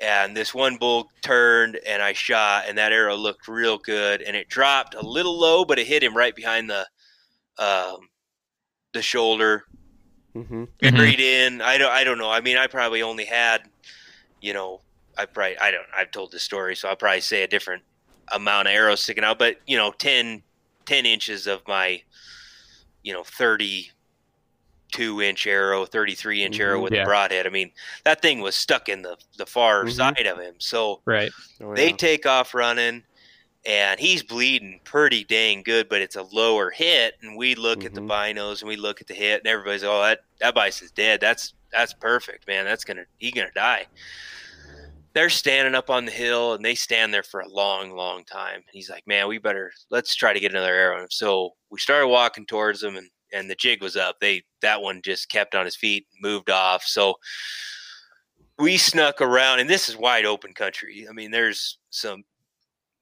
and 0.00 0.36
this 0.36 0.54
one 0.54 0.76
bull 0.76 1.10
turned 1.22 1.76
and 1.86 2.02
I 2.02 2.12
shot 2.12 2.64
and 2.68 2.76
that 2.78 2.92
arrow 2.92 3.16
looked 3.16 3.48
real 3.48 3.78
good 3.78 4.20
and 4.22 4.36
it 4.36 4.48
dropped 4.48 4.94
a 4.94 5.06
little 5.06 5.38
low 5.38 5.64
but 5.64 5.78
it 5.78 5.86
hit 5.86 6.02
him 6.02 6.16
right 6.16 6.34
behind 6.34 6.68
the 6.70 6.86
um, 7.58 8.08
the 8.92 9.02
shoulder 9.02 9.64
Mm-hmm. 10.34 10.64
Mhm. 10.64 10.68
buried 10.96 11.20
in 11.20 11.62
I 11.62 11.78
don't 11.78 11.90
I 11.90 12.04
don't 12.04 12.18
know 12.18 12.30
I 12.30 12.42
mean 12.42 12.58
I 12.58 12.66
probably 12.66 13.00
only 13.00 13.24
had 13.24 13.62
you 14.42 14.52
know 14.52 14.82
I 15.16 15.24
probably 15.24 15.56
I 15.56 15.70
don't 15.70 15.86
I've 15.96 16.10
told 16.10 16.30
this 16.30 16.42
story 16.42 16.76
so 16.76 16.88
I'll 16.90 16.96
probably 16.96 17.22
say 17.22 17.42
a 17.42 17.48
different 17.48 17.82
amount 18.32 18.68
of 18.68 18.74
arrows 18.74 19.00
sticking 19.00 19.24
out 19.24 19.38
but 19.38 19.56
you 19.66 19.78
know 19.78 19.92
10 19.92 20.42
10 20.84 21.06
inches 21.06 21.46
of 21.46 21.62
my 21.66 22.02
you 23.02 23.14
know 23.14 23.24
32 24.92 25.22
inch 25.22 25.46
arrow 25.46 25.84
33 25.86 26.42
inch 26.44 26.60
arrow 26.60 26.78
Mhm. 26.78 26.82
with 26.82 26.92
Yeah. 26.92 27.02
a 27.02 27.04
broadhead 27.04 27.46
I 27.46 27.50
mean 27.50 27.72
that 28.04 28.22
thing 28.22 28.40
was 28.40 28.54
stuck 28.54 28.88
in 28.88 29.02
the 29.02 29.16
the 29.36 29.46
far 29.46 29.84
Mhm. 29.84 29.92
side 29.92 30.26
of 30.26 30.38
him 30.38 30.54
so 30.58 31.02
Right. 31.04 31.30
Oh, 31.60 31.74
they 31.74 31.90
yeah. 31.90 31.96
take 31.96 32.26
off 32.26 32.54
running 32.54 33.04
and 33.64 33.98
he's 33.98 34.22
bleeding 34.22 34.80
pretty 34.84 35.24
dang 35.24 35.62
good 35.62 35.88
but 35.88 36.00
it's 36.00 36.16
a 36.16 36.22
lower 36.22 36.70
hit 36.70 37.14
and 37.22 37.36
we 37.36 37.54
look 37.54 37.84
at 37.84 37.94
the 37.94 38.00
Mhm. 38.00 38.08
binos 38.08 38.60
and 38.60 38.68
we 38.68 38.76
look 38.76 39.00
at 39.00 39.06
the 39.06 39.14
hit 39.14 39.40
and 39.40 39.48
everybody's 39.48 39.84
oh 39.84 40.00
that 40.02 40.20
that 40.40 40.54
bison's 40.54 40.92
dead 40.92 41.20
that's 41.20 41.54
that's 41.72 41.92
perfect 41.92 42.46
man 42.46 42.64
that's 42.64 42.84
gonna 42.84 43.04
he's 43.18 43.32
gonna 43.32 43.50
die 43.54 43.86
they're 45.14 45.30
standing 45.30 45.74
up 45.74 45.88
on 45.88 46.04
the 46.04 46.12
hill 46.12 46.52
and 46.52 46.62
they 46.64 46.74
stand 46.74 47.12
there 47.12 47.22
for 47.22 47.40
a 47.40 47.48
long 47.48 47.90
long 47.96 48.22
time 48.24 48.62
he's 48.72 48.88
like 48.90 49.06
man 49.06 49.26
we 49.28 49.38
better 49.38 49.72
let's 49.90 50.14
try 50.14 50.32
to 50.32 50.40
get 50.40 50.52
another 50.52 50.74
arrow 50.74 51.00
And 51.00 51.12
so 51.12 51.54
we 51.70 51.78
started 51.80 52.06
walking 52.08 52.46
towards 52.46 52.80
them 52.82 52.96
and 52.96 53.08
and 53.32 53.50
the 53.50 53.54
jig 53.54 53.82
was 53.82 53.96
up 53.96 54.16
they 54.20 54.42
that 54.62 54.80
one 54.80 55.00
just 55.02 55.28
kept 55.28 55.54
on 55.54 55.64
his 55.64 55.76
feet 55.76 56.06
moved 56.22 56.50
off. 56.50 56.82
So 56.84 57.14
we 58.58 58.76
snuck 58.76 59.20
around 59.20 59.60
and 59.60 59.68
this 59.68 59.88
is 59.88 59.96
wide 59.96 60.24
open 60.24 60.52
country. 60.54 61.06
I 61.08 61.12
mean 61.12 61.30
there's 61.30 61.78
some 61.90 62.24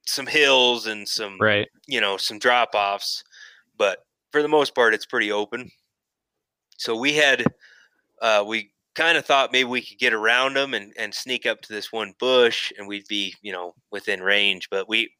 some 0.06 0.26
hills 0.26 0.86
and 0.86 1.06
some 1.08 1.38
Right. 1.40 1.68
you 1.86 2.00
know 2.00 2.16
some 2.16 2.38
drop 2.38 2.70
offs 2.74 3.22
but 3.78 4.04
for 4.32 4.42
the 4.42 4.48
most 4.48 4.74
part 4.74 4.94
it's 4.94 5.06
pretty 5.06 5.30
open. 5.32 5.70
So 6.76 6.96
we 6.96 7.14
had 7.14 7.44
uh, 8.20 8.44
we 8.46 8.70
kind 8.94 9.18
of 9.18 9.24
thought 9.24 9.52
maybe 9.52 9.68
we 9.68 9.82
could 9.82 9.98
get 9.98 10.12
around 10.12 10.54
them 10.54 10.72
and, 10.74 10.92
and 10.96 11.12
sneak 11.12 11.46
up 11.46 11.60
to 11.60 11.72
this 11.72 11.92
one 11.92 12.14
bush 12.18 12.72
and 12.78 12.86
we'd 12.86 13.06
be 13.08 13.34
you 13.42 13.52
know 13.52 13.74
within 13.90 14.22
range 14.22 14.68
but 14.70 14.88
we 14.88 15.12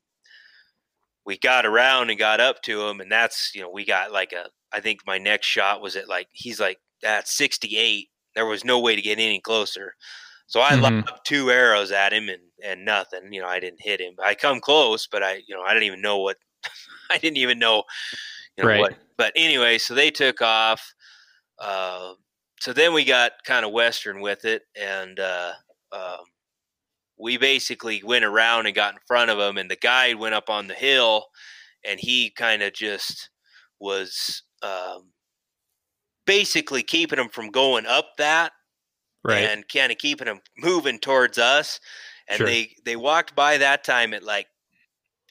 we 1.24 1.38
got 1.38 1.66
around 1.66 2.10
and 2.10 2.18
got 2.18 2.40
up 2.40 2.62
to 2.62 2.78
them 2.86 3.00
and 3.00 3.10
that's 3.10 3.52
you 3.54 3.60
know 3.62 3.70
we 3.70 3.84
got 3.84 4.12
like 4.12 4.32
a 4.32 4.46
I 4.74 4.80
think 4.80 5.00
my 5.06 5.18
next 5.18 5.46
shot 5.46 5.82
was 5.82 5.96
at 5.96 6.08
like 6.08 6.28
he's 6.32 6.60
like 6.60 6.78
at 7.04 7.28
68. 7.28 8.10
There 8.34 8.46
was 8.46 8.64
no 8.64 8.80
way 8.80 8.96
to 8.96 9.02
get 9.02 9.18
any 9.20 9.40
closer. 9.40 9.94
So 10.48 10.60
I 10.60 10.74
Mhm. 10.74 11.04
lobbed 11.08 11.26
two 11.26 11.50
arrows 11.50 11.92
at 11.92 12.12
him 12.12 12.28
and 12.28 12.42
and 12.64 12.84
nothing. 12.84 13.32
You 13.32 13.42
know, 13.42 13.48
I 13.48 13.60
didn't 13.60 13.82
hit 13.82 14.00
him. 14.00 14.16
I 14.22 14.34
come 14.34 14.60
close, 14.60 15.06
but 15.08 15.22
I 15.24 15.42
you 15.46 15.56
know 15.56 15.62
I 15.62 15.74
didn't 15.74 15.84
even 15.86 16.02
know 16.02 16.18
what 16.18 16.38
I 17.10 17.18
didn't 17.18 17.38
even 17.38 17.58
know 17.58 17.84
you 18.56 18.64
know 18.64 18.70
Right. 18.70 18.74
what. 18.74 18.94
But 19.18 19.32
anyway, 19.36 19.78
so 19.78 19.94
they 19.94 20.10
took 20.10 20.42
off. 20.42 20.94
Uh, 21.58 22.14
so 22.60 22.72
then 22.72 22.94
we 22.94 23.04
got 23.04 23.32
kind 23.44 23.64
of 23.66 23.72
western 23.72 24.20
with 24.20 24.44
it, 24.44 24.62
and 24.76 25.20
uh, 25.20 25.54
um, 25.92 26.24
we 27.18 27.36
basically 27.36 28.02
went 28.02 28.24
around 28.24 28.66
and 28.66 28.74
got 28.74 28.94
in 28.94 29.00
front 29.06 29.30
of 29.30 29.38
him, 29.38 29.56
and 29.58 29.70
the 29.70 29.76
guide 29.76 30.16
went 30.16 30.34
up 30.34 30.50
on 30.50 30.66
the 30.66 30.74
hill, 30.74 31.26
and 31.84 32.00
he 32.00 32.30
kind 32.30 32.62
of 32.62 32.72
just 32.74 33.30
was 33.80 34.42
um, 34.64 35.10
basically 36.26 36.82
keeping 36.82 37.18
him 37.18 37.28
from 37.28 37.50
going 37.50 37.86
up 37.86 38.16
that 38.18 38.52
Right. 39.22 39.38
and 39.44 39.66
kind 39.68 39.90
of 39.90 39.98
keeping 39.98 40.26
them 40.26 40.40
moving 40.58 40.98
towards 40.98 41.38
us. 41.38 41.80
And 42.28 42.38
Sure. 42.38 42.46
they 42.46 42.74
they 42.84 42.96
walked 42.96 43.34
by 43.34 43.58
that 43.58 43.84
time 43.84 44.12
at 44.14 44.22
like 44.22 44.48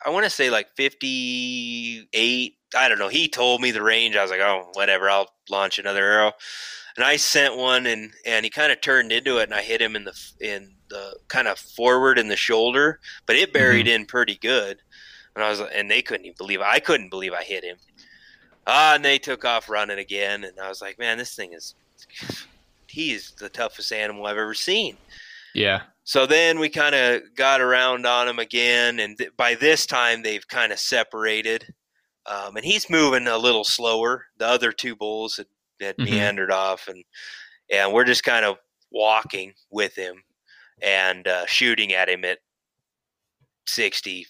I 0.06 0.10
want 0.10 0.26
to 0.26 0.30
say 0.30 0.50
like 0.50 0.68
58. 0.76 2.58
I 2.76 2.90
don't 2.90 3.00
know. 3.00 3.08
He 3.08 3.28
told 3.30 3.62
me 3.62 3.72
the 3.72 3.82
range. 3.84 4.16
I 4.16 4.22
was 4.22 4.32
like, 4.32 4.40
"Oh, 4.42 4.70
whatever. 4.74 5.10
I'll 5.10 5.30
launch 5.50 5.78
another 5.80 6.04
arrow." 6.04 6.34
And 6.96 7.06
I 7.06 7.16
sent 7.18 7.56
one 7.58 7.86
and 7.86 8.14
and 8.26 8.44
he 8.46 8.50
kind 8.50 8.72
of 8.72 8.82
turned 8.82 9.12
into 9.12 9.38
it 9.40 9.44
and 9.44 9.54
I 9.54 9.62
hit 9.62 9.82
him 9.82 9.96
in 9.96 10.04
the 10.06 10.14
in 10.42 10.76
the 10.90 11.18
kind 11.28 11.48
of 11.48 11.58
forward 11.58 12.20
in 12.20 12.28
the 12.28 12.36
shoulder, 12.36 13.00
but 13.26 13.36
it 13.36 13.54
buried 13.54 13.88
in 13.88 14.06
pretty 14.06 14.36
good. 14.36 14.82
And 15.36 15.44
I 15.44 15.50
was 15.50 15.60
and 15.62 15.90
they 15.90 16.02
couldn't 16.02 16.26
even 16.26 16.36
believe 16.38 16.62
I 16.62 16.80
couldn't 16.80 17.10
believe 17.10 17.34
I 17.34 17.44
hit 17.44 17.64
him. 17.64 17.78
Ah, 18.66 18.96
and 18.96 19.04
they 19.04 19.20
took 19.20 19.46
off 19.46 19.70
running 19.70 20.00
again 20.00 20.44
and 20.44 20.60
I 20.60 20.70
was 20.70 20.82
like, 20.82 20.98
"Man, 21.00 21.18
this 21.18 21.36
thing 21.36 21.54
is 21.54 21.76
he's 22.88 23.32
the 23.32 23.50
toughest 23.50 23.92
animal 23.92 24.26
I've 24.26 24.38
ever 24.38 24.54
seen." 24.54 24.98
yeah. 25.54 25.84
So 26.06 26.26
then 26.26 26.60
we 26.60 26.68
kind 26.68 26.96
of 26.96 27.22
got 27.36 27.62
around 27.62 28.06
on 28.06 28.28
him 28.28 28.38
again, 28.40 29.00
and 29.00 29.18
th- 29.18 29.32
by 29.38 29.56
this 29.56 29.86
time 29.86 30.22
they've 30.22 30.46
kind 30.50 30.74
of 30.74 30.80
separated, 30.80 31.74
um, 32.26 32.58
and 32.58 32.66
he's 32.66 32.90
moving 32.90 33.26
a 33.28 33.38
little 33.38 33.64
slower. 33.64 34.26
The 34.38 34.46
other 34.48 34.74
two 34.74 34.98
bulls 34.98 35.38
had, 35.38 35.48
had 35.80 35.96
Mhm. 35.98 36.04
meandered 36.06 36.52
off, 36.52 36.90
and 36.90 37.06
and 37.70 37.94
we're 37.94 38.04
just 38.04 38.24
kind 38.26 38.44
of 38.44 38.58
walking 38.92 39.54
with 39.72 39.96
him 39.96 40.22
and 40.82 41.26
uh, 41.28 41.46
shooting 41.46 41.94
at 41.94 42.10
him 42.10 42.26
at 42.26 42.40
60, 43.66 44.28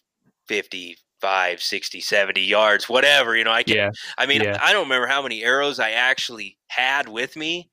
55, 1.23 1.61
60, 1.61 2.01
70 2.01 2.41
yards, 2.41 2.89
whatever. 2.89 3.35
You 3.35 3.43
know, 3.45 3.51
I 3.51 3.63
can 3.63 3.75
Yeah. 3.75 3.91
I 4.17 4.25
mean, 4.25 4.41
Yeah. 4.43 4.57
I 4.61 4.73
don't 4.73 4.83
remember 4.83 5.07
how 5.07 5.21
many 5.21 5.43
arrows 5.43 5.79
I 5.79 5.91
actually 5.91 6.57
had 6.67 7.07
with 7.07 7.35
me. 7.35 7.69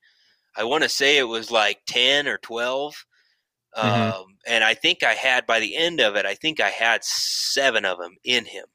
I 0.55 0.63
want 0.63 0.83
to 0.83 0.89
say 0.89 1.17
it 1.17 1.23
was 1.23 1.51
like 1.51 1.81
10 1.85 2.27
or 2.27 2.37
12. 2.37 3.05
Mhm. 3.77 4.13
Um, 4.13 4.37
and 4.45 4.63
I 4.63 4.73
think 4.73 5.03
I 5.03 5.13
had, 5.13 5.45
by 5.45 5.59
the 5.59 5.75
end 5.75 5.99
of 6.01 6.15
it, 6.15 6.25
I 6.25 6.35
think 6.35 6.59
I 6.59 6.69
had 6.69 7.03
seven 7.03 7.85
of 7.85 7.97
them 7.99 8.15
in 8.23 8.45
him. 8.45 8.65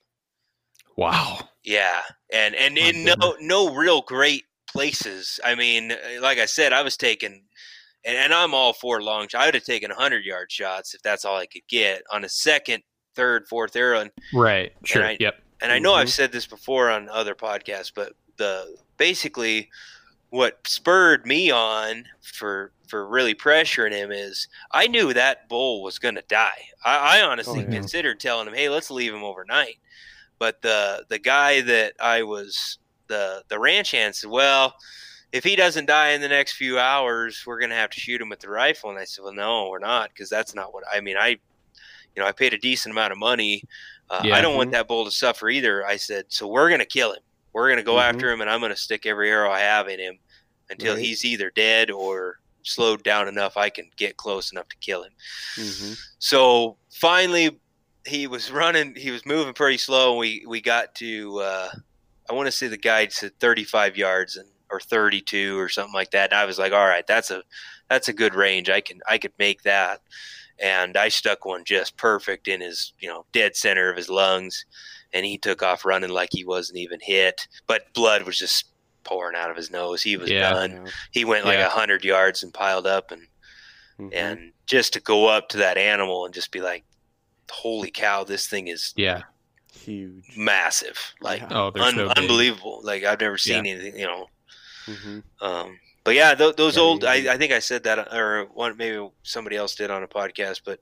Wow. 0.96 1.48
Yeah. 1.62 2.02
And, 2.32 2.54
and 2.54 2.74
My 2.74 2.80
in 2.80 3.04
no, 3.04 3.14
goodness. 3.16 3.36
no 3.40 3.74
real 3.74 4.00
great 4.02 4.44
places. 4.68 5.38
I 5.44 5.54
mean, 5.54 5.92
uh, 5.92 6.20
like 6.20 6.38
I 6.38 6.46
said, 6.46 6.72
I 6.72 6.82
was 6.82 6.96
taking, 6.96 7.44
and, 8.04 8.16
and 8.16 8.32
I'm 8.32 8.54
all 8.54 8.72
for 8.72 9.02
long. 9.02 9.28
I 9.34 9.44
would 9.46 9.54
have 9.54 9.64
taken 9.64 9.90
100 9.90 10.24
yard 10.24 10.50
shots 10.50 10.94
if 10.94 11.02
that's 11.02 11.24
all 11.26 11.36
I 11.36 11.46
could 11.46 11.66
get 11.68 12.02
on 12.10 12.24
a 12.24 12.28
second, 12.28 12.82
third, 13.16 13.48
fourth 13.48 13.74
arrow. 13.74 14.00
And 14.00 14.10
Right. 14.32 14.72
Sure. 14.84 15.04
I- 15.04 15.16
yep. 15.18 15.42
and 15.60 15.72
I 15.72 15.78
know 15.80 15.94
I've 15.94 16.06
Mhm. 16.08 16.12
said 16.12 16.32
this 16.32 16.46
before 16.46 16.90
on 16.90 17.08
other 17.08 17.34
podcasts, 17.34 17.90
but 17.94 18.12
the 18.36 18.76
basically 18.98 19.70
what 20.30 20.58
spurred 20.68 21.26
me 21.26 21.50
on 21.50 22.06
for 22.22 22.72
for 22.88 23.08
really 23.08 23.34
pressuring 23.34 23.90
him 23.92 24.12
is 24.12 24.46
I 24.70 24.86
knew 24.86 25.12
that 25.12 25.48
bull 25.48 25.82
was 25.82 25.98
going 25.98 26.14
to 26.14 26.22
die. 26.28 26.68
I, 26.84 27.18
I 27.18 27.22
honestly 27.22 27.60
Oh, 27.60 27.68
yeah. 27.68 27.74
considered 27.78 28.20
telling 28.20 28.46
him, 28.46 28.54
"Hey, 28.54 28.68
let's 28.68 28.90
leave 28.92 29.12
him 29.12 29.24
overnight." 29.24 29.78
But 30.38 30.62
the 30.62 31.04
the 31.08 31.18
guy 31.18 31.62
that 31.62 31.94
I 31.98 32.22
was 32.22 32.78
the 33.08 33.42
the 33.48 33.58
ranch 33.58 33.90
hand 33.92 34.14
said, 34.14 34.30
"Well." 34.30 34.76
If 35.32 35.42
he 35.42 35.56
doesn't 35.56 35.86
die 35.86 36.10
in 36.10 36.20
the 36.22 36.28
next 36.28 36.52
few 36.52 36.78
hours, 36.78 37.42
we're 37.44 37.58
gonna 37.58 37.74
have 37.74 37.90
to 37.90 38.00
shoot 38.00 38.20
him 38.20 38.28
with 38.30 38.38
the 38.40 38.48
rifle. 38.48 38.90
And 38.90 38.98
I 38.98 39.04
said, 39.04 39.22
"Well, 39.24 39.32
no, 39.34 39.68
we're 39.68 39.80
not, 39.80 40.10
because 40.10 40.30
that's 40.30 40.54
not 40.54 40.72
what 40.72 40.84
I 40.90 41.00
mean. 41.00 41.16
I, 41.18 41.38
you 42.16 42.22
know, 42.22 42.28
I 42.28 42.32
paid 42.32 42.54
a 42.54 42.58
decent 42.58 42.92
amount 42.92 43.12
of 43.12 43.18
money 43.18 43.62
uh, 44.08 44.22
Yeah. 44.24 44.36
I 44.36 44.40
don't 44.40 44.54
want 44.54 44.68
Mhm. 44.68 44.74
that 44.74 44.86
bull 44.86 45.04
to 45.04 45.10
suffer 45.10 45.48
either. 45.50 45.84
I 45.84 45.96
said, 45.96 46.26
so 46.28 46.46
we're 46.46 46.68
going 46.68 46.78
to 46.78 46.86
kill 46.86 47.12
him. 47.12 47.22
We're 47.52 47.66
going 47.66 47.78
to 47.78 47.82
go 47.82 47.96
Mhm. 47.96 48.02
after 48.08 48.30
him, 48.30 48.40
and 48.40 48.48
I'm 48.48 48.60
going 48.60 48.70
to 48.70 48.78
stick 48.78 49.04
every 49.04 49.28
arrow 49.30 49.50
I 49.50 49.58
have 49.58 49.88
in 49.88 49.98
him 49.98 50.18
until 50.70 50.94
Right. 50.94 51.04
he's 51.04 51.24
either 51.24 51.50
dead 51.50 51.90
or 51.90 52.38
slowed 52.62 53.02
down 53.02 53.26
enough 53.26 53.56
I 53.56 53.68
can 53.68 53.90
get 53.96 54.16
close 54.16 54.52
enough 54.52 54.68
to 54.68 54.76
kill 54.76 55.02
him. 55.02 55.12
hmm 55.56 55.92
So 56.20 56.78
finally, 56.92 57.58
he 58.06 58.28
was 58.28 58.52
running. 58.52 58.94
He 58.94 59.10
was 59.10 59.26
moving 59.26 59.54
pretty 59.54 59.78
slow. 59.78 60.10
And 60.12 60.18
we 60.20 60.44
we 60.46 60.60
got 60.60 60.94
to. 60.96 61.40
Uh, 61.40 61.70
I 62.30 62.32
want 62.32 62.46
to 62.46 62.52
say 62.52 62.68
the 62.68 62.76
guide 62.76 63.12
said 63.12 63.38
35 63.40 63.96
yards 63.96 64.36
and 64.36 64.48
or 64.70 64.78
32 64.80 65.58
or 65.58 65.68
something 65.68 65.94
like 65.94 66.10
that. 66.12 66.30
And 66.30 66.38
I 66.38 66.44
was 66.44 66.58
like, 66.60 66.72
all 66.72 66.86
right, 66.86 67.06
that's 67.08 67.32
a 67.32 67.42
that's 67.90 68.06
a 68.08 68.12
good 68.12 68.36
range. 68.36 68.70
I 68.70 68.80
can 68.80 69.00
I 69.08 69.18
could 69.18 69.32
make 69.38 69.62
that. 69.62 70.00
And 70.58 70.96
I 70.96 71.08
stuck 71.08 71.44
one 71.44 71.64
just 71.64 71.96
perfect 71.96 72.48
in 72.48 72.60
his 72.60 72.92
you 72.98 73.08
know 73.08 73.26
dead 73.32 73.56
center 73.56 73.90
of 73.90 73.96
his 73.96 74.08
lungs, 74.08 74.64
and 75.12 75.26
he 75.26 75.38
took 75.38 75.62
off 75.62 75.84
running 75.84 76.10
like 76.10 76.30
he 76.32 76.44
wasn't 76.44 76.78
even 76.78 76.98
hit, 77.02 77.46
but 77.66 77.92
blood 77.94 78.22
was 78.22 78.38
just 78.38 78.66
pouring 79.04 79.36
out 79.36 79.50
of 79.50 79.56
his 79.56 79.70
nose. 79.70 80.02
He 80.02 80.16
was 80.16 80.30
Yeah. 80.30 80.52
done. 80.52 80.90
He 81.12 81.24
went 81.24 81.44
like 81.44 81.58
a 81.58 81.62
Yeah. 81.62 81.68
hundred 81.68 82.04
yards 82.04 82.42
and 82.42 82.52
piled 82.52 82.86
up 82.86 83.10
and 83.10 83.22
hmm 83.98 84.08
and 84.12 84.52
just 84.66 84.92
to 84.92 85.00
go 85.00 85.26
up 85.26 85.48
to 85.48 85.58
that 85.58 85.78
animal 85.78 86.24
and 86.24 86.34
just 86.34 86.50
be 86.52 86.60
like 86.60 86.84
holy 87.50 87.90
cow 87.90 88.24
this 88.24 88.46
thing 88.46 88.68
is 88.68 88.92
Yeah. 88.96 89.22
huge. 89.72 90.24
massive 90.36 91.14
like 91.20 91.40
Yeah. 91.40 91.48
Oh, 91.50 91.72
un- 91.80 91.94
so 91.94 92.08
unbelievable 92.16 92.80
like 92.82 93.04
i've 93.04 93.20
never 93.20 93.38
seen 93.38 93.66
anything 93.66 93.98
you 93.98 94.06
know 94.06 94.26
hmm 94.86 95.20
um 95.40 95.78
but 96.06 96.14
yeah 96.14 96.34
th- 96.34 96.56
those 96.56 96.76
Yeah, 96.76 96.82
old 96.82 97.04
I, 97.04 97.34
I 97.34 97.36
think 97.36 97.52
i 97.52 97.58
said 97.58 97.82
that 97.84 97.98
or 98.14 98.44
one 98.54 98.76
maybe 98.78 99.06
somebody 99.24 99.56
else 99.56 99.74
did 99.74 99.90
on 99.90 100.02
a 100.02 100.08
podcast 100.08 100.62
but 100.64 100.80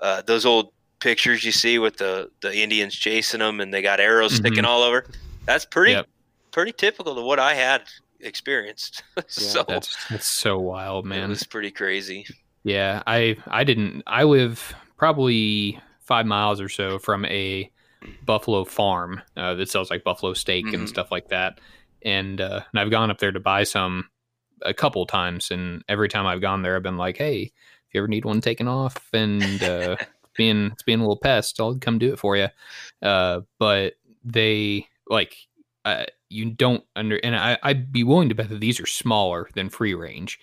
uh 0.00 0.22
those 0.22 0.44
old 0.44 0.72
pictures 0.98 1.44
you 1.44 1.52
see 1.52 1.78
with 1.78 1.96
the 1.98 2.30
the 2.40 2.52
indians 2.56 2.94
chasing 2.96 3.38
them 3.40 3.60
and 3.60 3.72
they 3.72 3.82
got 3.82 4.00
arrows 4.00 4.32
Mhm. 4.32 4.36
sticking 4.38 4.64
all 4.64 4.82
over 4.82 5.04
that's 5.46 5.64
pretty 5.64 5.92
Yep. 5.92 6.06
pretty 6.50 6.72
typical 6.72 7.16
of 7.18 7.24
what 7.24 7.38
i 7.38 7.54
had 7.54 7.82
experienced 8.20 9.02
so 9.28 9.64
That's 9.68 9.96
that's 10.08 10.26
so 10.28 10.58
wild, 10.58 11.04
man. 11.06 11.30
It's 11.32 11.42
pretty 11.44 11.70
crazy 11.70 12.24
Yeah, 12.64 13.02
I 13.06 13.36
I 13.48 13.64
didn't. 13.64 14.02
I 14.06 14.22
live 14.22 14.72
probably 14.96 15.80
five 16.00 16.26
miles 16.26 16.60
or 16.60 16.68
so 16.68 17.00
from 17.00 17.24
a 17.24 17.68
buffalo 18.24 18.64
farm 18.64 19.20
uh, 19.36 19.54
that 19.54 19.68
sells 19.68 19.90
like 19.90 20.04
buffalo 20.04 20.34
steak 20.34 20.66
Mhm. 20.66 20.74
and 20.74 20.88
stuff 20.88 21.10
like 21.10 21.28
that. 21.30 21.58
And 22.04 22.40
uh, 22.40 22.60
and 22.72 22.80
I've 22.80 22.90
gone 22.92 23.10
up 23.10 23.18
there 23.18 23.32
to 23.32 23.40
buy 23.40 23.64
some 23.64 24.08
a 24.64 24.74
couple 24.74 25.04
times, 25.06 25.50
and 25.50 25.84
every 25.88 26.08
time 26.08 26.26
I've 26.26 26.40
gone 26.40 26.62
there, 26.62 26.76
I've 26.76 26.82
been 26.82 26.96
like, 26.96 27.16
"Hey, 27.16 27.42
if 27.42 27.94
you 27.94 28.00
ever 28.00 28.08
need 28.08 28.24
one 28.24 28.40
taken 28.40 28.68
off 28.68 29.08
and 29.12 29.62
uh, 29.62 29.96
being 30.36 30.66
it's 30.72 30.82
being 30.82 30.98
a 31.00 31.02
little 31.02 31.16
pest, 31.16 31.60
I'll 31.60 31.76
come 31.76 31.98
do 31.98 32.12
it 32.12 32.18
for 32.18 32.36
you." 32.36 32.48
Uh, 33.02 33.40
but 33.58 33.94
they 34.24 34.86
like 35.08 35.36
uh, 35.84 36.04
you 36.28 36.50
don't 36.50 36.84
under, 36.96 37.16
and 37.16 37.34
I 37.36 37.58
I'd 37.62 37.92
be 37.92 38.04
willing 38.04 38.28
to 38.28 38.34
bet 38.34 38.48
that 38.48 38.60
these 38.60 38.80
are 38.80 38.86
smaller 38.86 39.48
than 39.54 39.68
free 39.70 39.94
range 39.94 40.38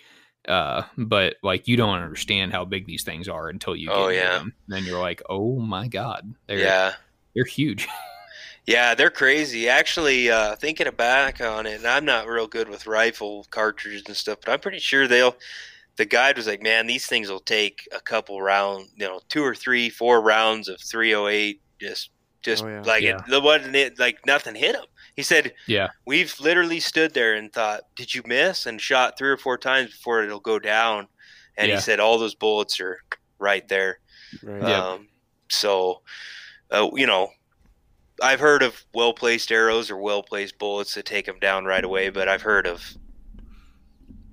uh 0.47 0.84
but 0.97 1.36
like 1.43 1.67
you 1.67 1.76
don't 1.76 2.01
understand 2.01 2.53
how 2.53 2.63
big 2.63 2.88
these 2.88 3.03
things 3.03 3.28
are 3.28 3.49
until 3.49 3.76
you 3.76 3.88
get 3.89 3.97
Oh, 3.97 4.07
yeah. 4.07 4.38
them. 4.39 4.53
then 4.70 4.86
you're 4.86 4.99
like 4.99 5.22
oh 5.30 5.59
my 5.59 5.89
god 5.89 6.34
they're 6.47 6.59
yeah 6.59 6.93
they're 7.36 7.43
huge 7.43 7.89
Yeah, 8.66 8.93
they're 8.95 9.10
crazy. 9.10 9.68
Actually, 9.68 10.30
uh, 10.30 10.55
thinking 10.55 10.89
back 10.91 11.41
on 11.41 11.66
it, 11.66 11.76
and 11.80 11.88
I'm 11.88 12.05
not 12.05 12.28
real 12.28 12.47
good 12.47 12.70
with 12.70 12.86
rifle 12.88 13.45
cartridges 13.49 14.03
and 14.07 14.16
stuff, 14.16 14.39
but 14.45 14.51
I'm 14.51 14.60
pretty 14.60 14.80
sure 14.80 15.07
they'll. 15.07 15.36
The 15.97 16.05
guide 16.05 16.38
was 16.38 16.47
like, 16.47 16.62
"Man, 16.62 16.88
these 16.88 17.07
things 17.07 17.30
will 17.30 17.39
take 17.41 17.88
a 17.91 17.99
couple 17.99 18.41
round, 18.41 18.89
you 18.95 19.05
know, 19.07 19.22
two 19.30 19.43
or 19.43 19.55
three, 19.55 19.89
four 19.89 20.22
rounds 20.22 20.70
of 20.70 20.80
308. 20.82 21.62
Just, 21.82 22.12
just 22.43 22.64
Oh, 22.64 22.68
yeah. 22.68 22.82
like 22.84 23.03
Yeah. 23.03 23.18
it, 23.18 23.24
the 23.28 23.41
wasn't 23.41 23.76
it 23.76 23.99
like 23.99 24.26
nothing 24.26 24.55
hit 24.55 24.76
him." 24.76 24.86
He 25.16 25.24
said, 25.24 25.53
yeah 25.68 25.89
"We've 26.05 26.34
literally 26.39 26.80
stood 26.80 27.14
there 27.14 27.34
and 27.36 27.51
thought, 27.51 27.82
did 27.95 28.14
you 28.16 28.22
miss?" 28.26 28.66
And 28.66 28.80
shot 28.82 29.18
three 29.18 29.30
or 29.30 29.38
four 29.38 29.57
times 29.57 29.91
before 29.91 30.24
it'll 30.24 30.39
go 30.39 30.60
down. 30.60 31.07
And 31.57 31.70
Yeah. 31.70 31.76
he 31.76 31.82
said, 31.82 31.99
all 31.99 32.18
those 32.18 32.36
bullets 32.36 32.80
are 32.80 32.97
right 33.39 33.68
there. 33.68 33.99
Right. 34.41 34.62
Yeah. 34.62 34.78
Um, 34.93 35.10
so, 35.49 36.01
uh, 36.72 36.89
you 36.93 37.05
know, 37.07 37.30
I've 38.22 38.39
heard 38.39 38.63
of 38.63 38.84
well 38.93 39.13
placed 39.13 39.51
arrows 39.51 39.89
or 39.91 39.97
well 39.97 40.24
placed 40.24 40.57
bullets 40.59 40.95
that 40.95 41.05
take 41.05 41.26
them 41.26 41.39
down 41.39 41.65
right 41.65 41.84
away, 41.84 42.09
but 42.09 42.28
I've 42.28 42.41
heard 42.41 42.67
of 42.67 42.84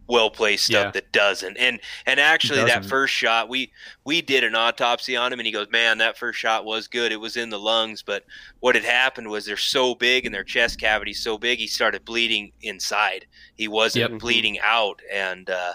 well 0.09 0.31
placed 0.31 0.67
stuff 0.67 0.87
Yeah. 0.87 0.91
that 0.93 1.11
doesn't. 1.13 1.57
And 1.57 1.81
and 2.07 2.21
actually 2.21 2.63
that 2.65 2.85
first 2.85 3.13
shot 3.13 3.49
we 3.49 3.73
we 4.05 4.23
did 4.23 4.45
an 4.45 4.55
autopsy 4.55 5.17
on 5.17 5.33
him 5.33 5.41
and 5.41 5.47
he 5.47 5.53
goes, 5.53 5.69
Man, 5.71 5.99
that 5.99 6.17
first 6.17 6.39
shot 6.39 6.65
was 6.65 6.87
good. 6.87 7.11
It 7.11 7.17
was 7.21 7.37
in 7.37 7.51
the 7.51 7.59
lungs, 7.59 8.03
but 8.03 8.23
what 8.61 8.77
had 8.77 8.85
happened 8.85 9.29
was 9.29 9.45
they're 9.45 9.57
so 9.57 9.95
big 9.97 10.25
and 10.25 10.33
their 10.35 10.45
chest 10.45 10.79
cavity 10.79 11.13
so 11.13 11.37
big 11.39 11.59
he 11.59 11.67
started 11.67 12.05
bleeding 12.05 12.53
inside. 12.63 13.27
He 13.57 13.67
wasn't 13.67 14.13
Yep. 14.13 14.21
bleeding 14.21 14.59
out 14.61 15.01
and 15.13 15.51
uh 15.51 15.73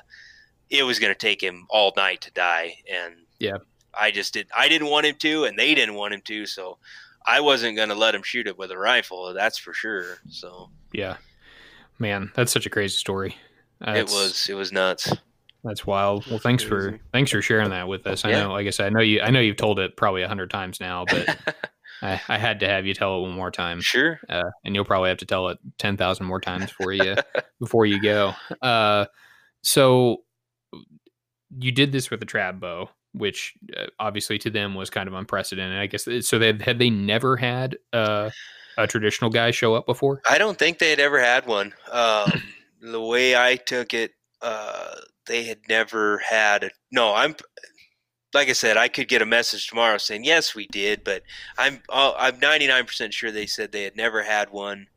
it 0.70 0.84
was 0.84 0.98
gonna 1.00 1.14
take 1.14 1.42
him 1.44 1.66
all 1.70 1.92
night 1.98 2.22
to 2.22 2.32
die 2.32 2.78
and 2.90 3.16
Yeah. 3.40 3.58
I 3.94 4.12
just 4.12 4.34
did 4.34 4.48
I 4.56 4.70
didn't 4.70 4.88
want 4.88 5.08
him 5.08 5.16
to 5.16 5.44
and 5.44 5.60
they 5.60 5.76
didn't 5.76 5.96
want 5.96 6.14
him 6.14 6.22
to, 6.22 6.46
so 6.46 6.78
I 7.26 7.40
wasn't 7.42 7.78
gonna 7.78 7.96
let 7.96 8.16
him 8.16 8.24
shoot 8.24 8.48
it 8.48 8.58
with 8.58 8.72
a 8.72 8.78
rifle, 8.78 9.34
that's 9.34 9.58
for 9.58 9.74
sure. 9.74 10.18
So 10.30 10.70
Yeah. 10.94 11.18
Man, 12.00 12.32
that's 12.36 12.52
such 12.52 12.66
a 12.66 12.70
crazy 12.70 12.96
story. 12.98 13.36
it 13.82 14.06
was 14.08 14.48
it 14.50 14.54
was 14.56 14.72
nuts. 14.72 15.14
That's 15.64 15.86
wild. 15.86 16.26
Well, 16.28 16.40
thanks 16.40 16.64
for 16.64 17.00
thanks 17.12 17.30
for 17.32 17.42
sharing 17.42 17.70
that 17.70 17.88
with 17.88 18.08
us. 18.08 18.26
I 18.26 18.30
Yeah. 18.32 18.44
know, 18.44 18.52
like 18.54 18.66
I 18.66 18.72
said, 18.72 18.88
I 18.88 18.90
know 18.90 19.02
you. 19.02 19.22
I 19.22 19.30
know 19.30 19.40
you've 19.40 19.58
told 19.58 19.78
it 19.80 19.96
probably 19.96 20.24
a 20.24 20.28
hundred 20.28 20.50
times 20.50 20.80
now, 20.80 21.06
but 21.10 21.56
I, 22.02 22.20
I 22.28 22.38
had 22.40 22.62
to 22.62 22.68
have 22.68 22.88
you 22.88 22.96
tell 22.96 23.20
it 23.20 23.22
one 23.22 23.34
more 23.34 23.52
time, 23.52 23.80
Sure. 23.82 24.20
uh, 24.28 24.50
and 24.66 24.74
you'll 24.74 24.86
probably 24.86 25.10
have 25.10 25.20
to 25.20 25.26
tell 25.28 25.50
it 25.50 25.60
ten 25.78 25.98
thousand 25.98 26.26
more 26.26 26.42
times 26.42 26.66
before 26.66 26.92
you 26.94 27.16
before 27.60 27.86
you 27.86 28.02
go. 28.02 28.34
Uh, 28.64 29.06
so 29.62 30.24
you 31.60 31.72
did 31.72 31.92
this 31.92 32.10
with 32.10 32.24
a 32.24 32.26
trad 32.26 32.60
bow, 32.60 32.90
which 33.14 33.54
uh, 33.76 33.88
obviously 34.00 34.38
to 34.40 34.50
them 34.50 34.76
was 34.76 34.90
kind 34.90 35.08
of 35.08 35.14
unprecedented. 35.14 35.78
I 35.80 35.88
guess 35.88 36.08
so. 36.28 36.40
They 36.40 36.54
had 36.60 36.80
they 36.80 36.90
never 36.90 37.38
had 37.38 37.78
uh, 37.94 38.30
a 38.78 38.88
traditional 38.88 39.30
guy 39.30 39.52
show 39.52 39.74
up 39.74 39.86
before. 39.86 40.22
I 40.30 40.38
don't 40.38 40.58
think 40.58 40.80
they 40.80 40.90
had 40.90 41.00
ever 41.00 41.20
had 41.20 41.46
one. 41.46 41.74
Um, 41.92 42.32
the 42.82 43.02
way 43.02 43.36
I 43.36 43.56
took 43.56 43.94
it, 43.94 44.12
uh, 44.42 44.96
they 45.28 45.44
had 45.44 45.60
never 45.68 46.20
had 46.20 46.64
a. 46.66 46.70
No, 46.92 47.14
I'm. 47.14 47.36
Like 48.34 48.48
I 48.48 48.54
said, 48.54 48.78
I 48.78 48.88
could 48.88 49.10
get 49.10 49.22
a 49.22 49.26
message 49.26 49.68
tomorrow 49.68 49.98
saying 49.98 50.24
yes, 50.24 50.56
we 50.56 50.68
did, 50.68 51.04
but 51.04 51.22
I'm 51.58 51.82
I'm 51.92 52.40
99 52.40 52.86
percent 52.86 53.14
sure 53.14 53.30
they 53.32 53.46
said 53.46 53.72
they 53.72 53.84
had 53.84 53.98
never 53.98 54.24
had 54.24 54.52
one 54.52 54.88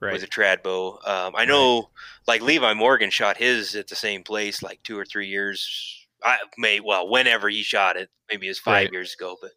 Right. 0.00 0.14
with 0.14 0.22
a 0.22 0.26
trad 0.26 0.62
bow. 0.62 0.98
Um, 1.04 1.34
I 1.36 1.44
know, 1.44 1.90
like 2.26 2.40
Levi 2.40 2.72
Morgan 2.72 3.10
shot 3.10 3.36
his 3.36 3.76
at 3.76 3.86
the 3.88 3.94
same 3.94 4.22
place 4.22 4.62
like 4.62 4.82
two 4.82 4.98
or 4.98 5.04
three 5.04 5.26
years. 5.28 5.99
I 6.22 6.38
may 6.58 6.80
well 6.80 7.08
whenever 7.08 7.48
he 7.48 7.62
shot 7.62 7.96
it, 7.96 8.10
maybe 8.30 8.46
it 8.46 8.50
was 8.50 8.58
five 8.58 8.74
Right. 8.86 8.92
years 8.92 9.14
ago, 9.14 9.36
but 9.40 9.50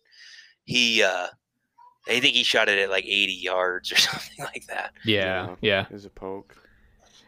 he. 0.65 1.03
uh 1.03 1.27
I 2.05 2.19
think 2.19 2.35
he 2.35 2.43
shot 2.43 2.67
it 2.67 2.77
at 2.79 2.89
like 2.89 3.05
80 3.05 3.31
yards 3.31 3.89
or 3.91 3.95
something 3.97 4.43
like 4.43 4.65
that. 4.67 4.91
yeah. 5.05 5.55
Yeah. 5.61 5.85
Is 5.89 6.03
a 6.03 6.09
poke. 6.09 6.55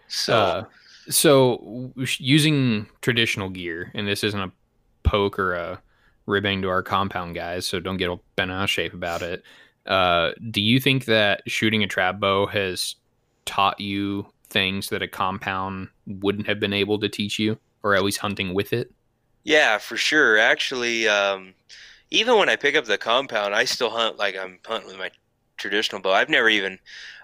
So 0.09 0.33
Uh, 0.35 0.63
so 1.09 1.93
using 2.19 2.87
traditional 3.01 3.49
gear, 3.49 3.91
and 3.93 4.05
this 4.07 4.21
isn't 4.23 4.39
a 4.39 4.51
poke 5.03 5.39
or 5.39 5.53
a 5.53 5.81
ribbing 6.25 6.61
to 6.63 6.67
our 6.69 6.83
compound 6.83 7.35
guys, 7.35 7.65
so 7.65 7.79
don't 7.79 7.95
get 7.97 8.09
all 8.09 8.21
bent 8.35 8.51
out 8.51 8.63
of 8.65 8.69
shape 8.69 8.93
about 8.93 9.21
it. 9.21 9.43
Uh, 9.85 10.31
do 10.51 10.61
you 10.61 10.79
think 10.79 11.05
that 11.05 11.41
shooting 11.47 11.83
a 11.83 11.87
trad 11.87 12.19
bow 12.19 12.45
has 12.47 12.95
taught 13.45 13.79
you 13.79 14.25
things 14.49 14.89
that 14.89 15.01
a 15.03 15.07
compound 15.07 15.87
wouldn't 16.07 16.47
have 16.47 16.59
been 16.59 16.73
able 16.73 16.99
to 16.99 17.07
teach 17.07 17.37
you, 17.39 17.57
or 17.83 17.95
at 17.95 18.03
least 18.03 18.17
hunting 18.17 18.53
with 18.53 18.73
it? 18.73 18.91
Yeah, 19.45 19.77
for 19.77 19.95
sure. 19.95 20.37
Actually, 20.37 21.07
um, 21.07 21.53
even 22.09 22.37
when 22.37 22.49
I 22.49 22.55
pick 22.57 22.75
up 22.75 22.85
the 22.85 22.97
compound, 22.97 23.55
I 23.55 23.63
still 23.65 23.91
hunt 23.91 24.17
like 24.17 24.35
I'm 24.35 24.59
hunting 24.65 24.89
with 24.89 24.97
my 24.97 25.11
traditional 25.57 26.01
bow. 26.01 26.11
I've 26.11 26.29
never 26.29 26.49
even, 26.49 26.79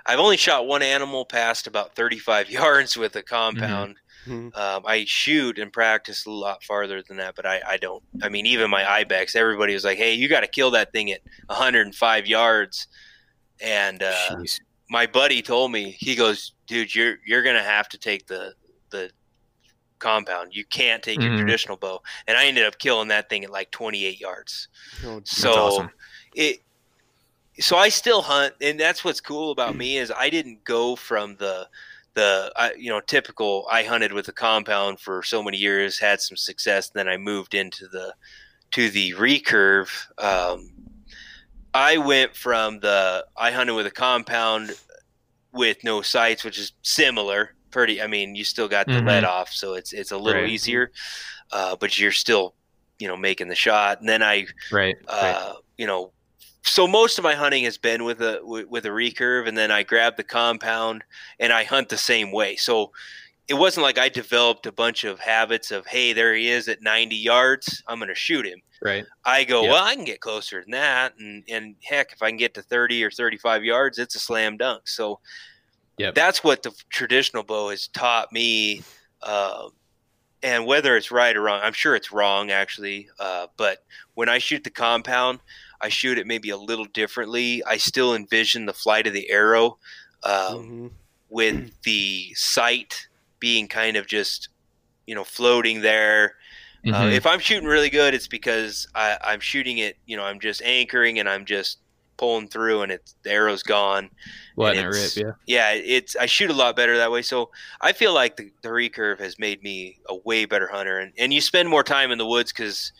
I've 0.05 0.19
only 0.19 0.37
shot 0.37 0.67
one 0.67 0.83
animal 0.83 1.25
past 1.25 1.67
about 1.67 1.95
35 1.95 2.49
yards 2.59 2.95
with 2.95 3.15
a 3.15 3.23
compound. 3.23 3.97
Mhm. 4.27 4.55
Um, 4.55 4.83
I 4.85 5.03
shoot 5.07 5.57
and 5.57 5.73
practice 5.73 6.27
a 6.27 6.31
lot 6.31 6.63
farther 6.63 7.01
than 7.01 7.17
that, 7.17 7.35
but 7.35 7.47
I, 7.47 7.59
I 7.67 7.77
don't. 7.77 8.03
I 8.21 8.29
mean, 8.29 8.45
even 8.45 8.69
my 8.69 8.87
ibex, 8.89 9.35
everybody 9.35 9.73
was 9.73 9.83
like, 9.83 9.97
"Hey, 9.97 10.13
you 10.13 10.29
got 10.29 10.41
to 10.41 10.47
kill 10.47 10.69
that 10.71 10.91
thing 10.91 11.11
at 11.11 11.21
105 11.47 12.27
yards," 12.27 12.87
and 13.59 14.03
uh, 14.03 14.11
my 14.91 15.07
buddy 15.07 15.41
told 15.41 15.71
me 15.71 15.95
he 15.99 16.15
goes 16.15 16.53
dude 16.67 16.93
you're 16.93 17.15
you're 17.25 17.41
gonna 17.41 17.63
have 17.63 17.89
to 17.89 17.97
take 17.97 18.27
the 18.27 18.53
the 18.91 19.09
compound. 20.01 20.53
You 20.53 20.65
can't 20.65 21.01
take 21.01 21.21
your 21.21 21.31
Mhm. 21.31 21.37
traditional 21.37 21.77
bow. 21.77 22.01
And 22.27 22.37
i 22.37 22.45
ended 22.45 22.65
up 22.65 22.77
killing 22.79 23.07
that 23.09 23.29
thing 23.29 23.43
at 23.45 23.49
like 23.49 23.71
28 23.71 24.19
yards. 24.19 24.67
Oh, 25.05 25.21
so 25.23 25.53
awesome. 25.53 25.89
it 26.35 26.59
so 27.59 27.77
i 27.77 27.89
still 27.89 28.21
hunt 28.21 28.53
and 28.61 28.79
that's 28.79 29.03
what's 29.03 29.19
cool 29.21 29.51
about 29.51 29.75
me 29.77 29.97
is 29.97 30.11
i 30.17 30.29
didn't 30.29 30.63
go 30.63 30.95
from 30.95 31.35
the 31.37 31.67
the 32.13 32.51
I, 32.55 32.73
you 32.73 32.89
know 32.89 33.01
typical 33.01 33.67
i 33.69 33.83
hunted 33.83 34.13
with 34.13 34.27
a 34.29 34.31
compound 34.33 34.99
for 34.99 35.21
so 35.23 35.43
many 35.43 35.57
years 35.57 35.99
had 35.99 36.21
some 36.21 36.37
success 36.37 36.89
then 36.89 37.07
i 37.09 37.17
moved 37.17 37.53
into 37.53 37.87
the 37.87 38.13
to 38.71 38.89
the 38.89 39.11
recurve. 39.13 39.89
Um, 40.17 40.71
i 41.73 41.97
went 41.97 42.35
from 42.35 42.79
the 42.79 43.25
i 43.37 43.51
hunted 43.51 43.75
with 43.75 43.85
a 43.85 43.91
compound 43.91 44.71
with 45.51 45.83
no 45.83 46.01
sights 46.01 46.43
which 46.45 46.57
is 46.57 46.71
similar 46.83 47.53
pretty 47.71 48.01
i 48.01 48.07
mean 48.07 48.35
you 48.35 48.43
still 48.43 48.67
got 48.67 48.85
the 48.85 48.93
Mhm. 48.93 49.07
let 49.07 49.23
off 49.23 49.51
so 49.51 49.73
it's 49.73 49.93
it's 49.93 50.11
a 50.11 50.17
little 50.17 50.41
Right. 50.41 50.49
easier 50.51 50.91
uh, 51.51 51.75
but 51.75 51.97
you're 51.99 52.11
still 52.11 52.55
you 52.99 53.07
know 53.07 53.17
making 53.17 53.47
the 53.47 53.55
shot 53.55 53.99
and 53.99 54.07
then 54.09 54.21
i 54.21 54.45
Right. 54.71 54.95
right. 55.09 55.35
uh, 55.35 55.53
you 55.77 55.87
know, 55.87 56.13
so 56.63 56.87
most 56.87 57.17
of 57.17 57.23
my 57.23 57.33
hunting 57.33 57.63
has 57.63 57.79
been 57.79 58.03
with 58.03 58.21
a 58.21 58.39
with, 58.43 58.67
with 58.67 58.85
a 58.85 58.89
recurve, 58.89 59.47
and 59.47 59.57
then 59.57 59.71
I 59.71 59.81
grab 59.81 60.15
the 60.15 60.23
compound 60.23 61.03
and 61.39 61.51
I 61.51 61.63
hunt 61.63 61.89
the 61.89 61.97
same 61.97 62.31
way. 62.31 62.55
So 62.55 62.91
it 63.47 63.55
wasn't 63.55 63.83
like 63.83 63.97
I 63.97 64.09
developed 64.09 64.67
a 64.67 64.71
bunch 64.71 65.03
of 65.03 65.19
habits 65.19 65.71
of 65.71 65.87
hey, 65.87 66.13
there 66.13 66.35
he 66.35 66.49
is 66.49 66.67
at 66.67 66.83
90 66.83 67.15
yards, 67.15 67.81
I'm 67.87 67.97
going 67.97 68.09
to 68.09 68.15
shoot 68.15 68.45
him. 68.45 68.61
Right. 68.79 69.05
I 69.25 69.43
go, 69.43 69.63
Yeah. 69.63 69.71
well, 69.71 69.83
I 69.83 69.95
can 69.95 70.05
get 70.05 70.19
closer 70.21 70.61
than 70.61 70.71
that, 70.71 71.13
and 71.17 71.43
and 71.49 71.75
heck, 71.83 72.13
if 72.13 72.21
I 72.21 72.29
can 72.29 72.37
get 72.37 72.53
to 72.53 72.61
30 72.61 73.03
or 73.03 73.09
35 73.09 73.63
yards, 73.63 73.97
it's 73.97 74.15
a 74.15 74.19
slam 74.19 74.55
dunk. 74.57 74.87
So 74.87 75.19
Yep. 76.01 76.15
that's 76.15 76.43
what 76.43 76.63
the 76.63 76.71
traditional 76.89 77.43
bow 77.43 77.69
has 77.69 77.87
taught 77.87 78.31
me. 78.31 78.83
Uh, 79.21 79.69
and 80.43 80.65
whether 80.65 80.97
it's 80.97 81.11
right 81.11 81.35
or 81.35 81.41
wrong, 81.41 81.59
I'm 81.63 81.73
sure 81.73 81.95
it's 81.95 82.11
wrong 82.11 82.49
actually. 82.51 83.09
Uh, 83.19 83.47
but 83.57 83.83
when 84.15 84.29
I 84.29 84.39
shoot 84.39 84.63
the 84.63 84.69
compound, 84.71 85.39
I 85.81 85.89
shoot 85.89 86.17
it 86.17 86.25
maybe 86.27 86.49
a 86.49 86.57
little 86.57 86.85
differently. 86.85 87.63
I 87.65 87.77
still 87.77 88.15
envision 88.15 88.65
the 88.65 88.73
flight 88.73 89.07
of 89.07 89.13
the 89.13 89.29
arrow 89.29 89.77
um, 90.23 90.31
Mhm. 90.31 90.91
with 91.29 91.81
the 91.83 92.33
sight 92.35 93.07
being 93.39 93.67
kind 93.67 93.97
of 93.97 94.05
just, 94.07 94.49
you 95.07 95.15
know, 95.15 95.23
floating 95.23 95.81
there. 95.81 96.35
Uh, 96.85 97.05
Mhm. 97.05 97.13
if 97.13 97.25
I'm 97.27 97.39
shooting 97.39 97.67
really 97.67 97.89
good, 97.91 98.13
it's 98.15 98.27
because 98.27 98.87
I, 98.95 99.17
I'm 99.23 99.39
shooting 99.39 99.77
it. 99.79 99.97
You 100.07 100.17
know, 100.17 100.23
I'm 100.23 100.39
just 100.39 100.61
anchoring 100.63 101.19
and 101.19 101.29
I'm 101.29 101.45
just 101.45 101.77
pulling 102.21 102.47
through, 102.47 102.83
and 102.83 102.91
it's 102.91 103.15
the 103.23 103.31
arrow's 103.31 103.63
gone. 103.63 104.11
Letting 104.55 104.83
it 104.83 104.87
rip. 104.87 105.15
Yeah. 105.15 105.31
Yeah, 105.47 105.71
it's 105.73 106.15
I 106.15 106.27
shoot 106.27 106.51
a 106.51 106.53
lot 106.53 106.75
better 106.75 106.95
that 106.97 107.11
way. 107.11 107.23
So 107.23 107.49
I 107.81 107.93
feel 107.93 108.13
like 108.13 108.37
the, 108.37 108.51
the 108.61 108.69
recurve 108.69 109.19
has 109.19 109.39
made 109.39 109.63
me 109.63 109.97
a 110.07 110.15
way 110.23 110.45
better 110.45 110.67
hunter, 110.67 110.99
and, 110.99 111.11
and 111.17 111.33
you 111.33 111.41
spend 111.41 111.67
more 111.67 111.83
time 111.83 112.11
in 112.11 112.19
the 112.19 112.27
woods 112.27 112.53
because 112.53 112.91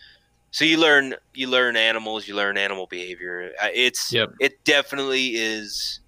so 0.49 0.65
you 0.65 0.77
learn 0.77 1.13
you 1.35 1.47
learn 1.47 1.75
animals, 1.75 2.27
you 2.27 2.35
learn 2.35 2.57
animal 2.57 2.87
behavior. 2.87 3.51
It's 3.61 4.11
Yep. 4.11 4.29
it 4.39 4.63
definitely 4.65 5.35
is 5.35 5.99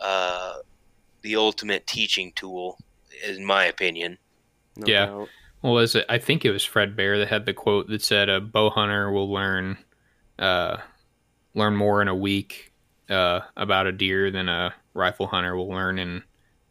uh, 0.00 0.54
the 1.22 1.34
ultimate 1.34 1.88
teaching 1.88 2.32
tool, 2.36 2.78
in 3.26 3.44
my 3.44 3.64
opinion. 3.64 4.18
No 4.76 4.86
Yeah. 4.86 5.06
doubt. 5.06 5.28
Well, 5.62 5.72
was 5.72 5.96
it? 5.96 6.06
I 6.08 6.18
think 6.18 6.44
it 6.44 6.52
was 6.52 6.64
Fred 6.64 6.94
Bear 6.94 7.18
that 7.18 7.28
had 7.28 7.44
the 7.44 7.54
quote 7.54 7.88
that 7.88 8.02
said, 8.02 8.28
"A 8.28 8.40
bow 8.40 8.70
hunter 8.70 9.10
will 9.10 9.32
learn, 9.32 9.78
uh, 10.38 10.76
learn 11.56 11.74
more 11.74 12.00
in 12.00 12.06
a 12.06 12.14
week 12.14 12.72
uh, 13.10 13.40
about 13.56 13.88
a 13.88 13.92
deer 13.92 14.30
than 14.30 14.48
a 14.48 14.72
rifle 14.94 15.26
hunter 15.26 15.56
will 15.56 15.68
learn 15.68 15.98
in 15.98 16.22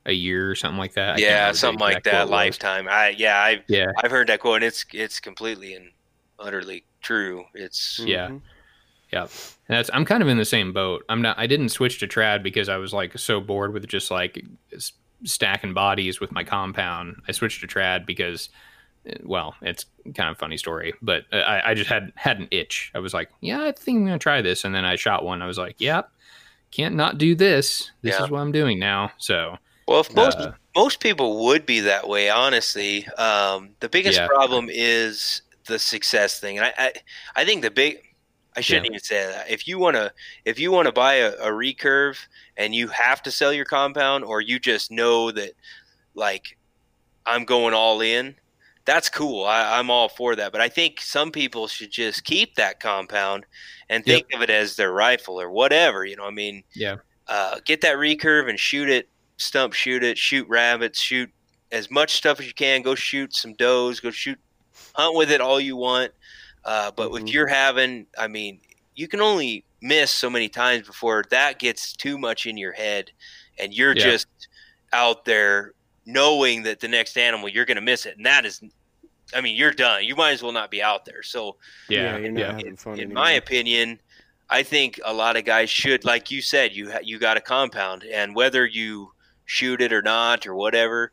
a 0.05 0.13
year 0.13 0.49
or 0.49 0.55
something 0.55 0.77
like 0.77 0.93
that." 0.93 1.17
I 1.17 1.19
yeah, 1.19 1.51
something 1.51 1.79
like 1.79 1.97
exact 1.97 2.05
that. 2.05 2.29
Lifetime. 2.29 2.87
I 2.89 3.09
yeah, 3.09 3.41
I've 3.41 3.63
Yeah, 3.67 3.91
I've 4.01 4.11
heard 4.11 4.27
that 4.27 4.39
quote, 4.39 4.55
and 4.55 4.63
it's 4.63 4.85
it's 4.93 5.19
completely 5.19 5.73
and 5.73 5.91
utterly 6.39 6.85
true. 7.01 7.45
It's 7.53 7.99
Yeah. 7.99 8.29
Mhm. 8.29 8.41
And 9.13 9.29
that's. 9.67 9.89
I'm 9.93 10.03
kind 10.03 10.21
of 10.21 10.27
in 10.27 10.37
the 10.37 10.45
same 10.45 10.73
boat. 10.73 11.05
I'm 11.07 11.21
not. 11.21 11.39
I 11.39 11.47
didn't 11.47 11.69
switch 11.69 11.99
to 11.99 12.07
trad 12.07 12.43
because 12.43 12.67
I 12.67 12.75
was 12.75 12.93
like 12.93 13.17
so 13.17 13.39
bored 13.39 13.71
with 13.71 13.87
just 13.87 14.11
like 14.11 14.43
stacking 15.23 15.73
bodies 15.73 16.19
with 16.19 16.33
my 16.33 16.43
compound. 16.43 17.15
I 17.27 17.31
switched 17.31 17.61
to 17.61 17.67
trad 17.67 18.05
because, 18.05 18.49
well, 19.23 19.55
it's 19.61 19.85
kind 20.15 20.29
of 20.29 20.35
a 20.35 20.39
funny 20.39 20.57
story, 20.57 20.93
but 21.01 21.23
I, 21.31 21.61
I 21.71 21.73
just 21.73 21.89
had 21.89 22.11
had 22.15 22.39
an 22.39 22.47
itch. 22.51 22.91
I 22.95 22.99
was 22.99 23.13
like, 23.13 23.29
yeah, 23.41 23.63
I 23.63 23.71
think 23.71 23.97
I'm 23.99 24.05
gonna 24.05 24.19
try 24.19 24.41
this, 24.41 24.63
and 24.63 24.73
then 24.73 24.85
I 24.85 24.95
shot 24.95 25.23
one. 25.23 25.41
I 25.41 25.47
was 25.47 25.57
like, 25.57 25.75
yep, 25.79 26.09
can't 26.71 26.95
not 26.95 27.17
do 27.17 27.35
this. 27.35 27.91
This 28.01 28.15
Yeah. 28.15 28.25
is 28.25 28.31
what 28.31 28.39
I'm 28.41 28.51
doing 28.51 28.79
now. 28.79 29.11
So 29.17 29.57
Well, 29.87 29.99
if 30.01 30.13
most 30.15 30.37
Uh, 30.39 30.51
most 30.75 30.99
people 30.99 31.45
would 31.45 31.65
be 31.65 31.79
that 31.81 32.07
way, 32.07 32.29
honestly. 32.29 33.07
Um, 33.17 33.75
the 33.79 33.89
biggest 33.89 34.17
Yeah. 34.19 34.27
problem 34.27 34.67
is 34.69 35.41
the 35.67 35.79
success 35.79 36.39
thing, 36.39 36.57
and 36.57 36.65
I, 36.67 36.73
I, 36.77 36.93
I 37.37 37.45
think 37.45 37.61
the 37.61 37.71
big, 37.71 37.97
I 38.55 38.61
shouldn't 38.61 38.85
Yeah. 38.85 38.89
even 38.91 38.99
say 38.99 39.25
that. 39.25 39.49
If 39.49 39.67
you 39.67 39.79
want 39.79 39.95
to, 39.95 40.11
if 40.45 40.59
you 40.59 40.71
want 40.71 40.87
to 40.87 40.91
buy 40.91 41.15
a, 41.15 41.31
a 41.33 41.49
recurve 41.51 42.17
and 42.57 42.75
you 42.75 42.87
have 42.89 43.21
to 43.23 43.31
sell 43.31 43.53
your 43.53 43.65
compound, 43.65 44.23
or 44.25 44.41
you 44.41 44.59
just 44.59 44.91
know 44.91 45.31
that, 45.31 45.53
like, 46.15 46.57
I'm 47.25 47.45
going 47.45 47.73
all 47.73 48.01
in, 48.01 48.35
that's 48.85 49.09
cool. 49.09 49.45
I, 49.45 49.77
I'm 49.79 49.89
all 49.89 50.09
for 50.09 50.35
that. 50.35 50.51
But 50.51 50.61
I 50.61 50.69
think 50.69 51.01
some 51.01 51.31
people 51.31 51.67
should 51.67 51.91
just 51.91 52.23
keep 52.23 52.55
that 52.55 52.79
compound 52.79 53.45
and 53.89 54.03
think 54.05 54.27
of 54.33 54.41
it 54.41 54.49
as 54.49 54.75
their 54.75 54.91
rifle 54.91 55.39
or 55.41 55.49
whatever. 55.49 56.05
You 56.05 56.15
know, 56.15 56.25
I 56.25 56.31
mean, 56.31 56.63
Yeah. 56.73 56.97
uh, 57.27 57.59
get 57.65 57.81
that 57.81 57.95
recurve 57.97 58.49
and 58.49 58.59
shoot 58.59 58.89
it, 58.89 59.09
stump 59.37 59.73
shoot 59.73 60.03
it, 60.03 60.17
shoot 60.17 60.47
rabbits, 60.47 60.99
shoot 60.99 61.29
as 61.71 61.89
much 61.91 62.13
stuff 62.15 62.39
as 62.39 62.47
you 62.47 62.53
can. 62.53 62.81
Go 62.83 62.95
shoot 62.95 63.35
some 63.35 63.53
does, 63.55 63.99
go 63.99 64.11
shoot, 64.11 64.39
hunt 64.93 65.15
with 65.15 65.31
it 65.31 65.41
all 65.41 65.59
you 65.59 65.75
want. 65.75 66.11
Uh, 66.63 66.91
but 66.91 67.09
Mhm. 67.11 67.21
if 67.27 67.33
you're 67.33 67.47
having, 67.47 68.07
I 68.17 68.27
mean, 68.27 68.59
you 68.95 69.07
can 69.07 69.19
only 69.21 69.65
miss 69.81 70.09
so 70.11 70.29
many 70.29 70.47
times 70.49 70.87
before 70.87 71.23
that 71.29 71.59
gets 71.59 71.93
too 71.93 72.17
much 72.17 72.45
in 72.45 72.57
your 72.57 72.71
head 72.71 73.11
and 73.59 73.73
you're 73.73 73.95
Yeah. 73.95 74.03
just 74.03 74.27
out 74.93 75.25
there 75.25 75.73
knowing 76.05 76.63
that 76.63 76.79
the 76.79 76.87
next 76.87 77.17
animal 77.17 77.49
you're 77.49 77.65
going 77.65 77.75
to 77.75 77.81
miss 77.81 78.05
it. 78.05 78.15
And 78.17 78.25
that 78.25 78.45
is, 78.45 78.61
I 79.33 79.41
mean, 79.41 79.55
you're 79.55 79.71
done. 79.71 80.03
You 80.03 80.15
might 80.15 80.31
as 80.31 80.43
well 80.43 80.51
not 80.51 80.69
be 80.71 80.83
out 80.83 81.05
there. 81.05 81.23
So, 81.23 81.57
Yeah. 81.89 82.17
you're 82.17 82.31
not 82.31 82.39
Yeah. 82.39 82.51
having 82.53 82.77
fun 82.77 82.93
in 82.93 82.99
anymore. 83.05 83.23
my 83.23 83.31
opinion, 83.31 83.99
I 84.49 84.61
think 84.63 84.99
a 85.03 85.13
lot 85.13 85.35
of 85.37 85.45
guys 85.45 85.69
should, 85.69 86.05
like 86.05 86.29
you 86.29 86.41
said, 86.41 86.73
you 86.73 86.91
ha- 86.91 86.99
you 87.01 87.17
got 87.17 87.35
a 87.37 87.41
compound, 87.41 88.03
and 88.03 88.35
whether 88.35 88.65
you 88.65 89.11
shoot 89.45 89.81
it 89.81 89.91
or 89.91 90.01
not 90.03 90.45
or 90.45 90.53
whatever, 90.55 91.11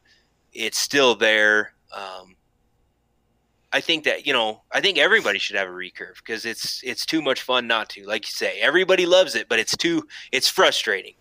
it's 0.52 0.78
still 0.78 1.14
there. 1.14 1.74
Um, 1.92 2.36
I 3.72 3.80
think 3.80 4.04
that 4.04 4.26
you 4.26 4.34
know, 4.34 4.62
I 4.70 4.82
think 4.82 4.98
everybody 4.98 5.38
should 5.38 5.56
have 5.56 5.68
a 5.68 5.72
recurve 5.72 6.16
because 6.16 6.44
it's 6.44 6.82
it's 6.84 7.06
too 7.06 7.22
much 7.22 7.40
fun 7.40 7.66
not 7.66 7.88
to. 7.90 8.04
Like 8.04 8.26
you 8.26 8.32
say, 8.32 8.60
everybody 8.60 9.06
loves 9.06 9.34
it, 9.34 9.48
but 9.48 9.58
it's 9.58 9.74
too 9.76 10.06
it's 10.30 10.48
frustrating. 10.48 11.14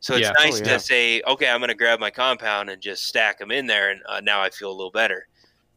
So 0.00 0.14
it's 0.16 0.22
Yeah. 0.26 0.32
nice 0.32 0.54
Oh, 0.60 0.64
yeah. 0.64 0.72
to 0.72 0.80
say, 0.80 1.22
okay, 1.28 1.48
I'm 1.48 1.60
going 1.60 1.68
to 1.68 1.76
grab 1.76 2.00
my 2.00 2.10
compound 2.10 2.70
and 2.70 2.82
just 2.82 3.04
stack 3.06 3.38
them 3.38 3.52
in 3.52 3.68
there, 3.68 3.90
and 3.90 4.02
uh, 4.08 4.20
now 4.20 4.42
I 4.42 4.50
feel 4.50 4.68
a 4.68 4.74
little 4.74 4.90
better. 4.90 5.28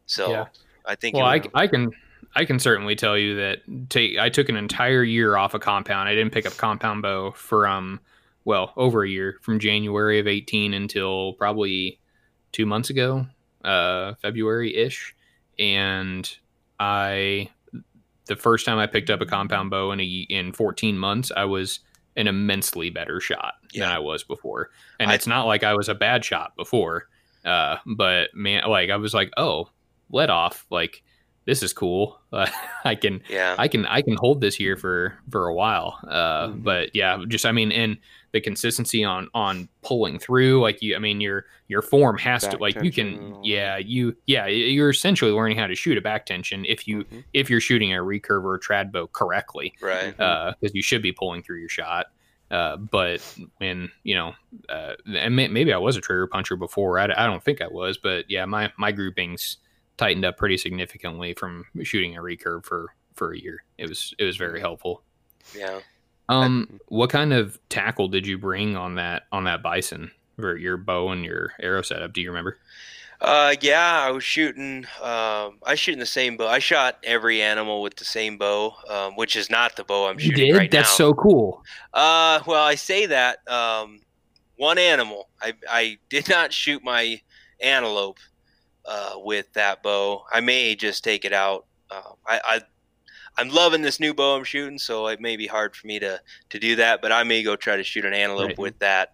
So 0.06 0.30
Yeah. 0.32 0.46
I 0.86 0.96
think 0.96 1.16
Well, 1.16 1.26
I, 1.26 1.42
I 1.54 1.68
can 1.68 1.92
I 2.36 2.46
can 2.46 2.60
certainly 2.60 2.96
tell 2.96 3.18
you 3.18 3.36
that 3.38 3.60
take 3.90 4.18
I 4.20 4.30
took 4.30 4.50
an 4.50 4.56
entire 4.56 5.04
year 5.04 5.36
off 5.38 5.54
a 5.54 5.60
compound. 5.60 6.08
I 6.10 6.14
didn't 6.16 6.34
pick 6.34 6.46
up 6.46 6.56
compound 6.58 7.02
bow 7.02 7.32
from 7.32 8.00
well 8.44 8.74
over 8.78 9.04
a 9.04 9.10
year 9.10 9.40
from 9.42 9.58
January 9.60 10.20
of 10.20 10.28
eighteen 10.28 10.74
until 10.74 11.34
probably 11.34 12.00
two 12.52 12.66
months 12.66 12.90
ago, 12.92 13.26
uh, 13.64 14.14
February 14.22 14.76
ish, 14.76 15.16
and 15.58 16.38
I 16.80 17.50
the 18.28 18.36
first 18.36 18.66
time 18.66 18.78
I 18.78 18.86
picked 18.88 19.10
up 19.10 19.22
a 19.22 19.26
compound 19.26 19.70
bow 19.72 19.92
in 19.92 20.00
a 20.00 20.04
in 20.04 20.52
fourteen 20.52 20.98
months, 20.98 21.32
I 21.36 21.46
was 21.46 21.80
an 22.18 22.28
immensely 22.28 22.90
better 22.90 23.20
shot 23.20 23.56
than 23.74 23.82
Yeah. 23.84 23.96
I 23.96 24.00
was 24.00 24.24
before, 24.24 24.70
and 25.00 25.10
I- 25.10 25.16
it's 25.16 25.26
not 25.28 25.46
like 25.48 25.64
I 25.64 25.74
was 25.74 25.90
a 25.90 25.96
bad 25.96 26.24
shot 26.24 26.56
before, 26.56 27.08
uh, 27.44 27.78
but 27.86 28.36
man, 28.36 28.64
like 28.68 28.90
I 28.90 28.98
was 28.98 29.14
like, 29.14 29.32
oh, 29.38 29.70
let 30.12 30.30
off 30.30 30.66
like 30.70 31.04
this 31.46 31.62
is 31.62 31.74
cool. 31.74 32.20
Uh, 32.34 32.48
I 32.84 32.96
can 32.96 33.22
yeah, 33.30 33.56
I 33.58 33.68
can 33.68 33.86
I 33.86 34.02
can 34.02 34.16
hold 34.20 34.42
this 34.42 34.56
here 34.56 34.76
for 34.78 35.18
for 35.30 35.48
a 35.48 35.54
while. 35.54 36.00
Uh, 36.08 36.48
Mhm. 36.48 36.64
But 36.64 36.96
yeah, 36.96 37.24
just 37.28 37.46
I 37.46 37.52
mean, 37.52 37.72
and 37.72 37.98
the 38.32 38.42
consistency 38.42 39.04
on 39.04 39.30
on 39.34 39.70
pulling 39.82 40.20
through, 40.20 40.62
like 40.62 40.82
you, 40.82 40.96
I 40.96 41.00
mean, 41.00 41.22
your 41.22 41.46
your 41.68 41.82
form 41.82 42.18
has 42.18 42.48
to 42.48 42.58
like 42.58 42.82
you 42.82 42.92
can, 42.92 43.44
yeah, 43.44 43.78
you 43.78 44.16
yeah, 44.26 44.46
you're 44.48 44.90
essentially 44.90 45.32
learning 45.32 45.58
how 45.58 45.68
to 45.68 45.76
shoot 45.76 45.98
a 45.98 46.02
back 46.02 46.26
tension 46.26 46.66
if 46.66 46.88
you 46.88 47.04
Mhm. 47.06 47.24
if 47.34 47.50
you're 47.50 47.62
shooting 47.62 47.94
a 47.94 47.98
recurve 47.98 48.44
or 48.44 48.56
a 48.56 48.60
trad 48.60 48.92
bow 48.92 49.08
correctly, 49.08 49.74
right. 49.82 50.16
because 50.18 50.74
you 50.76 50.82
should 50.84 51.02
be 51.02 51.12
pulling 51.12 51.42
through 51.44 51.60
your 51.60 51.70
shot. 51.70 52.08
Uh, 52.52 52.78
but 52.78 53.22
when 53.58 53.90
you 54.04 54.16
know, 54.16 54.34
uh, 54.70 54.94
and 55.16 55.36
may, 55.36 55.48
maybe 55.48 55.72
I 55.74 55.78
was 55.78 55.96
a 55.98 56.02
trigger 56.02 56.28
puncher 56.28 56.56
before. 56.56 57.00
I, 57.00 57.06
I 57.06 57.26
don't 57.26 57.44
think 57.44 57.62
I 57.62 57.68
was, 57.68 57.98
but 57.98 58.26
yeah, 58.30 58.46
my 58.46 58.72
my 58.78 58.92
groupings 58.92 59.58
tightened 59.98 60.26
up 60.26 60.38
pretty 60.38 60.58
significantly 60.58 61.34
from 61.34 61.66
shooting 61.84 62.18
a 62.18 62.22
recurve 62.22 62.66
for 62.66 62.94
for 63.16 63.34
a 63.34 63.40
year. 63.40 63.64
It 63.78 63.90
was 63.90 64.14
it 64.20 64.24
was 64.26 64.38
very 64.38 64.60
helpful. 64.60 65.04
Yeah. 65.58 65.80
Um, 66.28 66.80
what 66.88 67.12
kind 67.12 67.34
of 67.34 67.60
tackle 67.70 68.08
did 68.08 68.26
you 68.26 68.38
bring 68.38 68.76
on 68.76 68.96
that 68.96 69.24
on 69.32 69.44
that 69.44 69.62
bison 69.62 70.12
for 70.38 70.58
your 70.58 70.76
bow 70.78 71.10
and 71.10 71.24
your 71.24 71.52
arrow 71.60 71.82
setup? 71.84 72.14
Do 72.14 72.22
you 72.22 72.30
remember? 72.30 72.58
Uh, 73.22 73.56
yeah, 73.62 74.02
I 74.02 74.12
was 74.12 74.24
shooting. 74.24 74.86
Um, 75.02 75.60
I 75.64 75.72
was 75.72 75.80
shooting 75.80 76.00
the 76.00 76.06
same 76.06 76.36
bow. 76.36 76.48
I 76.48 76.60
shot 76.60 76.98
every 77.04 77.42
animal 77.42 77.82
with 77.82 77.96
the 77.96 78.04
same 78.06 78.38
bow, 78.38 78.74
um, 78.90 79.16
which 79.16 79.36
is 79.36 79.50
not 79.50 79.76
the 79.78 79.84
bow 79.86 80.08
I'm 80.08 80.20
You 80.20 80.26
shooting 80.32 80.48
did. 80.48 80.58
right 80.58 80.70
That's 80.72 80.90
now. 81.00 81.06
so 81.08 81.14
cool. 81.14 81.64
Uh, 81.94 82.42
well, 82.46 82.64
I 82.64 82.76
say 82.76 83.06
that. 83.06 83.48
Um, 83.48 84.00
one 84.58 84.78
animal. 84.78 85.30
I 85.42 85.54
I 85.70 85.98
did 86.10 86.28
not 86.30 86.52
shoot 86.52 86.84
my 86.84 87.22
antelope 87.62 88.18
uh, 88.88 89.14
with 89.18 89.52
that 89.54 89.82
bow. 89.84 90.24
I 90.32 90.40
may 90.42 90.76
just 90.76 91.04
take 91.04 91.26
it 91.26 91.34
out. 91.34 91.66
Um, 91.92 92.14
I, 92.28 92.40
I 92.46 92.62
I'm 93.38 93.50
loving 93.50 93.82
this 93.82 94.00
new 94.00 94.14
bow 94.14 94.38
I'm 94.38 94.44
shooting, 94.44 94.78
so 94.78 95.08
it 95.08 95.20
may 95.20 95.36
be 95.36 95.48
hard 95.48 95.76
for 95.76 95.88
me 95.88 96.00
to 96.00 96.20
to 96.50 96.60
do 96.60 96.76
that. 96.78 97.02
But 97.02 97.12
I 97.12 97.24
may 97.24 97.44
go 97.44 97.56
try 97.56 97.76
to 97.78 97.84
shoot 97.84 98.06
an 98.06 98.14
antelope 98.14 98.48
Right. 98.50 98.60
with 98.60 98.80
that. 98.80 99.10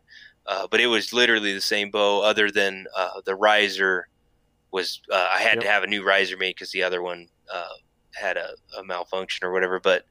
Uh, 0.47 0.67
but 0.69 0.79
it 0.79 0.87
was 0.87 1.13
literally 1.13 1.53
the 1.53 1.61
same 1.61 1.91
bow, 1.91 2.21
other 2.21 2.49
than 2.51 2.85
uh, 2.97 3.21
the 3.25 3.35
riser 3.35 4.07
was. 4.71 4.99
Uh, 5.11 5.27
I 5.31 5.39
had 5.39 5.61
to 5.61 5.67
have 5.67 5.83
a 5.83 5.87
new 5.87 6.03
riser 6.05 6.37
made 6.37 6.55
because 6.55 6.71
the 6.71 6.83
other 6.83 7.01
one 7.01 7.27
uh, 7.53 7.67
had 8.15 8.37
a, 8.37 8.49
a 8.77 8.83
malfunction 8.83 9.45
or 9.47 9.51
whatever. 9.53 9.79
But 9.79 10.03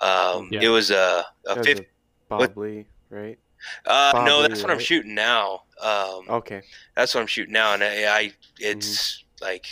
um, 0.00 0.48
Yeah. 0.52 0.62
it 0.62 0.68
was 0.68 0.90
a, 0.90 1.24
a 1.46 1.54
That 1.54 1.58
was 1.58 1.66
50, 1.66 1.86
Bob 2.28 2.56
Lee, 2.56 2.86
right? 3.10 3.38
uh, 3.86 4.12
Bob 4.12 4.26
no, 4.26 4.40
Lee, 4.40 4.48
that's 4.48 4.62
what 4.62 4.70
I'm 4.70 4.76
right? 4.78 4.86
shooting 4.86 5.14
now. 5.14 5.60
Um, 5.82 6.24
Okay. 6.28 6.62
That's 6.94 7.14
what 7.14 7.20
I'm 7.20 7.26
shooting 7.26 7.52
now, 7.52 7.74
and 7.74 7.82
I, 7.82 8.06
I 8.06 8.32
it's 8.60 9.24
like 9.40 9.66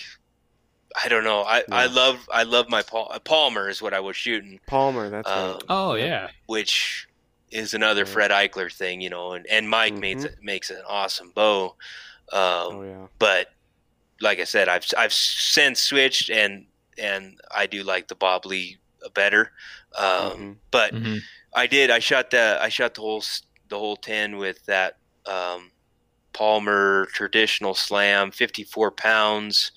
I 1.03 1.09
don't 1.09 1.23
know. 1.25 1.43
I, 1.43 1.63
I 1.71 1.87
love 1.87 2.29
I 2.33 2.43
love 2.43 2.69
my 2.69 2.83
Pal- 2.83 3.17
Palmer 3.25 3.69
is 3.69 3.81
what 3.81 3.95
I 3.95 4.01
was 4.01 4.17
shooting, 4.17 4.59
Palmer, 4.67 5.09
that's 5.09 5.31
Um, 5.31 5.53
right. 5.53 5.63
Oh 5.69 5.95
yeah, 5.95 6.29
which 6.47 7.07
is 7.51 7.75
another 7.75 8.01
Yeah. 8.01 8.07
Fred 8.13 8.31
Eichler 8.33 8.73
thing, 8.73 9.01
you 9.01 9.09
know. 9.11 9.33
And, 9.33 9.47
and 9.47 9.69
Mike 9.69 9.95
makes 9.95 10.23
Mhm. 10.25 10.33
it 10.33 10.39
makes 10.43 10.71
an 10.71 10.83
awesome 10.89 11.31
bow, 11.31 11.77
um, 12.33 12.39
Oh 12.75 12.83
yeah. 12.83 13.07
but 13.21 13.49
like 14.21 14.41
I 14.41 14.45
said, 14.45 14.69
I've 14.69 14.85
I've 14.99 15.13
since 15.13 15.81
switched, 15.81 16.29
and 16.31 16.67
and 16.99 17.41
I 17.55 17.67
do 17.67 17.85
like 17.85 18.09
the 18.09 18.17
Bob 18.17 18.45
Lee 18.47 18.79
better. 19.15 19.53
Um, 19.97 20.07
Mhm. 20.07 20.57
But 20.73 20.95
Mhm. 20.95 21.21
I 21.55 21.67
did. 21.69 21.91
I 21.91 22.01
shot 22.01 22.31
the 22.31 22.59
I 22.61 22.69
shot 22.69 22.95
the 22.95 23.01
whole 23.01 23.23
the 23.69 23.79
whole 23.79 23.97
ten 23.97 24.37
with 24.39 24.65
that 24.67 24.97
um, 25.27 25.71
Palmer 26.33 27.07
traditional 27.13 27.75
slam, 27.75 28.31
fifty 28.31 28.65
four 28.65 28.91
pounds. 28.91 29.73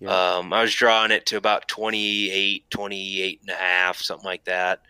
Yeah. 0.00 0.36
Um, 0.36 0.52
I 0.52 0.62
was 0.62 0.74
drawing 0.74 1.12
it 1.12 1.24
to 1.26 1.36
about 1.36 1.68
28, 1.68 2.68
28 2.68 3.40
and 3.42 3.50
a 3.50 3.54
half, 3.54 3.98
something 3.98 4.24
like 4.24 4.44
that. 4.44 4.82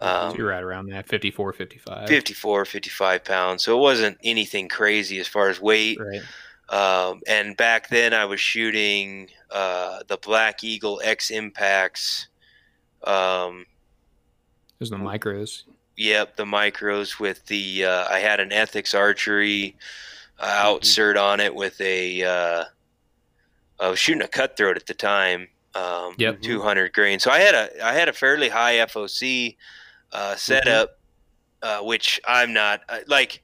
So 0.00 0.34
you're 0.38 0.48
right 0.48 0.62
around 0.62 0.86
that 0.90 1.08
54, 1.08 1.52
55. 1.52 2.08
54, 2.08 2.64
55 2.64 3.24
pounds. 3.24 3.64
So 3.64 3.76
it 3.76 3.80
wasn't 3.80 4.16
anything 4.22 4.68
crazy 4.68 5.18
as 5.18 5.26
far 5.26 5.48
as 5.48 5.60
weight. 5.60 5.98
Right. 5.98 6.22
Um, 6.68 7.20
and 7.26 7.56
back 7.56 7.88
then 7.88 8.14
I 8.14 8.24
was 8.24 8.40
shooting 8.40 9.28
uh, 9.50 10.00
the 10.06 10.18
Black 10.18 10.62
Eagle 10.62 11.00
X 11.02 11.30
Impacts. 11.30 12.28
Um, 13.04 13.66
There's 14.78 14.90
the 14.90 14.96
micros. 14.96 15.64
Yep, 15.96 16.36
the 16.36 16.44
micros 16.44 17.18
with 17.18 17.44
the 17.46 17.84
uh, 17.84 18.06
I 18.08 18.20
had 18.20 18.38
an 18.38 18.52
ethics 18.52 18.94
archery 18.94 19.76
uh, 20.38 20.64
Mhm. 20.80 20.80
outsert 20.80 21.20
on 21.20 21.40
it 21.40 21.54
with 21.54 21.80
a 21.80 22.22
uh, 22.24 22.64
I 23.80 23.88
was 23.88 23.98
shooting 23.98 24.22
a 24.22 24.28
cutthroat 24.28 24.76
at 24.76 24.86
the 24.86 24.94
time. 24.94 25.48
Um, 25.74 26.14
Yep. 26.18 26.42
200 26.42 26.92
grain. 26.92 27.20
So 27.20 27.30
I 27.30 27.38
had 27.40 27.54
a 27.54 27.84
I 27.84 27.92
had 27.92 28.08
a 28.08 28.12
fairly 28.12 28.48
high 28.48 28.78
FOC 28.78 29.56
uh, 30.12 30.34
setup, 30.36 30.90
uh, 31.62 31.80
which 31.80 32.20
I'm 32.26 32.52
not 32.52 32.80
uh, 32.88 33.00
like. 33.06 33.42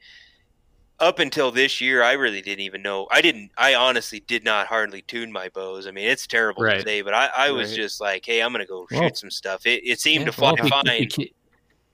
Up 1.00 1.18
until 1.18 1.50
this 1.50 1.80
year, 1.80 2.04
I 2.04 2.12
really 2.12 2.40
didn't 2.40 2.60
even 2.60 2.80
know. 2.80 3.08
I 3.10 3.20
didn't. 3.20 3.50
I 3.58 3.74
honestly 3.74 4.20
did 4.20 4.44
not 4.44 4.68
hardly 4.68 5.02
tune 5.02 5.32
my 5.32 5.48
bows. 5.48 5.88
I 5.88 5.90
mean, 5.90 6.08
it's 6.08 6.26
terrible 6.26 6.62
Right. 6.62 6.78
to 6.78 6.82
say, 6.82 7.02
but 7.02 7.12
I, 7.12 7.28
I 7.36 7.50
was 7.50 7.68
Right. 7.68 7.76
just 7.76 8.00
like, 8.00 8.24
"Hey, 8.24 8.40
I'm 8.40 8.52
gonna 8.52 8.64
go 8.64 8.86
Well, 8.90 9.08
shoot 9.08 9.16
some 9.16 9.30
stuff." 9.30 9.66
It, 9.66 9.82
it 9.84 9.98
seemed 10.00 10.20
Yeah, 10.20 10.26
to 10.26 10.32
fly 10.32 10.52
well, 10.52 10.68
fine. 10.68 10.82
if 10.86 11.18
you 11.18 11.26
ke- 11.26 11.34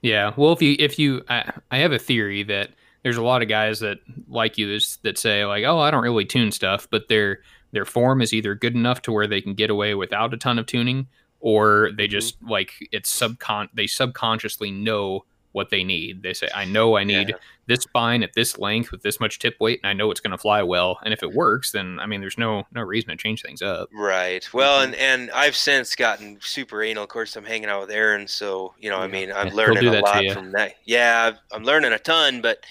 yeah. 0.01 0.33
Well, 0.37 0.53
if 0.53 0.61
you 0.61 0.75
if 0.79 0.99
you 0.99 1.23
I, 1.29 1.51
I 1.71 1.77
have 1.79 1.91
a 1.93 1.99
theory 1.99 2.43
that 2.43 2.71
there's 3.03 3.17
a 3.17 3.23
lot 3.23 3.41
of 3.41 3.47
guys 3.47 3.79
that 3.79 3.97
like 4.27 4.57
you 4.57 4.67
that, 4.73 4.97
that 5.03 5.17
say 5.17 5.45
like, 5.45 5.63
oh, 5.65 5.79
I 5.79 5.91
don't 5.91 6.03
really 6.03 6.25
tune 6.25 6.51
stuff, 6.51 6.87
but 6.89 7.07
their 7.07 7.39
their 7.71 7.85
form 7.85 8.21
is 8.21 8.33
either 8.33 8.53
good 8.55 8.75
enough 8.75 9.01
to 9.03 9.11
where 9.11 9.27
they 9.27 9.41
can 9.41 9.53
get 9.53 9.69
away 9.69 9.93
without 9.95 10.33
a 10.33 10.37
ton 10.37 10.59
of 10.59 10.65
tuning, 10.65 11.07
or 11.39 11.91
they 11.95 12.07
Mhm. 12.07 12.11
just 12.11 12.35
like 12.43 12.73
it's 12.91 13.11
subcon 13.17 13.69
they 13.73 13.87
subconsciously 13.87 14.71
know 14.71 15.25
what 15.53 15.69
they 15.69 15.83
need. 15.83 16.23
They 16.23 16.33
say, 16.33 16.47
I 16.55 16.63
know 16.63 16.95
I 16.95 17.03
need 17.03 17.27
Yeah. 17.29 17.35
this 17.67 17.81
spine 17.81 18.23
at 18.23 18.31
this 18.35 18.57
length 18.57 18.89
with 18.89 19.01
this 19.03 19.19
much 19.19 19.37
tip 19.37 19.57
weight, 19.59 19.81
and 19.83 19.89
I 19.89 19.91
know 19.91 20.09
it's 20.09 20.21
going 20.21 20.31
to 20.31 20.37
fly 20.37 20.63
well. 20.63 20.97
And 21.03 21.13
if 21.13 21.23
it 21.23 21.33
works, 21.33 21.73
then 21.73 21.99
I 21.99 22.05
mean, 22.05 22.21
there's 22.21 22.37
no 22.37 22.65
no 22.73 22.81
reason 22.81 23.09
to 23.09 23.17
change 23.17 23.41
things 23.41 23.61
up. 23.61 23.89
Right. 23.93 24.47
Well, 24.53 24.79
Mhm. 24.79 24.83
and 24.85 24.95
and 24.95 25.31
I've 25.31 25.55
since 25.57 25.93
gotten 25.95 26.39
super 26.41 26.81
anal. 26.83 27.03
Of 27.03 27.09
course, 27.09 27.35
I'm 27.35 27.43
hanging 27.45 27.67
out 27.69 27.81
with 27.81 27.91
Aaron, 27.91 28.27
so 28.29 28.75
you 28.79 28.89
know, 28.89 28.97
I 28.97 29.07
mean, 29.07 29.29
I'm 29.31 29.47
Yeah, 29.47 29.53
learning 29.53 29.87
a 29.87 29.99
lot 30.01 30.25
from 30.31 30.51
that. 30.51 30.75
Yeah, 30.85 31.25
I've- 31.27 31.39
I'm 31.51 31.63
learning 31.65 31.91
a 31.91 31.99
ton, 31.99 32.39
but 32.41 32.63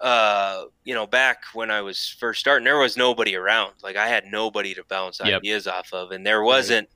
uh, 0.00 0.64
you 0.84 0.94
know, 0.94 1.06
back 1.06 1.42
when 1.52 1.70
I 1.70 1.80
was 1.82 2.08
first 2.18 2.40
starting, 2.40 2.64
there 2.64 2.78
was 2.78 2.96
nobody 2.96 3.36
around. 3.36 3.74
Like 3.82 3.96
I 3.96 4.08
had 4.08 4.24
nobody 4.26 4.74
to 4.74 4.84
bounce 4.84 5.20
Yep. 5.22 5.38
ideas 5.38 5.66
off 5.66 5.92
of, 5.92 6.10
and 6.12 6.24
there 6.26 6.42
wasn't 6.42 6.88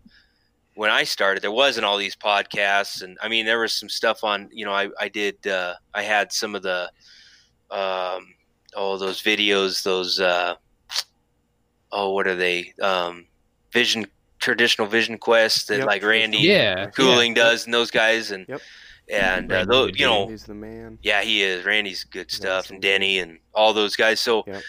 when 0.75 0.91
I 0.91 1.05
started. 1.05 1.43
There 1.43 1.51
wasn't 1.53 1.85
all 1.85 1.99
these 1.99 2.17
podcasts, 2.17 3.03
and 3.03 3.19
I 3.23 3.29
mean, 3.29 3.45
there 3.47 3.61
was 3.61 3.73
some 3.73 3.89
stuff 3.89 4.25
on. 4.25 4.49
You 4.53 4.65
know, 4.65 4.73
I 4.73 4.89
I 4.99 5.09
did. 5.09 5.47
Uh, 5.47 5.75
I 5.93 6.03
had 6.03 6.33
some 6.33 6.55
of 6.55 6.63
the, 6.63 6.91
um, 7.71 8.35
oh, 8.75 8.97
those 8.99 9.23
videos, 9.23 9.83
those. 9.83 10.19
Uh, 10.21 10.55
oh, 11.93 12.13
what 12.13 12.27
are 12.27 12.35
they? 12.37 12.73
Um, 12.81 13.27
vision 13.73 14.07
traditional 14.39 14.87
vision 14.89 15.17
quests 15.17 15.67
that 15.67 15.79
Yep. 15.79 15.87
like 15.87 16.03
Randy 16.03 16.39
Yeah, 16.39 16.87
Cooling 16.91 17.35
yeah. 17.37 17.43
does, 17.45 17.65
and 17.65 17.73
those 17.75 17.91
guys, 17.91 18.31
and 18.31 18.47
Yep. 18.49 18.61
And 19.11 19.53
uh, 19.53 19.65
would 19.69 19.99
you 19.99 20.07
know, 20.07 20.29
He's 20.29 20.45
the 20.45 20.55
man. 20.55 20.99
yeah, 21.03 21.23
he 21.23 21.43
is. 21.43 21.65
Randy's 21.65 22.05
good 22.05 22.31
stuff, 22.31 22.71
and 22.71 22.81
Denny 22.81 23.19
and 23.19 23.39
all 23.55 23.73
those 23.73 23.97
guys. 23.97 24.21
So 24.21 24.45
Yep. 24.47 24.63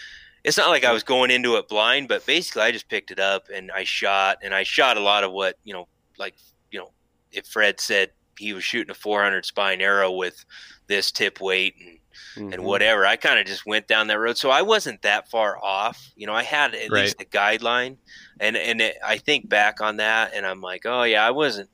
it's 0.44 0.56
not 0.56 0.68
like 0.68 0.84
I 0.84 0.92
was 0.92 1.02
going 1.02 1.30
into 1.30 1.56
it 1.56 1.68
blind, 1.68 2.08
but 2.08 2.24
basically 2.26 2.62
I 2.62 2.72
just 2.72 2.88
picked 2.88 3.10
it 3.10 3.18
up 3.20 3.44
and 3.52 3.70
I 3.72 3.84
shot, 3.84 4.38
and 4.42 4.54
I 4.54 4.62
shot 4.62 4.96
a 4.96 5.00
lot 5.00 5.24
of 5.24 5.32
what 5.32 5.56
you 5.64 5.72
know, 5.74 5.88
like 6.18 6.34
you 6.70 6.78
know, 6.78 6.92
if 7.32 7.46
Fred 7.46 7.80
said 7.80 8.10
he 8.38 8.52
was 8.52 8.64
shooting 8.64 8.90
a 8.90 8.94
400 8.94 9.44
spine 9.46 9.80
arrow 9.80 10.10
with 10.12 10.44
this 10.88 11.10
tip 11.10 11.40
weight 11.40 11.74
and 11.80 11.98
and 12.36 12.62
Mhm. 12.62 12.64
whatever, 12.64 13.04
I 13.06 13.16
kind 13.16 13.38
of 13.38 13.46
just 13.46 13.66
went 13.66 13.88
down 13.88 14.06
that 14.08 14.18
road. 14.18 14.36
So 14.38 14.50
I 14.50 14.62
wasn't 14.62 15.02
that 15.02 15.30
far 15.30 15.58
off. 15.62 16.02
You 16.16 16.26
know, 16.26 16.34
I 16.34 16.42
had 16.42 16.74
at 16.74 16.90
Right. 16.90 17.02
least 17.04 17.20
a 17.20 17.24
guideline, 17.24 17.96
and 18.40 18.56
and 18.56 18.80
it, 18.80 18.96
I 19.04 19.18
think 19.18 19.48
back 19.48 19.80
on 19.80 19.96
that, 19.98 20.32
and 20.34 20.46
I'm 20.46 20.60
like, 20.60 20.82
oh 20.86 21.02
yeah, 21.02 21.26
I 21.26 21.30
wasn't. 21.30 21.68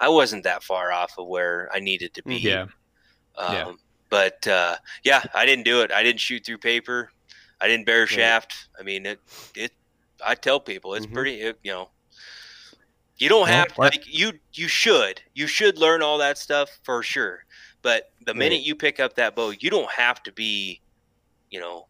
I 0.00 0.08
wasn't 0.08 0.44
that 0.44 0.62
far 0.62 0.92
off 0.92 1.14
of 1.18 1.26
where 1.26 1.68
I 1.72 1.80
needed 1.80 2.14
to 2.14 2.22
be. 2.22 2.38
yeah, 2.38 2.66
Um, 3.36 3.54
Yeah. 3.54 3.72
But 4.10 4.46
uh, 4.46 4.76
yeah, 5.04 5.22
I 5.34 5.44
didn't 5.46 5.64
do 5.64 5.82
it. 5.82 5.92
I 5.92 6.02
didn't 6.02 6.20
shoot 6.20 6.44
through 6.46 6.58
paper. 6.58 7.10
I 7.60 7.68
didn't 7.68 7.86
bare 7.86 8.02
Right. 8.02 8.08
shaft. 8.08 8.68
I 8.78 8.82
mean, 8.82 9.06
it. 9.06 9.20
It. 9.54 9.72
I 10.24 10.34
tell 10.34 10.60
people 10.60 10.94
it's 10.94 11.06
Mhm. 11.06 11.12
pretty. 11.14 11.40
It, 11.42 11.58
you 11.62 11.72
know, 11.72 11.90
you 13.18 13.28
don't 13.28 13.48
Well, 13.48 13.66
have 13.66 13.74
to, 13.74 13.80
like 13.80 14.04
you. 14.06 14.32
You 14.54 14.68
should. 14.68 15.22
You 15.34 15.46
should 15.46 15.78
learn 15.78 16.02
all 16.02 16.18
that 16.18 16.38
stuff 16.38 16.70
for 16.84 17.02
sure. 17.02 17.44
But 17.82 18.04
the 18.24 18.34
minute 18.34 18.56
Right. 18.56 18.64
you 18.66 18.74
pick 18.76 19.00
up 19.00 19.14
that 19.16 19.34
bow, 19.36 19.50
you 19.50 19.70
don't 19.70 19.90
have 19.92 20.22
to 20.24 20.32
be, 20.32 20.80
you 21.50 21.60
know, 21.60 21.88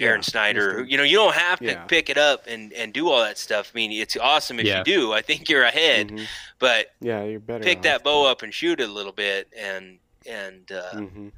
Aaron 0.00 0.18
Yeah, 0.20 0.22
Snyder. 0.22 0.78
just 0.80 0.90
You 0.90 0.96
know, 0.98 1.02
you 1.04 1.16
don't 1.16 1.34
have 1.34 1.58
to 1.60 1.64
Yeah. 1.66 1.84
pick 1.84 2.08
it 2.10 2.18
up 2.18 2.46
and 2.46 2.72
and 2.72 2.92
do 2.92 3.08
all 3.10 3.22
that 3.22 3.38
stuff. 3.38 3.70
I 3.74 3.76
mean, 3.76 3.92
it's 3.92 4.16
awesome 4.16 4.58
if 4.60 4.66
Yeah. 4.66 4.78
you 4.78 4.84
do. 4.84 5.12
I 5.12 5.22
think 5.22 5.48
you're 5.48 5.64
ahead. 5.64 6.08
Mhm. 6.08 6.26
But 6.58 6.88
Yeah, 7.00 7.24
you're 7.24 7.40
better. 7.40 7.62
pick 7.64 7.82
that 7.82 8.02
bow 8.04 8.24
up 8.26 8.42
and 8.42 8.52
shoot 8.54 8.80
it 8.80 8.88
a 8.88 8.92
little 8.92 9.12
bit 9.12 9.48
and 9.56 9.98
and 10.26 10.70
uh, 10.70 10.92
Mhm. 10.92 11.32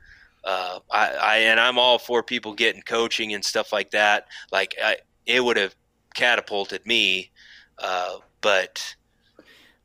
uh, 0.44 0.80
I, 0.90 1.08
I 1.10 1.36
and 1.38 1.60
I'm 1.60 1.78
all 1.78 1.98
for 1.98 2.22
people 2.22 2.52
getting 2.54 2.82
coaching 2.82 3.32
and 3.32 3.44
stuff 3.44 3.72
like 3.72 3.90
that. 3.92 4.26
Like 4.50 4.74
I, 4.82 4.96
it 5.26 5.40
would 5.44 5.56
have 5.56 5.74
catapulted 6.14 6.84
me, 6.84 7.30
uh, 7.78 8.18
but 8.40 8.94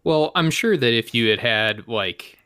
Well, 0.04 0.32
I'm 0.36 0.49
sure 0.52 0.76
that 0.78 0.94
if 0.94 1.14
you 1.14 1.30
had 1.30 1.40
had 1.40 1.88
like 1.88 2.36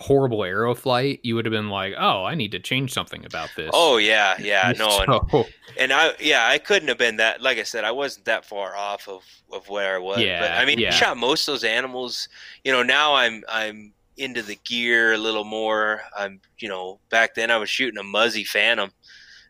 horrible 0.00 0.44
arrow 0.44 0.74
flight, 0.74 1.20
you 1.22 1.34
would 1.34 1.44
have 1.44 1.52
been 1.52 1.70
like, 1.70 1.94
"Oh, 1.98 2.24
I 2.24 2.34
need 2.34 2.52
to 2.52 2.58
change 2.60 2.92
something 2.92 3.24
about 3.24 3.50
this." 3.56 3.70
oh 3.74 3.96
yeah, 3.96 4.36
yeah, 4.40 4.72
no, 4.78 5.00
and, 5.00 5.30
So, 5.30 5.46
and 5.78 5.92
I 5.92 6.12
yeah, 6.20 6.46
I 6.48 6.58
couldn't 6.58 6.88
have 6.88 6.98
been 6.98 7.16
that. 7.16 7.42
Like 7.42 7.58
I 7.58 7.62
said, 7.64 7.84
I 7.84 7.90
wasn't 7.92 8.26
that 8.26 8.44
far 8.44 8.76
off 8.76 9.08
of 9.08 9.22
of 9.52 9.68
where 9.68 9.96
I 9.96 9.98
was. 9.98 10.20
Yeah, 10.20 10.40
but 10.40 10.52
I 10.52 10.64
mean, 10.64 10.78
yeah. 10.78 10.88
I 10.88 10.90
shot 10.92 11.16
most 11.16 11.48
of 11.48 11.52
those 11.54 11.64
animals. 11.64 12.28
You 12.64 12.72
know, 12.72 12.82
now 12.82 13.14
I'm 13.14 13.42
I'm 13.48 13.92
into 14.16 14.42
the 14.42 14.58
gear 14.64 15.12
a 15.12 15.18
little 15.18 15.44
more. 15.44 16.02
I'm 16.16 16.40
you 16.58 16.68
know 16.68 17.00
back 17.10 17.34
then 17.34 17.50
I 17.50 17.56
was 17.56 17.70
shooting 17.70 17.98
a 17.98 18.02
Muzzy 18.04 18.44
Phantom, 18.44 18.90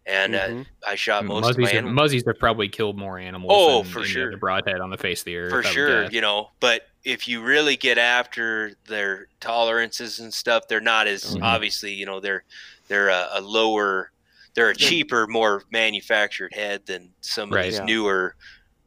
and 0.06 0.34
uh, 0.34 0.48
Mhm. 0.48 0.66
I 0.86 0.94
shot 0.94 1.24
most 1.24 1.50
of 1.50 1.56
muzzies, 1.56 1.62
my 1.62 1.68
have, 1.68 1.76
animals. 1.78 1.94
muzzies 1.94 2.24
have 2.26 2.38
probably 2.38 2.68
killed 2.68 2.98
more 2.98 3.18
animals. 3.18 3.50
Oh, 3.54 3.82
than 3.82 3.92
for 3.92 3.98
any 4.00 4.08
sure. 4.08 4.28
other 4.28 4.36
broadhead 4.36 4.80
on 4.80 4.90
the 4.90 4.98
face 4.98 5.20
of 5.20 5.24
the 5.26 5.36
earth. 5.36 5.50
for 5.50 5.62
sure 5.62 6.04
you 6.10 6.20
know 6.20 6.50
but 6.60 6.82
if 7.04 7.28
you 7.28 7.42
really 7.42 7.76
get 7.76 7.98
after 7.98 8.72
their 8.86 9.28
tolerances 9.40 10.18
and 10.20 10.32
stuff 10.34 10.64
they're 10.68 10.80
not 10.80 11.06
as 11.06 11.34
Mhm. 11.34 11.40
obviously 11.42 11.92
you 11.94 12.06
know 12.06 12.20
they're 12.20 12.44
they're 12.88 13.08
a, 13.08 13.28
a 13.34 13.40
lower 13.40 14.10
they're 14.54 14.70
a 14.70 14.76
cheaper 14.76 15.26
more 15.28 15.62
manufactured 15.70 16.52
head 16.54 16.82
than 16.86 17.14
some 17.22 17.52
of 17.52 17.60
Right. 17.60 17.60
these 17.60 17.80
Yeah. 17.80 17.82
newer 17.82 18.34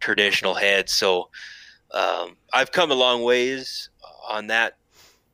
traditional 0.01 0.55
heads 0.55 0.93
so 0.93 1.29
um, 1.93 2.37
i've 2.53 2.71
come 2.71 2.91
a 2.91 2.95
long 2.95 3.23
ways 3.23 3.89
on 4.29 4.47
that 4.47 4.73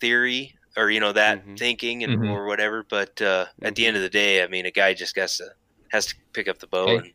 theory 0.01 0.53
or 0.77 0.89
you 0.91 0.99
know 0.99 1.13
that 1.13 1.41
Mhm. 1.43 1.57
thinking 1.57 2.03
and 2.03 2.19
Mhm. 2.19 2.25
or 2.25 2.47
whatever 2.47 2.85
but 2.89 3.21
uh, 3.21 3.45
at 3.63 3.75
the 3.75 3.85
end 3.85 3.97
of 3.97 4.03
the 4.03 4.09
day 4.09 4.43
i 4.43 4.47
mean 4.47 4.65
a 4.65 4.71
guy 4.71 4.93
just 4.93 5.17
has 5.17 5.37
to 5.37 5.47
has 5.91 6.07
to 6.07 6.15
pick 6.33 6.47
up 6.47 6.59
the 6.59 6.67
bow 6.67 6.97
Okay. 6.97 6.99
and 6.99 7.13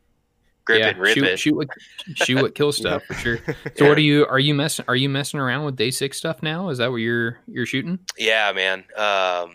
grip 0.64 0.80
yeah, 0.80 0.89
and 0.90 1.01
rip 1.01 1.14
shoot, 1.14 1.24
it 1.24 1.39
shoot 1.39 1.56
what 1.56 1.68
shoot 2.14 2.40
what 2.40 2.55
kills 2.55 2.76
stuff 2.78 3.02
for 3.06 3.14
sure. 3.14 3.39
So 3.76 3.84
Yeah. 3.84 3.89
what 3.89 3.98
are 3.98 4.02
you 4.02 4.26
are 4.26 4.39
you 4.39 4.55
messing 4.55 4.84
are 4.89 4.97
you 4.97 5.09
messing 5.09 5.40
around 5.40 5.64
with 5.64 5.76
day 5.76 5.90
six 5.90 6.18
stuff 6.18 6.43
now? 6.43 6.68
Is 6.68 6.78
that 6.78 6.90
what 6.90 6.97
you're 6.97 7.40
you're 7.47 7.66
shooting? 7.66 7.98
Yeah, 8.18 8.52
man. 8.52 8.80
Um, 8.97 9.51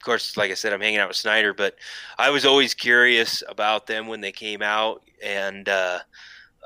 of 0.00 0.04
course, 0.04 0.36
like 0.36 0.50
I 0.50 0.54
said, 0.54 0.72
I'm 0.72 0.80
hanging 0.80 0.98
out 0.98 1.08
with 1.08 1.16
Snyder, 1.18 1.52
but 1.52 1.74
I 2.18 2.30
was 2.30 2.46
always 2.46 2.72
curious 2.74 3.42
about 3.48 3.86
them 3.86 4.06
when 4.08 4.20
they 4.22 4.32
came 4.32 4.62
out, 4.62 5.02
and 5.22 5.68
uh, 5.68 5.98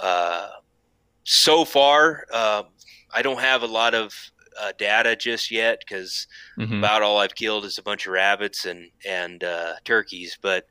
uh, 0.01 0.49
so 1.25 1.65
far, 1.65 2.25
uh, 2.33 2.63
I 3.13 3.23
don't 3.23 3.41
have 3.41 3.63
a 3.63 3.67
lot 3.67 3.95
of 3.95 4.15
uh, 4.61 4.73
data 4.79 5.17
just 5.17 5.51
yet 5.51 5.81
because 5.81 6.29
Mhm. 6.59 6.79
about 6.79 7.03
all 7.03 7.19
I've 7.19 7.35
killed 7.35 7.65
is 7.65 7.79
a 7.79 7.83
bunch 7.83 8.07
of 8.07 8.13
rabbits 8.13 8.67
and 8.67 8.89
and 9.05 9.43
uh, 9.43 9.75
turkeys, 9.85 10.39
but 10.41 10.65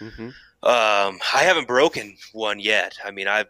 Mhm. 0.00 0.34
Um, 0.62 1.18
I 1.34 1.42
haven't 1.44 1.66
broken 1.66 2.16
one 2.32 2.60
yet. 2.60 2.96
I 3.04 3.10
mean, 3.10 3.28
I've 3.28 3.48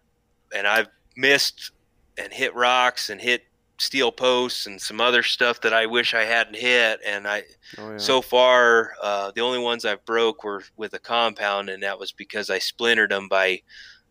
and 0.54 0.66
I've 0.66 0.88
missed 1.16 1.72
and 2.18 2.32
hit 2.32 2.54
rocks 2.54 3.10
and 3.10 3.20
hit 3.20 3.44
steel 3.78 4.12
posts 4.12 4.66
and 4.66 4.80
some 4.80 5.00
other 5.00 5.22
stuff 5.22 5.60
that 5.62 5.72
I 5.72 5.86
wish 5.86 6.12
I 6.14 6.24
hadn't 6.24 6.56
hit. 6.56 7.00
And 7.04 7.26
I 7.26 7.44
Oh, 7.78 7.92
yeah. 7.92 7.98
so 7.98 8.20
far 8.20 8.92
uh, 9.02 9.30
the 9.34 9.40
only 9.40 9.58
ones 9.58 9.84
I've 9.84 10.04
broke 10.04 10.44
were 10.44 10.62
with 10.76 10.92
a 10.94 10.98
compound, 10.98 11.68
and 11.70 11.82
that 11.82 11.98
was 11.98 12.12
because 12.12 12.50
I 12.50 12.58
splintered 12.58 13.10
them 13.10 13.28
by 13.28 13.62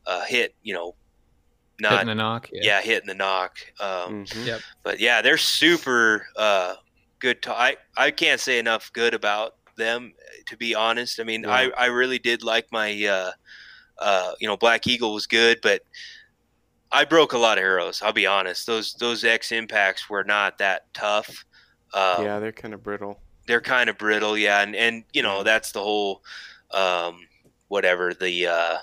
uh, 0.05 0.23
hit. 0.26 0.55
You 0.63 0.73
know, 0.73 0.95
not 1.80 1.91
Hitting 1.93 2.07
the 2.07 2.15
nock. 2.15 2.49
yeah. 2.51 2.81
hitting 2.81 3.07
the 3.07 3.13
nock. 3.13 3.57
Um, 3.80 4.26
Mhm. 4.26 4.45
Yep. 4.45 4.61
but 4.84 4.99
yeah, 4.99 5.21
they're 5.21 5.38
super 5.38 6.27
uh, 6.35 6.76
good. 7.19 7.41
To- 7.43 7.53
I 7.53 7.77
I 7.95 8.11
can't 8.11 8.41
say 8.41 8.59
enough 8.59 8.91
good 8.93 9.13
about 9.13 9.55
them. 9.80 10.14
To 10.45 10.57
be 10.57 10.76
honest, 10.76 11.19
I 11.19 11.23
mean, 11.23 11.43
Yeah. 11.43 11.51
I 11.51 11.72
I 11.76 11.85
really 11.88 12.19
did 12.19 12.43
like 12.43 12.68
my 12.72 13.03
uh, 13.06 13.31
uh, 13.97 14.34
you 14.39 14.47
know 14.47 14.57
Black 14.57 14.85
Eagle 14.85 15.14
was 15.14 15.26
good, 15.26 15.60
but 15.64 15.81
I 16.91 17.06
broke 17.06 17.34
a 17.34 17.38
lot 17.38 17.57
of 17.57 17.64
arrows. 17.64 18.01
I'll 18.03 18.14
be 18.14 18.27
honest; 18.27 18.68
those 18.68 18.93
those 18.93 19.23
X 19.23 19.51
impacts 19.51 20.10
were 20.10 20.23
not 20.23 20.60
that 20.60 20.93
tough. 20.93 21.45
Um, 21.93 22.23
yeah, 22.23 22.39
they're 22.39 22.51
kind 22.51 22.73
of 22.73 22.84
brittle. 22.84 23.19
they're 23.47 23.61
kind 23.61 23.89
of 23.89 23.97
brittle, 23.97 24.38
yeah, 24.38 24.61
and 24.61 24.76
and 24.76 25.03
you 25.14 25.23
know 25.23 25.43
that's 25.43 25.72
the 25.72 25.81
whole 25.81 26.22
um, 26.72 27.27
whatever 27.68 28.14
the 28.14 28.47
uh, 28.47 28.77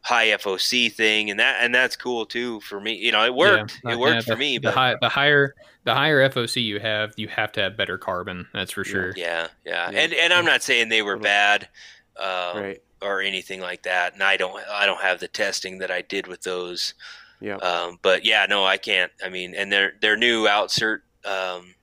high 0.00 0.28
FOC 0.28 0.92
thing, 0.92 1.30
and 1.30 1.38
that 1.40 1.58
and 1.60 1.74
that's 1.74 1.96
cool 1.96 2.26
too 2.26 2.60
for 2.60 2.80
me. 2.80 2.94
You 2.94 3.12
know, 3.12 3.24
it 3.24 3.34
worked. 3.34 3.80
Yeah, 3.84 3.92
it 3.92 3.98
worked 3.98 4.14
yeah, 4.14 4.20
for 4.20 4.30
the, 4.30 4.36
me, 4.36 4.58
The, 4.58 4.68
but 4.68 4.74
high, 4.74 4.96
the 5.00 5.08
higher 5.08 5.54
the 5.84 5.94
higher 5.94 6.28
FOC 6.28 6.62
you 6.62 6.78
have, 6.80 7.12
you 7.16 7.28
have 7.28 7.52
to 7.52 7.60
have 7.62 7.76
better 7.76 7.98
carbon. 7.98 8.46
That's 8.52 8.72
for 8.72 8.84
sure. 8.84 9.12
Yeah, 9.16 9.48
yeah, 9.64 9.90
Yeah. 9.90 10.00
and 10.00 10.12
and 10.14 10.32
I'm 10.32 10.44
not 10.44 10.62
saying 10.62 10.88
they 10.88 11.02
were 11.02 11.16
bad, 11.18 11.68
um, 12.16 12.56
right. 12.62 12.82
or 13.00 13.20
anything 13.20 13.60
like 13.60 13.82
that. 13.84 14.14
And 14.14 14.22
I 14.22 14.36
don't 14.36 14.56
I 14.70 14.86
don't 14.86 15.00
have 15.00 15.20
the 15.20 15.28
testing 15.28 15.78
that 15.78 15.90
I 15.90 16.02
did 16.02 16.26
with 16.26 16.42
those. 16.42 16.94
Yeah. 17.40 17.56
Um, 17.56 17.98
but 18.02 18.24
yeah, 18.24 18.46
no, 18.48 18.64
I 18.64 18.76
can't. 18.76 19.10
I 19.24 19.28
mean, 19.28 19.54
and 19.56 19.72
their 19.72 19.94
their 20.00 20.16
new 20.16 20.44
outsert, 20.46 21.00
um, 21.24 21.74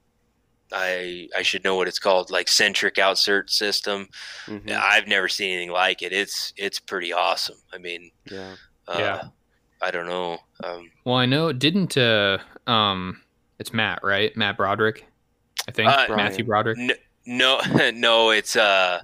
I 0.72 1.28
I 1.36 1.42
should 1.42 1.64
know 1.64 1.76
what 1.76 1.88
it's 1.88 2.00
called, 2.00 2.30
like 2.32 2.48
centric 2.48 2.96
outsert 2.96 3.50
system. 3.50 4.08
Mhm. 4.46 4.72
I've 4.72 5.08
never 5.08 5.28
seen 5.28 5.52
anything 5.54 5.72
like 5.72 6.02
it. 6.02 6.14
It's 6.14 6.54
it's 6.56 6.80
pretty 6.80 7.12
awesome. 7.12 7.58
I 7.74 7.78
mean, 7.80 8.12
Yeah. 8.32 8.56
uh, 8.88 8.96
Yeah. 8.98 9.24
I 9.82 9.92
don't 9.92 10.08
know. 10.08 10.40
Um, 10.64 10.92
Well, 11.06 11.16
I 11.16 11.26
know 11.26 11.52
didn't 11.54 11.98
uh 11.98 12.38
um 12.68 13.22
it's 13.60 13.74
Matt 13.74 14.00
right? 14.04 14.36
Matt 14.36 14.58
Broderick, 14.58 15.06
I 15.68 15.72
think 15.72 15.90
Uh, 15.92 16.06
Matthew 16.16 16.46
Broderick. 16.46 16.80
n- 16.80 16.92
no, 17.26 17.60
no, 17.94 18.32
it's 18.32 18.56
uh, 18.56 19.02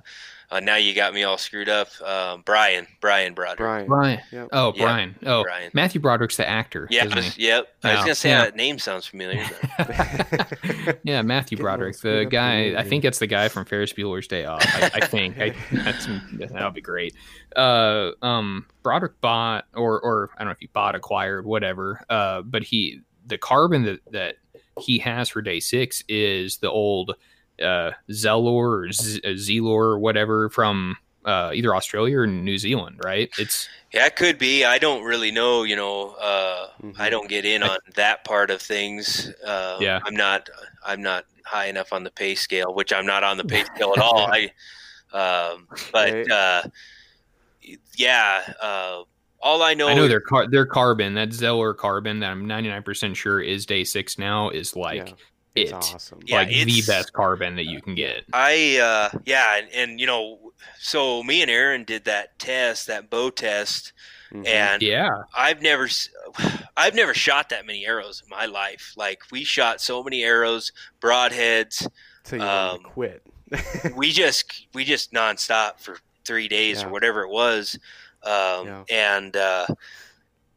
uh, 0.52 0.60
now 0.60 0.76
you 0.78 0.94
got 0.94 1.14
me 1.14 1.24
all 1.24 1.38
screwed 1.38 1.68
up. 1.70 1.90
Um, 2.02 2.44
Brian, 2.46 2.88
Brian 3.02 3.34
Broderick. 3.34 3.58
Brian. 3.58 3.88
Brian. 3.88 4.22
Yep. 4.32 4.50
Oh, 4.54 4.74
Yeah, 4.76 4.84
Brian. 4.84 5.16
Oh, 5.26 5.44
Brian. 5.44 5.72
Matthew 5.74 6.00
Broderick's 6.00 6.38
the 6.38 6.48
actor. 6.48 6.88
Yeah, 6.92 7.02
I 7.04 7.06
isn't 7.08 7.16
was, 7.18 7.34
he? 7.36 7.48
yep. 7.48 7.68
I 7.84 7.94
was 7.96 8.02
gonna 8.02 8.16
say 8.16 8.30
yeah. 8.30 8.46
that 8.46 8.56
name 8.56 8.78
sounds 8.80 9.06
familiar. 9.08 9.44
yeah, 11.04 11.22
Matthew 11.22 11.58
Getting 11.58 11.64
Broderick, 11.66 11.98
the 12.00 12.26
guy. 12.30 12.72
the 12.72 12.80
I 12.80 12.84
think 12.84 13.06
it's 13.06 13.20
the 13.20 13.28
guy 13.28 13.48
from 13.50 13.66
Ferris 13.66 13.94
Bueller's 13.94 14.28
Day 14.28 14.46
Off. 14.46 14.64
I, 14.66 14.92
I 14.96 15.06
think 15.06 15.40
I, 15.40 15.54
that's 15.72 16.06
that 16.34 16.64
would 16.64 16.74
be 16.74 16.82
great. 16.82 17.16
Uh, 17.56 18.12
um, 18.22 18.66
Broderick 18.84 19.20
bought, 19.22 19.66
or 19.74 20.00
or 20.00 20.30
I 20.36 20.40
don't 20.40 20.48
know 20.48 20.52
if 20.52 20.60
he 20.60 20.68
bought, 20.68 20.96
acquired, 20.96 21.46
whatever. 21.46 22.04
Uh, 22.10 22.42
but 22.44 22.64
he 22.64 23.02
the 23.26 23.38
carbon 23.38 23.84
that 23.84 24.00
that 24.12 24.36
he 24.80 25.00
has 25.00 25.30
for 25.30 25.42
day 25.42 25.60
six 25.60 26.04
is 26.10 26.58
the 26.58 26.70
old 26.72 27.16
uh 27.62 27.92
Zelor 28.10 28.88
or 28.88 28.92
Z- 28.92 29.22
uh, 29.24 29.30
Zelor 29.30 29.66
or 29.94 30.00
whatever 30.00 30.50
from 30.50 30.98
uh, 31.24 31.50
either 31.56 31.74
Australia 31.74 32.20
or 32.20 32.28
New 32.28 32.58
Zealand, 32.60 33.00
right? 33.04 33.32
It's 33.40 33.68
yeah, 33.92 34.06
it 34.06 34.16
could 34.16 34.38
be. 34.38 34.64
I 34.64 34.78
don't 34.78 35.04
really 35.04 35.32
know. 35.32 35.64
You 35.64 35.76
know, 35.76 36.10
uh. 36.22 36.68
I 37.00 37.10
don't 37.10 37.28
get 37.28 37.46
in 37.46 37.64
on 37.64 37.80
that 37.96 38.24
part 38.26 38.52
of 38.52 38.62
things. 38.62 39.32
Uh, 39.44 39.78
Yeah. 39.82 40.00
I'm 40.06 40.16
not. 40.16 40.50
I'm 40.86 41.02
not 41.02 41.26
high 41.46 41.66
enough 41.66 41.94
on 41.94 42.04
the 42.04 42.12
pay 42.12 42.36
scale, 42.36 42.76
which 42.76 42.94
I'm 42.94 43.08
not 43.08 43.24
on 43.24 43.38
the 43.38 43.44
pay 43.44 43.64
scale 43.76 43.94
at 43.96 44.02
all. 44.04 44.20
I, 44.32 44.52
um, 45.14 45.68
but 45.92 46.14
Right. 46.14 46.30
uh, 46.32 46.62
yeah. 47.96 48.54
All 49.46 49.62
I 49.62 49.76
know, 49.76 49.88
I 49.88 49.94
know 49.94 50.08
their 50.08 50.20
car 50.20 50.48
their 50.48 50.66
carbon 50.66 51.14
that 51.14 51.32
Zeller 51.32 51.76
carbon 51.76 52.20
that 52.22 52.32
I'm 52.32 52.48
99 52.48 52.82
percent 52.82 53.16
sure 53.16 53.40
is 53.40 53.68
day 53.68 53.84
six 53.84 54.18
now 54.18 54.50
is 54.50 54.76
like 54.76 55.10
yeah, 55.10 55.14
it's 55.56 55.72
it 55.72 55.74
awesome. 55.76 56.20
Yeah, 56.26 56.38
like 56.38 56.50
the 56.50 56.82
best 56.88 57.14
carbon 57.14 57.56
that 57.58 57.66
you 57.66 57.80
can 57.80 57.94
get. 57.94 58.26
I 58.34 58.80
uh 58.80 59.20
yeah, 59.26 59.58
and, 59.58 59.70
and 59.72 60.00
you 60.00 60.08
know, 60.08 60.52
so 60.80 61.22
me 61.22 61.44
and 61.44 61.52
Aaron 61.52 61.84
did 61.84 62.06
that 62.06 62.38
test, 62.40 62.88
that 62.88 63.12
bow 63.12 63.30
test, 63.30 63.94
Mhm. 64.34 64.48
and 64.48 64.82
Yeah, 64.82 65.10
I've 65.38 65.62
never 65.62 65.88
I've 66.76 66.96
never 66.96 67.14
shot 67.14 67.50
that 67.50 67.68
many 67.68 67.86
arrows 67.86 68.24
in 68.24 68.30
my 68.30 68.48
life. 68.48 68.94
Like 68.98 69.22
we 69.32 69.44
shot 69.44 69.80
so 69.80 70.04
many 70.04 70.24
arrows, 70.24 70.72
broadheads. 71.00 71.88
Till 72.24 72.40
you 72.40 72.44
to 72.46 72.52
um, 72.52 72.80
quit. 72.80 73.22
We 73.96 74.12
just 74.12 74.66
we 74.74 74.84
just 74.84 75.14
nonstop 75.14 75.80
for 75.80 76.00
3 76.26 76.48
days 76.48 76.82
Yeah. 76.82 76.88
or 76.88 76.90
whatever 76.90 77.22
it 77.22 77.30
was. 77.30 77.78
Um 78.26 78.68
Yeah. 78.68 78.84
and 78.90 79.36
uh 79.38 79.68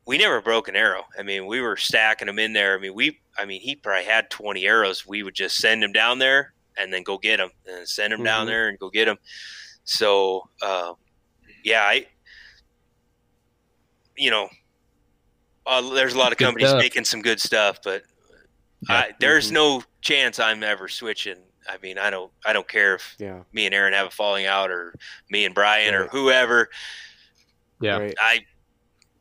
we 0.07 0.17
never 0.17 0.41
broke 0.41 0.69
an 0.69 0.77
arrow. 0.77 1.05
I 1.19 1.23
mean, 1.23 1.47
we 1.47 1.61
were 1.61 1.77
stacking 1.77 2.27
them 2.27 2.39
in 2.39 2.55
there. 2.55 2.75
I 2.75 2.81
mean, 2.81 2.95
we 2.95 3.21
I 3.37 3.45
mean, 3.45 3.61
he 3.61 3.77
probably 3.77 4.05
had 4.05 4.31
20 4.31 4.67
arrows. 4.67 5.07
We 5.07 5.23
would 5.23 5.35
just 5.35 5.57
send 5.59 5.85
him 5.85 5.93
down 5.93 6.19
there 6.19 6.55
and 6.79 6.93
then 6.93 7.03
go 7.03 7.19
get 7.19 7.37
them 7.37 7.51
and 7.67 7.87
send 7.89 8.13
him 8.13 8.23
down 8.25 8.47
Mhm. 8.47 8.51
there 8.51 8.69
and 8.69 8.79
go 8.79 8.89
get 8.89 9.05
them. 9.05 9.19
So, 9.85 10.49
uh, 10.63 10.95
yeah, 11.65 11.83
I, 11.83 12.07
you 14.17 14.31
know, 14.31 14.49
uh, 15.67 15.93
there's 15.95 16.15
a 16.15 16.19
lot 16.19 16.33
of 16.33 16.39
companies 16.39 16.73
making 16.75 17.05
some 17.05 17.23
good 17.23 17.41
stuff, 17.41 17.81
but. 17.83 18.03
I, 18.89 19.11
there's 19.19 19.51
Mhm. 19.51 19.55
no 19.55 19.83
chance 20.03 20.39
I'm 20.39 20.63
ever 20.63 20.87
switching. 20.87 21.43
I 21.69 21.79
mean, 21.79 21.99
I 21.99 22.11
don't, 22.11 22.31
I 22.47 22.53
don't 22.53 22.69
care 22.69 22.95
if 22.95 23.17
yeah, 23.19 23.43
me 23.53 23.67
and 23.67 23.75
Aaron 23.75 23.93
have 23.93 24.07
a 24.07 24.11
falling 24.11 24.47
out 24.47 24.71
or 24.71 24.95
me 25.31 25.45
and 25.45 25.53
Brian 25.53 25.95
or 25.97 26.07
whoever. 26.07 26.71
Yeah, 27.81 27.99
right. 27.99 28.15
I 28.21 28.41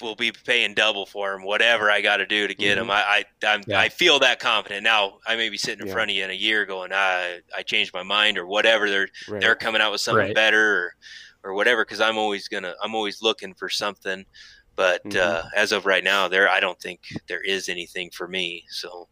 will 0.02 0.16
be 0.16 0.32
paying 0.32 0.76
double 0.76 1.06
for 1.08 1.34
him, 1.34 1.44
whatever 1.44 1.90
I 1.90 2.02
got 2.02 2.18
to 2.18 2.26
do 2.28 2.48
to 2.48 2.54
get 2.54 2.78
Mhm. 2.78 2.82
him. 2.82 2.92
I, 2.92 3.02
I, 3.44 3.48
I'm, 3.48 3.64
Yeah. 3.66 3.80
I 3.80 3.90
feel 3.90 4.20
that 4.20 4.40
confident 4.40 4.84
now. 4.84 5.18
I 5.26 5.36
may 5.36 5.50
be 5.50 5.58
sitting 5.58 5.82
in 5.82 5.88
Yeah. 5.88 5.94
front 5.94 6.12
of 6.12 6.16
you 6.16 6.24
in 6.24 6.30
a 6.30 6.34
year 6.34 6.66
going, 6.68 6.92
I, 6.94 7.40
I 7.56 7.64
changed 7.64 7.94
my 7.96 8.04
mind 8.04 8.38
or 8.38 8.46
whatever. 8.46 8.90
They're, 8.92 9.08
right. 9.28 9.42
they're 9.42 9.56
coming 9.56 9.82
out 9.82 9.92
with 9.92 10.02
something 10.02 10.28
Right. 10.28 10.36
better 10.36 10.94
or, 11.44 11.50
or 11.52 11.54
whatever. 11.56 11.84
Cause 11.84 12.00
I'm 12.00 12.16
always 12.18 12.48
gonna, 12.48 12.76
I'm 12.84 12.94
always 12.94 13.24
looking 13.24 13.56
for 13.56 13.70
something. 13.70 14.24
But, 14.76 15.04
Mhm. 15.06 15.18
uh, 15.18 15.44
as 15.56 15.72
of 15.72 15.88
right 15.88 16.04
now 16.04 16.28
there, 16.28 16.48
I 16.48 16.60
don't 16.60 16.80
think 16.80 17.00
there 17.28 17.42
is 17.42 17.68
anything 17.68 18.12
for 18.12 18.28
me. 18.28 18.66
So, 18.70 19.08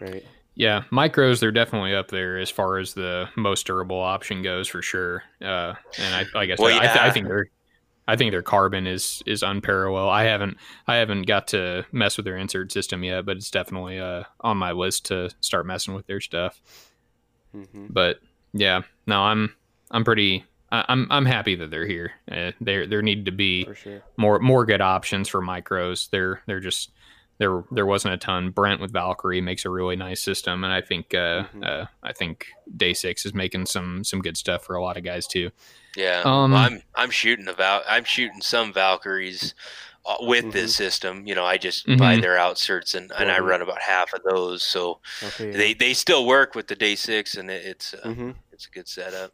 right. 0.00 0.24
yeah. 0.56 0.82
Micros 0.90 1.38
they're 1.38 1.52
definitely 1.52 1.94
up 1.94 2.08
there 2.08 2.38
as 2.38 2.50
far 2.50 2.78
as 2.78 2.92
the 2.94 3.28
most 3.36 3.64
durable 3.68 4.00
option 4.00 4.42
goes 4.42 4.66
for 4.66 4.82
sure. 4.82 5.22
Uh, 5.40 5.74
and 6.00 6.12
I, 6.34 6.40
I 6.40 6.46
guess 6.46 6.58
Well, 6.58 6.74
I, 6.76 6.80
th- 6.86 6.96
I 6.98 7.06
yeah. 7.06 7.12
think 7.12 7.28
their 7.28 7.46
I 8.06 8.16
think 8.16 8.32
their 8.32 8.42
carbon 8.42 8.86
is 8.86 9.22
is 9.26 9.42
unparalleled. 9.42 10.10
I 10.10 10.24
haven't 10.24 10.56
I 10.86 10.96
haven't 10.96 11.22
got 11.22 11.48
to 11.48 11.84
mess 11.92 12.16
with 12.16 12.24
their 12.26 12.36
insert 12.36 12.70
system 12.72 13.02
yet, 13.04 13.24
but 13.26 13.36
it's 13.38 13.50
definitely 13.50 13.98
uh, 13.98 14.24
on 14.40 14.56
my 14.58 14.72
list 14.72 15.06
to 15.06 15.30
start 15.40 15.66
messing 15.66 15.94
with 15.94 16.06
their 16.06 16.20
stuff. 16.20 16.60
hmm 17.52 17.86
but 17.88 18.20
yeah, 18.52 18.82
no, 19.06 19.20
I'm 19.20 19.54
I'm 19.90 20.04
pretty 20.04 20.44
I- 20.70 20.84
I'm 20.88 21.06
I'm 21.10 21.24
happy 21.26 21.54
that 21.56 21.70
they're 21.70 21.86
here. 21.86 22.12
Uh, 22.30 22.52
there 22.60 22.86
there 22.86 23.02
need 23.02 23.24
to 23.26 23.32
be 23.32 23.66
sure. 23.74 24.02
more 24.16 24.38
more 24.38 24.66
good 24.66 24.80
options 24.80 25.28
for 25.28 25.40
micros. 25.40 26.10
There 26.10 26.42
there 26.46 26.60
just 26.60 26.90
there 27.38 27.64
there 27.72 27.86
wasn't 27.86 28.14
a 28.14 28.16
ton. 28.18 28.50
Brent 28.50 28.80
with 28.80 28.92
Valkyrie 28.92 29.40
makes 29.40 29.64
a 29.64 29.70
really 29.70 29.96
nice 29.96 30.20
system, 30.20 30.62
and 30.62 30.72
I 30.72 30.80
think 30.82 31.14
uh, 31.14 31.44
Mhm. 31.54 31.64
uh, 31.66 31.86
I 32.02 32.12
think 32.12 32.46
Day 32.76 32.92
Six 32.94 33.24
is 33.26 33.34
making 33.34 33.66
some 33.66 34.04
some 34.04 34.20
good 34.20 34.36
stuff 34.36 34.64
for 34.64 34.76
a 34.76 34.82
lot 34.82 34.96
of 34.96 35.04
guys 35.04 35.26
too. 35.26 35.50
Yeah, 35.96 36.22
Um, 36.24 36.50
Well, 36.52 36.60
I'm, 36.60 36.82
I'm 36.94 37.10
shooting 37.10 37.48
about, 37.48 37.82
I'm 37.88 38.04
shooting 38.04 38.40
some 38.40 38.72
Valkyries 38.72 39.54
uh, 40.06 40.16
with 40.20 40.52
this 40.52 40.74
system. 40.76 41.26
You 41.26 41.34
know, 41.34 41.44
I 41.46 41.56
just 41.56 41.86
buy 41.86 42.16
Mhm. 42.16 42.20
their 42.22 42.36
outserts 42.36 42.94
and, 42.94 43.10
and 43.18 43.30
I 43.30 43.38
run 43.38 43.62
about 43.62 43.80
half 43.80 44.12
of 44.12 44.22
those. 44.28 44.62
So, 44.62 45.00
Okay. 45.22 45.50
Yeah. 45.50 45.56
they 45.56 45.74
they 45.74 45.94
still 45.94 46.26
work 46.26 46.54
with 46.54 46.66
the 46.66 46.74
day 46.76 46.94
six 46.94 47.36
and 47.36 47.50
it, 47.50 47.64
it's 47.64 47.94
uh, 47.94 48.12
hmm 48.12 48.30
it's 48.52 48.66
a 48.66 48.70
good 48.70 48.86
setup 48.88 49.32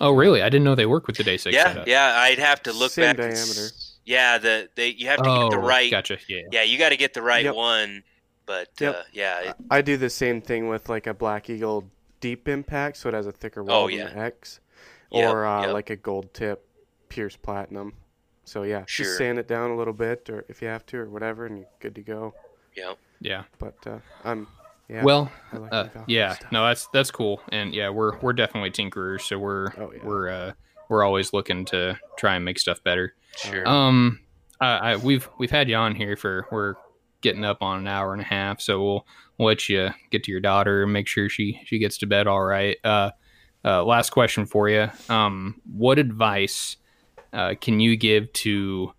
Oh 0.00 0.12
really? 0.12 0.42
I 0.42 0.48
didn't 0.48 0.62
know 0.64 0.76
they 0.76 0.86
work 0.86 1.08
with 1.08 1.16
the 1.16 1.24
Day 1.24 1.36
Six. 1.36 1.52
yeah 1.54 1.68
setup. 1.72 1.88
yeah 1.88 2.14
i'd 2.20 2.38
have 2.38 2.62
to 2.62 2.72
look 2.72 2.92
Same 2.92 3.16
back 3.16 3.18
and 3.18 3.34
diameter. 3.34 3.64
s- 3.66 3.96
yeah 4.04 4.38
the 4.38 4.68
they 4.76 4.90
you 4.90 5.08
have 5.08 5.20
to 5.22 5.28
Oh, 5.28 5.48
get 5.50 5.50
the 5.50 5.58
right 5.66 5.90
Gotcha. 5.90 6.18
Yeah. 6.28 6.42
yeah 6.52 6.62
you 6.62 6.78
got 6.78 6.90
to 6.90 6.96
get 6.96 7.14
the 7.14 7.22
right 7.22 7.44
Yep. 7.44 7.54
one 7.56 8.04
but 8.46 8.68
Yep. 8.80 8.94
uh, 8.94 9.02
yeah 9.12 9.40
it, 9.40 9.56
I 9.70 9.82
do 9.82 9.96
the 9.96 10.08
same 10.10 10.40
thing 10.40 10.68
with 10.68 10.88
like 10.88 11.08
a 11.08 11.14
Black 11.14 11.50
Eagle 11.50 11.90
deep 12.20 12.46
impact, 12.48 12.98
so 12.98 13.08
it 13.08 13.14
has 13.14 13.26
a 13.26 13.32
thicker 13.32 13.62
Oh, 13.62 13.64
wall 13.64 13.86
than 13.88 13.96
yeah. 13.96 14.08
the 14.10 14.18
X, 14.18 14.60
Yep, 15.10 15.32
or 15.34 15.46
uh, 15.46 15.62
yep. 15.62 15.72
like 15.72 15.90
a 15.90 15.96
gold 15.96 16.32
tip 16.34 16.66
Pierce 17.08 17.36
Platinum. 17.36 17.94
So 18.44 18.62
yeah, 18.62 18.84
Sure. 18.86 19.04
just 19.04 19.18
sand 19.18 19.38
it 19.38 19.46
down 19.48 19.70
a 19.70 19.76
little 19.76 19.92
bit, 19.92 20.28
or 20.30 20.44
if 20.48 20.62
you 20.62 20.68
have 20.68 20.84
to, 20.86 20.98
or 20.98 21.08
whatever, 21.10 21.46
and 21.46 21.58
you're 21.58 21.66
good 21.80 21.94
to 21.94 22.02
go. 22.02 22.34
yeah 22.76 22.94
Yeah. 23.20 23.44
But 23.58 23.76
uh, 23.86 23.98
I'm 24.24 24.46
yeah. 24.88 25.04
Well, 25.04 25.30
like 25.52 25.72
uh, 25.72 25.88
yeah, 26.06 26.34
stuff. 26.34 26.52
no, 26.52 26.66
that's 26.66 26.88
that's 26.94 27.10
cool, 27.10 27.42
and 27.52 27.74
yeah, 27.74 27.90
we're 27.90 28.18
we're 28.20 28.32
definitely 28.32 28.70
tinkerers, 28.70 29.20
so 29.22 29.38
we're 29.38 29.66
Oh, 29.76 29.92
yeah. 29.94 30.00
we're 30.02 30.28
uh, 30.30 30.52
we're 30.88 31.04
always 31.04 31.32
looking 31.34 31.66
to 31.66 31.98
try 32.16 32.36
and 32.36 32.44
make 32.44 32.58
stuff 32.58 32.82
better. 32.82 33.14
sure 33.36 33.68
Um, 33.68 34.20
I, 34.60 34.92
I 34.92 34.96
we've 34.96 35.28
we've 35.38 35.50
had 35.50 35.68
you 35.68 35.76
on 35.76 35.94
here 35.94 36.16
for 36.16 36.46
we're 36.50 36.74
getting 37.20 37.44
up 37.44 37.62
on 37.62 37.80
an 37.80 37.86
hour 37.86 38.12
and 38.14 38.22
a 38.22 38.24
half, 38.24 38.62
so 38.62 38.82
we'll, 38.82 39.06
we'll 39.36 39.48
let 39.48 39.68
you 39.68 39.90
get 40.10 40.22
to 40.24 40.30
your 40.30 40.40
daughter 40.40 40.84
and 40.84 40.92
make 40.92 41.06
sure 41.06 41.28
she 41.28 41.60
she 41.66 41.78
gets 41.78 41.98
to 41.98 42.06
bed 42.06 42.26
all 42.26 42.42
right. 42.42 42.78
Uh, 42.82 43.10
uh, 43.64 43.84
last 43.84 44.10
question 44.10 44.46
for 44.46 44.68
you. 44.68 44.88
Um, 45.08 45.60
what 45.70 45.98
advice 45.98 46.76
uh, 47.32 47.54
can 47.60 47.80
you 47.80 47.96
give 47.96 48.32
to 48.32 48.92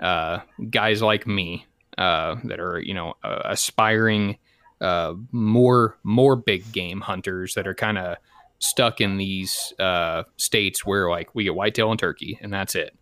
uh, 0.00 0.40
guys 0.70 1.02
like 1.02 1.26
me 1.26 1.66
uh, 1.98 2.36
that 2.44 2.60
are 2.60 2.80
you 2.80 2.94
know 2.94 3.14
uh, 3.22 3.42
aspiring 3.44 4.38
uh, 4.80 5.14
more 5.32 5.98
more 6.02 6.36
big 6.36 6.70
game 6.72 7.00
hunters 7.00 7.54
that 7.54 7.66
are 7.66 7.74
kind 7.74 7.98
of 7.98 8.16
stuck 8.58 9.00
in 9.00 9.18
these 9.18 9.74
states 10.36 10.84
where 10.84 11.10
like 11.10 11.34
we 11.34 11.44
get 11.44 11.54
whitetail 11.54 11.90
and 11.90 12.00
turkey 12.00 12.38
and 12.40 12.52
that's 12.52 12.74
it. 12.74 12.96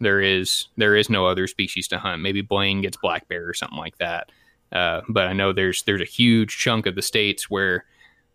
There 0.00 0.20
is 0.20 0.68
there 0.76 0.94
is 0.94 1.08
no 1.10 1.26
other 1.26 1.46
species 1.46 1.88
to 1.88 1.98
hunt. 1.98 2.22
Maybe 2.22 2.42
Blaine 2.42 2.82
gets 2.82 2.96
black 2.96 3.28
bear 3.28 3.48
or 3.48 3.54
something 3.54 3.78
like 3.78 3.96
that. 3.98 4.30
But 4.70 5.26
I 5.26 5.32
know 5.32 5.52
there's 5.52 5.82
there's 5.82 6.02
a 6.02 6.06
huge 6.06 6.56
chunk 6.58 6.86
of 6.86 6.94
the 6.94 7.02
states 7.02 7.50
where 7.50 7.84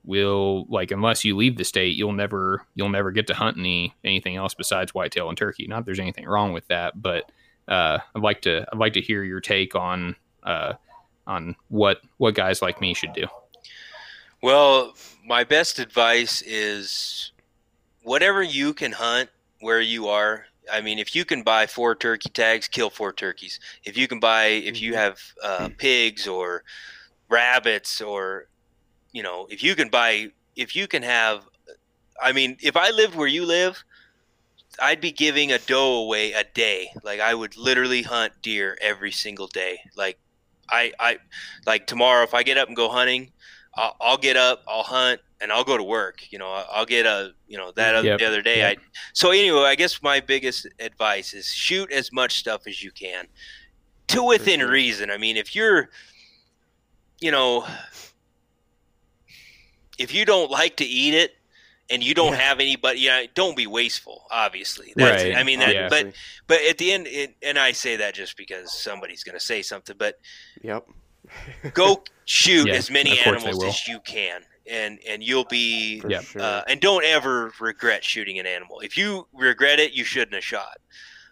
we'll 0.03 0.65
like 0.65 0.91
unless 0.91 1.23
you 1.26 1.35
leave 1.35 1.57
the 1.57 1.63
state, 1.63 1.95
you'll 1.97 2.13
never 2.13 2.65
you'll 2.76 2.89
never 2.89 3.11
get 3.11 3.27
to 3.27 3.34
hunt 3.34 3.57
any 3.57 3.93
anything 4.03 4.35
else 4.35 4.53
besides 4.53 4.93
whitetail 4.93 5.30
and 5.30 5.38
turkey. 5.38 5.67
Not 5.67 5.77
that 5.80 5.85
there's 5.85 5.99
anything 5.99 6.26
wrong 6.26 6.53
with 6.53 6.67
that, 6.67 7.01
but 7.01 7.31
uh, 7.67 7.99
I'd 8.15 8.21
like 8.23 8.41
to 8.43 8.65
I'd 8.71 8.80
like 8.80 8.93
to 8.93 9.01
hear 9.01 9.23
your 9.23 9.39
take 9.41 9.76
on 9.76 10.15
uh, 10.43 10.73
on 11.27 11.55
what 11.67 12.01
what 12.17 12.34
guys 12.35 12.61
like 12.61 12.81
me 12.81 12.93
should 12.93 13.13
do. 13.13 13.27
well 14.41 14.93
my 15.26 15.43
best 15.43 15.80
advice 15.80 16.41
is 16.43 17.31
whatever 18.03 18.41
you 18.41 18.73
can 18.73 18.91
hunt 18.93 19.30
where 19.59 19.81
you 19.81 20.07
are 20.07 20.45
i 20.71 20.80
mean 20.81 20.97
if 20.97 21.13
you 21.15 21.26
can 21.26 21.43
buy 21.43 21.67
four 21.67 21.93
turkey 21.93 22.30
tags 22.30 22.67
kill 22.67 22.89
four 22.89 23.11
turkeys 23.11 23.59
if 23.84 23.97
you 23.97 24.07
can 24.07 24.19
buy 24.19 24.45
if 24.45 24.81
you 24.81 24.93
Mhm. 24.93 24.95
have 24.95 25.19
uh, 25.43 25.69
pigs 25.77 26.27
or 26.27 26.63
rabbits 27.27 28.01
or 28.01 28.47
you 29.11 29.23
know 29.23 29.48
if 29.49 29.64
you 29.64 29.76
can 29.76 29.90
buy 29.90 30.27
if 30.56 30.76
you 30.76 30.88
can 30.88 31.03
have 31.03 31.44
i 32.22 32.31
mean 32.31 32.57
if 32.61 32.76
i 32.77 32.90
lived 32.91 33.15
where 33.15 33.27
you 33.27 33.45
live 33.45 33.84
i'd 34.81 35.02
be 35.02 35.11
giving 35.11 35.52
a 35.52 35.57
doe 35.60 36.03
away 36.03 36.31
a 36.34 36.44
day. 36.53 36.90
Like 37.03 37.19
i 37.19 37.34
would 37.34 37.57
literally 37.57 38.02
hunt 38.03 38.34
deer 38.41 38.77
every 38.81 39.11
single 39.11 39.48
day. 39.48 39.80
Like 39.98 40.18
i 40.69 40.91
i 40.99 41.18
like 41.65 41.88
tomorrow 41.88 42.23
if 42.23 42.34
i 42.34 42.44
get 42.44 42.57
up 42.57 42.68
and 42.68 42.76
go 42.77 42.88
hunting 42.90 43.31
i'll, 43.76 43.95
I'll 43.99 44.18
get 44.18 44.38
up 44.38 44.64
i'll 44.68 44.84
hunt 44.84 45.19
and 45.41 45.52
i'll 45.52 45.64
go 45.64 45.76
to 45.77 45.84
work. 45.84 46.31
You 46.31 46.38
know 46.40 46.49
I'll- 46.72 46.86
get 46.86 47.06
a 47.06 47.34
you 47.48 47.57
know 47.57 47.72
that 47.72 47.95
other, 47.95 48.07
Yep, 48.10 48.19
the 48.19 48.26
other 48.26 48.41
day 48.41 48.57
yep. 48.60 48.77
i 48.77 48.81
so 49.14 49.31
anyway 49.31 49.64
i 49.64 49.76
guess 49.76 50.02
my 50.03 50.19
biggest 50.19 50.68
advice 50.80 51.34
is 51.34 51.48
shoot 51.48 51.91
as 51.91 52.11
much 52.14 52.38
stuff 52.38 52.68
as 52.68 52.84
you 52.84 52.91
can 52.91 53.26
to 54.07 54.23
within 54.23 54.60
sure. 54.60 54.69
reason. 54.72 55.10
I 55.11 55.18
mean 55.18 55.36
if 55.38 55.56
you're 55.56 55.90
you 57.19 57.31
know 57.31 57.65
if 59.99 60.13
you 60.13 60.26
don't 60.26 60.49
like 60.49 60.77
to 60.77 60.85
eat 60.85 61.13
it 61.13 61.35
and 61.91 62.03
you 62.03 62.13
don't 62.13 62.34
Yeah. 62.34 62.39
have 62.39 62.59
anybody 62.59 62.99
yeah 63.01 63.26
don't 63.35 63.55
be 63.57 63.67
wasteful 63.67 64.26
obviously 64.31 64.93
that's 64.95 65.23
Right. 65.23 65.35
i 65.35 65.43
mean 65.43 65.59
that, 65.59 65.73
Yeah. 65.76 65.89
but 65.89 66.13
but 66.47 66.61
at 66.69 66.77
the 66.77 66.91
end 66.91 67.07
it, 67.07 67.35
and 67.41 67.57
i 67.59 67.71
say 67.71 67.95
that 67.97 68.13
just 68.15 68.38
because 68.38 68.73
somebody's 68.73 69.23
going 69.23 69.38
to 69.38 69.45
say 69.45 69.61
something 69.61 69.95
but 69.97 70.15
Yep. 70.63 70.85
go 71.73 72.03
shoot 72.26 72.67
Yeah, 72.67 72.76
as 72.76 72.89
many 72.89 73.11
of 73.11 73.17
course 73.23 73.43
they 73.43 73.49
animals 73.49 73.63
as 73.65 73.88
you 73.88 73.99
can 74.01 74.41
and 74.69 74.99
and 75.07 75.23
you'll 75.23 75.45
be 75.45 75.99
For 76.01 76.09
Yep. 76.11 76.23
sure. 76.23 76.41
uh, 76.41 76.61
and 76.67 76.80
don't 76.80 77.03
ever 77.03 77.51
regret 77.59 78.03
shooting 78.03 78.38
an 78.39 78.45
animal. 78.45 78.80
If 78.81 78.95
you 78.97 79.27
regret 79.34 79.80
it, 79.80 79.93
you 79.93 80.03
shouldn't 80.03 80.35
have 80.35 80.43
shot. 80.43 80.77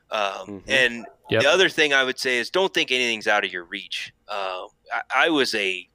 Um, 0.10 0.22
Mhm. 0.48 0.64
And 0.68 1.06
Yep. 1.30 1.41
the 1.44 1.48
other 1.49 1.69
thing 1.69 1.94
I 1.94 2.03
would 2.03 2.18
say 2.19 2.38
is 2.39 2.49
don't 2.49 2.73
think 2.73 2.89
anything's 2.91 3.27
out 3.27 3.45
of 3.45 3.53
your 3.53 3.65
reach. 3.65 4.11
Uh, 4.27 4.64
I, 4.91 5.26
I 5.26 5.30
was 5.30 5.53
a, 5.53 5.88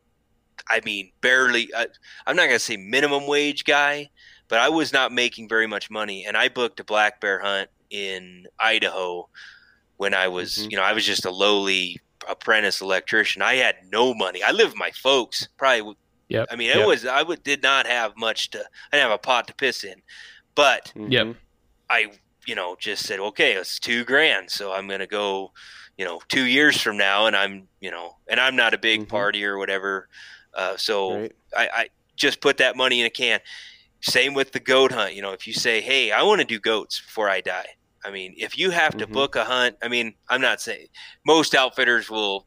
I 0.68 0.80
mean, 0.84 1.12
barely. 1.20 1.68
I, 1.74 1.86
I'm 2.26 2.36
not 2.36 2.46
gonna 2.46 2.58
say 2.58 2.76
minimum 2.76 3.26
wage 3.26 3.64
guy, 3.64 4.10
but 4.48 4.58
I 4.58 4.68
was 4.68 4.92
not 4.92 5.12
making 5.12 5.48
very 5.48 5.66
much 5.66 5.90
money, 5.90 6.24
and 6.26 6.36
I 6.36 6.48
booked 6.48 6.80
a 6.80 6.84
black 6.84 7.20
bear 7.20 7.40
hunt 7.40 7.68
in 7.90 8.46
Idaho 8.58 9.28
when 9.96 10.14
I 10.14 10.28
was, 10.28 10.54
Mhm. 10.56 10.70
you 10.70 10.76
know, 10.76 10.82
I 10.82 10.92
was 10.92 11.04
just 11.06 11.24
a 11.24 11.30
lowly 11.30 11.98
apprentice 12.28 12.80
electrician. 12.80 13.42
I 13.42 13.54
had 13.56 13.76
no 13.90 14.14
money. 14.14 14.42
I 14.42 14.52
lived 14.52 14.70
with 14.72 14.78
my 14.78 14.90
folks. 14.92 15.48
Probably 15.58 15.96
Yep. 16.28 16.48
I 16.50 16.56
mean, 16.56 16.70
it 16.70 16.78
Yep. 16.78 16.86
was 16.86 17.04
I 17.04 17.22
would 17.22 17.42
did 17.42 17.62
not 17.62 17.86
have 17.86 18.16
much 18.16 18.50
to. 18.50 18.60
I 18.60 18.96
didn't 18.96 19.02
have 19.02 19.10
a 19.12 19.18
pot 19.18 19.46
to 19.48 19.54
piss 19.54 19.84
in, 19.84 20.02
but 20.54 20.92
Yep. 20.96 21.36
I 21.90 22.12
you 22.46 22.54
know 22.54 22.76
just 22.80 23.04
said 23.06 23.20
okay, 23.20 23.52
it's 23.54 23.78
two 23.78 24.04
grand, 24.04 24.50
so 24.50 24.72
I'm 24.72 24.88
gonna 24.88 25.06
go, 25.06 25.52
you 25.98 26.04
know, 26.06 26.20
two 26.28 26.44
years 26.44 26.80
from 26.80 26.96
now, 26.96 27.26
and 27.26 27.36
I'm 27.36 27.68
you 27.80 27.90
know, 27.90 28.16
and 28.28 28.40
I'm 28.40 28.56
not 28.56 28.72
a 28.74 28.78
big 28.78 29.02
Mhm. 29.02 29.08
party 29.08 29.44
or 29.44 29.58
whatever, 29.58 30.08
uh, 30.54 30.76
so 30.76 31.16
Right. 31.16 31.32
I, 31.56 31.68
I 31.74 31.88
just 32.16 32.40
put 32.40 32.56
that 32.58 32.76
money 32.76 33.00
in 33.00 33.06
a 33.06 33.10
can. 33.10 33.40
Same 34.00 34.34
with 34.34 34.52
the 34.52 34.60
goat 34.60 34.92
hunt. 34.92 35.14
You 35.14 35.22
know, 35.22 35.32
if 35.32 35.46
you 35.46 35.52
say, 35.52 35.80
hey, 35.80 36.10
I 36.12 36.22
want 36.22 36.40
to 36.40 36.46
do 36.46 36.58
goats 36.58 37.00
before 37.00 37.28
I 37.30 37.40
die. 37.40 37.66
I 38.04 38.10
mean, 38.10 38.34
if 38.36 38.58
you 38.58 38.70
have 38.70 38.96
to 38.98 39.06
Mhm. 39.06 39.12
book 39.12 39.36
a 39.36 39.44
hunt, 39.44 39.76
I 39.82 39.88
mean, 39.88 40.14
I'm 40.28 40.40
not 40.40 40.60
saying 40.60 40.88
most 41.24 41.54
outfitters 41.54 42.10
will 42.10 42.46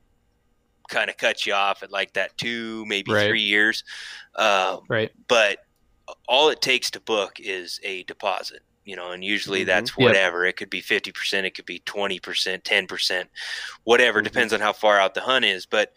kind 0.89 1.09
of 1.09 1.17
cut 1.17 1.45
you 1.45 1.53
off 1.53 1.81
at 1.81 1.91
like 1.91 2.13
that 2.13 2.37
two, 2.37 2.85
maybe 2.85 3.11
Right. 3.11 3.27
three 3.27 3.41
years. 3.41 3.83
Um, 4.35 4.81
Right. 4.89 5.11
but 5.27 5.59
all 6.27 6.49
it 6.49 6.61
takes 6.61 6.91
to 6.91 6.99
book 6.99 7.39
is 7.39 7.79
a 7.83 8.03
deposit 8.03 8.61
you 8.83 8.95
know 8.95 9.09
and 9.11 9.23
usually 9.23 9.63
Mhm. 9.63 9.65
that's 9.65 9.89
Yep. 9.97 9.97
whatever 9.97 10.45
it 10.45 10.55
could 10.55 10.69
be 10.69 10.79
50% 10.81 11.47
it 11.47 11.55
could 11.55 11.65
be 11.65 11.79
20% 11.79 12.63
10% 12.63 13.27
whatever 13.85 14.19
Mhm. 14.21 14.25
depends 14.25 14.53
on 14.53 14.59
how 14.59 14.71
far 14.71 14.99
out 14.99 15.15
the 15.15 15.21
hunt 15.21 15.43
is 15.45 15.65
but 15.65 15.91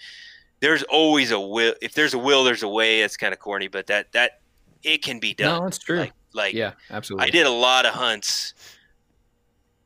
there's 0.60 0.82
always 0.84 1.30
a 1.30 1.40
will 1.40 1.74
if 1.82 1.94
there's 1.94 2.14
a 2.14 2.18
will 2.18 2.44
there's 2.44 2.62
a 2.62 2.68
way 2.68 3.00
it's 3.02 3.16
kind 3.16 3.32
of 3.32 3.38
corny 3.38 3.68
but 3.68 3.86
that 3.86 4.10
that 4.12 4.40
it 4.82 5.02
can 5.02 5.18
be 5.20 5.34
done 5.34 5.58
No, 5.58 5.64
that's 5.64 5.78
true. 5.78 5.98
like 5.98 6.12
like 6.34 6.54
yeah, 6.54 6.72
absolutely. 6.90 7.26
I 7.26 7.30
did 7.30 7.46
a 7.46 7.50
lot 7.50 7.86
of 7.86 7.94
hunts 7.94 8.54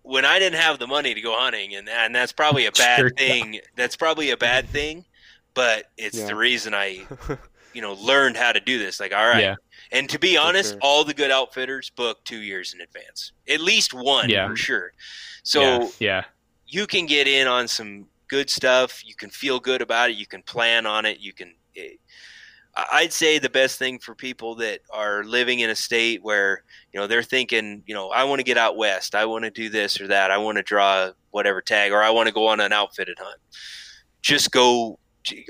when 0.03 0.25
I 0.25 0.39
didn't 0.39 0.61
have 0.61 0.79
the 0.79 0.87
money 0.87 1.15
to 1.15 1.21
go 1.21 1.37
hunting, 1.39 1.75
and 1.77 1.89
and 1.89 2.15
that's 2.15 2.33
probably 2.33 2.67
a 2.67 2.73
bad 2.85 2.99
Sure, 2.99 3.11
yeah. 3.17 3.27
thing. 3.29 3.61
That's 3.77 3.97
probably 3.97 4.31
a 4.31 4.37
bad 4.37 4.69
thing, 4.69 5.05
but 5.55 5.85
it's 5.97 6.19
Yeah. 6.19 6.27
the 6.27 6.35
reason 6.35 6.75
I 6.75 7.07
you 7.75 7.81
know 7.83 7.95
learned 7.95 8.37
how 8.37 8.53
to 8.53 8.61
do 8.61 8.79
this. 8.79 8.99
Like, 9.01 9.13
all 9.15 9.27
right, 9.27 9.41
Yeah. 9.43 9.55
and 9.93 10.09
to 10.11 10.19
be 10.19 10.37
honest, 10.37 10.73
sure. 10.73 10.79
all 10.83 11.05
the 11.05 11.15
good 11.15 11.31
outfitters 11.31 11.91
book 11.91 12.25
two 12.25 12.41
years 12.41 12.75
in 12.75 12.81
advance, 12.81 13.33
at 13.49 13.61
least 13.61 13.95
one 13.95 14.29
Yeah. 14.29 14.49
for 14.49 14.57
sure. 14.57 14.93
So 15.45 15.63
yeah, 15.63 15.89
yeah, 16.01 16.25
you 16.67 16.87
can 16.87 17.07
get 17.07 17.29
in 17.29 17.47
on 17.47 17.69
some 17.69 18.07
good 18.33 18.49
stuff. 18.49 19.03
You 19.05 19.15
can 19.15 19.29
feel 19.29 19.61
good 19.61 19.83
about 19.83 20.09
it. 20.09 20.17
You 20.17 20.27
can 20.27 20.43
plan 20.43 20.87
on 20.87 21.05
it. 21.05 21.19
You 21.21 21.35
can. 21.35 21.55
eh, 21.77 21.97
I- 22.75 22.87
I'd 23.01 23.13
say 23.13 23.39
the 23.39 23.51
best 23.51 23.79
thing 23.79 23.99
for 23.99 24.15
people 24.15 24.55
that 24.57 24.81
are 24.91 25.23
living 25.25 25.61
in 25.61 25.69
a 25.69 25.75
state 25.77 26.23
where 26.23 26.65
you 26.93 26.99
know 26.99 27.07
they're 27.07 27.23
thinking, 27.23 27.83
you 27.87 27.95
know, 27.95 28.09
I 28.09 28.25
want 28.25 28.39
to 28.41 28.45
get 28.45 28.57
out 28.57 28.79
west. 28.79 29.15
I 29.15 29.27
want 29.27 29.45
to 29.45 29.51
do 29.51 29.69
this 29.69 30.01
or 30.01 30.07
that. 30.09 30.31
I 30.31 30.39
want 30.39 30.57
to 30.57 30.63
draw 30.63 31.11
whatever 31.31 31.61
tag, 31.61 31.93
or 31.93 32.03
I 32.03 32.09
want 32.09 32.29
to 32.29 32.33
go 32.33 32.47
on 32.47 32.61
an 32.61 32.73
outfitted 32.73 33.19
hunt. 33.21 33.39
Just 34.23 34.51
go. 34.51 34.99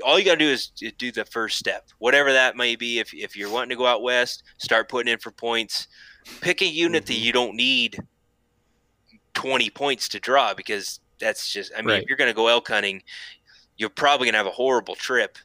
All 0.05 0.19
you 0.19 0.25
got 0.25 0.33
to 0.39 0.45
do 0.45 0.49
is 0.51 0.67
do 0.97 1.11
the 1.13 1.23
first 1.25 1.57
step, 1.57 1.87
whatever 1.99 2.33
that 2.33 2.57
may 2.57 2.75
be. 2.75 2.99
If 2.99 3.13
if 3.13 3.37
you're 3.37 3.49
wanting 3.49 3.69
to 3.69 3.77
go 3.77 3.87
out 3.87 4.03
west, 4.03 4.43
start 4.57 4.89
putting 4.89 5.11
in 5.13 5.19
for 5.19 5.31
points. 5.31 5.87
Pick 6.41 6.61
a 6.61 6.65
unit 6.65 7.05
that 7.05 7.13
Mhm. 7.17 7.21
you 7.21 7.31
don't 7.31 7.55
need 7.55 7.97
20 9.33 9.69
points 9.69 10.09
to 10.09 10.19
draw 10.19 10.53
because 10.53 10.99
that's 11.19 11.51
just 11.51 11.71
i 11.75 11.81
mean 11.81 11.89
Right. 11.89 12.03
if 12.03 12.09
you're 12.09 12.17
going 12.17 12.29
to 12.29 12.33
go 12.35 12.47
elk 12.47 12.67
hunting 12.67 13.01
you're 13.77 13.89
probably 13.89 14.25
going 14.25 14.33
to 14.33 14.37
have 14.37 14.47
a 14.47 14.51
horrible 14.51 14.95
trip 14.95 15.37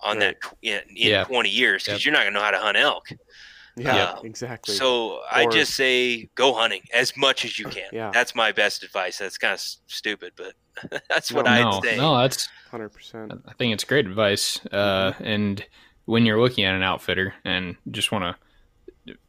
on 0.00 0.18
Right. 0.18 0.36
that 0.40 0.56
in, 0.62 0.80
in 0.96 1.10
Yeah. 1.10 1.24
20 1.24 1.48
years 1.48 1.84
because 1.84 2.00
Yep. 2.00 2.04
you're 2.06 2.12
not 2.12 2.22
going 2.22 2.34
to 2.34 2.38
know 2.38 2.44
how 2.44 2.50
to 2.50 2.58
hunt 2.58 2.76
elk 2.76 3.08
yeah, 3.76 3.94
Yeah. 3.96 4.18
exactly. 4.24 4.74
so 4.74 5.20
i 5.30 5.46
just 5.46 5.74
say 5.74 6.28
go 6.34 6.52
hunting 6.54 6.82
as 6.92 7.16
much 7.16 7.44
as 7.44 7.58
you 7.58 7.66
can 7.66 7.88
Yeah. 7.92 8.10
that's 8.12 8.34
my 8.34 8.52
best 8.52 8.82
advice 8.82 9.18
that's 9.18 9.38
kind 9.38 9.54
of 9.54 9.60
stupid 9.60 10.32
but 10.36 10.54
that's 11.08 11.30
what 11.32 11.44
No, 11.46 11.50
i'd 11.52 11.62
no, 11.64 11.80
say 11.82 11.96
no, 11.96 12.18
that's 12.18 12.48
Hundred 12.70 12.88
percent. 12.88 13.32
I 13.46 13.52
think 13.52 13.74
it's 13.74 13.84
great 13.84 14.06
advice. 14.06 14.58
Uh, 14.72 15.12
and 15.20 15.62
when 16.06 16.24
you're 16.24 16.40
looking 16.40 16.64
at 16.64 16.74
an 16.74 16.82
outfitter, 16.82 17.34
and 17.44 17.76
just 17.90 18.10
want 18.10 18.24
to 18.24 18.34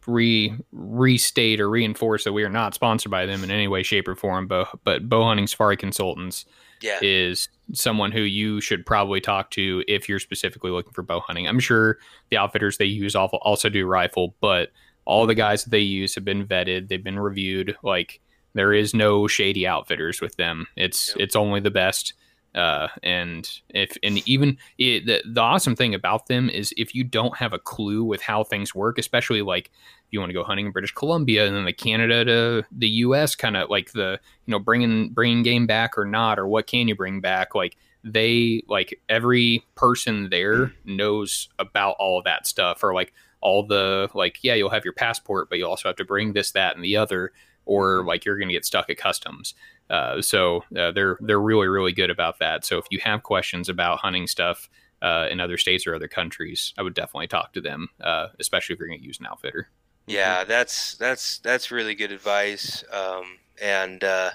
re 0.05 0.53
restate 0.71 1.59
or 1.59 1.69
reinforce 1.69 2.23
that 2.23 2.33
we 2.33 2.43
are 2.43 2.49
not 2.49 2.73
sponsored 2.73 3.11
by 3.11 3.25
them 3.25 3.43
in 3.43 3.51
any 3.51 3.67
way, 3.67 3.83
shape, 3.83 4.07
or 4.07 4.15
form. 4.15 4.47
But 4.47 4.67
but 4.83 5.09
bow 5.09 5.23
hunting 5.23 5.47
safari 5.47 5.77
consultants 5.77 6.45
yeah 6.81 6.99
is 7.01 7.49
someone 7.71 8.11
who 8.11 8.21
you 8.21 8.59
should 8.59 8.85
probably 8.85 9.21
talk 9.21 9.49
to 9.51 9.83
if 9.87 10.09
you're 10.09 10.19
specifically 10.19 10.71
looking 10.71 10.93
for 10.93 11.01
bow 11.03 11.19
hunting. 11.21 11.47
I'm 11.47 11.59
sure 11.59 11.97
the 12.29 12.37
outfitters 12.37 12.77
they 12.77 12.85
use 12.85 13.15
also 13.15 13.37
also 13.37 13.69
do 13.69 13.85
rifle, 13.87 14.35
but 14.41 14.69
all 15.05 15.25
the 15.25 15.35
guys 15.35 15.63
that 15.63 15.71
they 15.71 15.79
use 15.79 16.15
have 16.15 16.25
been 16.25 16.45
vetted, 16.45 16.87
they've 16.87 17.03
been 17.03 17.19
reviewed. 17.19 17.75
Like 17.83 18.21
there 18.53 18.73
is 18.73 18.93
no 18.93 19.27
shady 19.27 19.65
outfitters 19.65 20.21
with 20.21 20.35
them. 20.35 20.67
It's 20.75 21.09
Yep. 21.09 21.17
it's 21.19 21.35
only 21.35 21.59
the 21.59 21.71
best. 21.71 22.13
Uh, 22.55 22.87
and 23.01 23.49
if 23.69 23.97
and 24.03 24.27
even 24.27 24.57
it, 24.77 25.05
the 25.05 25.23
the 25.25 25.41
awesome 25.41 25.75
thing 25.75 25.95
about 25.95 26.27
them 26.27 26.49
is 26.49 26.73
if 26.77 26.93
you 26.93 27.03
don't 27.03 27.35
have 27.37 27.53
a 27.53 27.59
clue 27.59 28.03
with 28.03 28.21
how 28.21 28.43
things 28.43 28.75
work, 28.75 28.97
especially 28.97 29.41
like 29.41 29.67
if 29.67 30.11
you 30.11 30.19
want 30.19 30.29
to 30.29 30.33
go 30.33 30.43
hunting 30.43 30.67
in 30.67 30.71
British 30.71 30.93
Columbia 30.93 31.47
and 31.47 31.55
then 31.55 31.65
the 31.65 31.73
Canada 31.73 32.23
to 32.25 32.63
the 32.71 32.89
U.S. 32.89 33.35
kind 33.35 33.57
of 33.57 33.69
like 33.69 33.91
the 33.93 34.19
you 34.45 34.51
know 34.51 34.59
bringing 34.59 35.09
bringing 35.09 35.41
game 35.41 35.65
back 35.65 35.97
or 35.97 36.05
not 36.05 36.37
or 36.37 36.47
what 36.47 36.67
can 36.67 36.87
you 36.87 36.95
bring 36.95 37.21
back 37.21 37.55
like 37.55 37.75
they 38.03 38.63
like 38.67 38.99
every 39.09 39.65
person 39.75 40.29
there 40.29 40.73
knows 40.85 41.49
about 41.57 41.95
all 41.99 42.19
of 42.19 42.25
that 42.25 42.45
stuff 42.45 42.83
or 42.83 42.93
like 42.93 43.13
all 43.41 43.65
the 43.65 44.09
like 44.13 44.39
yeah 44.41 44.53
you'll 44.53 44.69
have 44.69 44.85
your 44.85 44.93
passport 44.93 45.49
but 45.49 45.57
you 45.57 45.65
also 45.65 45.89
have 45.89 45.95
to 45.95 46.05
bring 46.05 46.33
this 46.33 46.51
that 46.51 46.75
and 46.75 46.83
the 46.83 46.97
other 46.97 47.31
or 47.65 48.03
like 48.05 48.25
you're 48.25 48.37
gonna 48.37 48.51
get 48.53 48.65
stuck 48.65 48.89
at 48.89 48.97
customs. 48.97 49.53
Uh, 49.89 50.21
so 50.21 50.63
uh, 50.77 50.91
they're 50.91 51.17
they're 51.21 51.41
really 51.41 51.67
really 51.67 51.91
good 51.93 52.09
about 52.09 52.39
that. 52.39 52.65
So 52.65 52.77
if 52.77 52.85
you 52.89 52.99
have 53.03 53.23
questions 53.23 53.69
about 53.69 53.99
hunting 53.99 54.27
stuff 54.27 54.69
uh, 55.01 55.27
in 55.29 55.39
other 55.39 55.57
states 55.57 55.85
or 55.85 55.93
other 55.93 56.07
countries 56.07 56.73
i 56.77 56.81
would 56.81 56.93
definitely 56.93 57.27
talk 57.27 57.51
to 57.53 57.59
them 57.61 57.89
uh, 58.01 58.27
especially 58.39 58.73
if 58.73 58.79
you're 58.79 58.87
going 58.87 58.99
to 58.99 59.05
use 59.05 59.19
an 59.19 59.25
outfitter. 59.25 59.69
Yeah, 60.07 60.43
that's 60.43 60.95
that's 60.95 61.39
that's 61.39 61.71
really 61.71 61.95
good 61.95 62.11
advice. 62.11 62.83
Um, 62.91 63.39
and 63.61 64.03
uh, 64.03 64.31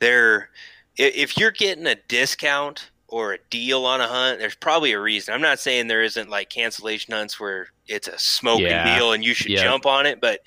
there, 0.00 0.50
i- 0.98 1.02
if 1.16 1.38
you're 1.38 1.50
getting 1.52 1.88
a 1.88 1.96
discount 1.96 2.91
or 3.12 3.34
a 3.34 3.38
deal 3.50 3.84
on 3.84 4.00
a 4.00 4.08
hunt, 4.08 4.38
there's 4.38 4.54
probably 4.54 4.92
a 4.92 4.98
reason. 5.00 5.34
I'm 5.34 5.42
not 5.42 5.60
saying 5.60 5.86
there 5.86 6.02
isn't 6.02 6.30
like 6.30 6.48
cancellation 6.48 7.12
hunts 7.12 7.38
where 7.38 7.68
it's 7.86 8.08
a 8.08 8.18
smoking 8.18 8.66
Yeah. 8.66 8.96
deal 8.98 9.12
and 9.12 9.22
you 9.22 9.34
should 9.34 9.50
Yep. 9.50 9.62
jump 9.62 9.84
on 9.86 10.06
it, 10.06 10.18
but 10.18 10.40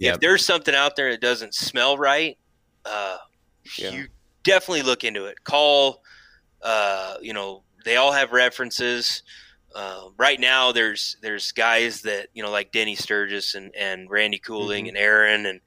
Yep. 0.00 0.14
if 0.16 0.20
there's 0.20 0.44
something 0.44 0.74
out 0.74 0.96
there 0.96 1.10
that 1.12 1.22
doesn't 1.22 1.54
smell 1.54 1.96
right, 1.96 2.36
uh, 2.84 3.16
Yeah. 3.76 3.90
you 3.90 4.08
definitely 4.44 4.82
look 4.82 5.02
into 5.02 5.24
it. 5.26 5.42
Call, 5.44 6.02
uh, 6.60 7.16
you 7.22 7.32
know, 7.32 7.62
they 7.86 7.96
all 7.96 8.12
have 8.12 8.32
references. 8.32 9.22
Uh, 9.74 10.10
right 10.18 10.40
now, 10.40 10.72
there's 10.72 11.16
there's 11.22 11.52
guys 11.52 12.02
that 12.02 12.28
you 12.34 12.42
know 12.42 12.50
like 12.50 12.70
Denny 12.72 12.96
Sturgis 12.96 13.54
and, 13.54 13.74
and 13.74 14.10
Randy 14.10 14.38
Cooling 14.38 14.84
Mhm. 14.84 14.88
and 14.88 14.98
Aaron 14.98 15.46
and 15.46 15.60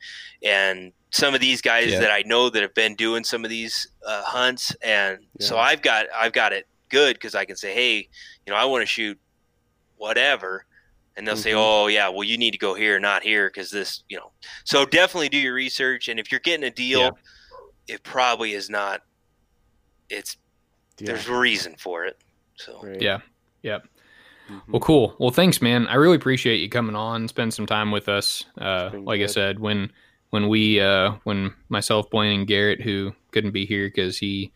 and 0.43 0.93
some 1.13 1.35
of 1.35 1.39
these 1.41 1.61
guys 1.61 1.91
Yeah. 1.91 1.99
that 1.99 2.11
I 2.11 2.23
know 2.25 2.49
that 2.49 2.63
have 2.63 2.73
been 2.73 2.95
doing 2.95 3.23
some 3.23 3.43
of 3.43 3.49
these 3.51 3.87
uh, 4.05 4.23
hunts, 4.23 4.75
and 4.81 5.19
so 5.39 5.59
I've 5.59 5.83
got 5.83 6.07
I've 6.13 6.33
got 6.33 6.53
it 6.53 6.65
good 6.89 7.15
because 7.15 7.35
I 7.35 7.45
can 7.45 7.55
say, 7.55 7.71
hey, 7.73 8.09
you 8.45 8.51
know, 8.51 8.55
I 8.55 8.65
want 8.65 8.81
to 8.81 8.87
shoot 8.87 9.19
whatever, 9.97 10.65
and 11.15 11.27
they'll 11.27 11.37
say, 11.37 11.51
Mhm. 11.51 11.57
oh 11.57 11.87
yeah, 11.87 12.09
well 12.09 12.23
you 12.23 12.37
need 12.39 12.51
to 12.51 12.57
go 12.57 12.73
here, 12.73 12.99
not 12.99 13.21
here, 13.21 13.47
because 13.47 13.69
this, 13.69 14.03
you 14.09 14.17
know. 14.17 14.31
So 14.63 14.85
definitely 14.85 15.29
do 15.29 15.37
your 15.37 15.53
research, 15.53 16.07
and 16.07 16.19
if 16.19 16.31
you're 16.31 16.39
getting 16.41 16.65
a 16.65 16.71
deal, 16.71 16.99
Yeah. 16.99 17.95
it 17.95 18.03
probably 18.03 18.53
is 18.53 18.69
not. 18.71 19.03
It's 20.09 20.37
Yeah. 20.99 21.07
there's 21.13 21.27
a 21.27 21.35
reason 21.35 21.75
for 21.77 22.05
it. 22.05 22.17
So 22.55 22.79
Right. 22.83 23.01
yeah 23.01 23.19
yep 23.61 23.87
Mhm. 24.49 24.61
Well, 24.67 24.79
cool. 24.81 25.15
Well, 25.19 25.31
thanks, 25.31 25.61
man. 25.61 25.87
I 25.87 25.95
really 25.95 26.17
appreciate 26.17 26.57
you 26.57 26.67
coming 26.69 26.95
on, 26.97 27.27
spend 27.29 27.53
some 27.53 27.65
time 27.65 27.91
with 27.91 28.09
us. 28.09 28.43
Uh, 28.57 28.89
been 28.89 29.05
like 29.05 29.21
I 29.21 29.25
said, 29.27 29.57
when 29.59 29.91
when 30.33 30.47
we 30.47 30.79
uh, 30.79 31.11
when 31.25 31.53
myself, 31.69 32.09
Blaine, 32.09 32.39
and 32.39 32.47
Garrett, 32.47 32.81
who 32.81 33.13
couldn't 33.29 33.51
be 33.51 33.67
here 33.67 33.85
because 33.85 34.17
he 34.17 34.51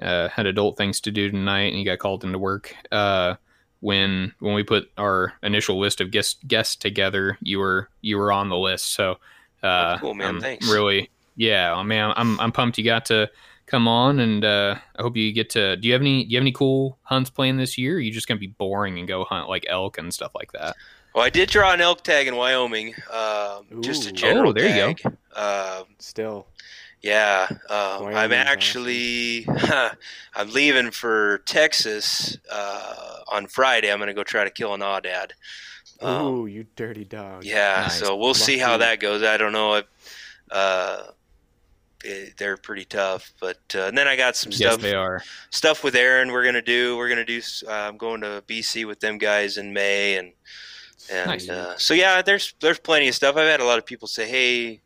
uh, 0.00 0.28
had 0.28 0.46
adult 0.46 0.76
things 0.76 1.00
to 1.00 1.10
do 1.10 1.28
tonight 1.28 1.70
and 1.70 1.76
he 1.76 1.82
got 1.82 1.98
called 1.98 2.22
into 2.22 2.38
work. 2.38 2.72
Uh, 2.92 3.34
when 3.80 4.32
when 4.38 4.54
we 4.54 4.62
put 4.62 4.92
our 4.96 5.32
initial 5.42 5.76
list 5.80 6.00
of 6.00 6.12
guests 6.12 6.40
guests 6.46 6.76
together, 6.76 7.36
you 7.40 7.58
were 7.58 7.90
you 8.00 8.16
were 8.16 8.30
on 8.30 8.48
the 8.48 8.56
list. 8.56 8.92
So, 8.92 9.16
uh, 9.60 9.98
cool, 9.98 10.14
man. 10.14 10.36
I'm 10.36 10.40
Thanks. 10.40 10.70
Really, 10.70 11.10
yeah, 11.34 11.74
I 11.74 11.82
mean, 11.82 12.12
I'm 12.14 12.38
I'm 12.38 12.52
pumped 12.52 12.78
you 12.78 12.84
got 12.84 13.06
to 13.06 13.28
come 13.66 13.88
on, 13.88 14.20
and 14.20 14.44
uh, 14.44 14.76
I 14.96 15.02
hope 15.02 15.16
you 15.16 15.32
get 15.32 15.50
to. 15.50 15.74
Do 15.74 15.88
you 15.88 15.94
have 15.94 16.00
any 16.00 16.26
Do 16.26 16.30
you 16.30 16.36
have 16.36 16.44
any 16.44 16.52
cool 16.52 16.96
hunts 17.02 17.28
planned 17.28 17.58
this 17.58 17.76
year? 17.76 17.94
Or 17.94 17.96
are 17.96 18.00
you 18.00 18.12
just 18.12 18.28
gonna 18.28 18.38
be 18.38 18.46
boring 18.46 19.00
and 19.00 19.08
go 19.08 19.24
hunt 19.24 19.48
like 19.48 19.66
elk 19.68 19.98
and 19.98 20.14
stuff 20.14 20.30
like 20.36 20.52
that? 20.52 20.76
Well, 21.14 21.24
I 21.24 21.30
did 21.30 21.48
draw 21.50 21.72
an 21.72 21.80
elk 21.80 22.02
tag 22.04 22.26
in 22.28 22.36
Wyoming. 22.36 22.94
Uh, 23.10 23.60
just 23.80 24.06
a 24.08 24.12
general 24.12 24.50
Oh, 24.50 24.52
there 24.52 24.68
you 24.68 24.94
tag. 24.94 25.16
Uh, 25.34 25.82
Still, 25.98 26.46
yeah, 27.02 27.46
um, 27.50 27.58
I'm 27.70 28.02
Wyoming's 28.12 28.32
actually 28.48 29.46
I'm 30.34 30.50
leaving 30.52 30.90
for 30.90 31.38
Texas 31.46 32.38
uh, 32.50 33.20
on 33.28 33.46
Friday. 33.46 33.90
I'm 33.92 33.98
gonna 33.98 34.14
go 34.14 34.22
try 34.24 34.44
to 34.44 34.50
kill 34.50 34.74
an 34.74 34.80
aoudad. 34.80 35.30
Um, 36.00 36.26
ooh, 36.26 36.46
you 36.46 36.66
dirty 36.76 37.04
dog. 37.04 37.44
yeah, 37.44 37.82
Nice. 37.88 37.98
so 37.98 38.16
we'll 38.16 38.34
see 38.34 38.58
how 38.58 38.76
that 38.76 39.00
goes. 39.00 39.22
I 39.24 39.36
don't 39.36 39.52
know 39.52 39.74
if 39.76 39.84
uh, 40.52 41.02
eh, 42.04 42.26
they're 42.36 42.56
pretty 42.56 42.84
tough, 42.84 43.32
but 43.40 43.58
uh, 43.74 43.86
and 43.86 43.98
then 43.98 44.06
I 44.06 44.14
got 44.16 44.36
some 44.36 44.52
Yes, 44.52 44.58
stuff 44.74 44.80
they 44.80 44.94
are. 44.94 45.22
stuff 45.50 45.82
with 45.82 45.96
Aaron. 45.96 46.30
We're 46.30 46.44
gonna 46.44 46.62
do. 46.62 46.96
We're 46.96 47.08
gonna 47.08 47.24
do. 47.24 47.40
Uh, 47.66 47.70
I'm 47.72 47.96
going 47.96 48.20
to 48.20 48.42
BC 48.46 48.86
with 48.86 49.00
them 49.00 49.18
guys 49.18 49.56
in 49.56 49.72
May, 49.72 50.16
and 50.16 50.32
and 51.10 51.26
Nice. 51.30 51.48
uh, 51.48 51.76
so 51.78 51.94
yeah, 51.94 52.22
there's 52.22 52.54
there's 52.60 52.78
plenty 52.78 53.08
of 53.08 53.14
stuff. 53.14 53.36
I've 53.36 53.48
had 53.48 53.60
a 53.60 53.64
lot 53.64 53.78
of 53.78 53.86
people 53.86 54.08
say, 54.08 54.28
"Hey, 54.28 54.80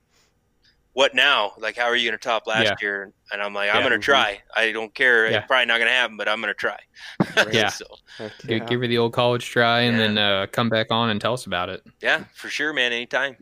what 0.94 1.14
now? 1.14 1.52
Like, 1.58 1.76
how 1.76 1.84
are 1.84 1.96
you 1.96 2.08
going 2.10 2.18
to 2.18 2.22
top 2.22 2.46
last 2.46 2.64
Yeah. 2.64 2.74
year?" 2.80 3.12
And 3.32 3.42
I'm 3.42 3.54
like, 3.54 3.70
"I'm 3.70 3.76
Yeah. 3.82 3.88
going 3.88 4.00
to 4.00 4.04
try. 4.04 4.40
I 4.54 4.72
don't 4.72 4.94
care. 4.94 5.30
Yeah. 5.30 5.38
It's 5.38 5.46
probably 5.46 5.66
not 5.66 5.78
going 5.78 5.88
to 5.88 5.94
happen, 5.94 6.16
but 6.16 6.28
I'm 6.28 6.40
going 6.40 6.52
to 6.52 6.58
try." 6.58 6.78
Yeah. 7.52 7.68
so 7.68 7.86
Heck 8.18 8.32
Gi- 8.40 8.56
yeah. 8.56 8.58
Give 8.66 8.80
her 8.80 8.86
the 8.86 8.98
old 8.98 9.12
college 9.12 9.46
try 9.48 9.80
and 9.80 9.96
Yeah. 9.96 10.02
then 10.06 10.18
uh, 10.18 10.46
come 10.52 10.68
back 10.68 10.88
on 10.90 11.10
and 11.10 11.20
tell 11.20 11.32
us 11.32 11.46
about 11.46 11.68
it. 11.68 11.82
yeah, 12.00 12.24
for 12.34 12.48
sure, 12.48 12.72
man. 12.72 12.92
Anytime. 12.92 13.36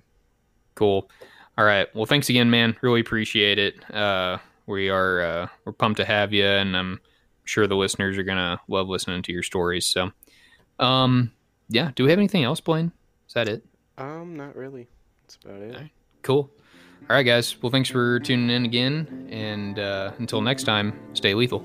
Cool. 0.74 1.11
All 1.59 1.65
right. 1.65 1.93
Well, 1.94 2.07
thanks 2.07 2.28
again, 2.31 2.48
man. 2.51 2.77
Really 2.81 3.01
appreciate 3.01 3.59
it. 3.59 3.94
Uh, 3.94 4.39
we 4.66 4.89
are 4.89 5.20
uh, 5.20 5.47
we're 5.65 5.73
pumped 5.73 5.98
to 5.98 6.05
have 6.05 6.32
you, 6.32 6.47
and 6.47 6.77
I'm 6.77 7.01
sure 7.44 7.66
the 7.66 7.77
listeners 7.77 8.16
are 8.16 8.23
gonna 8.23 8.61
love 8.69 8.89
listening 8.89 9.23
to 9.23 9.32
your 9.32 9.43
stories. 9.43 9.86
So, 9.86 10.12
um, 10.78 11.32
yeah. 11.70 11.92
Do 11.94 12.05
we 12.05 12.10
have 12.10 12.18
anything 12.18 12.44
else, 12.44 12.60
Blaine? 12.60 12.92
Is 13.26 13.34
that 13.34 13.48
it? 13.48 13.64
Um, 13.97 14.36
not 14.36 14.55
really. 14.56 14.88
That's 15.22 15.38
about 15.44 15.62
it. 15.62 15.90
Cool. 16.22 16.51
All 17.09 17.16
right, 17.16 17.22
guys. 17.22 17.60
Well, 17.62 17.70
thanks 17.70 17.88
for 17.88 18.20
tuning 18.20 18.51
in 18.51 18.64
again, 18.64 19.28
and 19.30 19.78
uh, 19.78 20.12
until 20.18 20.40
next 20.42 20.64
time, 20.64 20.98
stay 21.14 21.34
lethal. 21.34 21.64